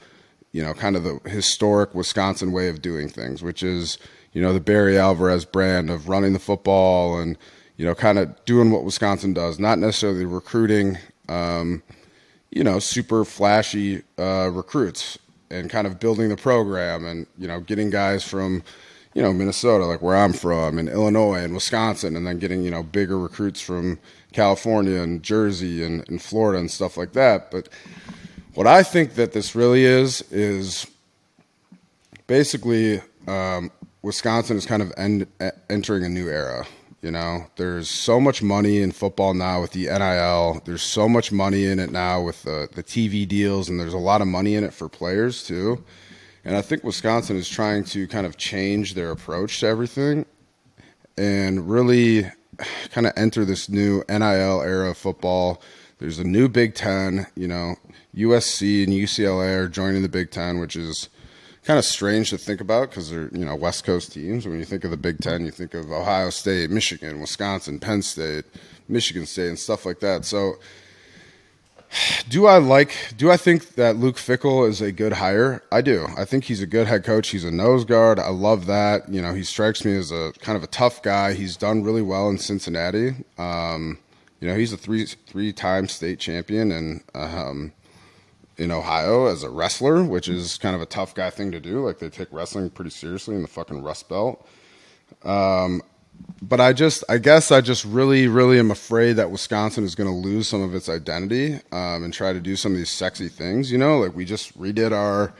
you 0.53 0.62
know 0.62 0.74
kind 0.74 0.96
of 0.96 1.05
the 1.05 1.20
historic 1.30 1.94
Wisconsin 1.94 2.51
way 2.51 2.68
of 2.68 2.82
doing 2.82 3.09
things, 3.09 3.42
which 3.42 3.62
is 3.62 3.96
you 4.32 4.42
know 4.42 4.53
the 4.53 4.61
Barry 4.61 4.98
Alvarez 4.98 5.44
brand 5.44 5.88
of 5.88 6.09
running 6.09 6.32
the 6.32 6.40
football 6.40 7.20
and 7.20 7.38
you 7.76 7.86
know 7.86 7.94
kind 7.94 8.18
of 8.18 8.44
doing 8.44 8.72
what 8.72 8.82
Wisconsin 8.82 9.34
does, 9.34 9.61
not 9.61 9.78
necessarily 9.78 10.24
recruiting. 10.24 10.98
Um, 11.28 11.84
you 12.51 12.64
know, 12.64 12.78
super 12.78 13.24
flashy 13.24 14.03
uh, 14.18 14.51
recruits 14.53 15.18
and 15.51 15.70
kind 15.70 15.86
of 15.86 15.98
building 15.98 16.28
the 16.28 16.36
program 16.36 17.05
and, 17.05 17.26
you 17.38 17.48
know, 17.48 17.61
getting 17.61 17.90
guys 17.90 18.24
from, 18.24 18.62
you 19.14 19.22
know, 19.22 19.32
Minnesota, 19.32 19.84
like 19.84 20.03
where 20.03 20.16
I'm 20.16 20.32
from, 20.32 20.78
and 20.78 20.88
Illinois 20.88 21.42
and 21.42 21.55
Wisconsin, 21.55 22.16
and 22.16 22.26
then 22.26 22.38
getting, 22.38 22.62
you 22.62 22.70
know, 22.70 22.82
bigger 22.82 23.18
recruits 23.18 23.61
from 23.61 23.98
California 24.32 25.01
and 25.01 25.22
Jersey 25.22 25.82
and, 25.82 26.09
and 26.09 26.22
Florida 26.22 26.59
and 26.61 26.70
stuff 26.70 26.96
like 26.96 27.12
that. 27.14 27.51
But 27.51 27.68
what 28.55 28.66
I 28.66 28.82
think 28.82 29.14
that 29.14 29.32
this 29.32 29.55
really 29.55 29.84
is, 29.84 30.22
is 30.30 30.86
basically 32.26 33.01
um, 33.26 33.72
Wisconsin 34.03 34.57
is 34.57 34.66
kind 34.66 34.82
of 34.82 34.92
end, 34.96 35.26
entering 35.68 36.05
a 36.05 36.09
new 36.09 36.28
era. 36.28 36.66
You 37.03 37.11
know, 37.11 37.46
there's 37.57 37.88
so 37.88 38.20
much 38.20 38.42
money 38.42 38.82
in 38.82 38.92
football 38.92 39.32
now 39.32 39.62
with 39.62 39.72
the 39.72 39.86
NIL. 39.86 40.61
There's 40.66 40.82
so 40.82 41.09
much 41.09 41.32
money 41.32 41.64
in 41.64 41.78
it 41.78 41.90
now 41.90 42.20
with 42.20 42.42
the, 42.42 42.68
the 42.72 42.82
TV 42.82 43.26
deals, 43.26 43.70
and 43.70 43.80
there's 43.80 43.94
a 43.94 43.98
lot 43.98 44.20
of 44.20 44.28
money 44.28 44.55
in 44.55 44.64
it 44.64 44.74
for 44.74 44.88
players 44.88 45.46
too. 45.46 45.82
And 46.44 46.57
I 46.57 46.62
think 46.62 46.84
Wisconsin 46.84 47.36
is 47.36 47.48
trying 47.48 47.84
to 47.84 48.07
kind 48.07 48.26
of 48.26 48.36
change 48.36 48.94
their 48.94 49.11
approach 49.11 49.61
to 49.61 49.66
everything 49.66 50.26
and 51.16 51.70
really 51.70 52.30
kind 52.90 53.07
of 53.07 53.14
enter 53.16 53.46
this 53.46 53.68
new 53.70 54.05
NIL 54.09 54.62
era 54.62 54.90
of 54.90 54.98
football. 54.98 55.62
There's 55.98 56.18
a 56.18 56.24
new 56.24 56.48
Big 56.48 56.74
Ten, 56.74 57.26
you 57.34 57.48
know, 57.48 57.76
USC 58.14 58.84
and 58.84 58.92
UCLA 58.92 59.57
are 59.57 59.68
joining 59.68 60.03
the 60.03 60.09
Big 60.09 60.30
Ten, 60.30 60.59
which 60.61 60.76
is 60.76 61.09
kind 61.70 61.78
of 61.78 61.84
strange 61.84 62.30
to 62.30 62.36
think 62.36 62.60
about 62.60 62.90
because 62.90 63.10
they're 63.10 63.28
you 63.28 63.44
know 63.44 63.54
West 63.54 63.84
Coast 63.84 64.12
teams. 64.12 64.44
When 64.44 64.58
you 64.58 64.64
think 64.64 64.82
of 64.82 64.90
the 64.90 64.96
Big 64.96 65.18
Ten, 65.18 65.44
you 65.44 65.52
think 65.52 65.72
of 65.72 65.92
Ohio 65.92 66.28
State, 66.30 66.68
Michigan, 66.68 67.20
Wisconsin, 67.20 67.78
Penn 67.78 68.02
State, 68.02 68.44
Michigan 68.88 69.24
State, 69.24 69.50
and 69.50 69.58
stuff 69.58 69.86
like 69.86 70.00
that. 70.00 70.24
So, 70.24 70.54
do 72.28 72.46
I 72.46 72.58
like? 72.58 73.14
Do 73.16 73.30
I 73.30 73.36
think 73.36 73.76
that 73.76 73.94
Luke 73.94 74.16
Fickell 74.16 74.68
is 74.68 74.80
a 74.80 74.90
good 74.90 75.12
hire? 75.12 75.62
I 75.70 75.80
do. 75.80 76.08
I 76.18 76.24
think 76.24 76.42
he's 76.42 76.60
a 76.60 76.66
good 76.66 76.88
head 76.88 77.04
coach. 77.04 77.28
He's 77.28 77.44
a 77.44 77.52
nose 77.52 77.84
guard. 77.84 78.18
I 78.18 78.30
love 78.30 78.66
that. 78.66 79.08
You 79.08 79.22
know, 79.22 79.32
he 79.32 79.44
strikes 79.44 79.84
me 79.84 79.94
as 79.94 80.10
a 80.10 80.32
kind 80.40 80.56
of 80.56 80.64
a 80.64 80.66
tough 80.66 81.02
guy. 81.02 81.34
He's 81.34 81.56
done 81.56 81.84
really 81.84 82.02
well 82.02 82.28
in 82.30 82.38
Cincinnati. 82.38 83.10
Um, 83.38 83.96
you 84.40 84.48
know, 84.48 84.56
he's 84.56 84.72
a 84.72 84.76
three 84.76 85.04
three 85.04 85.52
time 85.52 85.86
state 85.86 86.18
champion 86.18 86.72
and. 86.72 87.04
Um, 87.14 87.74
in 88.61 88.70
Ohio 88.70 89.26
as 89.26 89.42
a 89.42 89.48
wrestler, 89.48 90.04
which 90.04 90.28
is 90.28 90.58
kind 90.58 90.76
of 90.76 90.82
a 90.82 90.86
tough 90.86 91.14
guy 91.14 91.30
thing 91.30 91.50
to 91.52 91.61
do. 91.61 91.84
Like 91.84 91.98
they 91.98 92.11
take 92.11 92.28
wrestling 92.30 92.68
pretty 92.68 92.90
seriously 92.90 93.34
in 93.34 93.42
the 93.42 93.48
fucking 93.48 93.82
Rust 93.82 94.08
Belt. 94.08 94.46
Um, 95.24 95.82
but 96.42 96.61
I 96.61 96.74
just, 96.74 97.02
I 97.08 97.16
guess 97.16 97.50
I 97.50 97.62
just 97.62 97.86
really, 97.86 98.28
really 98.28 98.58
am 98.58 98.70
afraid 98.70 99.14
that 99.14 99.30
Wisconsin 99.30 99.84
is 99.84 99.94
going 99.94 100.08
to 100.08 100.14
lose 100.14 100.46
some 100.46 100.61
of 100.61 100.74
its 100.74 100.90
identity 100.90 101.54
um, 101.72 102.04
and 102.04 102.12
try 102.12 102.34
to 102.34 102.40
do 102.40 102.54
some 102.54 102.72
of 102.72 102.78
these 102.78 102.90
sexy 102.90 103.28
things. 103.28 103.72
You 103.72 103.78
know, 103.78 103.98
like 103.98 104.14
we 104.14 104.26
just 104.26 104.58
redid 104.58 104.92
our, 104.92 105.32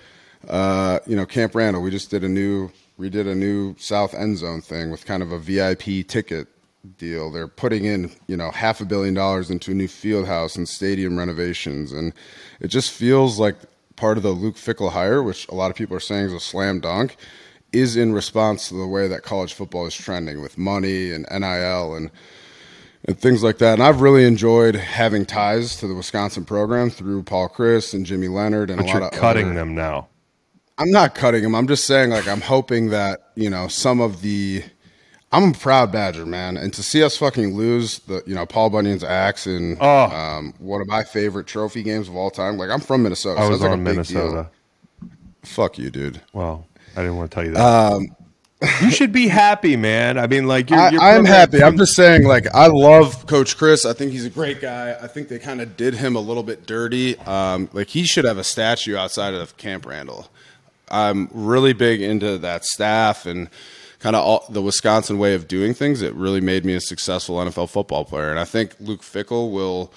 uh, 0.48 1.00
you 1.06 1.14
know, 1.14 1.26
Camp 1.26 1.54
Randall. 1.54 1.82
We 1.82 1.90
just 1.90 2.10
did 2.10 2.24
a 2.24 2.28
new, 2.28 2.70
redid 2.98 3.30
a 3.30 3.34
new 3.34 3.76
South 3.78 4.14
End 4.14 4.38
Zone 4.38 4.62
thing 4.62 4.90
with 4.90 5.04
kind 5.04 5.22
of 5.22 5.30
a 5.30 5.38
VIP 5.38 6.08
ticket 6.08 6.48
deal. 6.96 7.30
They're 7.30 7.48
putting 7.48 7.84
in, 7.84 8.10
you 8.26 8.36
know, 8.36 8.50
half 8.50 8.80
a 8.80 8.84
billion 8.84 9.14
dollars 9.14 9.50
into 9.50 9.72
a 9.72 9.74
new 9.74 9.88
field 9.88 10.26
house 10.26 10.56
and 10.56 10.68
stadium 10.68 11.18
renovations. 11.18 11.92
And 11.92 12.12
it 12.60 12.68
just 12.68 12.90
feels 12.90 13.38
like 13.38 13.56
part 13.96 14.16
of 14.16 14.22
the 14.22 14.30
Luke 14.30 14.56
Fickell 14.56 14.92
hire, 14.92 15.22
which 15.22 15.46
a 15.48 15.54
lot 15.54 15.70
of 15.70 15.76
people 15.76 15.96
are 15.96 16.00
saying 16.00 16.26
is 16.26 16.32
a 16.32 16.40
slam 16.40 16.80
dunk, 16.80 17.16
is 17.72 17.96
in 17.96 18.12
response 18.12 18.68
to 18.68 18.74
the 18.74 18.86
way 18.86 19.08
that 19.08 19.22
college 19.22 19.52
football 19.54 19.86
is 19.86 19.94
trending 19.94 20.40
with 20.40 20.58
money 20.58 21.12
and 21.12 21.26
NIL 21.30 21.94
and 21.94 22.10
and 23.06 23.18
things 23.18 23.42
like 23.42 23.56
that. 23.58 23.74
And 23.74 23.82
I've 23.82 24.02
really 24.02 24.26
enjoyed 24.26 24.74
having 24.76 25.24
ties 25.24 25.76
to 25.76 25.86
the 25.86 25.94
Wisconsin 25.94 26.44
program 26.44 26.90
through 26.90 27.22
Paul 27.22 27.48
Chryst 27.48 27.94
and 27.94 28.04
Jimmy 28.04 28.28
Leonhard 28.28 28.68
and 28.68 28.78
But 28.78 28.90
a 28.90 28.92
lot 28.92 29.02
of 29.14 29.18
cutting 29.18 29.46
other- 29.46 29.54
them 29.54 29.74
now. 29.74 30.08
I'm 30.76 30.90
not 30.90 31.14
cutting 31.14 31.42
them. 31.42 31.54
I'm 31.54 31.66
just 31.66 31.84
saying, 31.86 32.10
like, 32.10 32.26
I'm 32.28 32.40
hoping 32.42 32.88
that 32.90 33.30
you 33.36 33.48
know 33.50 33.68
some 33.68 34.00
of 34.00 34.22
the. 34.22 34.64
I'm 35.32 35.50
a 35.50 35.52
proud 35.52 35.92
Badger 35.92 36.26
man, 36.26 36.56
and 36.56 36.72
to 36.74 36.82
see 36.82 37.04
us 37.04 37.16
fucking 37.16 37.54
lose 37.56 38.00
the, 38.00 38.22
you 38.26 38.34
know, 38.34 38.46
Paul 38.46 38.70
Bunyan's 38.70 39.04
axe 39.04 39.46
in 39.46 39.76
Oh. 39.80 40.04
um, 40.06 40.54
one 40.58 40.80
of 40.80 40.88
my 40.88 41.04
favorite 41.04 41.46
trophy 41.46 41.82
games 41.84 42.08
of 42.08 42.16
all 42.16 42.30
time. 42.30 42.56
Like, 42.58 42.68
I'm 42.70 42.80
from 42.80 43.04
Minnesota. 43.04 43.40
I 43.40 43.44
so 43.44 43.50
was 43.50 43.60
like 43.60 43.70
on 43.70 43.78
a 43.78 43.82
Minnesota. 43.82 44.48
Fuck 45.44 45.78
you, 45.78 45.90
dude. 45.90 46.20
Well, 46.32 46.66
I 46.96 47.02
didn't 47.02 47.16
want 47.16 47.30
to 47.30 47.34
tell 47.34 47.44
you 47.44 47.52
that. 47.52 48.08
you 48.82 48.90
should 48.90 49.12
be 49.12 49.28
happy, 49.28 49.76
man. 49.76 50.18
I 50.18 50.26
mean, 50.26 50.46
like 50.48 50.68
you're. 50.68 50.78
I, 50.80 50.90
you're 50.90 51.00
I'm 51.00 51.24
happy. 51.24 51.58
from- 51.60 51.68
I'm 51.68 51.76
just 51.78 51.94
saying, 51.94 52.24
like, 52.24 52.46
I 52.52 52.66
love 52.66 53.26
Coach 53.26 53.56
Chryst. 53.56 53.86
I 53.88 53.92
think 53.92 54.10
he's 54.12 54.26
a 54.26 54.30
great 54.30 54.60
guy. 54.60 54.96
I 55.00 55.06
think 55.06 55.28
they 55.28 55.38
kind 55.38 55.60
of 55.60 55.76
did 55.76 55.94
him 55.94 56.16
a 56.16 56.20
little 56.20 56.42
bit 56.42 56.66
dirty. 56.66 57.16
Um, 57.20 57.70
like, 57.72 57.88
he 57.88 58.04
should 58.04 58.24
have 58.24 58.36
a 58.36 58.44
statue 58.44 58.96
outside 58.96 59.32
of 59.34 59.56
Camp 59.56 59.86
Randall. 59.86 60.28
I'm 60.90 61.28
really 61.32 61.72
big 61.72 62.02
into 62.02 62.36
that 62.38 62.64
staff 62.64 63.24
and 63.24 63.48
kind 64.01 64.16
of 64.16 64.53
the 64.53 64.61
Wisconsin 64.62 65.18
way 65.18 65.34
of 65.34 65.46
doing 65.46 65.72
things. 65.74 66.03
It 66.03 66.14
really 66.14 66.40
made 66.40 66.64
me 66.64 66.74
a 66.74 66.80
successful 66.80 67.36
NFL 67.36 67.70
football 67.70 68.05
player, 68.05 68.30
and 68.30 68.40
I 68.40 68.44
think 68.44 68.74
Luke 68.80 69.03
Fickell 69.03 69.53
will, 69.53 69.92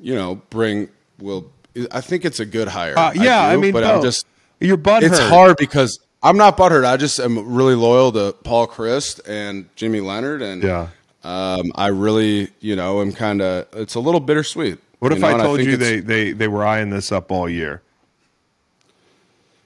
you 0.00 0.14
know, 0.14 0.36
bring 0.50 0.88
will. 1.18 1.50
I 1.90 2.00
think 2.00 2.24
it's 2.24 2.40
a 2.40 2.46
good 2.46 2.68
hire. 2.68 2.96
Uh, 2.98 3.12
yeah, 3.14 3.40
I, 3.42 3.54
do, 3.54 3.60
mean, 3.60 3.72
but 3.72 3.82
Bo, 3.84 3.96
I'm 3.96 4.02
just 4.02 4.26
your 4.60 4.76
butt 4.76 5.02
it's 5.02 5.18
hurt. 5.18 5.30
hard 5.30 5.56
because 5.56 5.98
I'm 6.22 6.36
not 6.36 6.56
butthurt. 6.56 6.84
I 6.84 6.96
just 6.96 7.18
am 7.18 7.52
really 7.54 7.74
loyal 7.74 8.12
to 8.12 8.34
Paul 8.44 8.66
Chryst 8.68 9.20
and 9.26 9.68
Jimmy 9.76 10.00
Leonhard, 10.00 10.42
and 10.42 10.62
Yeah. 10.62 10.88
um, 11.24 11.72
I 11.74 11.88
really, 11.88 12.50
you 12.60 12.76
know, 12.76 13.00
am 13.00 13.12
kind 13.12 13.40
of. 13.40 13.66
It's 13.72 13.94
a 13.94 14.00
little 14.00 14.20
bittersweet. 14.20 14.78
What 14.98 15.12
if 15.12 15.20
know, 15.20 15.28
I 15.28 15.38
told 15.42 15.58
think 15.58 15.70
you 15.70 15.76
they, 15.78 16.00
they, 16.00 16.32
they 16.32 16.46
were 16.46 16.62
eyeing 16.64 16.90
this 16.90 17.10
up 17.10 17.32
all 17.32 17.48
year? 17.48 17.80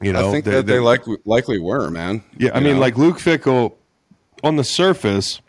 You 0.01 0.13
know, 0.13 0.29
I 0.29 0.33
think 0.33 0.45
that 0.45 0.67
they 0.67 0.81
like 0.81 1.03
likely 1.25 1.59
were 1.59 1.91
man. 1.91 2.23
Yeah, 2.37 2.51
I 2.55 2.59
You 2.59 2.65
mean, 2.65 2.75
know? 2.75 2.81
like 2.81 2.99
Luke 2.99 3.19
Fickell, 3.19 3.75
on 4.43 4.57
the 4.57 4.65
surface, 4.65 5.41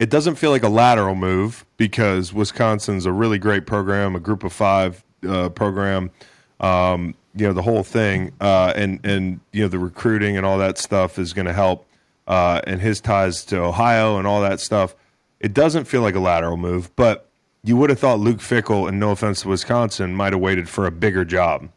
it 0.00 0.10
doesn't 0.10 0.36
feel 0.36 0.50
like 0.50 0.62
a 0.62 0.68
lateral 0.68 1.14
move 1.14 1.64
because 1.76 2.32
Wisconsin's 2.32 3.06
a 3.06 3.12
really 3.12 3.38
great 3.38 3.66
program, 3.66 4.16
a 4.16 4.20
group 4.20 4.42
of 4.44 4.52
five 4.52 5.04
uh, 5.28 5.50
program. 5.50 6.10
Um, 6.58 7.14
you 7.34 7.46
know, 7.46 7.52
the 7.52 7.62
whole 7.62 7.84
thing, 7.84 8.32
uh, 8.40 8.72
and 8.74 8.98
and 9.04 9.40
you 9.52 9.62
know 9.62 9.68
the 9.68 9.78
recruiting 9.78 10.36
and 10.36 10.44
all 10.44 10.58
that 10.58 10.78
stuff 10.78 11.18
is 11.18 11.32
going 11.32 11.46
to 11.46 11.52
help, 11.52 11.86
uh, 12.26 12.60
and 12.66 12.80
his 12.80 13.00
ties 13.00 13.44
to 13.46 13.58
Ohio 13.58 14.18
and 14.18 14.26
all 14.26 14.40
that 14.42 14.58
stuff. 14.60 14.96
It 15.38 15.54
doesn't 15.54 15.84
feel 15.84 16.02
like 16.02 16.14
a 16.14 16.20
lateral 16.20 16.56
move, 16.56 16.94
but 16.96 17.28
you 17.62 17.76
would 17.76 17.88
have 17.90 17.98
thought 17.98 18.18
Luke 18.18 18.38
Fickell, 18.38 18.88
and 18.88 18.98
no 18.98 19.12
offense 19.12 19.42
to 19.42 19.48
Wisconsin, 19.48 20.14
might 20.14 20.32
have 20.32 20.42
waited 20.42 20.68
for 20.68 20.86
a 20.86 20.90
bigger 20.90 21.24
job, 21.24 21.68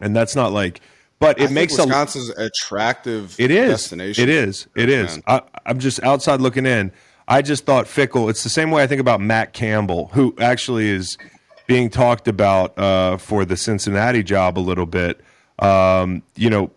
and 0.00 0.16
that's 0.16 0.34
not 0.34 0.52
like. 0.52 0.80
But 1.20 1.38
it 1.38 1.52
makes 1.52 1.78
a 1.78 1.84
Wisconsin's 1.84 2.30
attractive. 2.30 3.36
it 3.38 3.50
is. 3.50 3.70
destination. 3.70 4.22
It 4.22 4.30
is. 4.30 4.66
It 4.74 4.88
is. 4.88 5.16
Man. 5.16 5.22
I, 5.26 5.42
I'm 5.66 5.78
just 5.78 6.02
outside 6.02 6.40
looking 6.40 6.64
in. 6.64 6.90
I 7.28 7.42
just 7.42 7.66
thought 7.66 7.84
Fickell. 7.84 8.30
It's 8.30 8.42
the 8.42 8.48
same 8.48 8.70
way 8.70 8.82
I 8.82 8.86
think 8.86 9.00
about 9.00 9.20
Matt 9.20 9.52
Campbell, 9.52 10.08
who 10.14 10.34
actually 10.40 10.88
is 10.88 11.18
being 11.66 11.90
talked 11.90 12.26
about 12.26 12.76
uh, 12.78 13.18
for 13.18 13.44
the 13.44 13.56
Cincinnati 13.56 14.22
job 14.22 14.58
a 14.58 14.60
little 14.60 14.86
bit. 14.86 15.20
Um, 15.60 16.22
you 16.36 16.50
know, 16.50 16.70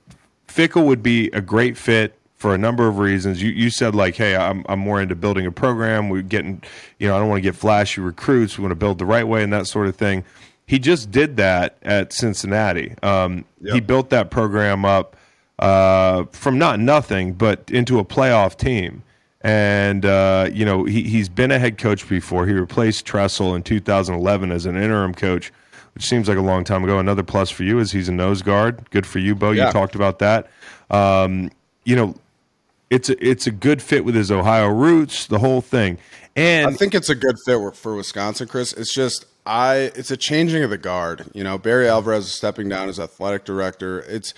Fickell 0.47 0.85
would 0.85 1.01
be 1.01 1.29
a 1.31 1.41
great 1.41 1.77
fit 1.77 2.19
for 2.35 2.53
a 2.53 2.57
number 2.57 2.87
of 2.87 2.99
reasons. 2.99 3.41
You 3.41 3.49
you 3.49 3.69
said 3.69 3.95
like, 3.95 4.15
hey, 4.15 4.35
I'm 4.35 4.65
I'm 4.67 4.79
more 4.79 5.01
into 5.01 5.15
building 5.15 5.45
a 5.45 5.51
program. 5.51 6.09
We're 6.09 6.21
getting, 6.21 6.61
you 6.99 7.07
know, 7.07 7.15
I 7.15 7.19
don't 7.19 7.29
want 7.29 7.37
to 7.37 7.41
get 7.41 7.55
flashy 7.55 8.01
recruits. 8.01 8.57
We 8.57 8.63
want 8.63 8.73
to 8.73 8.75
build 8.75 8.99
the 8.99 9.05
right 9.05 9.25
way 9.25 9.41
and 9.41 9.53
that 9.53 9.67
sort 9.67 9.87
of 9.87 9.95
thing. 9.95 10.25
He 10.66 10.80
just 10.80 11.11
did 11.11 11.38
that 11.38 11.78
at 11.82 12.14
Cincinnati. 12.14 12.95
Um, 13.03 13.45
He 13.74 13.80
built 13.82 14.09
that 14.11 14.32
program 14.32 14.86
up 14.86 15.16
uh, 15.59 16.26
from 16.32 16.57
not 16.57 16.80
nothing, 16.80 17.34
but 17.34 17.70
into 17.70 17.99
a 17.99 18.05
playoff 18.05 18.57
team. 18.57 19.03
And 19.41 20.05
uh, 20.05 20.49
you 20.53 20.64
know 20.64 20.86
he 20.86 21.03
he's 21.03 21.28
been 21.28 21.51
a 21.51 21.59
head 21.59 21.78
coach 21.78 22.07
before. 22.07 22.47
He 22.47 22.53
replaced 22.53 23.05
Tressel 23.05 23.55
in 23.55 23.64
2011 23.64 24.51
as 24.51 24.66
an 24.66 24.78
interim 24.78 25.14
coach, 25.14 25.51
which 25.95 26.05
seems 26.05 26.30
like 26.30 26.38
a 26.38 26.41
long 26.41 26.64
time 26.64 26.84
ago. 26.84 26.97
Another 26.97 27.24
plus 27.24 27.49
for 27.49 27.64
you 27.64 27.80
is 27.80 27.91
he's 27.91 28.07
a 28.07 28.14
nose 28.14 28.41
guard. 28.41 28.89
Good 28.91 29.05
for 29.05 29.20
you, 29.20 29.36
Bo. 29.36 29.51
Yeah. 29.51 29.68
You 29.68 29.72
talked 29.74 29.95
about 29.95 30.20
that. 30.20 30.49
Um, 30.89 31.51
you 31.84 31.97
know, 31.97 32.16
it's 32.89 33.09
a, 33.09 33.28
it's 33.28 33.45
a 33.45 33.51
good 33.51 33.82
fit 33.82 34.05
with 34.05 34.16
his 34.16 34.32
Ohio 34.32 34.70
roots, 34.70 35.28
the 35.28 35.39
whole 35.39 35.59
thing. 35.61 35.97
And 36.36 36.70
I 36.70 36.74
think 36.74 36.95
it's 36.95 37.09
a 37.09 37.16
good 37.16 37.36
fit 37.45 37.76
for 37.76 37.95
Wisconsin, 37.95 38.47
Chris. 38.47 38.72
It's 38.74 38.93
just 38.93 39.26
I. 39.45 39.91
It's 39.95 40.11
a 40.11 40.17
changing 40.17 40.63
of 40.63 40.69
the 40.69 40.77
guard. 40.77 41.25
You 41.33 41.43
know, 41.43 41.57
Barry 41.57 41.87
Alvarez 41.87 42.25
is 42.25 42.33
stepping 42.33 42.69
down 42.69 42.89
as 42.89 42.99
athletic 42.99 43.45
director. 43.45 44.01
It's. 44.01 44.33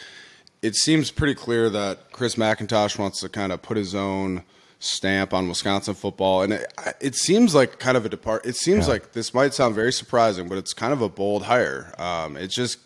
It 0.61 0.75
seems 0.75 1.11
pretty 1.11 1.35
clear 1.35 1.69
that 1.69 2.11
Chris 2.11 2.35
McIntosh 2.35 2.97
wants 2.97 3.19
to 3.21 3.29
kind 3.29 3.51
of 3.51 3.61
put 3.61 3.77
his 3.77 3.93
own 3.93 4.41
stamp 4.79 5.33
on 5.33 5.47
Wisconsin 5.47 5.93
football, 5.93 6.41
and 6.41 6.53
it, 6.53 6.73
it 6.99 7.15
seems 7.15 7.53
like 7.53 7.77
kind 7.77 7.95
of 7.95 8.05
a 8.05 8.09
depart. 8.09 8.45
It 8.45 8.55
seems 8.55 8.87
like 8.87 9.11
this 9.11 9.33
might 9.33 9.53
sound 9.53 9.75
very 9.75 9.93
surprising, 9.93 10.47
but 10.47 10.57
it's 10.57 10.73
kind 10.73 10.91
of 10.91 11.01
a 11.01 11.09
bold 11.09 11.43
hire. 11.43 11.93
Um, 11.99 12.35
it's 12.35 12.55
just 12.55 12.79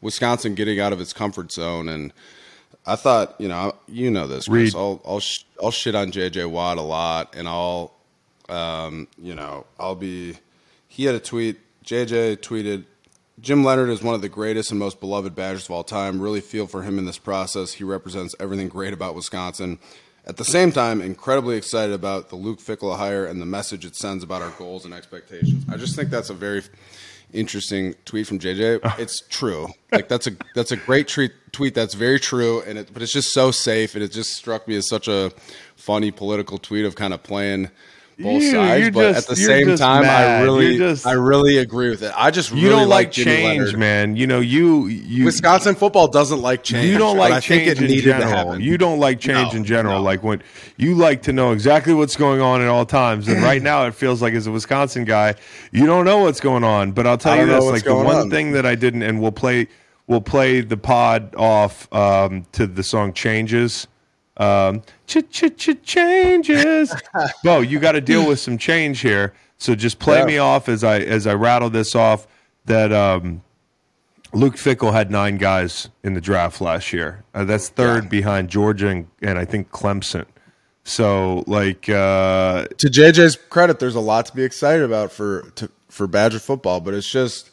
Wisconsin 0.00 0.54
getting 0.56 0.80
out 0.80 0.92
of 0.92 1.00
its 1.00 1.12
comfort 1.12 1.52
zone 1.52 1.88
and. 1.88 2.12
I 2.86 2.96
thought, 2.96 3.38
you 3.38 3.46
know, 3.46 3.76
you 3.86 4.10
know 4.10 4.26
this, 4.26 4.48
Chris. 4.48 4.72
Reed. 4.72 4.74
I'll 4.74 5.02
I'll, 5.04 5.20
sh- 5.20 5.44
I'll 5.62 5.70
shit 5.70 5.94
on 5.94 6.10
JJ 6.10 6.50
Watt 6.50 6.78
a 6.78 6.82
lot, 6.82 7.36
and 7.36 7.46
I'll 7.46 7.92
um, 8.50 9.06
you 9.16 9.34
know, 9.34 9.66
I'll 9.78 9.94
be. 9.94 10.36
He 11.00 11.06
had 11.06 11.14
a 11.14 11.18
tweet. 11.18 11.56
JJ 11.82 12.42
tweeted, 12.42 12.84
"Jim 13.40 13.64
Leonhard 13.64 13.88
is 13.88 14.02
one 14.02 14.14
of 14.14 14.20
the 14.20 14.28
greatest 14.28 14.70
and 14.70 14.78
most 14.78 15.00
beloved 15.00 15.34
Badgers 15.34 15.64
of 15.64 15.70
all 15.70 15.82
time. 15.82 16.20
Really 16.20 16.42
feel 16.42 16.66
for 16.66 16.82
him 16.82 16.98
in 16.98 17.06
this 17.06 17.16
process. 17.16 17.72
He 17.72 17.84
represents 17.84 18.34
everything 18.38 18.68
great 18.68 18.92
about 18.92 19.14
Wisconsin. 19.14 19.78
At 20.26 20.36
the 20.36 20.44
same 20.44 20.72
time, 20.72 21.00
incredibly 21.00 21.56
excited 21.56 21.94
about 21.94 22.28
the 22.28 22.36
Luke 22.36 22.58
Fickell 22.58 22.98
hire 22.98 23.24
and 23.24 23.40
the 23.40 23.46
message 23.46 23.86
it 23.86 23.96
sends 23.96 24.22
about 24.22 24.42
our 24.42 24.50
goals 24.50 24.84
and 24.84 24.92
expectations. 24.92 25.64
I 25.70 25.78
just 25.78 25.96
think 25.96 26.10
that's 26.10 26.28
a 26.28 26.34
very 26.34 26.62
interesting 27.32 27.94
tweet 28.04 28.26
from 28.26 28.38
JJ. 28.38 28.80
Ah. 28.84 28.94
It's 28.98 29.26
true. 29.26 29.68
Like 29.90 30.10
that's 30.10 30.26
a 30.26 30.32
that's 30.54 30.70
a 30.70 30.76
great 30.76 31.08
tweet. 31.08 31.32
Tweet 31.52 31.74
that's 31.74 31.94
very 31.94 32.20
true, 32.20 32.60
and 32.66 32.76
it, 32.76 32.92
but 32.92 33.00
it's 33.00 33.14
just 33.14 33.32
so 33.32 33.52
safe, 33.52 33.94
and 33.94 34.04
it 34.04 34.12
just 34.12 34.34
struck 34.34 34.68
me 34.68 34.76
as 34.76 34.86
such 34.86 35.08
a 35.08 35.32
funny 35.76 36.10
political 36.10 36.58
tweet 36.58 36.84
of 36.84 36.94
kind 36.94 37.14
of 37.14 37.22
playing 37.22 37.70
both 38.22 38.42
You- 38.42 38.50
sides. 38.52 38.90
but 38.90 39.12
just- 39.14 39.28
at 39.30 39.36
the 39.36 39.36
same 39.42 39.76
time, 39.76 40.02
mad. 40.02 40.40
I 40.40 40.42
really, 40.42 40.78
just- 40.78 41.06
I 41.06 41.12
really 41.12 41.58
agree 41.58 41.90
with 41.90 42.02
it. 42.02 42.12
I 42.16 42.30
just 42.30 42.50
you 42.52 42.68
really 42.68 42.80
don't 42.80 42.88
like 42.88 43.12
Jimmy 43.12 43.30
change, 43.30 43.58
Leonhard. 43.60 43.78
man. 43.78 44.16
You 44.16 44.26
know, 44.26 44.40
you 44.40 44.86
you 44.86 45.24
Wisconsin 45.24 45.74
football 45.74 46.08
doesn't 46.08 46.40
like 46.42 46.62
change. 46.62 46.86
You 46.86 46.98
don't 46.98 47.16
like 47.16 47.32
I 47.32 47.40
think 47.40 47.64
change 47.64 47.80
it 47.82 47.90
in 47.90 48.00
general. 48.00 48.60
You 48.60 48.78
don't 48.78 49.00
like 49.00 49.20
change 49.20 49.52
No, 49.52 49.58
in 49.58 49.64
general. 49.64 49.98
no. 49.98 50.02
Like 50.02 50.22
when 50.22 50.42
you 50.76 50.94
like 50.94 51.22
to 51.22 51.32
know 51.32 51.52
exactly 51.52 51.94
what's 51.94 52.16
going 52.16 52.40
on 52.40 52.60
at 52.60 52.68
all 52.68 52.84
times. 52.86 53.28
And 53.28 53.42
right 53.42 53.62
now, 53.70 53.86
it 53.86 53.94
feels 53.94 54.20
like 54.22 54.34
as 54.34 54.46
a 54.46 54.50
Wisconsin 54.50 55.04
guy, 55.04 55.34
you 55.72 55.86
don't 55.86 56.04
know 56.04 56.18
what's 56.18 56.40
going 56.40 56.64
on. 56.64 56.92
But 56.92 57.06
I'll 57.06 57.18
tell 57.18 57.36
you 57.36 57.46
this: 57.46 57.64
like 57.64 57.84
the 57.84 57.94
one 57.94 58.06
on. 58.16 58.30
thing 58.30 58.52
that 58.52 58.66
I 58.66 58.74
didn't, 58.74 59.02
and 59.02 59.20
we'll 59.20 59.32
play, 59.32 59.66
we'll 60.06 60.20
play 60.20 60.60
the 60.60 60.76
pod 60.76 61.34
off 61.36 61.92
um, 61.92 62.44
to 62.52 62.66
the 62.66 62.82
song 62.82 63.12
"Changes." 63.12 63.86
Um, 64.40 64.82
ch 65.06 65.18
ch 65.30 65.44
ch 65.56 65.70
changes. 65.82 66.94
Bo, 67.44 67.60
you 67.60 67.78
got 67.78 67.92
to 67.92 68.00
deal 68.00 68.26
with 68.26 68.40
some 68.40 68.56
change 68.58 69.00
here. 69.00 69.34
So 69.58 69.74
just 69.74 69.98
play 69.98 70.20
Yeah. 70.20 70.24
me 70.24 70.38
off 70.38 70.68
as 70.68 70.82
I 70.82 71.00
as 71.00 71.26
I 71.26 71.34
rattle 71.34 71.70
this 71.70 71.94
off. 71.94 72.26
That 72.66 72.92
um, 72.92 73.42
Luke 74.32 74.54
Fickell 74.56 74.92
had 74.92 75.10
nine 75.10 75.36
guys 75.38 75.88
in 76.02 76.14
the 76.14 76.20
draft 76.20 76.60
last 76.60 76.92
year. 76.92 77.24
Uh, 77.34 77.44
that's 77.44 77.68
third 77.68 78.08
behind 78.08 78.48
Georgia 78.48 78.88
and, 78.88 79.08
and 79.22 79.38
I 79.38 79.44
think 79.44 79.70
Clemson. 79.70 80.26
So 80.84 81.44
like 81.46 81.88
uh, 81.88 82.66
to 82.78 82.86
JJ's 82.88 83.36
credit, 83.36 83.78
there's 83.80 83.94
a 83.94 84.00
lot 84.00 84.26
to 84.26 84.34
be 84.36 84.42
excited 84.44 84.82
about 84.84 85.12
for 85.12 85.50
to, 85.56 85.70
for 85.88 86.06
Badger 86.06 86.38
football, 86.38 86.80
but 86.80 86.94
it's 86.94 87.08
just 87.10 87.50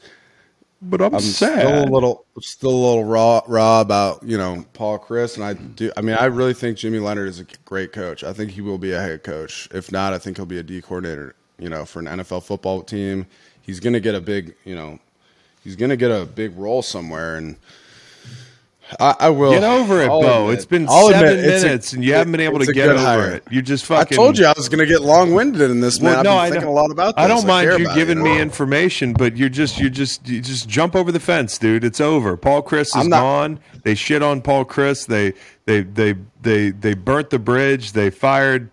but 0.81 1.01
I'm, 1.01 1.15
I'm 1.15 1.21
sad. 1.21 1.59
still 1.59 1.83
a 1.83 1.89
little 1.89 2.25
still 2.39 2.69
a 2.69 2.83
little 2.85 3.03
raw 3.03 3.41
raw 3.47 3.81
about 3.81 4.23
you 4.23 4.37
know 4.37 4.65
Paul 4.73 4.99
Chryst, 4.99 5.35
and 5.35 5.43
I 5.43 5.53
do. 5.53 5.91
I 5.97 6.01
mean, 6.01 6.15
I 6.15 6.25
really 6.25 6.53
think 6.53 6.77
Jimmy 6.77 6.99
Leonhard 6.99 7.27
is 7.27 7.39
a 7.39 7.45
great 7.65 7.91
coach. 7.91 8.23
I 8.23 8.33
think 8.33 8.51
he 8.51 8.61
will 8.61 8.77
be 8.77 8.91
a 8.91 9.01
head 9.01 9.23
coach. 9.23 9.67
If 9.71 9.91
not, 9.91 10.13
I 10.13 10.19
think 10.19 10.37
he'll 10.37 10.45
be 10.45 10.59
a 10.59 10.63
D 10.63 10.81
coordinator. 10.81 11.35
You 11.59 11.69
know, 11.69 11.85
for 11.85 11.99
an 11.99 12.05
NFL 12.05 12.43
football 12.43 12.83
team, 12.83 13.25
he's 13.61 13.79
going 13.79 13.93
to 13.93 13.99
get 13.99 14.13
a 14.13 14.21
big 14.21 14.55
you 14.65 14.75
know 14.75 14.99
he's 15.63 15.75
going 15.75 15.89
to 15.89 15.97
get 15.97 16.11
a 16.11 16.25
big 16.25 16.55
role 16.57 16.81
somewhere, 16.81 17.37
and 17.37 17.57
I, 18.99 19.15
I 19.19 19.29
will 19.29 19.51
Get 19.51 19.63
over 19.63 20.01
it, 20.01 20.09
I'll 20.09 20.21
Bo. 20.21 20.41
admit- 20.43 20.55
It's 20.55 20.65
been 20.65 20.87
I'll 20.89 21.07
admit 21.07 21.21
seven 21.21 21.39
it's 21.51 21.63
a- 21.63 21.65
minutes, 21.67 21.93
and 21.93 22.03
you 22.03 22.13
haven't 22.13 22.31
been 22.31 22.41
able 22.41 22.59
to 22.59 22.71
get 22.71 22.89
over 22.89 22.99
hire. 22.99 23.31
it. 23.31 23.43
You 23.51 23.61
just 23.61 23.85
fucking. 23.85 24.15
I 24.15 24.15
told 24.15 24.37
you 24.37 24.45
I 24.45 24.53
was 24.55 24.69
going 24.69 24.79
to 24.79 24.85
get 24.85 25.01
long 25.01 25.33
winded 25.33 25.69
in 25.69 25.81
this, 25.81 25.99
man. 25.99 26.11
Well, 26.11 26.17
I've 26.19 26.23
been 26.23 26.31
I 26.33 26.43
thinking 26.49 26.61
don't, 26.61 26.69
a 26.69 26.73
lot 26.81 26.91
about 26.91 27.15
this. 27.17 27.25
I 27.25 27.27
don't 27.27 27.45
mind 27.45 27.79
you 27.79 27.93
giving 27.93 28.19
it, 28.19 28.23
me 28.23 28.39
information, 28.39 29.13
but 29.13 29.35
you're 29.35 29.49
just 29.49 29.77
you 29.79 29.89
just 29.89 30.27
you 30.27 30.39
just 30.41 30.69
jump 30.69 30.95
over 30.95 31.11
the 31.11 31.19
fence, 31.19 31.57
dude. 31.57 31.83
It's 31.83 31.99
over. 31.99 32.37
Paul 32.37 32.63
Chryst 32.63 32.97
is 32.97 33.07
not- 33.07 33.19
gone. 33.21 33.59
They 33.83 33.93
shit 33.95 34.23
on 34.23 34.41
Paul 34.41 34.63
Chryst. 34.65 35.07
They 35.07 35.33
they 35.65 35.81
they 35.81 36.15
they 36.41 36.69
they 36.71 36.93
burnt 36.93 37.29
the 37.29 37.39
bridge. 37.39 37.91
They 37.91 38.09
fired 38.09 38.69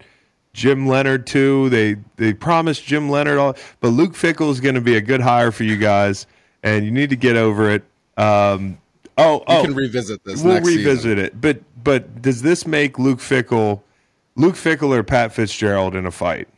Jim 0.52 0.86
Leonhard 0.86 1.26
too. 1.26 1.68
They 1.70 1.96
they 2.16 2.32
promised 2.32 2.84
Jim 2.84 3.10
Leonhard 3.10 3.38
all, 3.38 3.56
but 3.80 3.88
Luke 3.88 4.12
Fickell 4.12 4.50
is 4.50 4.60
going 4.60 4.76
to 4.76 4.80
be 4.80 4.96
a 4.96 5.00
good 5.00 5.20
hire 5.20 5.50
for 5.50 5.64
you 5.64 5.76
guys, 5.76 6.26
and 6.62 6.84
you 6.84 6.92
need 6.92 7.10
to 7.10 7.16
get 7.16 7.36
over 7.36 7.68
it. 7.70 7.82
Um, 8.16 8.78
oh, 9.18 9.38
We 9.38 9.44
oh, 9.48 9.62
can 9.62 9.74
revisit 9.74 10.24
this. 10.24 10.42
we'll 10.42 10.54
next 10.54 10.66
revisit 10.68 11.02
season. 11.02 11.18
it. 11.18 11.40
But 11.40 11.60
but 11.82 12.22
does 12.22 12.42
this 12.42 12.66
make 12.66 12.98
Luke 12.98 13.18
Fickell, 13.18 13.82
Luke 14.36 14.54
Fickell 14.54 14.94
or 14.94 15.02
Pat 15.02 15.32
Fitzgerald 15.32 15.94
in 15.94 16.06
a 16.06 16.10
fight? 16.10 16.48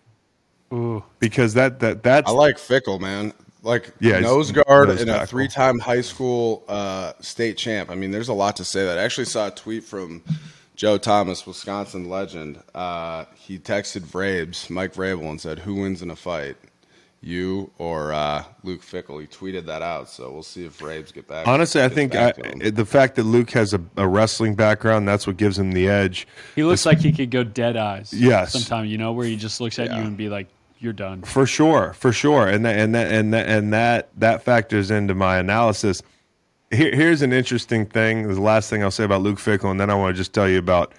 Ooh. 0.72 1.02
Because 1.18 1.54
that 1.54 1.80
that 1.80 2.02
that's 2.02 2.28
I 2.28 2.32
like 2.32 2.56
Fickell, 2.56 3.00
man. 3.00 3.32
Like 3.62 3.92
Yeah, 3.98 4.16
he's 4.18 4.22
nose 4.22 4.52
guard 4.52 4.88
nose 4.88 5.00
and 5.00 5.10
a 5.10 5.26
three-time 5.26 5.78
high 5.78 6.00
school 6.00 6.64
uh, 6.68 7.12
state 7.20 7.56
champ. 7.56 7.90
I 7.90 7.94
mean, 7.94 8.10
there's 8.12 8.28
a 8.28 8.34
lot 8.34 8.56
to 8.56 8.64
say. 8.64 8.84
That 8.84 8.98
I 8.98 9.02
actually 9.02 9.24
saw 9.24 9.48
a 9.48 9.50
tweet 9.50 9.82
from 9.82 10.22
Joe 10.76 10.98
Thomas, 10.98 11.46
Wisconsin 11.46 12.08
legend. 12.08 12.62
Uh, 12.74 13.24
he 13.34 13.58
texted 13.58 14.02
Vrabes, 14.02 14.70
Mike 14.70 14.94
Vrabel, 14.94 15.28
and 15.30 15.40
said, 15.40 15.60
"Who 15.60 15.76
wins 15.76 16.00
in 16.02 16.10
a 16.10 16.16
fight, 16.16 16.56
you 17.20 17.70
or 17.78 18.12
uh, 18.12 18.44
Luke 18.62 18.82
Fickell?" 18.82 19.20
He 19.20 19.26
tweeted 19.26 19.66
that 19.66 19.82
out, 19.82 20.08
so 20.08 20.30
we'll 20.30 20.42
see 20.42 20.64
if 20.64 20.78
Vrabes 20.78 21.12
get 21.12 21.26
back. 21.26 21.46
honestly, 21.46 21.82
I 21.82 21.88
think 21.88 22.14
I, 22.14 22.32
the 22.70 22.84
fact 22.84 23.16
that 23.16 23.24
Luke 23.24 23.50
has 23.50 23.74
a, 23.74 23.80
a 23.96 24.06
wrestling 24.06 24.54
background 24.54 25.08
that's 25.08 25.26
what 25.26 25.36
gives 25.36 25.58
him 25.58 25.72
the 25.72 25.88
edge. 25.88 26.26
He 26.54 26.64
looks 26.64 26.86
like 26.86 26.98
he 26.98 27.12
could 27.12 27.30
go 27.30 27.44
dead 27.44 27.76
eyes. 27.76 28.12
Yes. 28.12 28.52
Sometime, 28.52 28.86
you 28.86 28.98
know, 28.98 29.12
where 29.12 29.26
he 29.26 29.36
just 29.36 29.60
looks 29.60 29.78
at 29.78 29.88
you 29.88 30.02
and 30.02 30.16
be 30.16 30.28
like, 30.28 30.48
"You're 30.78 30.92
done." 30.92 31.22
For 31.22 31.46
sure, 31.46 31.92
for 31.94 32.12
sure, 32.12 32.48
and 32.48 32.64
that, 32.64 32.78
and 32.78 32.94
that, 32.94 33.12
and 33.12 33.32
that, 33.34 33.48
and 33.48 33.72
that 33.72 34.08
that 34.16 34.42
factors 34.42 34.90
into 34.90 35.14
my 35.14 35.38
analysis. 35.38 36.02
Here, 36.70 36.94
here's 36.94 37.22
an 37.22 37.32
interesting 37.32 37.86
thing. 37.86 38.28
The 38.28 38.40
last 38.40 38.70
thing 38.70 38.82
I'll 38.82 38.90
say 38.90 39.04
about 39.04 39.22
Luke 39.22 39.38
Fickell, 39.38 39.70
and 39.70 39.80
then 39.80 39.90
I 39.90 39.94
want 39.94 40.14
to 40.14 40.18
just 40.18 40.32
tell 40.32 40.48
you 40.48 40.58
about 40.58 40.92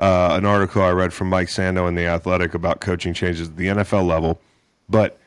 uh, 0.00 0.30
an 0.32 0.46
article 0.46 0.82
I 0.82 0.90
read 0.90 1.12
from 1.12 1.28
Mike 1.28 1.48
Sando 1.48 1.86
in 1.86 1.94
the 1.94 2.06
Athletic 2.06 2.54
about 2.54 2.80
coaching 2.80 3.14
changes 3.14 3.48
at 3.48 3.56
the 3.56 3.66
NFL 3.66 4.06
level. 4.06 4.40
But 4.88 5.19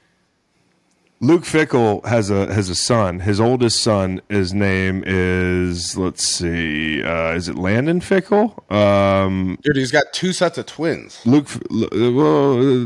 Luke 1.24 1.44
Fickell 1.44 2.06
has 2.06 2.30
a 2.30 2.54
has 2.54 2.68
a 2.70 2.76
son. 2.76 3.22
His 3.22 3.40
oldest 3.40 3.82
son, 3.82 4.22
his 4.28 4.54
name 4.54 5.04
is 5.08 5.98
let's 5.98 6.22
see, 6.24 7.02
uh, 7.02 7.32
is 7.32 7.48
it 7.48 7.56
Landon 7.56 8.02
Fickell? 8.02 8.70
Um, 8.72 9.58
Dude, 9.64 9.78
he's 9.78 9.92
got 9.92 10.12
two 10.12 10.34
sets 10.34 10.58
of 10.58 10.66
twins. 10.66 11.22
Luke, 11.26 11.48
well, 11.72 12.86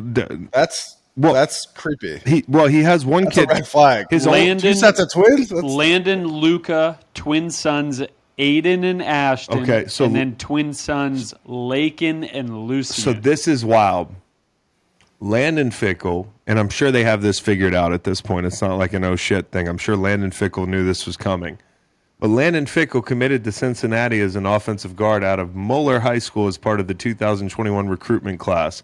That's 0.53 0.97
Well- 1.15 1.33
that's 1.33 1.65
creepy. 1.73 2.21
he 2.27 2.43
well 2.47 2.67
he 2.67 2.83
has 2.83 3.03
one 3.05 3.23
That's 3.23 3.37
a 3.37 3.39
kid. 3.41 3.49
red 3.49 3.67
flag. 3.67 4.05
His 4.11 4.27
old- 4.27 4.35
Landon, 4.35 4.59
two 4.59 4.73
sets 4.77 4.99
of 4.99 5.11
twins. 5.11 5.49
That's, 5.49 5.63
Landon, 5.63 6.27
Luca, 6.27 6.99
twin 7.15 7.49
sons 7.49 8.03
Aiden 8.37 8.83
and 8.87 9.01
Ashton. 9.01 9.63
Okay, 9.63 9.87
so- 9.87 10.05
and 10.05 10.15
then 10.15 10.35
twin 10.35 10.71
sons 10.73 11.33
Lakin 11.45 12.23
and 12.23 12.67
Lucy. 12.67 13.01
So 13.01 13.13
this 13.13 13.47
is 13.47 13.65
wild. 13.65 14.09
Landon 15.19 15.71
Fickell, 15.71 16.27
and 16.45 16.59
I'm 16.59 16.69
sure 16.69 16.91
they 16.91 17.03
have 17.03 17.21
this 17.21 17.39
figured 17.39 17.73
out 17.73 17.91
at 17.91 18.03
this 18.03 18.21
point. 18.21 18.45
It's 18.45 18.61
not 18.61 18.77
like 18.77 18.93
an 18.93 19.03
oh 19.03 19.15
shit 19.15 19.51
thing. 19.51 19.67
I'm 19.67 19.77
sure 19.77 19.95
Landon 19.95 20.31
Fickell 20.31 20.67
knew 20.67 20.85
this 20.85 21.05
was 21.05 21.17
coming. 21.17 21.57
But 22.19 22.29
Landon 22.29 22.65
Fickell 22.65 23.05
committed 23.05 23.43
to 23.43 23.51
Cincinnati 23.51 24.19
as 24.21 24.35
an 24.35 24.45
offensive 24.45 24.95
guard 24.95 25.23
out 25.23 25.39
of 25.39 25.55
Moeller 25.55 25.99
High 25.99 26.19
School 26.19 26.47
as 26.47 26.57
part 26.57 26.79
of 26.79 26.87
the 26.87 26.93
2021 26.93 27.87
recruitment 27.87 28.39
class. 28.39 28.83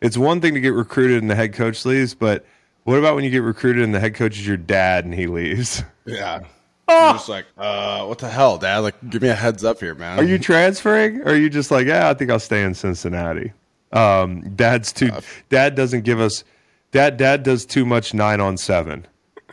It's 0.00 0.18
one 0.18 0.40
thing 0.40 0.54
to 0.54 0.60
get 0.60 0.74
recruited 0.74 1.22
and 1.22 1.30
the 1.30 1.34
head 1.34 1.54
coach 1.54 1.84
leaves, 1.86 2.14
but 2.14 2.44
what 2.84 2.98
about 2.98 3.14
when 3.14 3.24
you 3.24 3.30
get 3.30 3.38
recruited 3.38 3.82
and 3.82 3.94
the 3.94 4.00
head 4.00 4.14
coach 4.14 4.38
is 4.38 4.46
your 4.46 4.58
dad 4.58 5.04
and 5.04 5.14
he 5.14 5.26
leaves? 5.26 5.82
yeah. 6.04 6.40
You're 6.88 7.12
just 7.14 7.28
like, 7.28 7.46
uh, 7.58 8.04
what 8.04 8.18
the 8.18 8.28
hell, 8.28 8.58
Dad? 8.58 8.78
Like, 8.78 8.94
give 9.10 9.20
me 9.20 9.28
a 9.28 9.34
heads 9.34 9.64
up 9.64 9.80
here, 9.80 9.94
man. 9.96 10.20
Are 10.20 10.22
you 10.22 10.38
transferring? 10.38 11.20
Or 11.22 11.30
are 11.30 11.36
you 11.36 11.50
just 11.50 11.72
like, 11.72 11.84
yeah, 11.84 12.08
I 12.08 12.14
think 12.14 12.30
I'll 12.30 12.38
stay 12.38 12.62
in 12.62 12.74
Cincinnati? 12.74 13.52
Um, 13.92 14.40
dad's 14.54 14.92
too. 14.92 15.10
Dad 15.48 15.74
doesn't 15.74 16.02
give 16.02 16.20
us. 16.20 16.44
Dad. 16.92 17.16
Dad 17.16 17.42
does 17.42 17.64
too 17.66 17.84
much 17.84 18.14
nine 18.14 18.40
on 18.40 18.56
seven. 18.56 19.06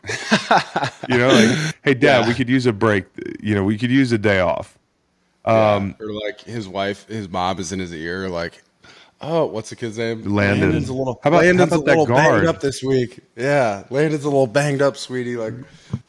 you 1.10 1.18
know, 1.18 1.30
like, 1.30 1.76
hey, 1.84 1.94
Dad, 1.94 2.22
Yeah. 2.22 2.28
we 2.28 2.34
could 2.34 2.50
use 2.50 2.66
a 2.66 2.74
break. 2.74 3.06
You 3.42 3.56
know, 3.56 3.64
we 3.64 3.78
could 3.78 3.92
use 3.92 4.12
a 4.12 4.18
day 4.18 4.40
off. 4.40 4.78
Um, 5.46 5.96
or 6.00 6.12
like 6.12 6.42
his 6.42 6.68
wife, 6.68 7.06
his 7.08 7.28
mom 7.30 7.60
is 7.60 7.72
in 7.72 7.80
his 7.80 7.94
ear, 7.94 8.30
like, 8.30 8.64
oh, 9.22 9.46
what's 9.46 9.70
the 9.70 9.76
kid's 9.76 9.98
name? 9.98 10.22
Landon. 10.24 10.62
Landon's 10.70 10.90
a 10.90 10.94
little. 10.94 11.20
How 11.24 11.30
about- 11.30 11.44
Landon's 11.44 11.70
how 11.72 11.76
about 11.78 11.82
a 11.82 11.86
that 11.86 11.92
little 11.92 12.06
guard? 12.06 12.34
banged 12.44 12.48
up 12.48 12.62
this 12.62 12.82
week. 12.84 13.20
Yeah, 13.36 13.84
Landon's 13.90 14.24
a 14.24 14.30
little 14.30 14.48
banged 14.48 14.82
up, 14.82 14.96
sweetie. 14.98 15.36
Like, 15.38 15.54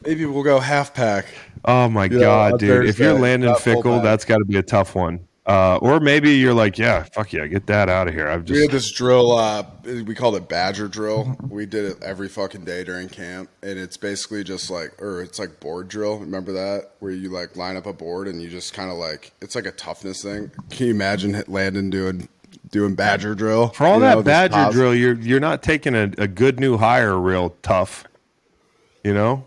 maybe 0.05 0.25
we'll 0.25 0.43
go 0.43 0.59
half 0.59 0.93
pack. 0.93 1.25
Oh 1.65 1.89
my 1.89 2.05
Yeah, 2.05 2.19
God, 2.19 2.53
on 2.53 2.59
dude! 2.59 2.85
If 2.85 2.99
you're 2.99 3.09
Thursday, 3.13 3.21
Landon 3.21 3.53
Fickell, 3.55 4.01
that's 4.03 4.23
got 4.25 4.37
to 4.37 4.45
be 4.45 4.55
a 4.57 4.63
tough 4.63 4.95
one. 4.95 5.19
Uh, 5.47 5.77
or 5.77 5.99
maybe 5.99 6.31
you're 6.31 6.55
like, 6.55 6.79
yeah, 6.79 7.03
fuck 7.03 7.31
yeah, 7.31 7.45
get 7.45 7.67
that 7.67 7.87
out 7.87 8.07
of 8.07 8.15
here. 8.15 8.27
I've 8.27 8.45
just 8.45 8.55
We 8.55 8.61
had 8.63 8.71
this 8.71 8.91
drill. 8.91 9.33
Uh, 9.33 9.63
we 9.83 10.15
called 10.15 10.35
it 10.35 10.49
Badger 10.49 10.87
drill. 10.87 11.37
We 11.47 11.67
did 11.67 11.85
it 11.85 12.01
every 12.01 12.29
fucking 12.29 12.65
day 12.65 12.83
during 12.83 13.09
camp, 13.09 13.51
and 13.61 13.77
it's 13.77 13.95
basically 13.95 14.43
just 14.43 14.71
like, 14.71 14.99
or 14.99 15.21
it's 15.21 15.37
like 15.37 15.59
board 15.59 15.87
drill. 15.87 16.17
Remember 16.17 16.51
that 16.53 16.93
where 16.97 17.11
you 17.11 17.29
like 17.29 17.55
line 17.55 17.77
up 17.77 17.85
a 17.85 17.93
board 17.93 18.27
and 18.27 18.41
you 18.41 18.49
just 18.49 18.73
kind 18.73 18.89
of 18.89 18.97
like, 18.97 19.33
it's 19.39 19.53
like 19.53 19.67
a 19.67 19.71
toughness 19.71 20.23
thing. 20.23 20.49
Can 20.71 20.87
you 20.87 20.93
imagine 20.93 21.43
Landon 21.47 21.91
doing 21.91 22.27
doing 22.71 22.95
Badger 22.95 23.35
drill 23.35 23.67
for 23.67 23.85
all 23.85 23.95
You 23.95 24.01
that 24.01 24.15
know, 24.15 24.23
Badger 24.23 24.53
pos- 24.55 24.73
drill, 24.73 24.95
you're 24.95 25.13
you're 25.19 25.39
not 25.39 25.61
taking 25.61 25.93
a, 25.93 26.11
a 26.17 26.27
good 26.27 26.59
new 26.59 26.77
hire 26.77 27.19
real 27.19 27.55
tough. 27.61 28.05
You 29.03 29.13
know? 29.13 29.45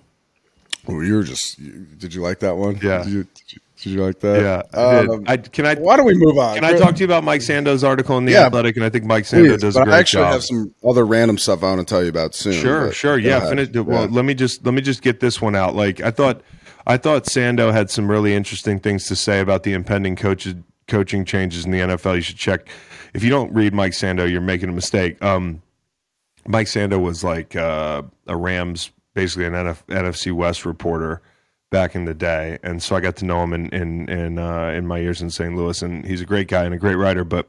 Oh, 0.87 1.01
you 1.01 1.17
were 1.17 1.25
just. 1.25 1.59
You, 1.59 1.73
did 1.99 2.15
you 2.15 2.23
like 2.23 2.39
that 2.39 2.57
one? 2.57 2.79
Yeah. 2.81 3.03
Did 3.03 3.13
you, 3.13 3.25
did 3.25 3.53
you, 3.53 3.59
did 3.83 3.91
you 3.93 4.03
like 4.05 4.19
that? 4.21 4.41
Yeah, 4.75 4.79
I. 4.81 4.99
Um, 5.07 5.25
I, 5.27 5.37
can 5.37 5.65
I 5.67 5.75
why 5.77 5.97
don't 5.97 6.07
we 6.07 6.15
move 6.15 6.37
on? 6.39 6.57
can 6.57 6.65
I 6.65 6.77
talk 6.77 6.95
to 6.97 6.99
you 7.01 7.05
about 7.05 7.23
Mike 7.25 7.41
Sando's 7.43 7.85
article 7.85 8.19
in 8.19 8.25
the 8.25 8.33
Yeah. 8.33 8.47
Athletic? 8.47 8.77
And 8.77 8.85
I 8.85 8.91
think 8.91 9.05
Mike 9.05 9.25
Sando 9.25 9.51
Please, 9.51 9.61
does 9.61 9.77
a 9.77 9.85
great 9.85 9.95
I 9.95 9.99
actually 10.01 10.25
job. 10.25 10.33
have 10.33 10.45
some 10.45 10.75
other 10.85 11.07
random 11.07 11.39
stuff 11.39 11.63
I 11.63 11.69
want 11.75 11.87
to 11.87 11.95
tell 11.95 12.03
you 12.03 12.09
about 12.09 12.35
soon. 12.35 12.55
Sure, 12.55 12.91
sure, 12.93 13.19
yeah. 13.19 13.49
Finish. 13.49 13.71
Well, 13.75 14.03
Yeah. 14.03 14.09
let 14.11 14.25
me 14.25 14.35
just 14.35 14.65
let 14.65 14.75
me 14.75 14.81
just 14.81 15.03
get 15.03 15.21
this 15.21 15.41
one 15.41 15.55
out. 15.55 15.77
Like 15.77 16.01
I 16.01 16.11
thought, 16.11 16.41
I 16.87 16.97
thought 16.97 17.25
Sando 17.25 17.73
had 17.73 17.91
some 17.91 18.11
really 18.11 18.35
interesting 18.35 18.81
things 18.81 19.07
to 19.07 19.17
say 19.17 19.41
about 19.41 19.63
the 19.63 19.73
impending 19.75 20.17
coaches 20.17 20.55
coaching 20.89 21.25
changes 21.25 21.65
in 21.65 21.71
the 21.71 21.79
NFL. 21.81 22.17
You 22.17 22.23
should 22.23 22.37
check. 22.39 22.69
If 23.15 23.23
you 23.23 23.31
don't 23.31 23.53
read 23.53 23.75
Mike 23.75 23.93
Sando, 23.93 24.29
you're 24.31 24.41
making 24.41 24.69
a 24.71 24.73
mistake. 24.73 25.23
Um, 25.23 25.63
Mike 26.47 26.67
Sando 26.67 27.01
was 27.01 27.23
like 27.23 27.55
uh, 27.55 28.03
a 28.27 28.37
Rams, 28.37 28.91
basically 29.15 29.45
an 29.47 29.53
NF, 29.53 29.85
NFC 29.87 30.33
West 30.33 30.65
reporter 30.65 31.21
back 31.71 31.95
in 31.95 32.05
the 32.05 32.15
day, 32.15 32.59
and 32.63 32.83
so 32.83 32.97
I 32.97 33.01
got 33.01 33.17
to 33.17 33.25
know 33.25 33.43
him 33.43 33.53
in 33.53 33.69
in 33.71 34.09
in, 34.09 34.39
uh, 34.39 34.69
in 34.69 34.87
my 34.87 34.99
years 34.99 35.21
in 35.23 35.31
St. 35.31 35.55
Louis, 35.55 35.81
and 35.83 36.05
he's 36.05 36.21
a 36.21 36.27
great 36.27 36.49
guy 36.49 36.65
and 36.65 36.75
a 36.75 36.79
great 36.79 36.97
writer. 36.97 37.25
But 37.25 37.49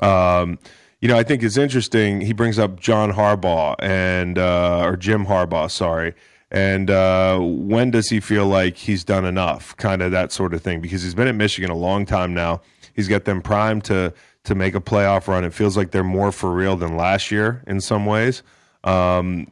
um, 0.00 0.58
you 1.00 1.08
know, 1.08 1.16
I 1.16 1.22
think 1.22 1.42
it's 1.42 1.56
interesting. 1.56 2.20
He 2.20 2.32
brings 2.32 2.58
up 2.58 2.80
John 2.80 3.12
Harbaugh 3.12 3.76
and 3.80 4.38
uh, 4.38 4.82
or 4.84 4.96
Jim 4.96 5.26
Harbaugh, 5.26 5.70
sorry. 5.70 6.14
And 6.50 6.90
uh, 6.90 7.38
when 7.40 7.90
does 7.90 8.08
he 8.08 8.20
feel 8.20 8.46
like 8.46 8.76
he's 8.76 9.02
done 9.04 9.24
enough? 9.24 9.76
Kind 9.76 10.00
of 10.00 10.12
that 10.12 10.30
sort 10.30 10.54
of 10.54 10.62
thing, 10.62 10.80
because 10.80 11.02
he's 11.02 11.14
been 11.14 11.28
at 11.28 11.34
Michigan 11.34 11.70
a 11.70 11.76
long 11.76 12.06
time 12.06 12.34
now. 12.34 12.60
He's 12.94 13.08
got 13.08 13.24
them 13.24 13.42
primed 13.42 13.84
to 13.84 14.14
to 14.44 14.54
make 14.54 14.74
a 14.74 14.80
playoff 14.80 15.26
run. 15.26 15.44
It 15.44 15.52
feels 15.52 15.76
like 15.76 15.90
they're 15.90 16.04
more 16.04 16.30
for 16.30 16.52
real 16.52 16.76
than 16.76 16.96
last 16.96 17.30
year 17.32 17.62
in 17.66 17.80
some 17.80 18.06
ways. 18.06 18.42
Um, 18.84 19.48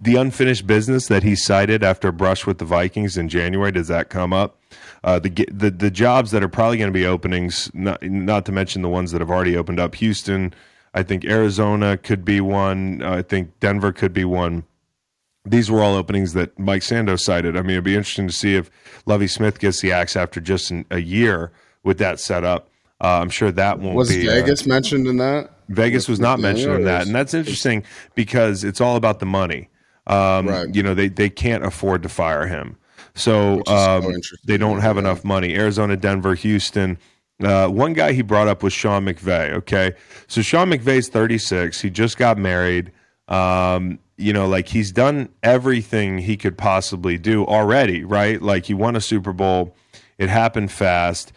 the 0.00 0.16
unfinished 0.16 0.66
business 0.66 1.08
that 1.08 1.22
he 1.22 1.34
cited 1.34 1.82
after 1.82 2.08
a 2.08 2.12
brush 2.12 2.46
with 2.46 2.58
the 2.58 2.64
Vikings 2.64 3.16
in 3.16 3.28
January 3.28 3.72
does 3.72 3.88
that 3.88 4.10
come 4.10 4.32
up? 4.32 4.56
Uh, 5.04 5.18
the 5.18 5.30
the 5.52 5.70
the 5.70 5.90
jobs 5.90 6.30
that 6.30 6.42
are 6.42 6.48
probably 6.48 6.76
going 6.76 6.88
to 6.88 6.98
be 6.98 7.06
openings, 7.06 7.70
not 7.74 8.02
not 8.02 8.44
to 8.46 8.52
mention 8.52 8.82
the 8.82 8.88
ones 8.88 9.12
that 9.12 9.20
have 9.20 9.30
already 9.30 9.56
opened 9.56 9.80
up. 9.80 9.94
Houston, 9.96 10.52
I 10.94 11.02
think 11.02 11.24
Arizona 11.24 11.96
could 11.96 12.24
be 12.24 12.40
one. 12.40 13.02
Uh, 13.02 13.16
I 13.16 13.22
think 13.22 13.58
Denver 13.60 13.92
could 13.92 14.12
be 14.12 14.24
one. 14.24 14.64
These 15.44 15.70
were 15.70 15.82
all 15.82 15.94
openings 15.94 16.32
that 16.34 16.58
Mike 16.58 16.82
Sando 16.82 17.18
cited. 17.18 17.56
I 17.56 17.62
mean, 17.62 17.72
it'd 17.72 17.84
be 17.84 17.94
interesting 17.94 18.26
to 18.26 18.34
see 18.34 18.56
if 18.56 18.70
Lovie 19.06 19.28
Smith 19.28 19.60
gets 19.60 19.80
the 19.80 19.92
axe 19.92 20.14
after 20.14 20.40
just 20.40 20.70
an, 20.70 20.84
a 20.90 20.98
year 20.98 21.52
with 21.84 21.98
that 21.98 22.20
setup. 22.20 22.68
Uh, 23.00 23.20
I'm 23.20 23.30
sure 23.30 23.52
that 23.52 23.78
won't 23.78 23.96
was 23.96 24.08
be 24.08 24.28
uh, 24.28 24.32
Vegas 24.32 24.66
mentioned 24.66 25.06
in 25.06 25.16
that? 25.18 25.50
Vegas 25.68 26.08
was 26.08 26.18
not 26.18 26.40
mentioned 26.40 26.74
in 26.74 26.84
that, 26.84 27.06
and 27.06 27.14
that's 27.14 27.34
interesting 27.34 27.84
because 28.14 28.64
it's 28.64 28.80
all 28.80 28.96
about 28.96 29.20
the 29.20 29.26
money. 29.26 29.68
Um, 30.08 30.48
Right. 30.48 30.74
You 30.74 30.82
know, 30.82 30.94
they 30.94 31.08
they 31.08 31.30
can't 31.30 31.64
afford 31.64 32.02
to 32.02 32.08
fire 32.08 32.46
him, 32.46 32.76
so, 33.14 33.60
is 33.60 33.62
so 33.66 33.74
um, 33.74 34.14
they 34.44 34.56
don't 34.56 34.80
have 34.80 34.96
yeah. 34.96 35.00
enough 35.00 35.24
money. 35.24 35.54
Arizona, 35.54 35.96
Denver, 35.96 36.34
Houston. 36.34 36.98
Uh, 37.42 37.68
one 37.68 37.92
guy 37.92 38.12
he 38.12 38.22
brought 38.22 38.48
up 38.48 38.62
was 38.62 38.72
Sean 38.72 39.04
McVay. 39.04 39.52
Okay, 39.52 39.92
so 40.26 40.42
Sean 40.42 40.70
McVay's 40.70 41.08
36. 41.08 41.80
He 41.80 41.90
just 41.90 42.16
got 42.16 42.36
married. 42.38 42.90
Um, 43.28 43.98
you 44.16 44.32
know, 44.32 44.48
like 44.48 44.68
he's 44.68 44.90
done 44.90 45.28
everything 45.42 46.18
he 46.18 46.36
could 46.36 46.58
possibly 46.58 47.16
do 47.18 47.44
already, 47.44 48.04
right? 48.04 48.42
Like 48.42 48.66
he 48.66 48.74
won 48.74 48.96
a 48.96 49.00
Super 49.00 49.32
Bowl 49.32 49.74
It 50.18 50.28
happened 50.28 50.72
fast. 50.72 51.32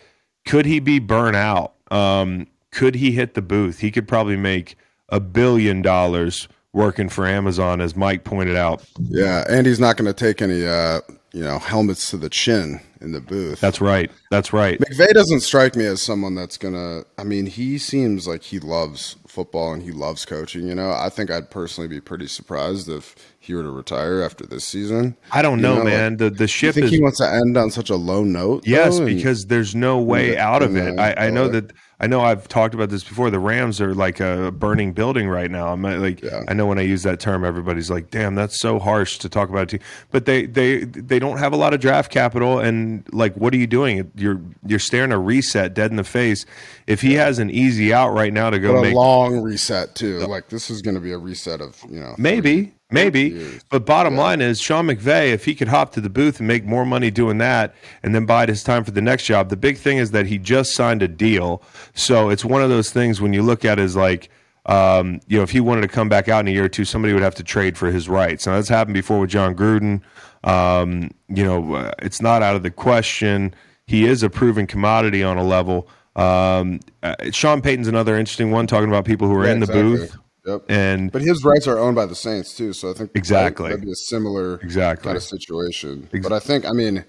Could 0.46 0.66
he 0.66 0.80
be 0.80 0.98
burnt 0.98 1.36
out? 1.36 1.74
Um, 1.92 2.48
could 2.72 2.96
he 2.96 3.12
hit 3.12 3.36
the 3.36 3.42
booth? 3.42 3.80
He 3.80 3.92
could 3.92 4.08
probably 4.08 4.38
make 4.38 4.76
a 5.10 5.20
billion 5.20 5.82
dollars 5.84 6.48
working 6.74 7.10
for 7.10 7.26
Amazon, 7.28 7.82
as 7.82 7.96
Mike 7.96 8.24
pointed 8.24 8.56
out. 8.56 8.84
Yeah, 9.00 9.44
and 9.50 9.66
he's 9.68 9.80
not 9.80 9.98
going 9.98 10.08
to 10.08 10.14
take 10.14 10.42
any, 10.42 10.66
uh, 10.66 11.02
you 11.34 11.44
know, 11.44 11.60
helmets 11.60 12.10
to 12.12 12.18
the 12.18 12.30
chin 12.30 12.80
in 13.02 13.12
the 13.14 13.22
booth. 13.22 13.60
That's 13.60 13.82
right. 13.82 14.12
That's 14.30 14.54
right. 14.54 14.80
McVay 14.80 15.12
doesn't 15.14 15.40
strike 15.42 15.76
me 15.76 15.86
as 15.86 16.02
someone 16.02 16.36
that's 16.36 16.58
gonna. 16.58 17.04
I 17.18 17.24
mean, 17.24 17.46
he 17.48 17.78
seems 17.78 18.28
like 18.28 18.44
he 18.44 18.60
loves 18.60 19.16
football 19.28 19.74
and 19.74 19.82
he 19.82 19.92
loves 19.92 20.24
coaching. 20.26 20.68
You 20.68 20.76
know, 20.76 20.92
I 20.92 21.10
think 21.10 21.32
I'd 21.32 21.50
personally 21.50 21.88
be 21.88 22.00
pretty 22.02 22.28
surprised 22.28 22.90
if 22.90 23.16
he 23.40 23.54
were 23.56 23.64
to 23.64 23.72
retire 23.72 24.22
after 24.22 24.46
this 24.46 24.66
season. 24.66 25.16
I 25.32 25.42
don't 25.42 25.58
You 25.60 25.64
know, 25.64 25.78
know, 25.80 25.84
man. 25.86 26.18
the 26.18 26.30
the 26.30 26.44
You 26.44 26.48
ship 26.48 26.76
think 26.76 26.86
is 26.88 26.92
he 26.92 27.02
wants 27.02 27.18
to 27.20 27.28
end 27.32 27.58
on 27.58 27.72
such 27.72 27.90
a 27.90 27.96
low 27.96 28.24
note? 28.24 28.68
Yes, 28.68 28.98
though? 29.00 29.06
And- 29.06 29.16
because 29.16 29.48
there's 29.48 29.74
no 29.74 30.00
way 30.00 30.38
out 30.38 30.62
of 30.62 30.76
it. 30.76 31.00
I, 31.00 31.28
I 31.28 31.30
know 31.32 31.48
that 31.48 31.72
I 32.02 32.08
know 32.08 32.22
I've 32.22 32.48
talked 32.48 32.74
about 32.74 32.90
this 32.90 33.04
before. 33.04 33.30
The 33.30 33.40
Rams 33.40 33.80
are 33.80 33.94
like 33.94 34.20
a 34.20 34.52
burning 34.52 34.92
building 34.92 35.30
right 35.30 35.52
now. 35.52 35.72
I'm 35.72 35.84
like 35.84 36.24
Yeah. 36.24 36.42
I 36.48 36.54
know 36.54 36.66
when 36.66 36.80
I 36.80 36.82
use 36.82 37.04
that 37.04 37.20
term, 37.20 37.46
everybody's 37.46 37.92
like, 37.92 38.10
"Damn, 38.10 38.34
that's 38.34 38.60
so 38.60 38.80
harsh 38.80 39.20
to 39.20 39.30
talk 39.30 39.50
about." 39.50 39.72
It. 39.72 39.84
But 40.10 40.26
they 40.26 40.48
they 40.48 40.86
they 40.86 41.20
don't 41.20 41.38
have 41.38 41.54
a 41.54 41.58
lot 41.58 41.76
of 41.76 41.80
draft 41.80 42.12
capital, 42.12 42.58
and 42.60 43.08
like, 43.14 43.36
what 43.36 43.54
are 43.54 43.58
you 43.58 43.68
doing? 43.68 44.12
You're 44.16 44.42
you're 44.66 44.80
staring 44.80 45.12
a 45.12 45.20
reset 45.20 45.76
dead 45.76 45.92
in 45.92 45.98
the 45.98 46.04
face. 46.04 46.44
If 46.88 47.02
he 47.02 47.14
has 47.14 47.38
an 47.38 47.52
easy 47.52 47.94
out 47.94 48.10
right 48.14 48.34
now 48.34 48.50
to 48.50 48.58
go 48.58 48.74
but 48.74 48.80
a 48.80 48.82
make 48.82 48.96
long 48.96 49.40
reset 49.40 49.94
too. 49.94 50.20
Like 50.22 50.50
this 50.50 50.72
is 50.72 50.82
going 50.82 50.96
to 50.96 51.02
be 51.02 51.12
a 51.12 51.20
reset 51.20 51.62
of 51.62 51.86
you 51.88 52.00
know 52.00 52.16
Maybe, 52.18 52.74
maybe. 52.92 53.60
But 53.70 53.86
bottom 53.86 54.16
line 54.16 54.42
is 54.42 54.60
Sean 54.60 54.88
McVay, 54.88 55.32
if 55.32 55.46
he 55.46 55.56
could 55.56 55.68
hop 55.68 55.92
to 55.94 56.02
the 56.02 56.10
booth 56.10 56.40
and 56.40 56.48
make 56.48 56.66
more 56.66 56.86
money 56.86 57.10
doing 57.12 57.38
that 57.40 57.74
and 58.04 58.14
then 58.14 58.26
bide 58.26 58.50
his 58.50 58.64
time 58.64 58.84
for 58.84 58.92
the 58.92 59.02
next 59.02 59.24
job, 59.26 59.50
the 59.50 59.58
big 59.58 59.78
thing 59.78 59.98
is 59.98 60.12
that 60.12 60.26
he 60.28 60.38
just 60.38 60.74
signed 60.74 61.02
a 61.02 61.08
deal. 61.08 61.62
So 61.94 62.30
it's 62.30 62.46
one 62.46 62.62
of 62.62 62.70
those 62.70 62.92
things 62.92 63.22
when 63.22 63.34
you 63.34 63.42
look 63.42 63.66
at 63.66 63.80
it 63.80 63.84
as 63.84 63.96
like, 63.96 64.30
um, 64.68 65.20
you 65.28 65.38
know, 65.38 65.44
if 65.44 65.50
he 65.50 65.60
wanted 65.60 65.82
to 65.82 65.88
come 65.88 66.08
back 66.08 66.30
out 66.30 66.42
in 66.42 66.48
a 66.48 66.52
year 66.52 66.66
or 66.66 66.70
two, 66.70 66.86
somebody 66.86 67.14
would 67.14 67.24
have 67.24 67.36
to 67.36 67.44
trade 67.44 67.78
for 67.78 67.92
his 67.92 68.08
rights. 68.08 68.46
Now, 68.46 68.54
that's 68.56 68.70
happened 68.70 68.94
before 68.94 69.20
with 69.20 69.32
Jon 69.32 69.56
Gruden. 69.56 70.02
Um, 70.44 71.10
you 71.30 71.44
know, 71.44 71.74
uh, 71.76 71.92
it's 72.00 72.22
not 72.22 72.44
out 72.44 72.56
of 72.56 72.64
the 72.64 72.72
question. 72.72 73.56
He 73.88 74.06
is 74.06 74.22
a 74.24 74.30
proven 74.30 74.68
commodity 74.68 75.24
on 75.24 75.38
a 75.38 75.44
level. 75.44 75.88
Um, 76.16 76.80
uh, 77.04 77.16
Sean 77.32 77.62
Payton's 77.62 77.88
another 77.88 78.18
interesting 78.18 78.52
one, 78.52 78.68
talking 78.68 78.88
about 78.90 79.06
people 79.06 79.28
who 79.28 79.36
are 79.36 79.46
Yeah, 79.46 79.54
in 79.54 79.60
the 79.62 79.66
exactly. 79.66 79.84
booth. 79.98 80.18
Yep. 80.46 80.64
And 80.70 81.12
But 81.12 81.22
his 81.22 81.44
rights 81.44 81.68
are 81.68 81.78
owned 81.78 81.96
by 81.96 82.06
the 82.06 82.16
Saints 82.16 82.56
too, 82.56 82.74
so 82.74 82.90
I 82.90 82.94
think 82.94 83.12
Exactly. 83.14 83.70
that'd 83.70 83.86
be 83.86 83.92
a 83.92 83.96
similar 83.96 84.56
Exactly. 84.56 85.04
kind 85.06 85.18
of 85.18 85.24
situation. 85.24 86.10
But 86.24 86.32
I 86.34 86.40
think, 86.40 86.66
I 86.66 86.72
mean, 86.72 87.06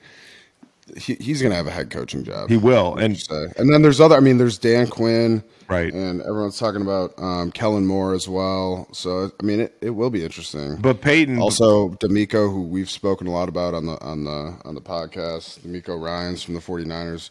he, 0.97 1.15
he's 1.15 1.41
going 1.41 1.51
to 1.51 1.57
have 1.57 1.67
a 1.67 1.71
head 1.71 1.89
coaching 1.91 2.25
job. 2.25 2.51
he 2.51 2.57
will. 2.59 2.97
And. 2.97 3.17
And 3.57 3.73
then 3.73 3.81
there's 3.83 4.01
other. 4.01 4.17
I 4.17 4.21
mean, 4.21 4.37
there's 4.39 4.59
Dan 4.59 4.87
Quinn, 4.89 5.43
Right. 5.69 5.95
And 5.95 6.21
everyone's 6.21 6.59
talking 6.59 6.83
about 6.83 7.15
um, 7.19 7.51
Kellen 7.53 7.87
Moore 7.87 8.13
as 8.13 8.29
well. 8.29 8.89
So 8.93 9.31
I 9.41 9.43
mean, 9.43 9.61
it, 9.61 9.75
it 9.81 9.91
will 9.91 10.11
be 10.11 10.23
interesting. 10.23 10.77
But 10.77 11.01
Peyton, 11.01 11.39
also, 11.39 11.91
DeMeco, 11.91 12.53
who 12.53 12.63
we've 12.63 12.91
spoken 12.91 13.27
a 13.27 13.31
lot 13.31 13.49
about 13.49 13.73
on 13.73 13.87
the 13.87 13.99
on 14.03 14.25
the 14.25 14.59
on 14.67 14.75
the 14.75 14.83
podcast, 14.83 15.61
DeMeco 15.61 15.99
Ryans 15.99 16.43
from 16.43 16.53
the 16.55 16.61
49ers. 16.61 17.31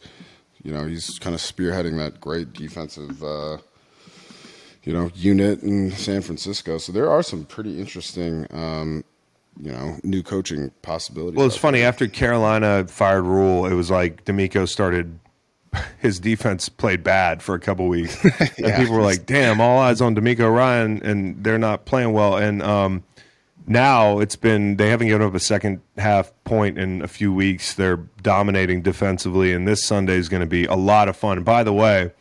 You 0.64 0.73
know, 0.73 0.86
he's 0.88 1.19
kind 1.19 1.36
of 1.36 1.41
spearheading 1.41 1.98
that 1.98 2.19
great 2.19 2.53
defensive, 2.53 3.23
uh, 3.23 3.57
you 4.84 4.94
know, 4.94 5.12
unit 5.14 5.62
in 5.62 5.91
San 5.91 6.22
Francisco. 6.22 6.78
So 6.78 6.91
there 6.91 7.10
are 7.10 7.22
some 7.22 7.45
pretty 7.45 7.80
interesting, 7.80 8.48
um, 8.52 9.03
you 9.62 9.72
know, 9.72 9.98
new 10.03 10.24
coaching 10.24 10.72
possibilities. 10.82 11.38
well, 11.38 11.45
it's 11.45 11.58
funny. 11.58 11.84
After 11.84 12.08
Carolina 12.08 12.88
fired 12.88 13.24
Rhule, 13.24 13.66
it 13.66 13.74
was 13.74 13.91
like 13.91 14.26
DeMeco 14.26 14.68
started. 14.68 15.20
His 15.99 16.20
defense 16.20 16.68
played 16.68 17.03
bad 17.03 17.41
for 17.41 17.56
a 17.56 17.60
couple 17.60 17.88
weeks, 17.88 18.22
and 18.58 18.76
people 18.76 18.95
were 18.95 19.02
like, 19.02 19.26
"Damn, 19.26 19.62
all 19.62 19.80
eyes 19.80 20.02
on 20.02 20.16
DeMeco 20.16 20.53
Ryan, 20.53 21.02
and 21.03 21.44
they're 21.44 21.58
not 21.58 21.86
playing 21.86 22.12
well." 22.12 22.36
And 22.36 22.62
um, 22.62 23.03
now 23.68 24.20
it's 24.20 24.36
been 24.36 24.76
they 24.76 24.90
haven't 24.90 25.08
given 25.08 25.26
up 25.26 25.34
a 25.34 25.40
second 25.40 25.82
half 25.98 26.34
point 26.44 26.78
in 26.78 27.02
a 27.02 27.08
few 27.08 27.32
weeks. 27.32 27.74
They're 27.74 27.98
dominating 28.22 28.82
defensively, 28.82 29.53
and 29.53 29.66
this 29.66 29.84
Sunday 29.84 30.16
is 30.16 30.28
going 30.28 30.41
to 30.41 30.48
be 30.48 30.66
a 30.66 30.76
lot 30.76 31.08
of 31.08 31.16
fun. 31.16 31.41
by 31.44 31.64
the 31.64 31.74
way, 31.74 32.12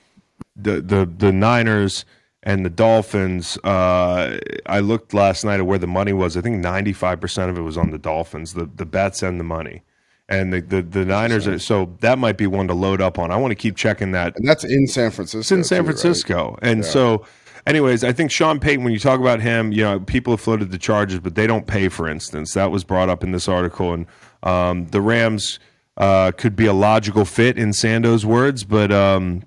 the 0.55 0.81
the 0.81 1.07
the 1.07 1.33
Niners 1.33 2.05
and 2.43 2.65
the 2.65 2.71
Dolphins. 2.71 3.59
Uh, 3.59 4.39
I 4.67 4.81
looked 4.81 5.13
last 5.15 5.45
night 5.45 5.61
at 5.61 5.67
where 5.67 5.79
the 5.79 5.87
money 5.87 6.13
was. 6.13 6.37
I 6.37 6.41
think 6.41 6.59
ninety 6.59 6.93
five 6.93 7.21
percent 7.21 7.51
of 7.51 7.59
it 7.59 7.63
was 7.63 7.77
on 7.77 7.91
the 7.91 7.99
Dolphins. 7.99 8.55
The 8.55 8.69
the 8.75 8.87
bets 8.87 9.23
and 9.23 9.39
the 9.39 9.45
money, 9.45 9.83
and 10.29 10.53
the 10.53 10.61
the, 10.61 10.83
the 10.83 11.05
Niners. 11.05 11.47
Are, 11.47 11.59
so 11.59 11.97
that 12.01 12.19
might 12.19 12.37
be 12.37 12.47
one 12.47 12.69
to 12.69 12.75
load 12.75 13.01
up 13.01 13.19
on. 13.19 13.31
I 13.31 13.37
want 13.37 13.53
to 13.53 13.57
keep 13.57 13.77
checking 13.77 14.13
that. 14.13 14.37
And 14.37 14.49
that's 14.49 14.65
in 14.65 14.87
San 14.87 15.11
Francisco. 15.11 15.41
It's 15.41 15.53
in 15.53 15.65
San 15.65 15.83
too, 15.83 15.89
right? 15.89 15.99
Francisco, 15.99 16.59
and 16.63 16.85
so. 16.85 17.27
Anyways, 17.67 18.05
I 18.05 18.13
think 18.13 18.31
Sean 18.31 18.59
Payton, 18.59 18.85
when 18.85 18.93
you 18.95 18.99
talk 18.99 19.21
about 19.21 19.43
him, 19.43 19.71
you 19.71 19.83
know, 19.83 20.01
people 20.01 20.33
have 20.33 20.41
floated 20.41 20.71
the 20.71 20.79
Chargers, 20.79 21.21
but 21.21 21.35
they 21.35 21.47
don't 21.47 21.67
pay, 21.67 21.91
for 21.91 22.09
instance. 22.09 22.55
That 22.55 22.71
was 22.71 22.85
brought 22.85 23.11
up 23.11 23.23
in 23.23 23.33
this 23.33 23.49
article. 23.49 23.93
And 23.93 24.07
um, 24.43 24.87
the 24.87 25.03
Rams 25.03 25.61
uh, 25.99 26.33
could 26.33 26.57
be 26.57 26.65
a 26.65 26.73
logical 26.73 27.27
fit, 27.27 27.59
in 27.59 27.75
Sando's 27.75 28.25
words, 28.25 28.65
but 28.65 28.91
um, 28.91 29.43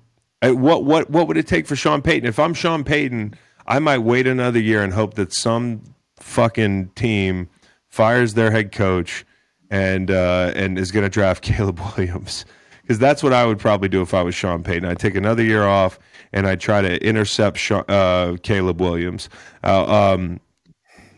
what 0.50 0.84
what 0.84 1.10
what 1.10 1.28
would 1.28 1.36
it 1.36 1.46
take 1.46 1.66
for 1.66 1.76
Sean 1.76 2.02
Payton? 2.02 2.28
If 2.28 2.38
I'm 2.38 2.54
Sean 2.54 2.84
Payton, 2.84 3.34
I 3.66 3.78
might 3.78 3.98
wait 3.98 4.26
another 4.26 4.60
year 4.60 4.82
and 4.82 4.92
hope 4.92 5.14
that 5.14 5.32
some 5.32 5.82
fucking 6.16 6.88
team 6.90 7.48
fires 7.88 8.34
their 8.34 8.50
head 8.50 8.72
coach 8.72 9.24
and 9.70 10.10
uh, 10.10 10.52
and 10.54 10.78
is 10.78 10.90
going 10.90 11.04
to 11.04 11.08
draft 11.08 11.42
Caleb 11.44 11.80
Williams 11.80 12.44
because 12.82 12.98
that's 12.98 13.22
what 13.22 13.32
I 13.32 13.46
would 13.46 13.58
probably 13.58 13.88
do 13.88 14.02
if 14.02 14.12
I 14.12 14.22
was 14.22 14.34
Sean 14.34 14.62
Payton. 14.62 14.84
I'd 14.84 14.98
take 14.98 15.14
another 15.14 15.42
year 15.42 15.64
off 15.64 15.98
and 16.32 16.46
I'd 16.46 16.60
try 16.60 16.82
to 16.82 17.02
intercept 17.06 17.56
Sha- 17.56 17.84
uh, 17.88 18.36
Caleb 18.42 18.80
Williams. 18.80 19.28
Uh, 19.62 20.12
um, 20.12 20.40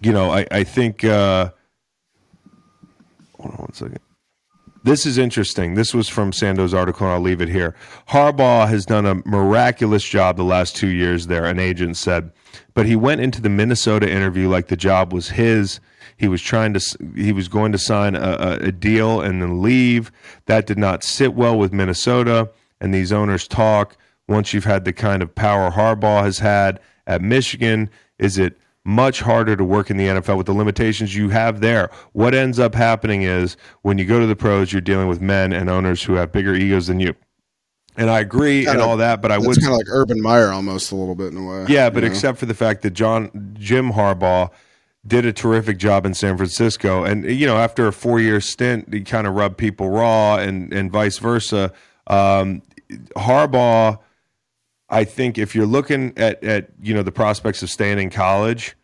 you 0.00 0.12
know, 0.12 0.30
I 0.30 0.46
I 0.50 0.64
think. 0.64 1.04
Uh, 1.04 1.50
hold 3.38 3.54
on 3.54 3.58
one 3.58 3.72
second. 3.72 4.00
This 4.86 5.04
is 5.04 5.18
interesting. 5.18 5.74
This 5.74 5.92
was 5.92 6.08
from 6.08 6.32
Sando's 6.32 6.72
article, 6.72 7.08
and 7.08 7.14
I'll 7.14 7.20
leave 7.20 7.40
it 7.40 7.48
here. 7.48 7.74
Harbaugh 8.10 8.68
has 8.68 8.86
done 8.86 9.04
a 9.04 9.16
miraculous 9.26 10.04
job 10.04 10.36
the 10.36 10.44
last 10.44 10.76
two 10.76 10.90
years 10.90 11.26
there, 11.26 11.44
an 11.44 11.58
agent 11.58 11.96
said. 11.96 12.30
But 12.72 12.86
he 12.86 12.94
went 12.94 13.20
into 13.20 13.42
the 13.42 13.48
Minnesota 13.48 14.08
interview 14.08 14.48
like 14.48 14.68
the 14.68 14.76
job 14.76 15.12
was 15.12 15.30
his. 15.30 15.80
He 16.16 16.28
was 16.28 16.40
trying 16.40 16.72
to, 16.74 16.80
he 17.16 17.32
was 17.32 17.48
going 17.48 17.72
to 17.72 17.78
sign 17.78 18.14
a, 18.14 18.20
a, 18.20 18.52
a 18.66 18.70
deal 18.70 19.20
and 19.20 19.42
then 19.42 19.60
leave. 19.60 20.12
That 20.44 20.68
did 20.68 20.78
not 20.78 21.02
sit 21.02 21.34
well 21.34 21.58
with 21.58 21.72
Minnesota. 21.72 22.48
And 22.80 22.94
these 22.94 23.10
owners 23.10 23.48
talk. 23.48 23.96
Once 24.28 24.54
you've 24.54 24.66
had 24.66 24.84
the 24.84 24.92
kind 24.92 25.20
of 25.20 25.34
power 25.34 25.72
Harbaugh 25.72 26.22
has 26.22 26.38
had 26.38 26.78
at 27.08 27.22
Michigan, 27.22 27.90
is 28.20 28.38
it 28.38 28.56
much 28.86 29.20
harder 29.20 29.56
to 29.56 29.64
work 29.64 29.90
in 29.90 29.96
the 29.96 30.06
NFL 30.06 30.36
with 30.36 30.46
the 30.46 30.52
limitations 30.54 31.14
you 31.16 31.28
have 31.30 31.60
there. 31.60 31.90
What 32.12 32.34
ends 32.34 32.58
up 32.60 32.74
happening 32.74 33.22
is 33.22 33.56
when 33.82 33.98
you 33.98 34.04
go 34.04 34.20
to 34.20 34.26
the 34.26 34.36
pros, 34.36 34.72
you're 34.72 34.80
dealing 34.80 35.08
with 35.08 35.20
men 35.20 35.52
and 35.52 35.68
owners 35.68 36.02
who 36.04 36.14
have 36.14 36.30
bigger 36.30 36.54
egos 36.54 36.86
than 36.86 37.00
you. 37.00 37.14
And 37.96 38.08
I 38.10 38.20
agree 38.20 38.60
and 38.60 38.68
Kinda- 38.76 38.84
all 38.84 38.96
that, 38.98 39.20
but 39.22 39.32
I 39.32 39.36
It's 39.38 39.46
would 39.46 39.60
kind 39.60 39.72
of 39.72 39.78
like 39.78 39.86
Urban 39.90 40.22
Meyer 40.22 40.52
almost 40.52 40.92
a 40.92 40.94
little 40.94 41.14
bit 41.16 41.32
in 41.32 41.38
a 41.38 41.44
way. 41.46 41.64
yeah, 41.68 41.90
but 41.90 42.02
you 42.02 42.08
know? 42.08 42.14
except 42.14 42.38
for 42.38 42.46
the 42.46 42.54
fact 42.54 42.82
that 42.82 42.90
John 42.92 43.56
Jim 43.58 43.92
Harbaugh 43.92 44.50
did 45.06 45.24
a 45.26 45.32
terrific 45.32 45.78
job 45.78 46.04
in 46.06 46.14
San 46.14 46.36
Francisco, 46.36 47.04
and 47.04 47.24
you 47.24 47.46
know 47.46 47.56
after 47.56 47.86
a 47.88 47.92
four 47.92 48.20
year 48.20 48.40
stint, 48.40 48.92
he 48.92 49.00
kind 49.00 49.26
of 49.26 49.34
rubbed 49.34 49.56
people 49.56 49.88
raw, 49.88 50.36
and 50.36 50.72
and 50.72 50.92
vice 50.92 51.18
versa. 51.18 51.72
Um, 52.06 52.62
Harbaugh, 53.16 53.98
I 54.88 55.04
think 55.04 55.38
if 55.38 55.54
you're 55.54 55.66
looking 55.66 56.12
at 56.16 56.42
at 56.44 56.68
you 56.80 56.94
know 56.94 57.02
the 57.02 57.12
prospects 57.12 57.62
of 57.62 57.70
staying 57.70 57.98
in 57.98 58.10
college. 58.10 58.76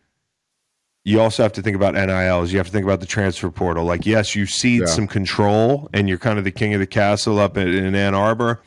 You 1.05 1.21
also 1.21 1.43
have 1.43 1.53
to 1.55 1.63
think 1.63 1.75
about 1.75 1.95
NILs. 1.95 2.53
You 2.53 2.59
have 2.59 2.69
to 2.69 2.73
think 2.73 2.85
about 2.85 3.01
the 3.01 3.07
transfer 3.07 3.51
portal. 3.51 3.85
Like, 3.85 4.07
yes, 4.07 4.37
you 4.37 4.47
cede 4.47 4.83
Yeah. 4.83 4.87
some 4.87 5.09
control, 5.09 5.91
and 5.93 6.09
you're 6.09 6.17
kind 6.17 6.39
of 6.39 6.45
the 6.45 6.53
king 6.53 6.75
of 6.75 6.79
the 6.79 6.87
castle 6.87 7.41
up 7.41 7.57
in, 7.57 7.67
in 7.67 7.97
Ann 7.97 8.15
Arbor 8.15 8.63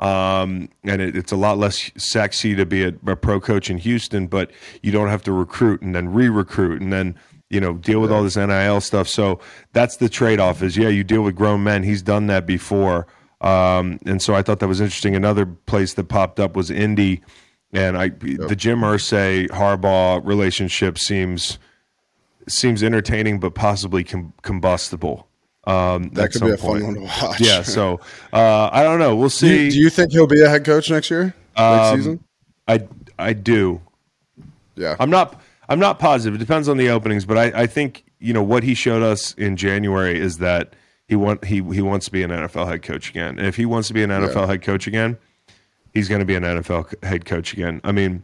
um, 0.00 0.70
and 0.82 1.02
it, 1.02 1.14
it's 1.14 1.30
a 1.30 1.36
lot 1.36 1.58
less 1.58 1.90
sexy 1.96 2.54
to 2.56 2.64
be 2.64 2.84
a, 2.84 2.92
a 3.06 3.16
pro 3.16 3.38
coach 3.38 3.68
in 3.70 3.76
Houston, 3.78 4.26
but 4.26 4.50
you 4.82 4.90
don't 4.90 5.08
have 5.08 5.22
to 5.24 5.32
recruit 5.32 5.82
and 5.82 5.94
then 5.94 6.12
re-recruit 6.12 6.80
and 6.80 6.90
then 6.92 7.14
you 7.50 7.60
know 7.60 7.74
deal 7.74 8.00
with 8.00 8.10
all 8.10 8.22
this 8.22 8.36
NIL 8.36 8.80
stuff. 8.80 9.06
So 9.08 9.40
that's 9.74 9.96
the 9.98 10.08
trade-off. 10.08 10.62
Is 10.62 10.76
yeah, 10.76 10.88
you 10.88 11.04
deal 11.04 11.22
with 11.22 11.36
grown 11.36 11.62
men. 11.62 11.82
He's 11.82 12.00
done 12.02 12.28
that 12.28 12.46
before, 12.46 13.06
um, 13.40 13.98
and 14.06 14.20
so 14.20 14.34
I 14.34 14.42
thought 14.42 14.58
that 14.60 14.68
was 14.68 14.80
interesting. 14.80 15.16
Another 15.16 15.46
place 15.46 15.94
that 15.94 16.04
popped 16.04 16.38
up 16.40 16.56
was 16.56 16.70
Indy, 16.70 17.22
and 17.72 17.96
I 17.96 18.08
the 18.08 18.56
Jim 18.56 18.80
Irsay 18.80 19.48
Harbaugh 19.48 20.24
relationship 20.24 20.98
seems 20.98 21.58
seems 22.48 22.82
entertaining, 22.82 23.40
but 23.40 23.54
possibly 23.54 24.04
com- 24.04 24.32
combustible. 24.42 25.26
Um, 25.64 26.08
that 26.14 26.32
could 26.32 26.40
be 26.42 26.50
a 26.50 26.56
fun 26.56 26.82
one 26.82 26.94
to 26.94 27.00
watch. 27.00 27.40
Yeah, 27.40 27.62
so 27.62 28.00
uh, 28.32 28.70
I 28.72 28.82
don't 28.82 28.98
know. 28.98 29.14
We'll 29.14 29.28
do, 29.28 29.34
see. 29.34 29.64
you, 29.66 29.70
do 29.70 29.78
you 29.78 29.90
think 29.90 30.12
he'll 30.12 30.26
be 30.26 30.42
a 30.42 30.48
head 30.48 30.64
coach 30.64 30.90
next 30.90 31.10
year? 31.10 31.34
Next 31.56 31.60
Um, 31.60 31.96
season? 31.98 32.24
I 32.66 32.88
I 33.18 33.32
do. 33.34 33.80
Yeah. 34.76 34.96
I'm 34.98 35.10
not 35.10 35.40
I'm 35.68 35.78
not 35.78 35.98
positive. 35.98 36.34
It 36.34 36.38
depends 36.38 36.68
on 36.68 36.76
the 36.76 36.88
openings, 36.88 37.24
but 37.24 37.36
I, 37.38 37.62
I 37.62 37.66
think 37.66 38.04
you 38.18 38.32
know 38.32 38.42
what 38.42 38.62
he 38.62 38.74
showed 38.74 39.02
us 39.02 39.34
in 39.34 39.56
January 39.56 40.18
is 40.18 40.38
that 40.38 40.74
he 41.10 41.16
want 41.16 41.44
he 41.44 41.56
he 41.56 41.82
wants 41.82 42.06
to 42.06 42.12
be 42.12 42.22
an 42.22 42.30
NFL 42.30 42.68
head 42.68 42.82
coach 42.84 43.10
again. 43.10 43.36
And 43.36 43.46
if 43.46 43.56
he 43.56 43.66
wants 43.66 43.88
to 43.88 43.94
be 43.94 44.04
an 44.04 44.10
NFL 44.10 44.46
head 44.48 44.62
coach 44.62 44.86
again, 44.86 45.18
he's 45.92 46.08
going 46.08 46.20
to 46.20 46.24
be 46.24 46.36
an 46.36 46.44
NFL 46.44 47.02
head 47.04 47.24
coach 47.24 47.52
again. 47.52 47.80
I 47.82 47.90
mean, 47.90 48.22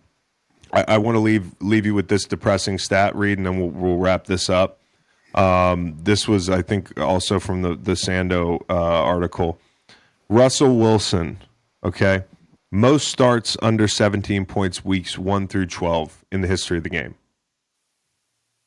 I, 0.73 0.85
I 0.87 0.99
want 0.99 1.17
to 1.17 1.19
leave 1.19 1.53
leave 1.61 1.85
you 1.85 1.95
with 1.95 2.07
this 2.07 2.27
depressing 2.27 2.79
stat 2.79 3.17
read, 3.17 3.39
and 3.39 3.47
then 3.47 3.59
we'll, 3.59 3.71
we'll 3.71 3.99
wrap 3.99 4.27
this 4.27 4.49
up. 4.49 4.79
Um, 5.35 5.99
this 6.01 6.29
was, 6.29 6.49
I 6.49 6.63
think, 6.63 6.97
also 7.01 7.41
from 7.41 7.63
the 7.63 7.75
the 7.75 7.93
Sando 7.93 8.63
uh, 8.71 8.75
article. 8.75 9.59
Russell 10.29 10.79
Wilson, 10.79 11.39
okay, 11.83 12.23
most 12.71 13.09
starts 13.09 13.57
under 13.63 13.89
17 13.89 14.47
points 14.47 14.85
weeks 14.85 15.19
one 15.19 15.49
through 15.49 15.67
12 15.67 16.25
in 16.31 16.41
the 16.41 16.49
history 16.49 16.79
of 16.79 16.85
the 16.85 16.91
game. 16.91 17.17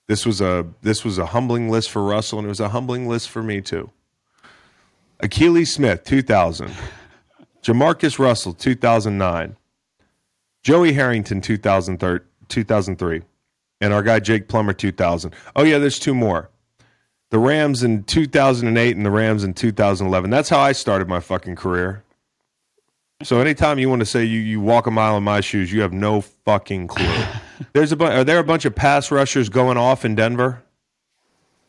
This 0.09 0.25
was 0.25 0.41
a 0.41 0.67
this 0.81 1.05
was 1.05 1.17
a 1.17 1.27
humbling 1.27 1.69
list 1.69 1.89
for 1.89 2.03
Russell, 2.03 2.39
and 2.39 2.47
it 2.47 2.49
was 2.49 2.59
a 2.59 2.69
humbling 2.69 3.07
list 3.07 3.29
for 3.29 3.41
me 3.41 3.61
too. 3.61 3.91
Akili 5.21 5.67
Smith, 5.67 6.03
2000. 6.03 6.71
JaMarcus 7.63 8.19
Russell, 8.19 8.53
2009. 8.53 9.55
Joey 10.63 10.93
Harrington, 10.93 11.41
2003, 11.41 12.19
2003. 12.47 13.21
And 13.81 13.93
our 13.93 14.03
guy 14.03 14.19
Jake 14.19 14.47
Plummer, 14.47 14.73
2000. 14.73 15.33
Oh, 15.55 15.63
yeah, 15.63 15.77
there's 15.77 15.99
two 15.99 16.13
more. 16.15 16.49
The 17.31 17.39
Rams 17.39 17.83
in 17.83 18.03
2008 18.03 18.95
and 18.95 19.05
the 19.05 19.11
Rams 19.11 19.43
in 19.43 19.53
2011. 19.53 20.29
That's 20.29 20.49
how 20.49 20.59
I 20.59 20.71
started 20.71 21.07
my 21.07 21.19
fucking 21.19 21.55
career. 21.55 22.03
So 23.21 23.39
anytime 23.39 23.79
you 23.79 23.89
want 23.89 23.99
to 23.99 24.05
say 24.05 24.23
you, 24.23 24.39
you 24.39 24.61
walk 24.61 24.87
a 24.87 24.91
mile 24.91 25.17
in 25.17 25.23
my 25.23 25.41
shoes, 25.41 25.71
you 25.71 25.81
have 25.81 25.91
no 25.93 26.21
fucking 26.21 26.87
clue. 26.87 27.23
There's 27.73 27.91
a 27.91 27.97
bu- 27.97 28.05
are 28.05 28.23
there 28.23 28.39
a 28.39 28.43
bunch 28.43 28.63
of 28.63 28.73
pass 28.73 29.11
rushers 29.11 29.49
going 29.49 29.77
off 29.77 30.05
in 30.05 30.15
Denver? 30.15 30.63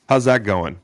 How's 0.08 0.24
that 0.26 0.44
going? 0.44 0.80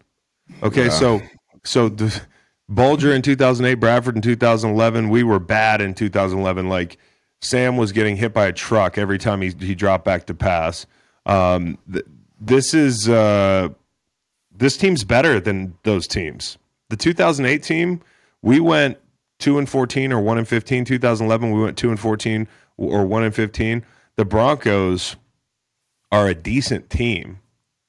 Okay, 0.63 0.89
so 0.91 1.21
so 1.65 1.89
the 1.89 2.21
Bulger 2.69 3.13
in 3.13 3.23
2008, 3.23 3.75
Bradford 3.77 4.17
in 4.17 4.23
2011. 4.23 5.09
We 5.09 5.23
were 5.23 5.39
bad 5.39 5.81
in 5.81 5.95
2011. 5.95 6.69
Like 6.69 6.99
Sam 7.41 7.77
was 7.77 7.93
getting 7.93 8.17
hit 8.17 8.33
by 8.33 8.47
a 8.47 8.53
truck 8.53 8.99
every 8.99 9.19
time 9.19 9.41
he 9.41 9.55
he 9.61 9.75
dropped 9.75 10.05
back 10.05 10.27
to 10.27 10.35
pass. 10.35 10.87
Um, 11.27 11.79
th- 11.93 12.07
this 12.41 12.75
is 12.75 13.09
uh, 13.09 13.69
this 14.55 14.77
team's 14.77 15.05
better 15.05 15.41
than 15.41 15.75
those 15.85 16.07
teams. 16.07 16.59
The 16.89 16.97
2008 16.97 17.63
team, 17.63 18.01
we 18.43 18.61
went 18.61 18.99
two 19.39 19.59
and 19.59 19.69
14 19.69 20.13
or 20.13 20.21
one 20.21 20.39
and 20.39 20.49
15. 20.49 20.85
2011, 20.85 21.51
we 21.51 21.63
went 21.63 21.77
two 21.77 21.91
and 21.91 22.01
14 22.01 22.49
or 22.77 23.05
one 23.07 23.23
and 23.23 23.35
15. 23.35 23.85
The 24.17 24.25
Broncos 24.25 25.17
are 26.13 26.29
a 26.29 26.35
decent 26.35 26.91
team 26.91 27.41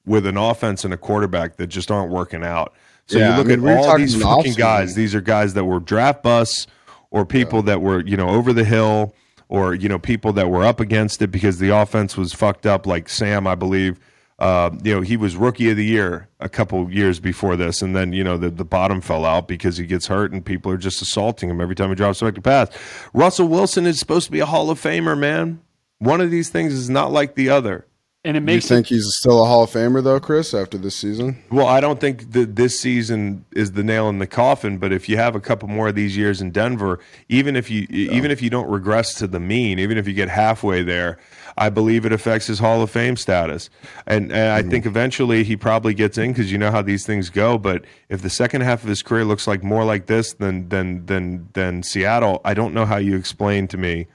with 0.04 0.26
an 0.26 0.36
offense 0.36 0.84
and 0.84 0.92
a 0.92 0.96
quarterback 0.96 1.56
that 1.56 1.68
just 1.68 1.90
aren't 1.90 2.10
working 2.10 2.44
out. 2.44 2.74
So 3.08 3.18
Yeah, 3.18 3.30
you 3.30 3.36
look 3.36 3.46
I 3.46 3.56
mean, 3.56 3.68
at 3.68 3.78
all 3.78 3.98
these 3.98 4.14
in 4.14 4.20
the 4.20 4.26
fucking 4.26 4.54
guys. 4.54 4.94
These 4.94 5.14
are 5.14 5.20
guys 5.20 5.54
that 5.54 5.64
were 5.64 5.80
draft 5.80 6.22
busts 6.22 6.66
or 7.10 7.24
people 7.24 7.62
that 7.62 7.80
were, 7.80 8.04
you 8.04 8.16
know, 8.16 8.28
over 8.28 8.52
the 8.52 8.64
hill 8.64 9.14
or, 9.48 9.74
you 9.74 9.88
know, 9.88 9.98
people 9.98 10.32
that 10.34 10.50
were 10.50 10.64
up 10.64 10.78
against 10.78 11.22
it 11.22 11.28
because 11.28 11.58
the 11.58 11.70
offense 11.70 12.16
was 12.16 12.34
fucked 12.34 12.66
up, 12.66 12.86
like 12.86 13.08
Sam, 13.08 13.46
I 13.46 13.54
believe. 13.54 13.98
Uh, 14.38 14.70
you 14.84 14.94
know, 14.94 15.00
he 15.00 15.16
was 15.16 15.36
rookie 15.36 15.68
of 15.70 15.76
the 15.76 15.84
year 15.84 16.28
a 16.38 16.48
couple 16.48 16.88
years 16.92 17.18
before 17.18 17.56
this, 17.56 17.82
and 17.82 17.96
then 17.96 18.12
you 18.12 18.22
know 18.22 18.36
the, 18.36 18.50
the 18.50 18.64
bottom 18.64 19.00
fell 19.00 19.24
out 19.24 19.48
because 19.48 19.78
he 19.78 19.84
gets 19.84 20.06
hurt 20.06 20.30
and 20.30 20.44
people 20.44 20.70
are 20.70 20.76
just 20.76 21.02
assaulting 21.02 21.50
him 21.50 21.60
every 21.60 21.74
time 21.74 21.88
he 21.88 21.96
drops 21.96 22.20
back 22.20 22.36
to 22.36 22.40
pass. 22.40 22.68
Russell 23.12 23.48
Wilson 23.48 23.84
is 23.84 23.98
supposed 23.98 24.26
to 24.26 24.32
be 24.32 24.38
a 24.38 24.46
Hall 24.46 24.70
of 24.70 24.80
Famer, 24.80 25.18
man. 25.18 25.60
One 25.98 26.20
of 26.20 26.30
these 26.30 26.50
things 26.50 26.72
is 26.72 26.88
not 26.88 27.10
like 27.10 27.34
the 27.34 27.50
other. 27.50 27.84
And 28.24 28.36
it 28.36 28.40
You 28.40 28.46
makes 28.46 28.66
think 28.66 28.88
he's 28.88 29.06
still 29.16 29.42
a 29.42 29.46
Hall 29.46 29.62
of 29.62 29.70
Famer 29.70 30.02
though, 30.02 30.18
Chris? 30.18 30.52
After 30.52 30.76
this 30.76 30.96
season, 30.96 31.42
Well, 31.50 31.66
I 31.66 31.80
don't 31.80 32.00
think 32.00 32.32
that 32.32 32.56
this 32.56 32.78
season 32.78 33.44
is 33.52 33.72
the 33.72 33.84
nail 33.84 34.08
in 34.08 34.18
the 34.18 34.26
coffin, 34.26 34.78
but 34.78 34.92
if 34.92 35.08
you 35.08 35.16
have 35.16 35.36
a 35.36 35.40
couple 35.40 35.68
more 35.68 35.88
of 35.88 35.94
these 35.94 36.16
years 36.16 36.40
in 36.40 36.50
Denver, 36.50 36.98
even 37.28 37.54
if 37.54 37.70
you 37.70 37.86
even 37.90 38.32
if 38.32 38.42
you 38.42 38.50
don't 38.50 38.68
regress 38.68 39.14
to 39.14 39.28
the 39.28 39.38
mean, 39.38 39.78
even 39.78 39.96
if 39.96 40.08
you 40.08 40.14
get 40.14 40.28
halfway 40.28 40.82
there, 40.82 41.18
I 41.56 41.70
believe 41.70 42.04
it 42.04 42.12
affects 42.12 42.48
his 42.48 42.58
Hall 42.58 42.82
of 42.82 42.90
Fame 42.90 43.16
status. 43.16 43.70
And, 44.06 44.32
and 44.32 44.52
I 44.52 44.62
hmm. 44.62 44.70
think 44.70 44.84
eventually 44.84 45.44
he 45.44 45.56
probably 45.56 45.94
gets 45.94 46.18
in 46.18 46.32
because 46.32 46.50
you 46.50 46.58
know 46.58 46.72
how 46.72 46.82
these 46.82 47.06
things 47.06 47.30
go. 47.30 47.56
But 47.56 47.84
if 48.08 48.22
the 48.22 48.30
second 48.30 48.62
half 48.62 48.82
of 48.82 48.88
his 48.88 49.00
career 49.00 49.24
looks 49.24 49.46
like 49.46 49.62
more 49.62 49.84
like 49.84 50.06
this 50.06 50.32
than 50.32 50.68
than 50.70 51.06
than 51.06 51.48
than 51.52 51.84
Seattle, 51.84 52.40
I 52.44 52.54
don't 52.54 52.74
know 52.74 52.84
how 52.84 52.96
you 52.96 53.16
explain 53.16 53.68
to 53.68 53.76
me 53.76 54.08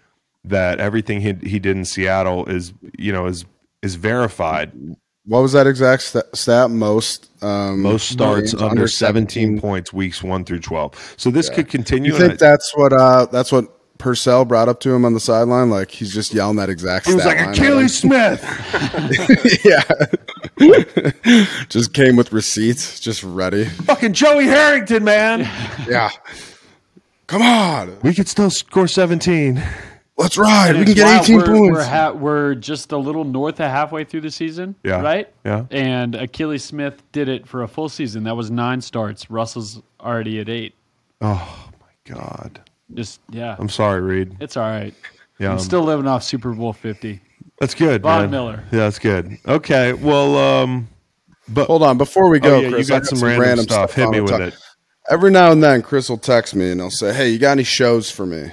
that 0.44 0.82
everything 0.82 1.22
he 1.22 1.34
he 1.42 1.58
did 1.58 1.78
in 1.78 1.86
Seattle 1.86 2.46
is 2.48 2.74
you 2.98 3.14
know 3.14 3.28
is 3.28 3.46
is 3.84 3.94
verified. 3.96 4.72
what 5.26 5.42
was 5.42 5.52
that 5.52 5.68
exact 5.68 6.02
st- 6.02 6.24
stat? 6.34 6.72
Most 6.72 7.30
um, 7.44 7.82
Most 7.82 8.10
starts 8.10 8.54
games 8.54 8.64
under 8.64 8.88
17 8.88 9.60
points 9.62 9.94
weeks 9.94 10.24
1 10.24 10.46
through 10.46 10.62
12. 10.62 11.16
So 11.18 11.30
this 11.30 11.50
could 11.50 11.68
continue. 11.70 12.14
You 12.14 12.18
think 12.18 12.34
I- 12.34 12.38
that's 12.38 12.76
what 12.76 12.94
uh, 12.94 13.28
that's 13.32 13.52
what 13.52 13.70
Purcell 14.00 14.44
brought 14.44 14.68
up 14.68 14.80
to 14.82 14.92
him 14.94 15.06
on 15.06 15.14
the 15.14 15.20
sideline? 15.20 15.70
Like 15.70 15.92
he's 15.92 16.12
just 16.14 16.34
yelling 16.34 16.58
that 16.58 16.70
exact. 16.70 17.06
he 17.08 17.14
was 17.14 17.24
like 17.26 17.38
line 17.38 17.50
at 17.50 17.58
him? 17.58 17.78
Akili 17.78 17.90
Smith. 17.90 18.44
yeah, 19.64 19.84
just 21.70 21.94
came 21.94 22.16
with 22.18 22.34
receipts, 22.34 23.00
just 23.00 23.24
ready. 23.24 23.64
Fucking 23.66 24.12
Joey 24.14 24.46
Harrington, 24.46 25.04
man. 25.06 25.42
Yeah, 25.88 26.10
come 27.28 27.42
on, 27.42 27.98
we 28.02 28.14
could 28.14 28.28
still 28.28 28.50
score 28.50 28.88
17. 28.88 29.64
Let's 30.18 30.38
ride. 30.38 30.72
And 30.76 30.80
We 30.80 30.86
can 30.86 30.94
get 30.94 31.22
eighteen 31.22 31.38
we're, 31.38 31.46
points. 31.46 31.72
We're, 31.78 31.84
ha- 31.86 32.12
we're 32.12 32.56
just 32.56 32.92
a 32.92 32.98
little 32.98 33.24
north 33.24 33.60
of 33.60 33.70
halfway 33.72 34.04
through 34.04 34.22
the 34.22 34.32
season, 34.32 34.76
Yeah. 34.84 35.02
right? 35.02 35.28
Yeah. 35.44 35.66
And 35.72 36.14
Akili 36.14 36.62
Smith 36.62 37.02
did 37.12 37.28
it 37.30 37.48
for 37.48 37.64
a 37.64 37.68
full 37.68 37.90
season. 37.90 38.24
That 38.26 38.36
was 38.36 38.52
nine 38.52 38.80
starts. 38.82 39.30
Russell's 39.32 39.82
already 40.00 40.40
at 40.40 40.50
eight. 40.50 40.76
Oh 41.22 41.70
my 41.82 42.14
god. 42.16 42.62
Just 42.94 43.22
yeah, 43.32 43.56
I'm 43.58 43.70
sorry, 43.70 44.02
Reed. 44.02 44.38
it's 44.40 44.56
all 44.56 44.70
right. 44.70 44.94
Yeah, 45.40 45.48
I'm 45.48 45.54
um, 45.54 45.60
still 45.60 45.82
living 45.82 46.06
off 46.08 46.22
Super 46.24 46.54
Bowl 46.54 46.74
Fifty. 46.74 47.20
that's 47.60 47.74
good. 47.74 48.04
Von 48.04 48.22
man. 48.22 48.32
Miller. 48.32 48.64
Yeah, 48.72 48.80
that's 48.82 49.00
good. 49.00 49.38
Okay, 49.48 49.94
well, 49.94 50.38
um, 50.38 50.90
but 51.50 51.66
Hold 51.68 51.82
on, 51.82 51.98
before 51.98 52.30
we 52.30 52.40
go, 52.40 52.58
oh, 52.58 52.60
yeah, 52.62 52.70
Chris, 52.70 52.90
you 52.90 52.96
I 52.96 53.00
got 53.00 53.08
some 53.08 53.24
random, 53.24 53.64
stuff. 53.66 53.94
Hit 53.94 54.10
me 54.10 54.22
with 54.22 54.30
talk- 54.32 54.42
it. 54.42 54.56
Every 55.10 55.32
now 55.32 55.52
and 55.52 55.62
then, 55.64 55.82
Chris 55.82 56.08
will 56.08 56.18
text 56.20 56.54
me 56.56 56.70
and 56.72 56.80
he'll 56.80 56.90
say, 56.92 57.14
"Hey, 57.14 57.30
you 57.30 57.40
got 57.40 57.54
any 57.54 57.64
shows 57.64 58.12
for 58.12 58.26
me?" 58.28 58.52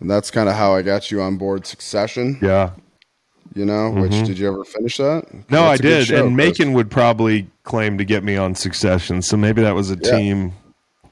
And 0.00 0.10
that's 0.10 0.30
kind 0.30 0.48
of 0.48 0.54
how 0.54 0.74
I 0.74 0.82
got 0.82 1.10
you 1.10 1.20
on 1.22 1.36
board 1.36 1.66
Succession. 1.66 2.38
Yeah. 2.42 2.70
You 3.54 3.64
know, 3.64 3.90
which 3.90 4.12
did 4.26 4.38
you 4.38 4.48
ever 4.48 4.64
finish 4.64 4.98
that? 4.98 5.24
Mm-hmm. 5.26 5.40
No, 5.54 5.64
I 5.64 5.76
did, 5.78 6.08
show, 6.08 6.26
and. 6.26 6.36
Macon 6.36 6.74
would 6.74 6.90
probably 6.90 7.48
claim 7.62 7.96
to 7.96 8.04
get 8.04 8.22
me 8.22 8.36
on 8.36 8.54
Succession, 8.54 9.22
so 9.22 9.36
maybe 9.36 9.62
that 9.62 9.74
was 9.74 9.90
a 9.90 9.96
Yeah. 10.02 10.10
team 10.18 10.52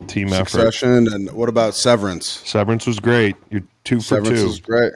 team 0.08 0.32
effort. 0.32 0.50
Succession, 0.50 1.08
and 1.10 1.30
what 1.32 1.48
about 1.48 1.74
Severance? 1.74 2.42
Severance 2.44 2.86
was 2.86 3.00
great. 3.00 3.36
You're 3.50 3.62
two 3.84 4.00
for 4.00 4.16
Severance 4.16 4.40
two. 4.40 4.48
is 4.48 4.60
great. 4.60 4.92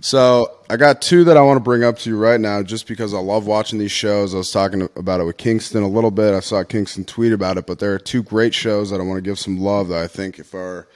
So 0.00 0.58
I 0.70 0.76
got 0.76 1.02
two 1.02 1.24
that 1.24 1.36
I 1.36 1.42
want 1.42 1.56
to 1.56 1.62
bring 1.62 1.84
up 1.84 1.98
to 1.98 2.10
you 2.10 2.16
right 2.16 2.40
now, 2.40 2.62
just 2.62 2.86
because 2.86 3.12
I 3.12 3.18
love 3.18 3.46
watching 3.46 3.78
these 3.78 3.92
shows. 3.92 4.32
I 4.34 4.38
was 4.38 4.50
talking 4.50 4.88
about 4.96 5.20
it 5.20 5.24
with 5.24 5.36
Kingston 5.36 5.82
a 5.82 5.88
little 5.88 6.12
bit. 6.12 6.32
I 6.32 6.40
saw 6.40 6.62
Kingston 6.62 7.04
tweet 7.04 7.32
about 7.32 7.58
it, 7.58 7.66
but 7.66 7.80
there 7.80 7.92
are 7.92 7.98
two 7.98 8.22
great 8.22 8.54
shows 8.54 8.88
that 8.90 9.00
I 9.00 9.04
want 9.04 9.18
to 9.18 9.22
give 9.28 9.38
some 9.38 9.58
love. 9.58 9.88
That 9.88 10.02
I 10.02 10.06
think 10.06 10.38
if 10.38 10.54
our 10.54 10.86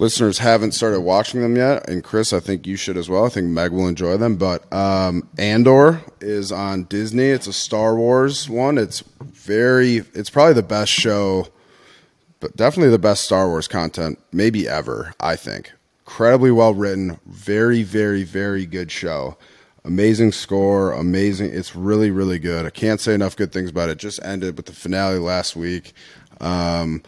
listeners 0.00 0.38
haven't 0.38 0.72
started 0.72 1.00
watching 1.00 1.40
them 1.40 1.54
yet, 1.54 1.88
and 1.88 2.02
Chris, 2.02 2.32
I 2.32 2.40
think 2.40 2.66
you 2.66 2.74
should 2.74 2.96
as 2.96 3.08
well. 3.08 3.24
I 3.24 3.28
think 3.28 3.46
Meg 3.46 3.70
will 3.70 3.86
enjoy 3.86 4.16
them. 4.16 4.36
But 4.36 4.70
um, 4.72 5.28
Andor 5.38 6.00
is 6.20 6.50
on 6.50 6.84
Disney. 6.84 7.28
It's 7.28 7.46
a 7.46 7.52
Star 7.52 7.94
Wars 7.94 8.48
one. 8.48 8.78
It's 8.78 9.00
very. 9.20 9.98
It's 10.14 10.30
probably 10.30 10.54
the 10.54 10.62
best 10.62 10.90
show 10.90 11.46
but 12.40 12.56
definitely 12.56 12.90
the 12.90 12.98
best 12.98 13.24
Star 13.24 13.48
Wars 13.48 13.68
content 13.68 14.18
maybe 14.32 14.66
ever, 14.66 15.12
I 15.20 15.36
think. 15.36 15.72
Incredibly 16.00 16.50
well 16.50 16.74
written, 16.74 17.20
very, 17.26 17.82
very, 17.82 18.24
very 18.24 18.66
good 18.66 18.90
show. 18.90 19.36
Amazing 19.84 20.32
score, 20.32 20.92
amazing. 20.92 21.52
It's 21.52 21.76
really, 21.76 22.10
really 22.10 22.38
good. 22.38 22.66
I 22.66 22.70
can't 22.70 23.00
say 23.00 23.14
enough 23.14 23.36
good 23.36 23.52
things 23.52 23.70
about 23.70 23.90
it. 23.90 23.98
Just 23.98 24.20
ended 24.22 24.56
with 24.56 24.66
the 24.66 24.72
finale 24.72 25.18
last 25.18 25.54
week. 25.54 25.92
Um, 26.40 27.02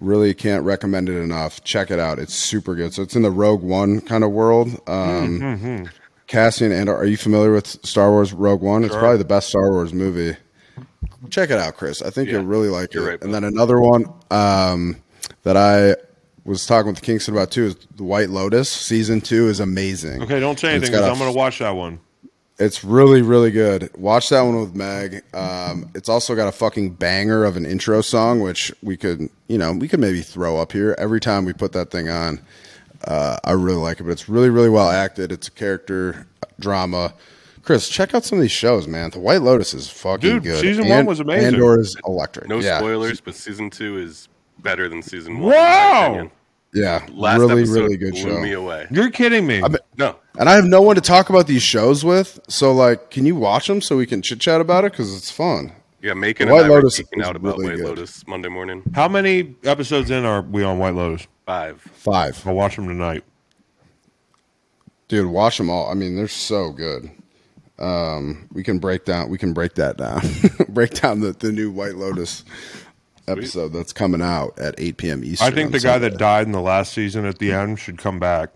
really 0.00 0.34
can't 0.34 0.64
recommend 0.64 1.08
it 1.08 1.20
enough. 1.20 1.62
Check 1.64 1.90
it 1.90 1.98
out. 1.98 2.18
It's 2.18 2.34
super 2.34 2.74
good. 2.74 2.94
So 2.94 3.02
it's 3.02 3.14
in 3.14 3.22
the 3.22 3.30
Rogue 3.30 3.62
One 3.62 4.00
kind 4.00 4.24
of 4.24 4.30
world. 4.30 4.80
Um, 4.88 5.88
Cassian 6.26 6.72
and 6.72 6.88
are 6.88 7.04
you 7.04 7.16
familiar 7.16 7.52
with 7.52 7.66
Star 7.84 8.10
Wars 8.10 8.32
Rogue 8.32 8.62
One? 8.62 8.84
It's 8.84 8.94
probably 8.94 9.18
the 9.18 9.24
best 9.24 9.48
Star 9.48 9.70
Wars 9.70 9.92
movie. 9.92 10.36
Check 11.28 11.50
it 11.50 11.58
out, 11.58 11.76
Chris. 11.76 12.02
I 12.02 12.10
think 12.10 12.28
Yeah, 12.28 12.36
you'll 12.38 12.44
really 12.46 12.68
like 12.68 12.94
it. 12.94 13.00
right, 13.00 13.22
and 13.22 13.34
then 13.34 13.44
another 13.44 13.80
one 13.80 14.06
um, 14.30 14.96
that 15.42 15.56
I 15.56 15.96
was 16.44 16.64
talking 16.64 16.90
with 16.90 17.02
Kingston 17.02 17.34
about 17.34 17.50
too 17.50 17.66
is 17.66 17.76
The 17.96 18.04
White 18.04 18.30
Lotus. 18.30 18.70
Season 18.70 19.20
two 19.20 19.48
is 19.48 19.60
amazing. 19.60 20.22
Okay, 20.22 20.40
don't 20.40 20.58
say 20.58 20.70
anything 20.70 20.92
because 20.92 21.04
I'm 21.06 21.18
going 21.18 21.30
to 21.30 21.36
watch 21.36 21.58
that 21.58 21.72
one. 21.76 22.00
It's 22.60 22.84
really, 22.84 23.22
really 23.22 23.50
good. 23.50 23.90
Watch 23.96 24.28
that 24.28 24.42
one 24.42 24.60
with 24.60 24.74
Meg. 24.76 25.22
Um, 25.34 25.90
it's 25.94 26.08
also 26.08 26.34
got 26.36 26.46
a 26.46 26.52
fucking 26.52 26.90
banger 26.90 27.44
of 27.44 27.56
an 27.56 27.66
intro 27.66 28.00
song, 28.02 28.40
which 28.40 28.72
we 28.82 28.96
could, 28.96 29.28
you 29.48 29.58
know, 29.58 29.72
we 29.72 29.88
could 29.88 29.98
maybe 30.00 30.20
throw 30.20 30.58
up 30.58 30.70
here 30.72 30.94
every 30.98 31.20
time 31.20 31.44
we 31.44 31.52
put 31.52 31.72
that 31.72 31.90
thing 31.90 32.08
on. 32.08 32.40
Uh, 33.04 33.38
I 33.44 33.52
really 33.52 33.78
like 33.78 33.98
it, 33.98 34.04
but 34.04 34.10
it's 34.10 34.28
really, 34.28 34.50
really 34.50 34.68
well 34.68 34.90
acted. 34.90 35.32
It's 35.32 35.48
a 35.48 35.50
character 35.50 36.26
drama. 36.60 37.14
Chris, 37.62 37.88
check 37.88 38.14
out 38.14 38.24
some 38.24 38.38
of 38.38 38.42
these 38.42 38.52
shows, 38.52 38.86
man. 38.86 39.10
The 39.10 39.20
White 39.20 39.42
Lotus 39.42 39.74
is 39.74 39.88
fucking 39.88 40.20
Dude, 40.28 40.42
good. 40.42 40.60
season 40.60 40.88
one 40.88 41.06
was 41.06 41.20
amazing. 41.20 41.54
Andor 41.54 41.80
is 41.80 41.96
electric. 42.06 42.48
No 42.48 42.58
Yeah. 42.60 42.78
spoilers, 42.78 43.20
but 43.20 43.34
season 43.34 43.70
two 43.70 43.98
is 43.98 44.28
better 44.58 44.88
than 44.88 45.02
season 45.02 45.38
one. 45.40 45.52
in 45.54 45.58
my 45.58 46.22
Wow! 46.22 46.30
Opinion. 46.72 47.02
Yeah, 47.08 47.14
Last 47.14 47.40
really, 47.40 47.64
really 47.64 47.96
good 47.96 48.12
blew 48.12 48.22
show. 48.22 48.40
me 48.40 48.52
away. 48.52 48.86
You're 48.90 49.10
kidding 49.10 49.46
me. 49.46 49.62
No, 49.96 50.16
And 50.38 50.48
I 50.48 50.54
have 50.54 50.64
no 50.64 50.80
one 50.82 50.94
to 50.96 51.00
talk 51.00 51.28
about 51.30 51.46
these 51.46 51.62
shows 51.62 52.04
with. 52.04 52.38
So, 52.48 52.72
like, 52.72 53.10
can 53.10 53.26
you 53.26 53.34
watch 53.36 53.66
them 53.66 53.80
so 53.80 53.96
we 53.96 54.06
can 54.06 54.22
chit 54.22 54.40
chat 54.40 54.60
about 54.60 54.84
it? 54.84 54.92
Because 54.92 55.16
it's 55.16 55.30
fun. 55.30 55.72
yeah, 56.02 56.14
Macon 56.14 56.48
White 56.48 56.62
and 56.64 56.72
I 56.72 56.74
Lotus 56.74 57.00
geeking 57.00 57.20
is 57.20 57.26
out 57.26 57.36
about 57.36 57.58
really 57.58 57.70
White 57.70 57.76
good. 57.78 57.86
Lotus 57.86 58.26
Monday 58.26 58.48
morning. 58.48 58.82
How 58.94 59.08
many 59.08 59.54
episodes 59.64 60.10
in 60.10 60.24
are 60.24 60.42
we 60.42 60.62
on 60.62 60.78
White 60.78 60.94
Lotus? 60.94 61.26
Five. 61.46 61.80
Five. 61.80 62.46
I'll 62.46 62.54
watch 62.54 62.76
them 62.76 62.86
tonight. 62.86 63.24
Dude, 65.08 65.26
watch 65.26 65.58
them 65.58 65.68
all. 65.70 65.90
I 65.90 65.94
mean, 65.94 66.14
they're 66.14 66.28
so 66.28 66.70
good. 66.70 67.10
Um, 67.80 68.48
we 68.52 68.62
can 68.62 68.78
break 68.78 69.04
down. 69.04 69.28
We 69.28 69.38
can 69.38 69.52
break 69.52 69.74
that 69.74 69.96
down. 69.96 70.20
break 70.68 70.90
down 71.00 71.20
the, 71.20 71.32
the 71.32 71.50
new 71.50 71.70
White 71.70 71.96
Lotus 71.96 72.44
episode 73.28 73.68
that's 73.72 73.92
coming 73.92 74.22
out 74.22 74.58
at 74.58 74.74
8 74.78 74.96
p.m. 74.96 75.24
Eastern. 75.24 75.46
I 75.48 75.50
think 75.54 75.66
on 75.66 75.72
the 75.72 75.80
guy 75.80 75.98
that 75.98 76.18
died 76.18 76.46
in 76.46 76.52
the 76.52 76.60
last 76.60 76.92
season 76.92 77.24
at 77.24 77.38
the 77.38 77.52
end 77.52 77.78
should 77.78 77.98
come 77.98 78.18
back 78.18 78.50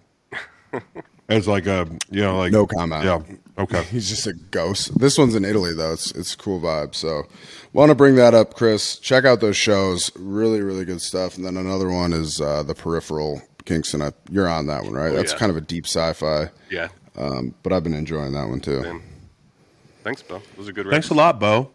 as 1.28 1.46
like 1.48 1.66
a 1.66 1.88
you 2.10 2.22
know 2.22 2.36
like 2.38 2.52
No 2.52 2.66
comment. 2.66 3.04
Yeah. 3.04 3.22
Okay. 3.56 3.82
He's 3.90 4.08
just 4.08 4.26
a 4.26 4.32
ghost. 4.32 4.98
This 4.98 5.16
one's 5.18 5.34
in 5.34 5.44
Italy 5.44 5.72
though. 5.74 5.92
It's 5.92 6.10
it's 6.12 6.34
a 6.34 6.36
cool 6.36 6.60
vibe. 6.60 6.94
So, 6.94 7.22
want 7.72 7.90
to 7.90 7.94
bring 7.94 8.16
that 8.16 8.34
up, 8.34 8.54
Chris. 8.54 8.98
Check 8.98 9.24
out 9.24 9.40
those 9.40 9.56
shows. 9.56 10.10
Really, 10.16 10.60
really 10.60 10.84
good 10.84 11.00
stuff. 11.00 11.36
And 11.36 11.46
then 11.46 11.56
another 11.56 11.90
one 11.90 12.12
is 12.12 12.40
uh, 12.40 12.62
the 12.62 12.74
Peripheral. 12.74 13.42
Kingston, 13.64 14.02
I, 14.02 14.12
you're 14.30 14.46
on 14.46 14.66
that 14.66 14.84
one, 14.84 14.92
right? 14.92 15.10
Oh, 15.10 15.16
That's 15.16 15.32
yeah. 15.32 15.38
kind 15.38 15.48
of 15.48 15.56
a 15.56 15.62
deep 15.62 15.86
sci-fi, 15.86 16.50
Yeah. 16.68 16.88
um, 17.16 17.54
but 17.62 17.72
I've 17.72 17.82
been 17.82 17.94
enjoying 17.94 18.32
that 18.32 18.46
one 18.46 18.60
too. 18.60 18.82
Same. 18.82 19.02
Thanks, 20.02 20.20
Bill. 20.22 20.42
Those 20.58 20.68
are 20.68 20.72
good. 20.72 20.86
Thanks 20.90 21.08
a 21.08 21.14
lot, 21.14 21.40
Bo. 21.40 21.70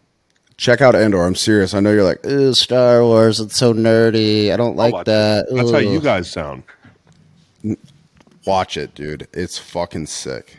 Check 0.60 0.82
out 0.82 0.94
Andor. 0.94 1.24
I'm 1.24 1.36
serious. 1.36 1.74
I 1.74 1.80
know 1.80 1.90
you're 1.94 2.04
like, 2.04 2.26
Ooh, 2.26 2.54
Star 2.54 3.02
Wars. 3.02 3.40
It's 3.40 3.56
so 3.56 3.74
nerdy. 3.74 4.52
I 4.52 4.58
don't 4.58 4.76
like 4.76 4.92
watch 4.94 5.06
that. 5.06 5.48
That's 5.50 5.72
how 5.72 5.78
you 5.78 6.02
guys 6.02 6.30
sound. 6.30 6.64
watch 8.46 8.76
it, 8.76 8.94
dude. 8.94 9.30
It's 9.32 9.58
fucking 9.58 10.08
sick. 10.08 10.58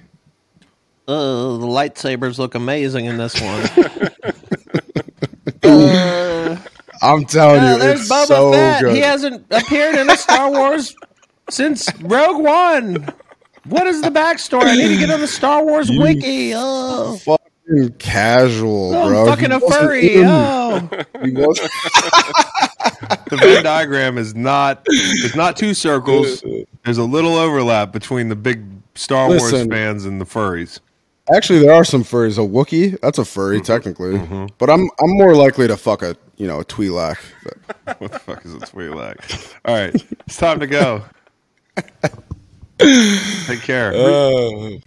Uh, 1.06 1.58
the 1.58 1.66
lightsabers 1.66 2.38
look 2.38 2.54
amazing 2.54 3.04
in 3.04 3.18
this 3.18 3.38
one. 3.42 3.62
I'm 7.02 7.24
telling 7.26 7.60
Uh, 7.60 7.72
you, 7.74 7.78
there's 7.78 8.00
it's 8.00 8.10
Boba 8.10 8.26
so 8.26 8.52
Fett. 8.52 8.80
good. 8.82 8.94
He 8.94 9.00
hasn't 9.00 9.44
appeared 9.50 9.96
in 9.96 10.08
a 10.08 10.16
Star 10.16 10.50
Wars 10.50 10.94
since 11.50 11.88
Rogue 12.00 12.42
One. 12.42 13.06
What 13.64 13.86
is 13.86 14.00
the 14.00 14.10
backstory? 14.10 14.64
I 14.64 14.76
need 14.76 14.88
to 14.88 14.96
get 14.98 15.10
on 15.10 15.20
the 15.20 15.26
Star 15.28 15.62
Wars 15.64 15.90
wiki. 15.90 16.52
Oh, 16.54 17.18
fucking 17.70 17.94
casual, 17.98 18.94
oh 18.94 19.08
bro. 19.08 19.22
I'm 19.22 19.28
fucking 19.28 19.50
He 19.50 19.56
a 19.56 19.60
furry. 19.60 20.24
Oh, 20.24 20.80
The 23.30 23.36
Venn 23.36 23.64
diagram 23.64 24.18
is 24.18 24.34
not 24.34 24.82
it's 24.86 25.36
not 25.36 25.56
two 25.56 25.74
circles. 25.74 26.42
There's 26.84 26.98
a 26.98 27.04
little 27.04 27.36
overlap 27.36 27.92
between 27.92 28.28
the 28.28 28.36
big 28.36 28.64
Star 28.94 29.28
Wars 29.28 29.50
fans 29.50 30.04
and 30.04 30.20
the 30.20 30.24
furries. 30.24 30.80
Actually, 31.32 31.60
there 31.60 31.72
are 31.72 31.84
some 31.84 32.02
furries. 32.02 32.38
A 32.38 32.46
Wookiee, 32.46 33.00
that's 33.00 33.18
a 33.18 33.24
furry 33.24 33.58
mm-hmm. 33.58 33.64
technically. 33.64 34.14
Mm-hmm. 34.14 34.46
But 34.58 34.70
I'm 34.70 34.90
I'm 35.00 35.10
more 35.10 35.34
likely 35.34 35.68
to 35.68 35.76
fuck 35.76 36.02
a 36.02 36.16
you 36.36 36.46
know 36.46 36.60
a 36.60 36.64
Twi'lek. 36.64 37.18
What 37.98 38.12
the 38.12 38.18
fuck 38.20 38.44
is 38.44 38.54
a 38.54 38.64
sweet 38.66 38.90
lag? 38.90 39.18
All 39.64 39.74
right, 39.74 39.94
it's 40.26 40.36
time 40.36 40.60
to 40.60 40.66
go. 40.66 41.02
Take 42.78 43.62
care. 43.62 43.92
Uh. 43.92 44.78